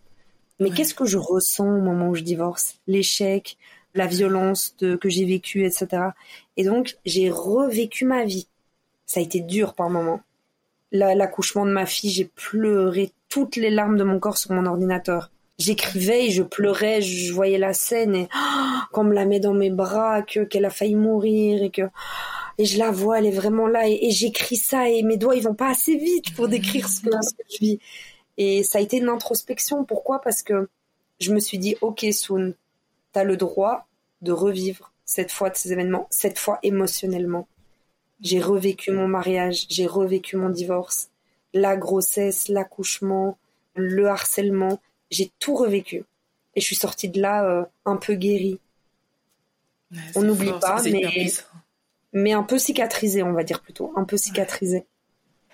Mais 0.58 0.70
qu'est-ce 0.70 0.94
que 0.94 1.04
je 1.04 1.18
ressens 1.18 1.68
au 1.68 1.80
moment 1.80 2.08
où 2.08 2.14
je 2.14 2.22
divorce? 2.22 2.76
L'échec, 2.86 3.56
la 3.94 4.06
violence 4.06 4.74
de, 4.78 4.96
que 4.96 5.08
j'ai 5.08 5.24
vécue, 5.24 5.64
etc. 5.64 6.02
Et 6.56 6.64
donc 6.64 6.96
j'ai 7.04 7.30
revécu 7.30 8.04
ma 8.04 8.24
vie. 8.24 8.48
Ça 9.06 9.20
a 9.20 9.22
été 9.22 9.40
dur 9.40 9.74
par 9.74 9.90
moments. 9.90 10.20
L'accouchement 10.92 11.66
de 11.66 11.72
ma 11.72 11.86
fille, 11.86 12.10
j'ai 12.10 12.24
pleuré 12.24 13.12
toutes 13.28 13.56
les 13.56 13.70
larmes 13.70 13.96
de 13.96 14.04
mon 14.04 14.18
corps 14.18 14.38
sur 14.38 14.52
mon 14.52 14.66
ordinateur. 14.66 15.30
J'écrivais 15.58 16.26
et 16.26 16.30
je 16.30 16.42
pleurais, 16.42 17.00
je 17.00 17.32
voyais 17.32 17.58
la 17.58 17.72
scène 17.72 18.14
et 18.14 18.28
oh, 18.34 18.78
qu'on 18.92 19.04
me 19.04 19.14
la 19.14 19.24
met 19.24 19.40
dans 19.40 19.54
mes 19.54 19.70
bras, 19.70 20.22
que 20.22 20.40
qu'elle 20.40 20.64
a 20.64 20.70
failli 20.70 20.94
mourir 20.94 21.62
et 21.62 21.70
que 21.70 21.82
et 22.58 22.64
je 22.64 22.78
la 22.78 22.90
vois, 22.90 23.18
elle 23.18 23.26
est 23.26 23.30
vraiment 23.30 23.66
là, 23.66 23.88
et, 23.88 24.10
j'écris 24.10 24.56
ça, 24.56 24.88
et 24.88 25.02
mes 25.02 25.16
doigts, 25.16 25.36
ils 25.36 25.42
vont 25.42 25.54
pas 25.54 25.70
assez 25.70 25.96
vite 25.96 26.34
pour 26.34 26.48
décrire 26.48 26.88
ce 26.88 27.02
que, 27.02 27.10
je 27.50 27.58
vis. 27.58 27.78
Et 28.38 28.62
ça 28.62 28.78
a 28.78 28.80
été 28.80 28.98
une 28.98 29.08
introspection. 29.08 29.84
Pourquoi? 29.84 30.20
Parce 30.20 30.42
que 30.42 30.68
je 31.20 31.32
me 31.32 31.40
suis 31.40 31.58
dit, 31.58 31.76
ok, 31.80 32.06
Soun, 32.12 32.54
as 33.14 33.24
le 33.24 33.36
droit 33.36 33.86
de 34.22 34.32
revivre 34.32 34.92
cette 35.04 35.32
fois 35.32 35.50
de 35.50 35.56
ces 35.56 35.72
événements, 35.72 36.06
cette 36.10 36.38
fois 36.38 36.58
émotionnellement. 36.62 37.48
J'ai 38.20 38.40
revécu 38.40 38.90
mon 38.90 39.08
mariage, 39.08 39.66
j'ai 39.68 39.86
revécu 39.86 40.36
mon 40.36 40.50
divorce, 40.50 41.10
la 41.52 41.76
grossesse, 41.76 42.48
l'accouchement, 42.48 43.38
le 43.74 44.08
harcèlement, 44.08 44.80
j'ai 45.10 45.30
tout 45.38 45.54
revécu. 45.54 46.04
Et 46.54 46.60
je 46.60 46.66
suis 46.66 46.76
sortie 46.76 47.08
de 47.08 47.20
là 47.20 47.44
euh, 47.44 47.64
un 47.84 47.96
peu 47.96 48.14
guérie. 48.14 48.58
On 50.14 50.22
n'oublie 50.22 50.52
pas, 50.60 50.82
mais 50.82 51.30
mais 52.16 52.32
un 52.32 52.42
peu 52.42 52.58
cicatrisé, 52.58 53.22
on 53.22 53.34
va 53.34 53.44
dire 53.44 53.60
plutôt, 53.60 53.92
un 53.94 54.04
peu 54.04 54.16
cicatrisé. 54.16 54.86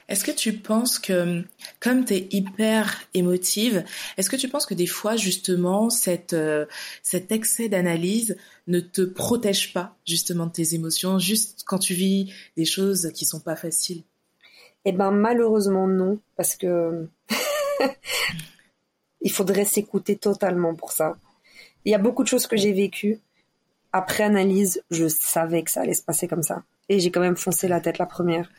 Est-ce 0.09 0.25
que 0.25 0.31
tu 0.31 0.53
penses 0.53 1.01
que, 1.01 1.43
comme 1.81 2.05
tu 2.05 2.15
es 2.15 2.29
hyper 2.31 3.03
émotive, 3.15 3.85
est-ce 4.17 4.31
que 4.31 4.37
tu 4.37 4.49
penses 4.49 4.67
que 4.67 4.75
des 4.75 4.87
fois, 4.87 5.17
justement, 5.17 5.91
cette, 5.91 6.35
euh, 6.35 6.67
cet 7.03 7.33
excès 7.33 7.69
d'analyse 7.69 8.37
ne 8.69 8.79
te 8.79 9.03
protège 9.03 9.73
pas, 9.73 9.97
justement, 10.07 10.47
de 10.47 10.53
tes 10.53 10.75
émotions, 10.75 11.19
juste 11.19 11.65
quand 11.67 11.79
tu 11.79 11.95
vis 11.95 12.33
des 12.57 12.65
choses 12.65 13.11
qui 13.13 13.25
sont 13.25 13.41
pas 13.41 13.57
faciles? 13.57 14.05
Eh 14.85 14.93
ben, 14.93 15.11
malheureusement, 15.11 15.89
non, 15.89 16.21
parce 16.37 16.55
que 16.55 17.09
il 19.21 19.33
faudrait 19.33 19.65
s'écouter 19.65 20.17
totalement 20.17 20.77
pour 20.77 20.93
ça. 20.93 21.17
Il 21.85 21.91
y 21.91 21.95
a 21.95 21.99
beaucoup 21.99 22.23
de 22.23 22.29
choses 22.29 22.47
que 22.47 22.57
j'ai 22.57 22.73
vécues 22.73 23.21
après 23.93 24.25
analyse, 24.25 24.83
je 24.91 25.07
savais 25.07 25.63
que 25.63 25.71
ça 25.71 25.83
allait 25.83 25.95
se 25.95 26.03
passer 26.03 26.27
comme 26.27 26.43
ça. 26.43 26.63
Et 26.89 26.99
j'ai 26.99 27.11
quand 27.11 27.21
même 27.21 27.37
foncé 27.37 27.69
la 27.69 27.81
tête 27.81 27.99
la 27.99 28.07
première. 28.07 28.51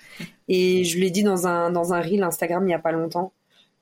Et 0.47 0.83
je 0.83 0.99
l'ai 0.99 1.09
dit 1.09 1.23
dans 1.23 1.47
un, 1.47 1.71
dans 1.71 1.93
un 1.93 2.01
reel 2.01 2.23
Instagram 2.23 2.67
il 2.67 2.71
y 2.71 2.75
a 2.75 2.79
pas 2.79 2.91
longtemps. 2.91 3.33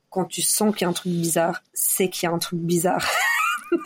Quand 0.09 0.25
tu 0.25 0.41
sens 0.41 0.73
qu'il 0.73 0.83
y 0.83 0.85
a 0.85 0.89
un 0.89 0.93
truc 0.93 1.11
bizarre, 1.13 1.63
c'est 1.73 2.09
qu'il 2.09 2.27
y 2.27 2.31
a 2.31 2.35
un 2.35 2.39
truc 2.39 2.59
bizarre. 2.59 3.05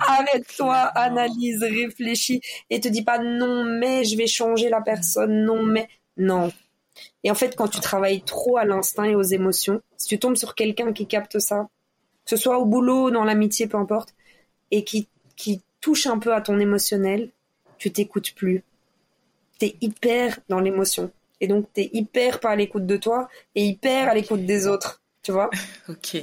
Arrête-toi, 0.00 0.74
analyse, 0.74 1.62
réfléchis 1.62 2.40
et 2.70 2.80
te 2.80 2.88
dis 2.88 3.02
pas 3.02 3.18
non 3.18 3.64
mais 3.64 4.04
je 4.04 4.16
vais 4.16 4.26
changer 4.26 4.68
la 4.68 4.80
personne, 4.80 5.44
non 5.44 5.62
mais 5.62 5.88
non. 6.16 6.52
Et 7.24 7.30
en 7.30 7.34
fait, 7.34 7.56
quand 7.56 7.68
tu 7.68 7.80
travailles 7.80 8.22
trop 8.22 8.56
à 8.56 8.64
l'instinct 8.64 9.04
et 9.04 9.14
aux 9.16 9.22
émotions, 9.22 9.80
si 9.96 10.08
tu 10.08 10.18
tombes 10.18 10.36
sur 10.36 10.54
quelqu'un 10.54 10.92
qui 10.92 11.06
capte 11.06 11.38
ça, 11.38 11.68
que 12.24 12.30
ce 12.30 12.36
soit 12.36 12.58
au 12.58 12.66
boulot, 12.66 13.10
dans 13.10 13.24
l'amitié, 13.24 13.66
peu 13.66 13.78
importe, 13.78 14.14
et 14.70 14.84
qui, 14.84 15.08
qui 15.36 15.62
un 16.06 16.18
peu 16.18 16.34
à 16.34 16.40
ton 16.40 16.58
émotionnel, 16.58 17.30
tu 17.78 17.92
t'écoutes 17.92 18.34
plus. 18.34 18.62
T'es 19.58 19.76
hyper 19.80 20.38
dans 20.48 20.60
l'émotion. 20.60 21.10
Et 21.40 21.46
donc, 21.46 21.72
t'es 21.72 21.90
hyper 21.92 22.40
pas 22.40 22.50
à 22.50 22.56
l'écoute 22.56 22.86
de 22.86 22.96
toi 22.96 23.28
et 23.54 23.64
hyper 23.64 24.08
à 24.08 24.14
l'écoute 24.14 24.44
des 24.44 24.66
autres. 24.66 25.02
Tu 25.22 25.32
vois? 25.32 25.50
ok. 25.88 26.16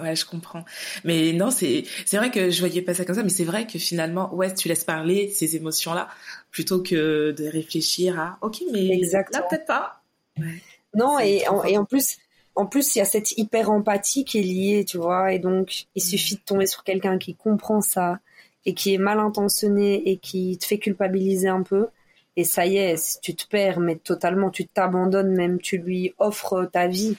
Ouais, 0.00 0.16
je 0.16 0.26
comprends. 0.26 0.64
Mais 1.04 1.32
non, 1.32 1.52
c'est 1.52 1.84
c'est 2.04 2.16
vrai 2.16 2.32
que 2.32 2.50
je 2.50 2.58
voyais 2.58 2.82
pas 2.82 2.94
ça 2.94 3.04
comme 3.04 3.14
ça, 3.14 3.22
mais 3.22 3.28
c'est 3.28 3.44
vrai 3.44 3.64
que 3.64 3.78
finalement, 3.78 4.34
ouais, 4.34 4.52
tu 4.52 4.66
laisses 4.66 4.82
parler 4.82 5.28
ces 5.28 5.54
émotions-là 5.54 6.08
plutôt 6.50 6.82
que 6.82 7.30
de 7.30 7.44
réfléchir 7.46 8.18
à 8.18 8.38
OK, 8.40 8.62
mais 8.72 8.88
Exactement. 8.88 9.42
là 9.42 9.46
peut-être 9.48 9.66
pas. 9.66 10.02
Ouais. 10.36 10.60
Non, 10.96 11.20
et 11.20 11.46
en, 11.46 11.62
et 11.62 11.78
en 11.78 11.84
plus 11.84 12.16
en 12.56 12.66
plus, 12.66 12.94
il 12.94 12.98
y 12.98 13.02
a 13.02 13.04
cette 13.04 13.36
hyper 13.38 13.70
empathie 13.70 14.24
qui 14.24 14.38
est 14.38 14.42
liée, 14.42 14.84
tu 14.84 14.98
vois, 14.98 15.32
et 15.32 15.38
donc 15.38 15.86
il 15.94 16.02
mm. 16.02 16.06
suffit 16.06 16.34
de 16.36 16.40
tomber 16.40 16.66
sur 16.66 16.84
quelqu'un 16.84 17.18
qui 17.18 17.34
comprend 17.34 17.80
ça 17.80 18.18
et 18.66 18.74
qui 18.74 18.94
est 18.94 18.98
mal 18.98 19.18
intentionné 19.18 20.08
et 20.08 20.16
qui 20.18 20.58
te 20.58 20.66
fait 20.66 20.78
culpabiliser 20.78 21.48
un 21.48 21.62
peu, 21.62 21.88
et 22.36 22.44
ça 22.44 22.66
y 22.66 22.78
est, 22.78 23.20
tu 23.22 23.34
te 23.34 23.46
perds, 23.46 23.80
mais 23.80 23.96
totalement, 23.96 24.50
tu 24.50 24.66
t'abandonnes 24.66 25.34
même, 25.34 25.60
tu 25.60 25.78
lui 25.78 26.14
offres 26.18 26.68
ta 26.72 26.88
vie 26.88 27.16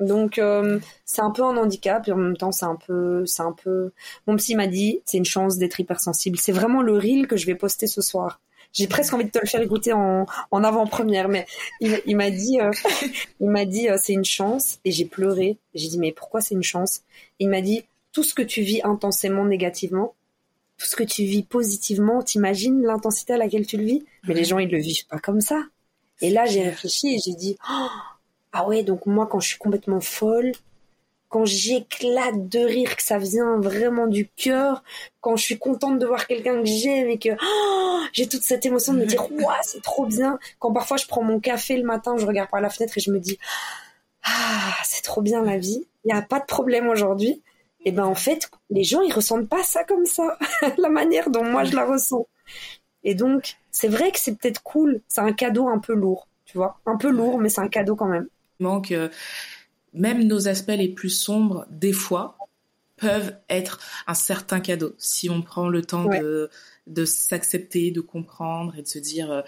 donc 0.00 0.38
euh, 0.38 0.80
c'est 1.04 1.22
un 1.22 1.30
peu 1.30 1.42
un 1.42 1.56
handicap 1.56 2.08
et 2.08 2.12
en 2.12 2.16
même 2.16 2.36
temps 2.36 2.50
c'est 2.50 2.64
un 2.64 2.76
peu 2.76 3.24
c'est 3.26 3.42
un 3.42 3.52
peu 3.52 3.92
mon 4.26 4.36
psy 4.36 4.56
m'a 4.56 4.66
dit 4.66 5.00
c'est 5.04 5.18
une 5.18 5.24
chance 5.24 5.56
d'être 5.56 5.78
hypersensible. 5.80 6.38
C'est 6.38 6.52
vraiment 6.52 6.82
le 6.82 6.94
reel 6.94 7.26
que 7.26 7.36
je 7.36 7.46
vais 7.46 7.54
poster 7.54 7.86
ce 7.86 8.02
soir. 8.02 8.40
J'ai 8.72 8.88
presque 8.88 9.14
envie 9.14 9.24
de 9.24 9.30
te 9.30 9.38
le 9.38 9.46
faire 9.46 9.60
écouter 9.60 9.92
en, 9.92 10.26
avant-première, 10.50 11.28
mais 11.28 11.46
il, 11.80 12.16
m'a 12.16 12.30
dit, 12.30 12.60
euh, 12.60 12.72
il 13.40 13.48
m'a 13.48 13.66
dit 13.66 13.88
euh, 13.88 13.96
c'est 14.02 14.14
une 14.14 14.24
chance 14.24 14.80
et 14.84 14.90
j'ai 14.90 15.04
pleuré. 15.04 15.58
J'ai 15.74 15.88
dit 15.88 15.98
mais 15.98 16.10
pourquoi 16.10 16.40
c'est 16.40 16.56
une 16.56 16.64
chance? 16.64 17.02
Il 17.38 17.48
m'a 17.50 17.60
dit 17.60 17.84
tout 18.12 18.24
ce 18.24 18.34
que 18.34 18.42
tu 18.42 18.62
vis 18.62 18.80
intensément 18.82 19.44
négativement, 19.44 20.14
tout 20.76 20.86
ce 20.86 20.96
que 20.96 21.04
tu 21.04 21.24
vis 21.24 21.44
positivement, 21.44 22.22
t'imagines 22.22 22.82
l'intensité 22.82 23.34
à 23.34 23.38
laquelle 23.38 23.66
tu 23.66 23.76
le 23.76 23.84
vis 23.84 24.04
Mais 24.26 24.34
les 24.34 24.44
gens 24.44 24.58
ils 24.58 24.70
le 24.70 24.78
vivent 24.78 25.06
pas 25.06 25.18
comme 25.18 25.40
ça. 25.40 25.62
Et 26.20 26.30
là 26.30 26.46
j'ai 26.46 26.62
réfléchi 26.62 27.14
et 27.14 27.18
j'ai 27.18 27.34
dit 27.34 27.56
oh, 27.70 27.88
ah 28.56 28.68
ouais, 28.68 28.84
donc 28.84 29.06
moi, 29.06 29.26
quand 29.26 29.40
je 29.40 29.48
suis 29.48 29.58
complètement 29.58 30.00
folle, 30.00 30.52
quand 31.28 31.44
j'éclate 31.44 32.48
de 32.48 32.60
rire, 32.60 32.94
que 32.94 33.02
ça 33.02 33.18
vient 33.18 33.58
vraiment 33.58 34.06
du 34.06 34.28
cœur, 34.28 34.84
quand 35.20 35.34
je 35.34 35.42
suis 35.42 35.58
contente 35.58 35.98
de 35.98 36.06
voir 36.06 36.28
quelqu'un 36.28 36.60
que 36.60 36.66
j'aime 36.66 37.08
et 37.08 37.18
que 37.18 37.30
oh, 37.30 38.00
j'ai 38.12 38.28
toute 38.28 38.44
cette 38.44 38.64
émotion 38.64 38.94
de 38.94 39.00
me 39.00 39.06
dire 39.06 39.28
ouais 39.32 39.44
c'est 39.62 39.82
trop 39.82 40.06
bien. 40.06 40.38
Quand 40.60 40.72
parfois 40.72 40.96
je 40.96 41.06
prends 41.06 41.24
mon 41.24 41.40
café 41.40 41.76
le 41.76 41.82
matin, 41.82 42.14
je 42.16 42.24
regarde 42.24 42.48
par 42.48 42.60
la 42.60 42.70
fenêtre 42.70 42.96
et 42.96 43.00
je 43.00 43.10
me 43.10 43.18
dis 43.18 43.40
ah 44.22 44.72
c'est 44.84 45.02
trop 45.02 45.20
bien 45.20 45.42
la 45.42 45.58
vie, 45.58 45.84
il 46.04 46.12
n'y 46.12 46.16
a 46.16 46.22
pas 46.22 46.38
de 46.38 46.46
problème 46.46 46.88
aujourd'hui. 46.88 47.42
Et 47.84 47.92
ben 47.92 48.04
en 48.04 48.14
fait 48.14 48.50
les 48.70 48.84
gens 48.84 49.02
ils 49.02 49.12
ressentent 49.12 49.48
pas 49.48 49.62
ça 49.62 49.84
comme 49.84 50.06
ça, 50.06 50.38
la 50.78 50.88
manière 50.88 51.30
dont 51.30 51.44
moi 51.44 51.64
je 51.64 51.74
la 51.74 51.84
ressens. 51.84 52.26
Et 53.02 53.14
donc 53.14 53.56
c'est 53.70 53.88
vrai 53.88 54.10
que 54.10 54.18
c'est 54.18 54.36
peut-être 54.36 54.62
cool, 54.62 55.00
c'est 55.08 55.20
un 55.20 55.32
cadeau 55.32 55.68
un 55.68 55.78
peu 55.78 55.94
lourd, 55.94 56.26
tu 56.44 56.56
vois, 56.56 56.80
un 56.86 56.96
peu 56.96 57.10
lourd 57.10 57.38
mais 57.38 57.48
c'est 57.48 57.60
un 57.60 57.68
cadeau 57.68 57.96
quand 57.96 58.08
même. 58.08 58.28
Que 58.82 59.10
même 59.92 60.24
nos 60.24 60.48
aspects 60.48 60.76
les 60.76 60.88
plus 60.88 61.10
sombres, 61.10 61.66
des 61.70 61.92
fois, 61.92 62.36
peuvent 63.04 63.36
être 63.48 63.80
un 64.06 64.14
certain 64.14 64.60
cadeau. 64.60 64.94
Si 64.98 65.28
on 65.30 65.42
prend 65.42 65.68
le 65.68 65.82
temps 65.82 66.04
de 66.04 66.50
de 66.86 67.06
s'accepter, 67.06 67.90
de 67.92 68.02
comprendre 68.02 68.76
et 68.76 68.82
de 68.82 68.86
se 68.86 68.98
dire 68.98 69.32
euh, 69.32 69.40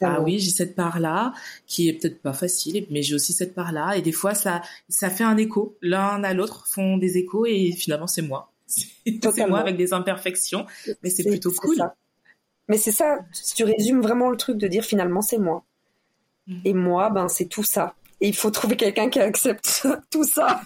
ah 0.00 0.20
oui 0.20 0.40
j'ai 0.40 0.50
cette 0.50 0.74
part 0.74 0.98
là 0.98 1.32
qui 1.68 1.88
est 1.88 1.92
peut-être 1.92 2.20
pas 2.20 2.32
facile 2.32 2.84
mais 2.90 3.02
j'ai 3.02 3.14
aussi 3.14 3.32
cette 3.32 3.54
part 3.54 3.70
là 3.70 3.96
et 3.96 4.02
des 4.02 4.10
fois 4.10 4.34
ça 4.34 4.62
ça 4.88 5.08
fait 5.08 5.22
un 5.22 5.36
écho. 5.36 5.76
L'un 5.82 6.24
à 6.24 6.34
l'autre 6.34 6.66
font 6.66 6.96
des 6.96 7.16
échos 7.16 7.46
et 7.46 7.72
finalement 7.72 8.08
c'est 8.08 8.22
moi. 8.22 8.52
C'est 8.66 9.46
moi 9.46 9.58
avec 9.60 9.76
des 9.76 9.92
imperfections 9.92 10.66
mais 11.02 11.10
c'est 11.10 11.24
plutôt 11.24 11.50
cool. 11.50 11.76
mais 12.68 12.78
c'est 12.78 12.92
ça 12.92 13.18
si 13.32 13.54
tu 13.54 13.64
résumes 13.64 14.00
vraiment 14.00 14.30
le 14.30 14.36
truc 14.36 14.58
de 14.58 14.68
dire 14.68 14.84
finalement 14.84 15.22
c'est 15.22 15.38
moi. 15.38 15.64
Mmh. 16.46 16.60
et 16.64 16.74
moi 16.74 17.10
ben 17.10 17.28
c'est 17.28 17.46
tout 17.46 17.64
ça 17.64 17.94
il 18.28 18.34
faut 18.34 18.50
trouver 18.50 18.76
quelqu'un 18.76 19.08
qui 19.08 19.18
accepte 19.18 19.86
tout 20.10 20.24
ça. 20.24 20.62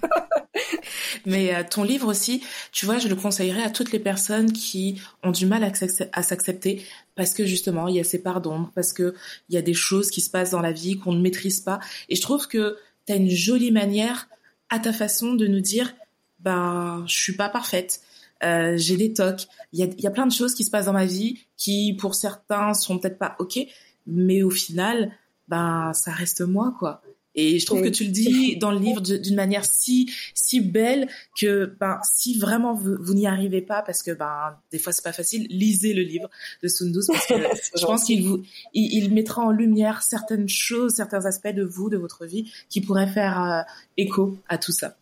Mais 1.27 1.55
euh, 1.55 1.63
ton 1.69 1.85
livre 1.85 2.09
aussi, 2.09 2.43
tu 2.73 2.87
vois, 2.87 2.99
je 2.99 3.09
le 3.09 3.17
conseillerais 3.17 3.63
à 3.63 3.71
toutes 3.71 3.93
les 3.93 3.99
personnes 3.99 4.53
qui 4.53 5.01
ont 5.23 5.31
du 5.31 5.47
mal 5.47 5.65
à 6.13 6.23
s'accepter 6.23 6.85
parce 7.15 7.35
que 7.35 7.45
justement, 7.45 7.89
il 7.89 7.97
y 7.97 8.01
a 8.01 8.05
ces 8.05 8.23
parts 8.23 8.41
d'ombre, 8.41 8.71
parce 8.75 8.93
que 8.93 9.15
il 9.49 9.55
y 9.55 9.59
a 9.59 9.63
des 9.63 9.75
choses 9.75 10.11
qui 10.11 10.21
se 10.21 10.31
passent 10.31 10.51
dans 10.51 10.61
la 10.61 10.73
vie 10.73 10.99
qu'on 10.99 11.13
ne 11.13 11.21
maîtrise 11.21 11.61
pas. 11.61 11.81
Et 12.09 12.17
je 12.17 12.23
trouve 12.23 12.49
que 12.49 12.77
tu 13.07 13.13
as 13.13 13.17
une 13.17 13.31
jolie 13.31 13.71
manière 13.71 14.29
à 14.69 14.79
ta 14.79 14.93
façon 14.93 15.35
de 15.35 15.47
nous 15.47 15.61
dire, 15.61 15.95
ben, 16.41 17.05
je 17.07 17.15
suis 17.17 17.37
pas 17.37 17.49
parfaite. 17.49 18.01
Euh, 18.43 18.77
j'ai 18.77 18.97
des 18.97 19.13
tocs, 19.13 19.47
il 19.73 19.81
y 19.81 19.83
a, 19.85 19.87
y 19.97 20.07
a 20.07 20.11
plein 20.11 20.27
de 20.27 20.33
choses 20.33 20.55
qui 20.55 20.65
se 20.65 20.71
passent 20.71 20.87
dans 20.87 20.93
ma 20.93 21.07
vie 21.07 21.47
qui, 21.57 21.95
pour 21.99 22.15
certains, 22.15 22.75
sont 22.75 22.99
peut-être 22.99 23.19
pas 23.19 23.37
ok, 23.39 23.61
mais 24.07 24.43
au 24.43 24.51
final, 24.51 25.13
ben, 25.49 25.93
ça 25.95 26.11
reste 26.11 26.41
moi, 26.41 26.75
quoi. 26.79 27.03
Et 27.35 27.59
je 27.59 27.67
trouve 27.67 27.83
que 27.83 27.89
tu 27.89 28.05
le 28.05 28.11
dis 28.11 28.57
dans 28.57 28.71
le 28.71 28.79
livre 28.79 29.01
d'une 29.01 29.35
manière 29.35 29.65
si 29.65 30.13
si 30.35 30.61
belle 30.61 31.09
que 31.39 31.75
ben 31.81 31.99
si 32.05 32.39
vraiment 32.39 32.75
vous, 32.75 32.97
vous 33.01 33.15
n'y 33.15 33.27
arrivez 33.27 33.61
pas 33.61 33.83
parce 33.83 34.03
que 34.03 34.13
ben 34.13 34.57
des 34.71 34.79
fois 34.79 34.93
c'est 34.93 35.03
pas 35.03 35.13
facile, 35.13 35.47
lisez 35.51 35.95
le 35.95 36.03
livre 36.03 36.31
de 36.63 36.69
Sundus 36.69 37.07
parce 37.09 37.27
que 37.27 37.35
je 37.79 37.85
pense 37.85 38.05
qu'il 38.05 38.27
vous 38.27 38.43
il, 38.73 39.13
mettra 39.13 39.43
en 39.43 39.51
lumière 39.51 40.03
certaines 40.03 40.49
choses, 40.49 40.95
certains 40.95 41.27
aspects 41.27 41.49
de 41.49 41.65
vous, 41.65 41.91
de 41.91 41.97
votre 41.97 42.25
vie 42.25 42.53
qui 42.69 42.81
pourraient 42.81 43.09
faire 43.09 43.43
euh, 43.43 43.63
écho 43.97 44.37
à 44.49 44.59
tout 44.59 44.73
ça. 44.73 44.97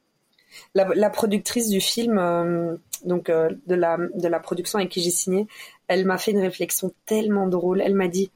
La, 0.74 0.86
la 0.94 1.10
productrice 1.10 1.68
du 1.68 1.80
film, 1.80 2.18
euh, 2.18 2.76
donc 3.04 3.30
euh, 3.30 3.50
de 3.66 3.74
la 3.74 3.96
de 3.96 4.28
la 4.28 4.38
production 4.38 4.78
avec 4.78 4.90
qui 4.90 5.02
j'ai 5.02 5.10
signé, 5.10 5.46
elle 5.88 6.04
m'a 6.04 6.18
fait 6.18 6.32
une 6.32 6.40
réflexion 6.40 6.92
tellement 7.06 7.46
drôle. 7.46 7.80
Elle 7.80 7.94
m'a 7.94 8.08
dit 8.08 8.30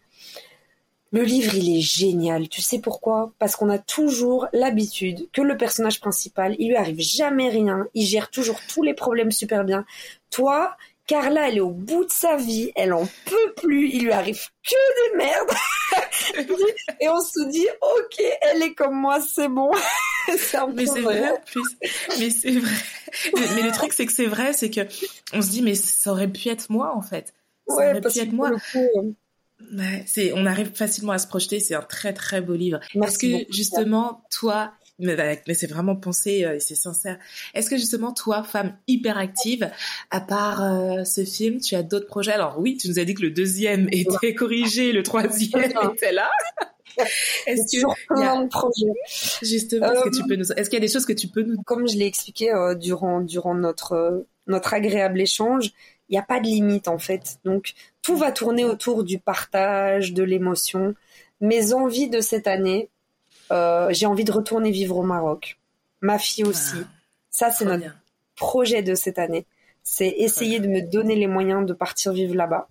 le 1.13 1.23
livre, 1.23 1.55
il 1.55 1.77
est 1.77 1.81
génial. 1.81 2.49
Tu 2.49 2.61
sais 2.61 2.81
pourquoi? 2.81 3.33
Parce 3.39 3.57
qu'on 3.57 3.71
a 3.71 3.79
toujours 3.79 4.49
l'habitude 4.53 5.29
que 5.33 5.43
le 5.43 5.57
personnage 5.57 6.01
principal, 6.01 6.57
il 6.59 6.69
lui 6.69 6.77
arrive 6.77 7.01
jamais 7.01 7.49
rien, 7.49 7.87
il 7.95 8.07
gère 8.07 8.31
toujours 8.31 8.61
tous 8.69 8.83
les 8.83 8.95
problèmes 8.95 9.31
super 9.31 9.65
bien. 9.65 9.85
Toi, 10.31 10.77
Carla, 11.07 11.49
elle 11.49 11.59
est 11.59 11.61
au 11.61 11.71
bout 11.71 12.05
de 12.05 12.11
sa 12.11 12.37
vie, 12.37 12.73
elle 12.75 12.93
en 12.93 13.07
peut 13.25 13.55
plus, 13.57 13.91
il 13.91 14.05
lui 14.05 14.13
arrive 14.13 14.49
que 14.69 15.11
des 15.11 15.17
merdes. 15.17 15.51
Et 17.01 17.09
on 17.09 17.21
se 17.21 17.49
dit, 17.49 17.67
ok, 17.81 18.25
elle 18.43 18.63
est 18.63 18.75
comme 18.75 18.97
moi, 18.97 19.21
c'est 19.21 19.49
bon. 19.49 19.71
c'est 20.37 20.59
mais 20.75 20.87
c'est 20.87 21.01
vrai. 21.01 21.33
Mais 22.19 22.31
c'est 22.31 22.59
vrai. 22.59 22.75
Mais, 23.55 23.63
le 23.63 23.71
truc, 23.71 23.93
c'est 23.93 24.07
que 24.07 24.13
c'est 24.13 24.27
vrai, 24.27 24.53
c'est 24.53 24.71
que 24.71 24.81
on 25.33 25.41
se 25.41 25.51
dit, 25.51 25.63
mais 25.63 25.77
ça 25.77 26.11
aurait 26.11 26.29
pu 26.29 26.49
être 26.49 26.71
moi, 26.71 26.93
en 26.97 27.03
fait. 27.03 27.33
Ça 27.69 27.75
aurait 27.75 28.01
pu 28.01 28.19
être 28.19 28.33
moi. 28.33 28.51
Euh, 28.75 29.13
Ouais, 29.73 30.05
c'est, 30.07 30.33
on 30.35 30.47
arrive 30.47 30.73
facilement 30.75 31.13
à 31.13 31.19
se 31.19 31.27
projeter. 31.27 31.61
C'est 31.61 31.75
un 31.75 31.83
très 31.83 32.13
très 32.13 32.41
beau 32.41 32.55
livre. 32.55 32.81
Est-ce 32.95 33.19
que 33.19 33.53
justement 33.53 34.25
toi, 34.31 34.73
mais, 34.99 35.17
bah, 35.17 35.35
mais 35.47 35.55
c'est 35.55 35.67
vraiment 35.67 35.97
pensé 35.97 36.45
euh, 36.45 36.57
et 36.57 36.61
c'est 36.61 36.75
sincère. 36.75 37.19
Est-ce 37.55 37.71
que 37.71 37.77
justement 37.77 38.13
toi, 38.13 38.43
femme 38.43 38.77
hyper 38.87 39.19
active, 39.19 39.71
à 40.11 40.21
part 40.21 40.63
euh, 40.63 41.05
ce 41.05 41.25
film, 41.25 41.61
tu 41.61 41.75
as 41.75 41.83
d'autres 41.83 42.07
projets? 42.07 42.33
Alors 42.33 42.59
oui, 42.59 42.77
tu 42.77 42.89
nous 42.89 42.99
as 42.99 43.05
dit 43.05 43.15
que 43.15 43.23
le 43.23 43.31
deuxième 43.31 43.89
était 43.93 44.35
corrigé, 44.35 44.93
le 44.93 45.03
troisième 45.03 45.73
était 45.93 46.13
là. 46.13 46.31
Est-ce 47.47 47.65
que 47.65 48.21
y 48.21 48.23
a 48.25 48.43
de 48.43 48.49
projets 48.49 48.87
Justement, 49.43 49.93
est-ce 49.93 50.03
que 50.05 50.17
tu 50.17 50.23
euh, 50.23 50.29
peux 50.29 50.37
nous 50.37 50.51
Est-ce 50.53 50.71
qu'il 50.71 50.79
y 50.79 50.83
a 50.83 50.87
des 50.87 50.91
choses 50.91 51.05
que 51.05 51.13
tu 51.13 51.29
peux 51.29 51.43
nous 51.43 51.61
Comme 51.67 51.87
je 51.87 51.95
l'ai 51.95 52.07
expliqué 52.07 52.51
durant 52.81 53.21
durant 53.21 53.55
notre 53.55 54.25
notre 54.47 54.73
agréable 54.73 55.21
échange, 55.21 55.73
il 56.09 56.13
n'y 56.13 56.19
a 56.19 56.23
pas 56.23 56.41
de 56.41 56.47
limite 56.47 56.89
en 56.89 56.99
fait. 56.99 57.39
Donc 57.45 57.75
tout 58.03 58.17
va 58.17 58.33
tourner 58.33 58.65
autour 58.65 59.05
du 59.05 59.19
partage, 59.19 60.13
de 60.13 60.23
l'émotion. 60.23 60.95
Mes 61.41 61.73
envies 61.73 62.09
de 62.09 62.21
cette 62.21 62.47
année, 62.47 62.89
euh, 63.51 63.89
j'ai 63.91 64.07
envie 64.07 64.25
de 64.25 64.33
retourner 64.33 64.71
vivre 64.71 64.97
au 64.97 65.03
Maroc. 65.03 65.59
Ma 66.01 66.19
fille 66.19 66.45
aussi. 66.45 66.77
Ça, 67.31 67.51
c'est 67.51 67.65
notre 67.65 67.95
projet 68.37 68.83
de 68.83 68.95
cette 68.95 69.19
année. 69.19 69.47
C'est 69.83 70.09
essayer 70.09 70.61
de 70.61 70.69
me 70.69 70.81
donner 70.81 71.17
les 71.17 71.27
moyens 71.27 71.67
de 71.67 71.73
partir 71.73 72.13
vivre 72.13 72.35
là-bas. 72.35 72.69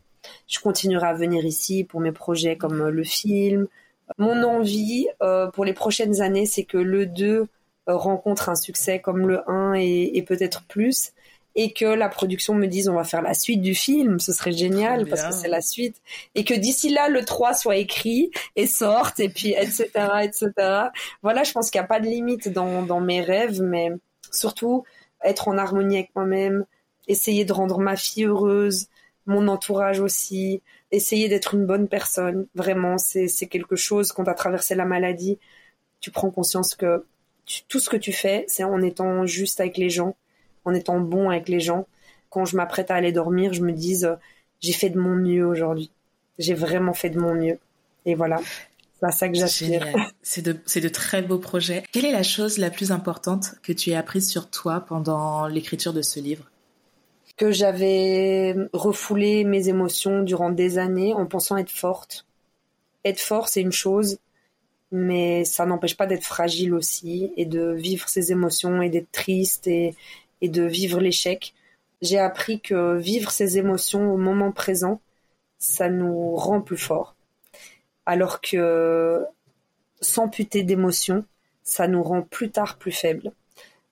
Je 0.47 0.59
continuerai 0.59 1.07
à 1.07 1.13
venir 1.13 1.45
ici 1.45 1.83
pour 1.83 2.01
mes 2.01 2.11
projets 2.11 2.57
comme 2.57 2.81
euh, 2.81 2.91
le 2.91 3.03
film. 3.03 3.67
Mon 4.17 4.43
envie 4.43 5.07
euh, 5.21 5.47
pour 5.47 5.65
les 5.65 5.73
prochaines 5.73 6.21
années, 6.21 6.45
c'est 6.45 6.63
que 6.63 6.77
le 6.77 7.05
2 7.05 7.47
rencontre 7.87 8.49
un 8.49 8.55
succès 8.55 8.99
comme 8.99 9.27
le 9.27 9.47
1 9.49 9.73
et 9.73 10.23
peut-être 10.27 10.63
plus 10.63 11.13
et 11.55 11.71
que 11.71 11.85
la 11.85 12.09
production 12.09 12.53
me 12.53 12.67
dise 12.67 12.89
on 12.89 12.95
va 12.95 13.03
faire 13.03 13.21
la 13.21 13.33
suite 13.33 13.61
du 13.61 13.73
film, 13.75 14.19
ce 14.19 14.33
serait 14.33 14.51
génial 14.51 15.05
parce 15.07 15.23
que 15.23 15.33
c'est 15.33 15.47
la 15.47 15.61
suite 15.61 16.01
et 16.35 16.43
que 16.43 16.53
d'ici 16.53 16.89
là 16.89 17.07
le 17.07 17.23
3 17.23 17.53
soit 17.53 17.77
écrit 17.77 18.31
et 18.55 18.67
sorte 18.67 19.19
et 19.19 19.29
puis 19.29 19.53
etc 19.53 19.89
etc. 20.21 20.51
Voilà, 21.23 21.43
je 21.43 21.51
pense 21.51 21.71
qu'il 21.71 21.79
n'y 21.79 21.85
a 21.85 21.87
pas 21.87 21.99
de 21.99 22.07
limite 22.07 22.49
dans, 22.49 22.83
dans 22.83 22.99
mes 22.99 23.21
rêves, 23.21 23.61
mais 23.61 23.91
surtout 24.31 24.83
être 25.23 25.47
en 25.47 25.57
harmonie 25.57 25.97
avec 25.97 26.11
moi-même, 26.15 26.65
essayer 27.07 27.45
de 27.45 27.53
rendre 27.53 27.79
ma 27.79 27.95
fille 27.95 28.25
heureuse, 28.25 28.87
mon 29.25 29.47
entourage 29.47 29.99
aussi, 29.99 30.61
essayer 30.91 31.29
d'être 31.29 31.55
une 31.55 31.65
bonne 31.65 31.87
personne. 31.87 32.47
Vraiment, 32.55 32.97
c'est 32.97 33.47
quelque 33.47 33.75
chose 33.75 34.11
quand 34.11 34.25
tu 34.25 34.29
as 34.29 34.35
traversé 34.35 34.75
la 34.75 34.85
maladie, 34.85 35.39
tu 35.99 36.11
prends 36.11 36.29
conscience 36.29 36.75
que 36.75 37.05
tout 37.67 37.79
ce 37.79 37.89
que 37.89 37.97
tu 37.97 38.11
fais, 38.11 38.45
c'est 38.47 38.63
en 38.63 38.81
étant 38.81 39.25
juste 39.25 39.59
avec 39.59 39.77
les 39.77 39.89
gens, 39.89 40.15
en 40.65 40.73
étant 40.73 40.99
bon 40.99 41.29
avec 41.29 41.47
les 41.47 41.59
gens. 41.59 41.87
Quand 42.29 42.45
je 42.45 42.57
m'apprête 42.57 42.91
à 42.91 42.95
aller 42.95 43.11
dormir, 43.11 43.53
je 43.53 43.61
me 43.61 43.71
dis, 43.71 44.05
euh, 44.05 44.15
j'ai 44.59 44.73
fait 44.73 44.89
de 44.89 44.99
mon 44.99 45.15
mieux 45.15 45.45
aujourd'hui. 45.45 45.91
J'ai 46.37 46.53
vraiment 46.53 46.93
fait 46.93 47.09
de 47.09 47.19
mon 47.19 47.33
mieux. 47.33 47.59
Et 48.05 48.15
voilà. 48.15 48.41
C'est 48.99 49.05
à 49.05 49.11
ça 49.11 49.29
que 49.29 49.35
j'aspire. 49.35 49.87
C'est 50.21 50.41
de, 50.41 50.53
de 50.53 50.89
très 50.89 51.21
beaux 51.21 51.37
projets. 51.37 51.83
Quelle 51.91 52.05
est 52.05 52.11
la 52.11 52.23
chose 52.23 52.57
la 52.57 52.69
plus 52.69 52.91
importante 52.91 53.55
que 53.61 53.73
tu 53.73 53.91
aies 53.91 53.95
apprise 53.95 54.29
sur 54.29 54.49
toi 54.49 54.81
pendant 54.81 55.47
l'écriture 55.47 55.93
de 55.93 56.01
ce 56.01 56.19
livre? 56.19 56.49
Que 57.37 57.51
j'avais 57.51 58.55
refoulé 58.71 59.43
mes 59.43 59.67
émotions 59.67 60.23
durant 60.23 60.49
des 60.49 60.77
années 60.77 61.13
en 61.13 61.25
pensant 61.25 61.57
être 61.57 61.71
forte. 61.71 62.25
Être 63.03 63.19
forte, 63.19 63.49
c'est 63.49 63.61
une 63.61 63.73
chose, 63.73 64.17
mais 64.91 65.43
ça 65.43 65.65
n'empêche 65.65 65.97
pas 65.97 66.07
d'être 66.07 66.23
fragile 66.23 66.73
aussi 66.73 67.31
et 67.35 67.45
de 67.45 67.73
vivre 67.73 68.07
ses 68.07 68.31
émotions 68.31 68.81
et 68.81 68.89
d'être 68.89 69.11
triste 69.11 69.67
et, 69.67 69.95
et 70.41 70.49
de 70.49 70.63
vivre 70.63 70.99
l'échec. 70.99 71.53
J'ai 72.01 72.19
appris 72.19 72.61
que 72.61 72.97
vivre 72.97 73.31
ses 73.31 73.57
émotions 73.57 74.13
au 74.13 74.17
moment 74.17 74.51
présent, 74.51 75.01
ça 75.57 75.89
nous 75.89 76.35
rend 76.35 76.61
plus 76.61 76.77
fort. 76.77 77.15
Alors 78.05 78.41
que 78.41 79.23
s'amputer 80.01 80.63
d'émotions, 80.63 81.25
ça 81.63 81.87
nous 81.87 82.03
rend 82.03 82.21
plus 82.21 82.51
tard 82.51 82.77
plus 82.77 82.91
faibles. 82.91 83.31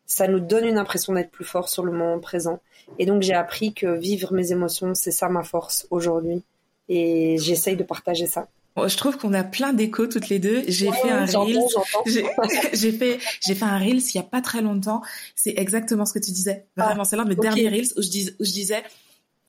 Ça 0.05 0.27
nous 0.27 0.39
donne 0.39 0.65
une 0.65 0.77
impression 0.77 1.13
d'être 1.13 1.31
plus 1.31 1.45
fort 1.45 1.69
sur 1.69 1.83
le 1.83 1.91
moment 1.91 2.19
présent. 2.19 2.59
Et 2.99 3.05
donc 3.05 3.23
j'ai 3.23 3.33
appris 3.33 3.73
que 3.73 3.97
vivre 3.97 4.33
mes 4.33 4.51
émotions, 4.51 4.93
c'est 4.93 5.11
ça 5.11 5.29
ma 5.29 5.43
force 5.43 5.87
aujourd'hui. 5.89 6.43
Et 6.89 7.37
j'essaye 7.39 7.77
de 7.77 7.83
partager 7.83 8.27
ça 8.27 8.47
je 8.77 8.97
trouve 8.97 9.17
qu'on 9.17 9.33
a 9.33 9.43
plein 9.43 9.73
d'échos 9.73 10.07
toutes 10.07 10.29
les 10.29 10.39
deux. 10.39 10.63
J'ai 10.67 10.91
fait 10.91 11.11
un 11.11 11.25
reel. 11.25 11.59
J'ai 12.73 12.91
fait, 12.91 13.19
j'ai 13.45 13.55
fait 13.55 13.65
un 13.65 13.77
reel 13.77 14.01
il 14.01 14.15
y 14.15 14.19
a 14.19 14.23
pas 14.23 14.41
très 14.41 14.61
longtemps. 14.61 15.01
C'est 15.35 15.53
exactement 15.57 16.05
ce 16.05 16.13
que 16.13 16.19
tu 16.19 16.31
disais. 16.31 16.65
Ah, 16.77 16.85
Vraiment, 16.85 17.03
c'est 17.03 17.15
l'un 17.15 17.23
de 17.23 17.29
mes 17.29 17.35
derniers 17.35 17.69
reels 17.69 17.93
où 17.97 18.01
je, 18.01 18.09
dis, 18.09 18.31
où 18.39 18.45
je 18.45 18.51
disais, 18.51 18.83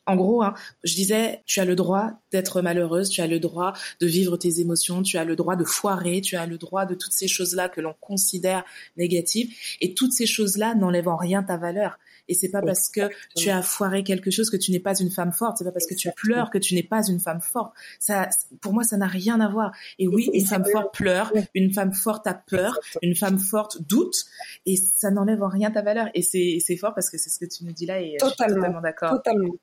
en 0.06 0.16
gros, 0.16 0.42
hein, 0.42 0.54
je 0.82 0.94
disais, 0.94 1.42
tu 1.46 1.60
as 1.60 1.64
le 1.64 1.74
droit 1.74 2.12
d'être 2.30 2.60
malheureuse, 2.60 3.08
tu 3.08 3.22
as 3.22 3.26
le 3.26 3.40
droit 3.40 3.72
de 4.00 4.06
vivre 4.06 4.36
tes 4.36 4.60
émotions, 4.60 5.02
tu 5.02 5.16
as 5.16 5.24
le 5.24 5.36
droit 5.36 5.56
de 5.56 5.64
foirer, 5.64 6.20
tu 6.20 6.36
as 6.36 6.46
le 6.46 6.58
droit 6.58 6.84
de 6.84 6.94
toutes 6.94 7.12
ces 7.12 7.28
choses-là 7.28 7.68
que 7.68 7.80
l'on 7.80 7.94
considère 8.00 8.64
négatives. 8.96 9.54
Et 9.80 9.94
toutes 9.94 10.12
ces 10.12 10.26
choses-là 10.26 10.74
n'enlèvent 10.74 11.08
en 11.08 11.16
rien 11.16 11.42
ta 11.42 11.56
valeur. 11.56 11.98
Et 12.28 12.34
c'est 12.34 12.50
pas 12.50 12.62
parce 12.62 12.88
que 12.88 13.02
tu 13.36 13.50
as 13.50 13.62
foiré 13.62 14.02
quelque 14.04 14.30
chose 14.30 14.50
que 14.50 14.56
tu 14.56 14.72
n'es 14.72 14.80
pas 14.80 14.98
une 14.98 15.10
femme 15.10 15.32
forte. 15.32 15.58
C'est 15.58 15.64
pas 15.64 15.72
parce 15.72 15.86
que 15.86 15.94
tu 15.94 16.10
pleures 16.12 16.50
que 16.50 16.58
tu 16.58 16.74
n'es 16.74 16.82
pas 16.82 17.06
une 17.08 17.20
femme 17.20 17.40
forte. 17.40 17.72
Ça, 17.98 18.28
pour 18.60 18.72
moi, 18.72 18.84
ça 18.84 18.96
n'a 18.96 19.06
rien 19.06 19.40
à 19.40 19.48
voir. 19.48 19.72
Et 19.98 20.08
oui, 20.08 20.30
une 20.32 20.46
femme 20.46 20.64
forte 20.64 20.94
pleure, 20.94 21.32
une 21.54 21.72
femme 21.72 21.92
forte 21.92 22.26
a 22.26 22.34
peur, 22.34 22.78
une 23.02 23.14
femme 23.14 23.38
forte 23.38 23.82
doute, 23.82 24.24
et 24.66 24.76
ça 24.76 25.10
n'enlève 25.10 25.42
en 25.42 25.48
rien 25.48 25.70
ta 25.70 25.82
valeur. 25.82 26.08
Et 26.14 26.22
c'est, 26.22 26.58
c'est 26.64 26.76
fort 26.76 26.94
parce 26.94 27.10
que 27.10 27.18
c'est 27.18 27.30
ce 27.30 27.38
que 27.38 27.46
tu 27.46 27.64
nous 27.64 27.72
dis 27.72 27.86
là, 27.86 28.00
et 28.00 28.16
totalement, 28.18 28.28
je 28.28 28.52
suis 28.52 28.54
totalement 28.54 28.80
d'accord. 28.80 29.10
Totalement. 29.10 29.54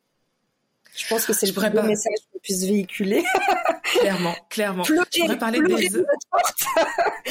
Je 0.96 1.08
pense 1.08 1.26
que 1.26 1.34
c'est 1.34 1.48
le 1.48 1.54
premier 1.54 1.82
message 1.84 2.18
qu'on 2.32 2.40
puisse 2.40 2.64
véhiculer. 2.64 3.24
clairement, 3.84 4.36
clairement. 4.50 4.84
je 4.84 5.22
pourrais 5.22 5.38
parler 5.38 5.62
des 5.62 5.96
heures. 5.96 6.06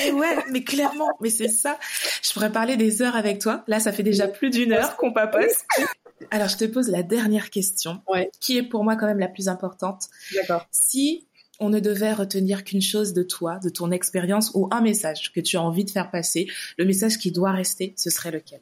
ouais, 0.14 0.36
mais 0.50 0.64
clairement, 0.64 1.10
mais 1.20 1.30
c'est 1.30 1.48
ça. 1.48 1.78
Je 2.22 2.32
pourrais 2.32 2.52
parler 2.52 2.76
des 2.76 3.02
heures 3.02 3.16
avec 3.16 3.38
toi. 3.38 3.64
Là, 3.66 3.80
ça 3.80 3.92
fait 3.92 4.02
déjà 4.02 4.28
plus 4.28 4.50
d'une 4.50 4.72
heure 4.72 4.96
qu'on 4.96 5.12
papote. 5.12 5.50
Alors, 6.30 6.48
je 6.48 6.56
te 6.56 6.64
pose 6.64 6.88
la 6.88 7.02
dernière 7.02 7.50
question, 7.50 8.02
qui 8.40 8.56
est 8.58 8.62
pour 8.62 8.84
moi 8.84 8.96
quand 8.96 9.06
même 9.06 9.18
la 9.18 9.28
plus 9.28 9.48
importante. 9.48 10.08
D'accord. 10.34 10.66
Si 10.70 11.26
on 11.58 11.68
ne 11.68 11.80
devait 11.80 12.12
retenir 12.12 12.64
qu'une 12.64 12.80
chose 12.80 13.12
de 13.12 13.22
toi, 13.22 13.58
de 13.62 13.68
ton 13.68 13.90
expérience 13.90 14.50
ou 14.54 14.68
un 14.70 14.80
message 14.80 15.32
que 15.32 15.40
tu 15.40 15.58
as 15.58 15.62
envie 15.62 15.84
de 15.84 15.90
faire 15.90 16.10
passer, 16.10 16.46
le 16.78 16.86
message 16.86 17.18
qui 17.18 17.32
doit 17.32 17.52
rester, 17.52 17.92
ce 17.96 18.08
serait 18.08 18.30
lequel? 18.30 18.60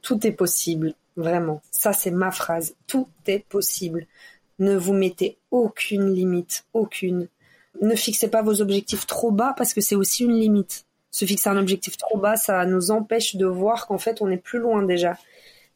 Tout 0.00 0.26
est 0.26 0.32
possible. 0.32 0.94
Vraiment. 1.16 1.60
Ça, 1.70 1.92
c'est 1.92 2.10
ma 2.10 2.30
phrase. 2.30 2.74
Tout 2.86 3.08
est 3.26 3.44
possible. 3.46 4.06
Ne 4.58 4.76
vous 4.76 4.92
mettez 4.92 5.38
aucune 5.50 6.12
limite. 6.12 6.64
Aucune. 6.72 7.28
Ne 7.80 7.94
fixez 7.94 8.28
pas 8.28 8.42
vos 8.42 8.60
objectifs 8.60 9.06
trop 9.06 9.30
bas 9.30 9.54
parce 9.56 9.74
que 9.74 9.80
c'est 9.80 9.94
aussi 9.94 10.24
une 10.24 10.38
limite. 10.38 10.86
Se 11.10 11.24
fixer 11.24 11.50
un 11.50 11.56
objectif 11.56 11.96
trop 11.96 12.18
bas, 12.18 12.36
ça 12.36 12.64
nous 12.64 12.90
empêche 12.90 13.36
de 13.36 13.46
voir 13.46 13.86
qu'en 13.86 13.98
fait, 13.98 14.22
on 14.22 14.30
est 14.30 14.38
plus 14.38 14.58
loin 14.58 14.82
déjà. 14.82 15.16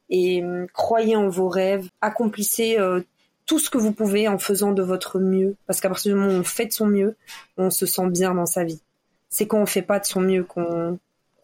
Et 0.09 0.43
hum, 0.43 0.67
croyez 0.73 1.17
en 1.17 1.29
vos 1.29 1.49
rêves. 1.49 1.89
Accomplissez 2.01 2.79
euh, 2.79 3.01
tout 3.45 3.59
ce 3.59 3.71
que 3.71 3.79
vous 3.79 3.93
pouvez 3.93 4.29
en 4.29 4.39
faisant 4.39 4.73
de 4.73 4.83
votre 4.83 5.19
mieux. 5.19 5.57
Parce 5.67 5.81
qu'à 5.81 5.89
partir 5.89 6.15
du 6.15 6.21
moment 6.21 6.33
où 6.33 6.41
on 6.41 6.45
fait 6.45 6.67
de 6.67 6.73
son 6.73 6.87
mieux, 6.87 7.17
on 7.57 7.71
se 7.71 7.87
sent 7.87 8.09
bien 8.09 8.35
dans 8.35 8.47
sa 8.47 8.65
vie. 8.65 8.81
C'est 9.29 9.47
quand 9.47 9.61
on 9.61 9.67
fait 9.67 9.83
pas 9.83 9.99
de 9.99 10.07
son 10.07 10.21
mieux 10.21 10.45
qu'on 10.45 10.99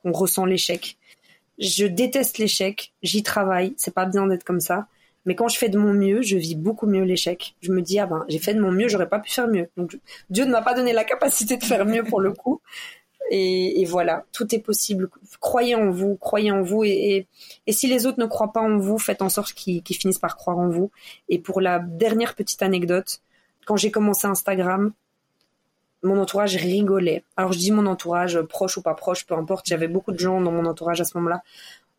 ressent 0.05 0.47
l'échec. 0.47 0.97
Je 1.63 1.87
déteste 1.87 2.39
l'échec, 2.39 2.93
j'y 3.05 3.23
travaille, 3.23 3.75
c'est 3.77 3.95
pas 3.95 4.05
bien 4.05 4.27
d'être 4.27 4.43
comme 4.43 4.61
ça. 4.61 4.89
Mais 5.27 5.37
quand 5.37 5.47
je 5.47 5.57
fais 5.57 5.69
de 5.69 5.79
mon 5.79 5.93
mieux, 5.93 6.21
je 6.21 6.37
vis 6.37 6.57
beaucoup 6.57 6.89
mieux 6.89 7.05
l'échec. 7.05 7.55
Je 7.61 7.71
me 7.71 7.81
dis, 7.81 8.01
ah 8.01 8.07
ben, 8.07 8.25
j'ai 8.29 8.41
fait 8.41 8.55
de 8.55 8.61
mon 8.61 8.73
mieux, 8.73 8.89
j'aurais 8.89 9.09
pas 9.09 9.21
pu 9.21 9.31
faire 9.31 9.47
mieux. 9.47 9.69
Donc, 9.77 9.97
Dieu 10.29 10.45
ne 10.45 10.51
m'a 10.51 10.63
pas 10.63 10.75
donné 10.75 10.93
la 10.93 11.05
capacité 11.05 11.57
de 11.57 11.63
faire 11.63 11.87
mieux 11.87 12.03
pour 12.03 12.21
le 12.21 12.33
coup. 12.33 12.61
Et, 13.31 13.85
voilà, 13.87 14.25
tout 14.33 14.53
est 14.53 14.59
possible. 14.59 15.09
Croyez 15.41 15.77
en 15.77 15.91
vous, 15.91 16.17
croyez 16.17 16.51
en 16.51 16.63
vous. 16.63 16.83
Et, 16.83 17.29
et, 17.69 17.73
si 17.73 17.87
les 17.87 18.07
autres 18.07 18.19
ne 18.19 18.27
croient 18.27 18.53
pas 18.53 18.61
en 18.61 18.79
vous, 18.79 18.99
faites 18.99 19.23
en 19.23 19.29
sorte 19.29 19.53
qu'ils 19.53 19.83
finissent 19.85 20.19
par 20.19 20.37
croire 20.37 20.59
en 20.59 20.69
vous. 20.69 20.91
Et 21.29 21.39
pour 21.39 21.61
la 21.61 21.79
dernière 21.79 22.35
petite 22.35 22.63
anecdote, 22.63 23.23
quand 23.65 23.77
j'ai 23.77 23.93
commencé 23.93 24.27
Instagram, 24.27 24.93
mon 26.03 26.21
entourage 26.21 26.57
rigolait. 26.57 27.25
Alors 27.37 27.53
je 27.53 27.59
dis 27.59 27.71
mon 27.71 27.87
entourage, 27.87 28.41
proche 28.43 28.77
ou 28.77 28.83
pas 28.83 28.95
proche, 28.95 29.27
peu 29.27 29.35
importe, 29.35 29.67
j'avais 29.67 29.89
beaucoup 29.89 30.13
de 30.13 30.19
gens 30.19 30.41
dans 30.41 30.53
mon 30.53 30.67
entourage 30.67 31.01
à 31.01 31.05
ce 31.05 31.17
moment-là. 31.19 31.43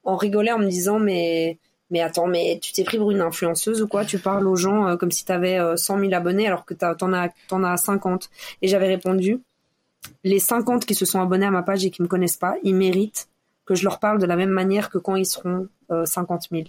On 0.03 0.15
rigolait 0.15 0.51
en 0.51 0.59
me 0.59 0.67
disant 0.67 0.99
mais 0.99 1.57
mais 1.89 2.01
attends, 2.01 2.27
mais 2.27 2.59
tu 2.61 2.73
t'es 2.73 2.83
pris 2.83 2.97
pour 2.97 3.11
une 3.11 3.21
influenceuse 3.21 3.81
ou 3.81 3.87
quoi? 3.87 4.03
Tu 4.03 4.17
parles 4.17 4.47
aux 4.47 4.55
gens 4.55 4.87
euh, 4.87 4.95
comme 4.97 5.11
si 5.11 5.25
tu 5.25 5.31
avais 5.31 5.59
100 5.77 5.99
000 5.99 6.13
abonnés 6.13 6.47
alors 6.47 6.65
que 6.65 6.73
t'en 6.73 7.13
as, 7.13 7.29
en 7.51 7.63
as 7.63 7.77
50. 7.77 8.29
Et 8.61 8.67
j'avais 8.67 8.87
répondu, 8.87 9.41
les 10.23 10.39
50 10.39 10.85
qui 10.85 10.95
se 10.95 11.05
sont 11.05 11.21
abonnés 11.21 11.45
à 11.45 11.51
ma 11.51 11.63
page 11.63 11.85
et 11.85 11.91
qui 11.91 12.01
me 12.01 12.07
connaissent 12.07 12.37
pas, 12.37 12.55
ils 12.63 12.75
méritent 12.75 13.27
que 13.65 13.75
je 13.75 13.83
leur 13.83 13.99
parle 13.99 14.19
de 14.19 14.25
la 14.25 14.35
même 14.35 14.49
manière 14.49 14.89
que 14.89 14.97
quand 14.97 15.15
ils 15.15 15.25
seront 15.25 15.67
50 16.05 16.47
euh, 16.51 16.55
000. 16.57 16.63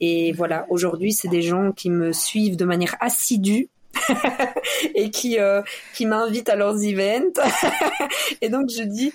Et 0.00 0.32
voilà, 0.32 0.66
aujourd'hui, 0.68 1.12
c'est 1.12 1.28
des 1.28 1.42
gens 1.42 1.72
qui 1.72 1.90
me 1.90 2.12
suivent 2.12 2.56
de 2.56 2.64
manière 2.64 2.96
assidue 3.00 3.68
et 4.94 5.10
qui 5.10 5.38
euh, 5.38 5.62
qui 5.94 6.06
m'invitent 6.06 6.48
à 6.48 6.56
leurs 6.56 6.82
events. 6.82 7.40
et 8.40 8.48
donc 8.48 8.70
je 8.70 8.82
dis, 8.82 9.12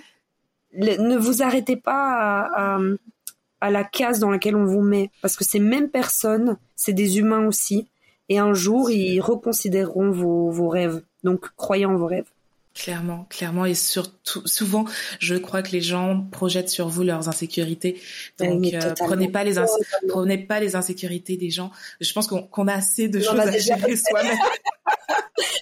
ne 0.73 1.17
vous 1.17 1.41
arrêtez 1.43 1.75
pas 1.75 2.47
à, 2.55 2.79
à, 3.61 3.71
la 3.71 3.83
case 3.83 4.19
dans 4.19 4.29
laquelle 4.31 4.55
on 4.55 4.65
vous 4.65 4.81
met, 4.81 5.11
parce 5.21 5.35
que 5.35 5.43
ces 5.43 5.59
mêmes 5.59 5.89
personnes, 5.89 6.57
c'est 6.75 6.93
des 6.93 7.19
humains 7.19 7.45
aussi, 7.45 7.87
et 8.29 8.39
un 8.39 8.53
jour 8.53 8.91
ils 8.91 9.19
reconsidéreront 9.19 10.11
vos, 10.11 10.49
vos 10.49 10.69
rêves. 10.69 11.01
Donc 11.23 11.49
croyez 11.55 11.85
en 11.85 11.95
vos 11.95 12.07
rêves. 12.07 12.29
Clairement, 12.75 13.25
clairement, 13.29 13.65
et 13.65 13.73
surtout, 13.73 14.45
souvent, 14.47 14.85
je 15.19 15.35
crois 15.35 15.61
que 15.63 15.71
les 15.71 15.81
gens 15.81 16.21
projettent 16.31 16.69
sur 16.69 16.87
vous 16.87 17.03
leurs 17.03 17.27
insécurités. 17.27 17.99
Donc, 18.37 18.73
euh, 18.73 18.93
prenez 18.95 19.27
pas 19.27 19.43
les 19.43 19.55
prenez 20.07 20.37
pas 20.37 20.59
les 20.59 20.75
insécurités 20.75 21.35
des 21.35 21.49
gens. 21.49 21.71
Je 21.99 22.13
pense 22.13 22.27
qu'on 22.27 22.67
a 22.67 22.73
assez 22.73 23.09
de 23.09 23.19
choses 23.19 23.39
à 23.39 23.57
gérer 23.57 23.95
soi-même. 23.95 24.37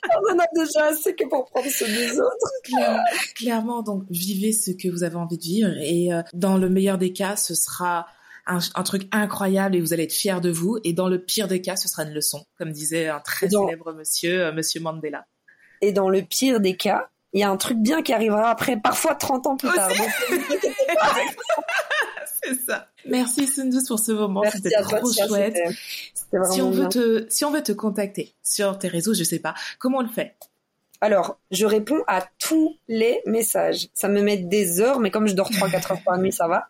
On 0.10 0.34
en 0.34 0.40
a 0.40 0.46
déjà 0.56 0.86
assez 0.88 1.16
que 1.16 1.28
pour 1.28 1.46
prendre 1.46 1.68
ceux 1.68 1.88
des 1.88 2.20
autres. 2.20 3.02
Clairement, 3.36 3.84
donc 3.84 4.04
vivez 4.10 4.52
ce 4.52 4.72
que 4.72 4.88
vous 4.88 5.04
avez 5.04 5.16
envie 5.16 5.38
de 5.38 5.44
vivre, 5.44 5.78
et 5.80 6.14
euh, 6.14 6.22
dans 6.34 6.58
le 6.58 6.70
meilleur 6.70 6.98
des 6.98 7.14
cas, 7.14 7.36
ce 7.36 7.56
sera 7.56 8.08
un, 8.48 8.60
un, 8.76 8.84
truc 8.84 9.08
incroyable 9.12 9.76
et 9.76 9.82
vous 9.82 9.94
allez 9.94 10.04
être 10.04 10.14
fiers 10.14 10.40
de 10.42 10.50
vous. 10.50 10.78
Et 10.84 10.94
dans 10.94 11.08
le 11.08 11.22
pire 11.22 11.48
des 11.48 11.62
cas, 11.62 11.76
ce 11.76 11.88
sera 11.88 12.04
une 12.04 12.14
leçon, 12.14 12.46
comme 12.58 12.72
disait 12.72 13.08
un 13.08 13.20
très 13.20 13.50
célèbre 13.50 13.94
monsieur, 13.94 14.46
euh, 14.46 14.52
Monsieur 14.54 14.82
Mandela. 14.82 15.26
Et 15.82 15.92
dans 15.92 16.10
le 16.10 16.22
pire 16.22 16.60
des 16.60 16.76
cas, 16.76 17.10
il 17.34 17.42
y 17.42 17.44
a 17.44 17.50
un 17.50 17.58
truc 17.58 17.78
bien 17.78 18.02
qui 18.02 18.14
arrivera 18.14 18.50
après, 18.50 18.78
parfois 18.78 19.16
30 19.16 19.48
ans 19.48 19.58
plus 19.58 19.70
tard. 19.70 19.90
c'est 22.44 22.56
ça. 22.66 22.88
Merci 23.06 23.48
Sundus 23.48 23.86
pour 23.88 24.00
ce 24.00 24.12
moment, 24.12 24.44
c'était 24.52 24.72
trop 24.82 25.12
chouette. 25.12 25.58
Si 26.52 26.62
on 26.62 26.72
veut 26.72 26.90
te, 26.90 27.26
si 27.30 27.46
on 27.46 27.52
veut 27.52 27.64
te 27.64 27.72
contacter 27.72 28.34
sur 28.44 28.78
tes 28.78 28.88
réseaux, 28.88 29.14
je 29.14 29.24
sais 29.24 29.40
pas, 29.40 29.54
comment 29.80 30.00
on 30.00 30.02
le 30.02 30.10
fait? 30.10 30.36
Alors, 31.00 31.40
je 31.52 31.66
réponds 31.66 32.04
à 32.08 32.28
tous 32.40 32.76
les 32.88 33.22
messages. 33.28 33.90
Ça 33.94 34.08
me 34.08 34.22
met 34.22 34.38
des 34.38 34.82
heures, 34.82 35.00
mais 35.00 35.12
comme 35.12 35.28
je 35.28 35.34
dors 35.34 35.52
3-4 35.52 35.92
heures 35.92 36.04
par 36.04 36.18
nuit, 36.18 36.32
ça 36.32 36.48
va. 36.48 36.68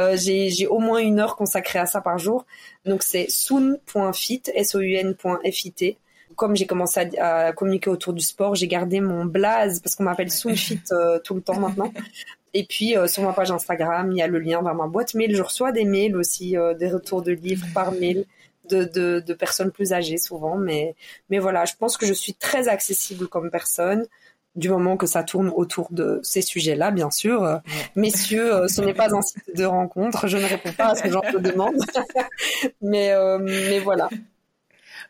Euh, 0.00 0.16
j'ai 0.16 0.66
au 0.66 0.78
moins 0.78 0.98
une 0.98 1.20
heure 1.20 1.36
consacrée 1.36 1.78
à 1.78 1.84
ça 1.84 2.00
par 2.00 2.18
jour. 2.18 2.46
Donc 2.86 3.02
c'est 3.02 3.26
soon.fit, 3.28 4.42
S-O-U-N.fit. 4.54 5.98
Comme 6.36 6.56
j'ai 6.56 6.66
commencé 6.66 7.00
à, 7.18 7.52
communiquer 7.52 7.90
autour 7.90 8.12
du 8.12 8.22
sport, 8.22 8.54
j'ai 8.54 8.68
gardé 8.68 9.00
mon 9.00 9.24
blaze 9.24 9.80
parce 9.80 9.96
qu'on 9.96 10.04
m'appelle 10.04 10.30
Soonfit 10.30 10.80
euh, 10.92 11.18
tout 11.18 11.34
le 11.34 11.40
temps 11.40 11.58
maintenant. 11.58 11.92
Et 12.54 12.64
puis 12.64 12.96
euh, 12.96 13.06
sur 13.06 13.22
ma 13.22 13.32
page 13.32 13.50
Instagram, 13.50 14.12
il 14.12 14.18
y 14.18 14.22
a 14.22 14.26
le 14.26 14.38
lien 14.38 14.62
vers 14.62 14.74
ma 14.74 14.86
boîte 14.86 15.14
mail. 15.14 15.34
Je 15.34 15.42
reçois 15.42 15.72
des 15.72 15.84
mails 15.84 16.16
aussi, 16.16 16.56
des 16.78 16.90
retours 16.90 17.22
de 17.22 17.32
livres 17.32 17.66
par 17.74 17.92
mail 17.92 18.24
de, 18.68 18.84
de, 19.20 19.34
personnes 19.34 19.70
plus 19.70 19.92
âgées 19.92 20.16
souvent. 20.16 20.56
Mais, 20.56 20.94
mais 21.28 21.38
voilà, 21.38 21.64
je 21.64 21.74
pense 21.78 21.96
que 21.96 22.06
je 22.06 22.14
suis 22.14 22.34
très 22.34 22.68
accessible 22.68 23.28
comme 23.28 23.50
personne 23.50 24.06
du 24.56 24.70
moment 24.70 24.96
que 24.96 25.06
ça 25.06 25.22
tourne 25.22 25.52
autour 25.54 25.88
de 25.90 26.18
ces 26.22 26.42
sujets-là, 26.42 26.90
bien 26.90 27.10
sûr. 27.10 27.60
Messieurs, 27.94 28.54
euh, 28.54 28.68
ce 28.68 28.80
n'est 28.80 28.94
pas 28.94 29.14
un 29.14 29.22
site 29.22 29.54
de 29.54 29.64
rencontre, 29.64 30.26
je 30.26 30.38
ne 30.38 30.44
réponds 30.44 30.72
pas 30.72 30.88
à 30.88 30.94
ce 30.94 31.08
genre 31.08 31.24
de 31.32 31.38
demande. 31.50 31.76
mais, 32.82 33.12
euh, 33.12 33.38
mais 33.38 33.78
voilà. 33.78 34.08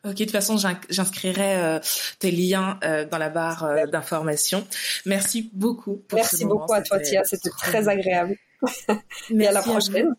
Ok, 0.07 0.15
de 0.15 0.25
toute 0.25 0.31
façon, 0.31 0.57
j'inscrirai 0.89 1.57
euh, 1.57 1.79
tes 2.19 2.31
liens 2.31 2.79
dans 3.11 3.19
la 3.19 3.29
barre 3.29 3.89
d'information. 3.91 4.67
Merci 5.05 5.51
beaucoup. 5.53 5.97
Pour 6.09 6.17
Merci 6.17 6.45
beaucoup 6.45 6.73
à 6.73 6.83
toi, 6.83 7.01
Tia. 7.01 7.25
C'était 7.25 7.51
très 7.51 7.89
agréable. 7.89 8.37
Mais 9.31 9.47
à 9.47 9.53
la 9.53 9.63
prochaine. 9.63 10.15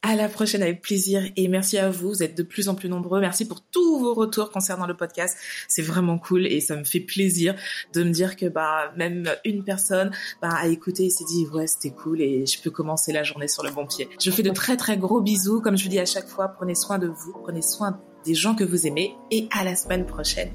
À 0.00 0.14
la 0.14 0.28
prochaine 0.28 0.62
avec 0.62 0.80
plaisir 0.80 1.24
et 1.34 1.48
merci 1.48 1.76
à 1.76 1.90
vous. 1.90 2.10
Vous 2.10 2.22
êtes 2.22 2.36
de 2.36 2.44
plus 2.44 2.68
en 2.68 2.76
plus 2.76 2.88
nombreux. 2.88 3.18
Merci 3.20 3.48
pour 3.48 3.62
tous 3.62 3.98
vos 3.98 4.14
retours 4.14 4.52
concernant 4.52 4.86
le 4.86 4.96
podcast. 4.96 5.36
C'est 5.66 5.82
vraiment 5.82 6.18
cool 6.18 6.46
et 6.46 6.60
ça 6.60 6.76
me 6.76 6.84
fait 6.84 7.00
plaisir 7.00 7.56
de 7.94 8.04
me 8.04 8.10
dire 8.10 8.36
que 8.36 8.46
bah 8.46 8.92
même 8.96 9.28
une 9.44 9.64
personne 9.64 10.12
bah, 10.40 10.50
a 10.52 10.68
écouté 10.68 11.06
et 11.06 11.10
s'est 11.10 11.24
dit 11.24 11.46
ouais 11.52 11.66
c'était 11.66 11.90
cool 11.90 12.20
et 12.20 12.46
je 12.46 12.62
peux 12.62 12.70
commencer 12.70 13.12
la 13.12 13.24
journée 13.24 13.48
sur 13.48 13.64
le 13.64 13.72
bon 13.72 13.86
pied. 13.86 14.08
Je 14.20 14.30
vous 14.30 14.36
fais 14.36 14.44
de 14.44 14.50
très 14.50 14.76
très 14.76 14.96
gros 14.96 15.20
bisous. 15.20 15.60
Comme 15.60 15.76
je 15.76 15.82
vous 15.82 15.90
dis 15.90 15.98
à 15.98 16.06
chaque 16.06 16.28
fois, 16.28 16.46
prenez 16.46 16.76
soin 16.76 16.98
de 16.98 17.08
vous, 17.08 17.32
prenez 17.42 17.60
soin 17.60 18.00
des 18.24 18.34
gens 18.34 18.54
que 18.54 18.64
vous 18.64 18.86
aimez 18.86 19.14
et 19.30 19.48
à 19.56 19.64
la 19.64 19.74
semaine 19.74 20.06
prochaine. 20.06 20.50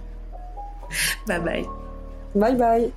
Bye 1.27 1.41
bye. 1.41 1.65
Bye 2.35 2.55
bye. 2.55 2.91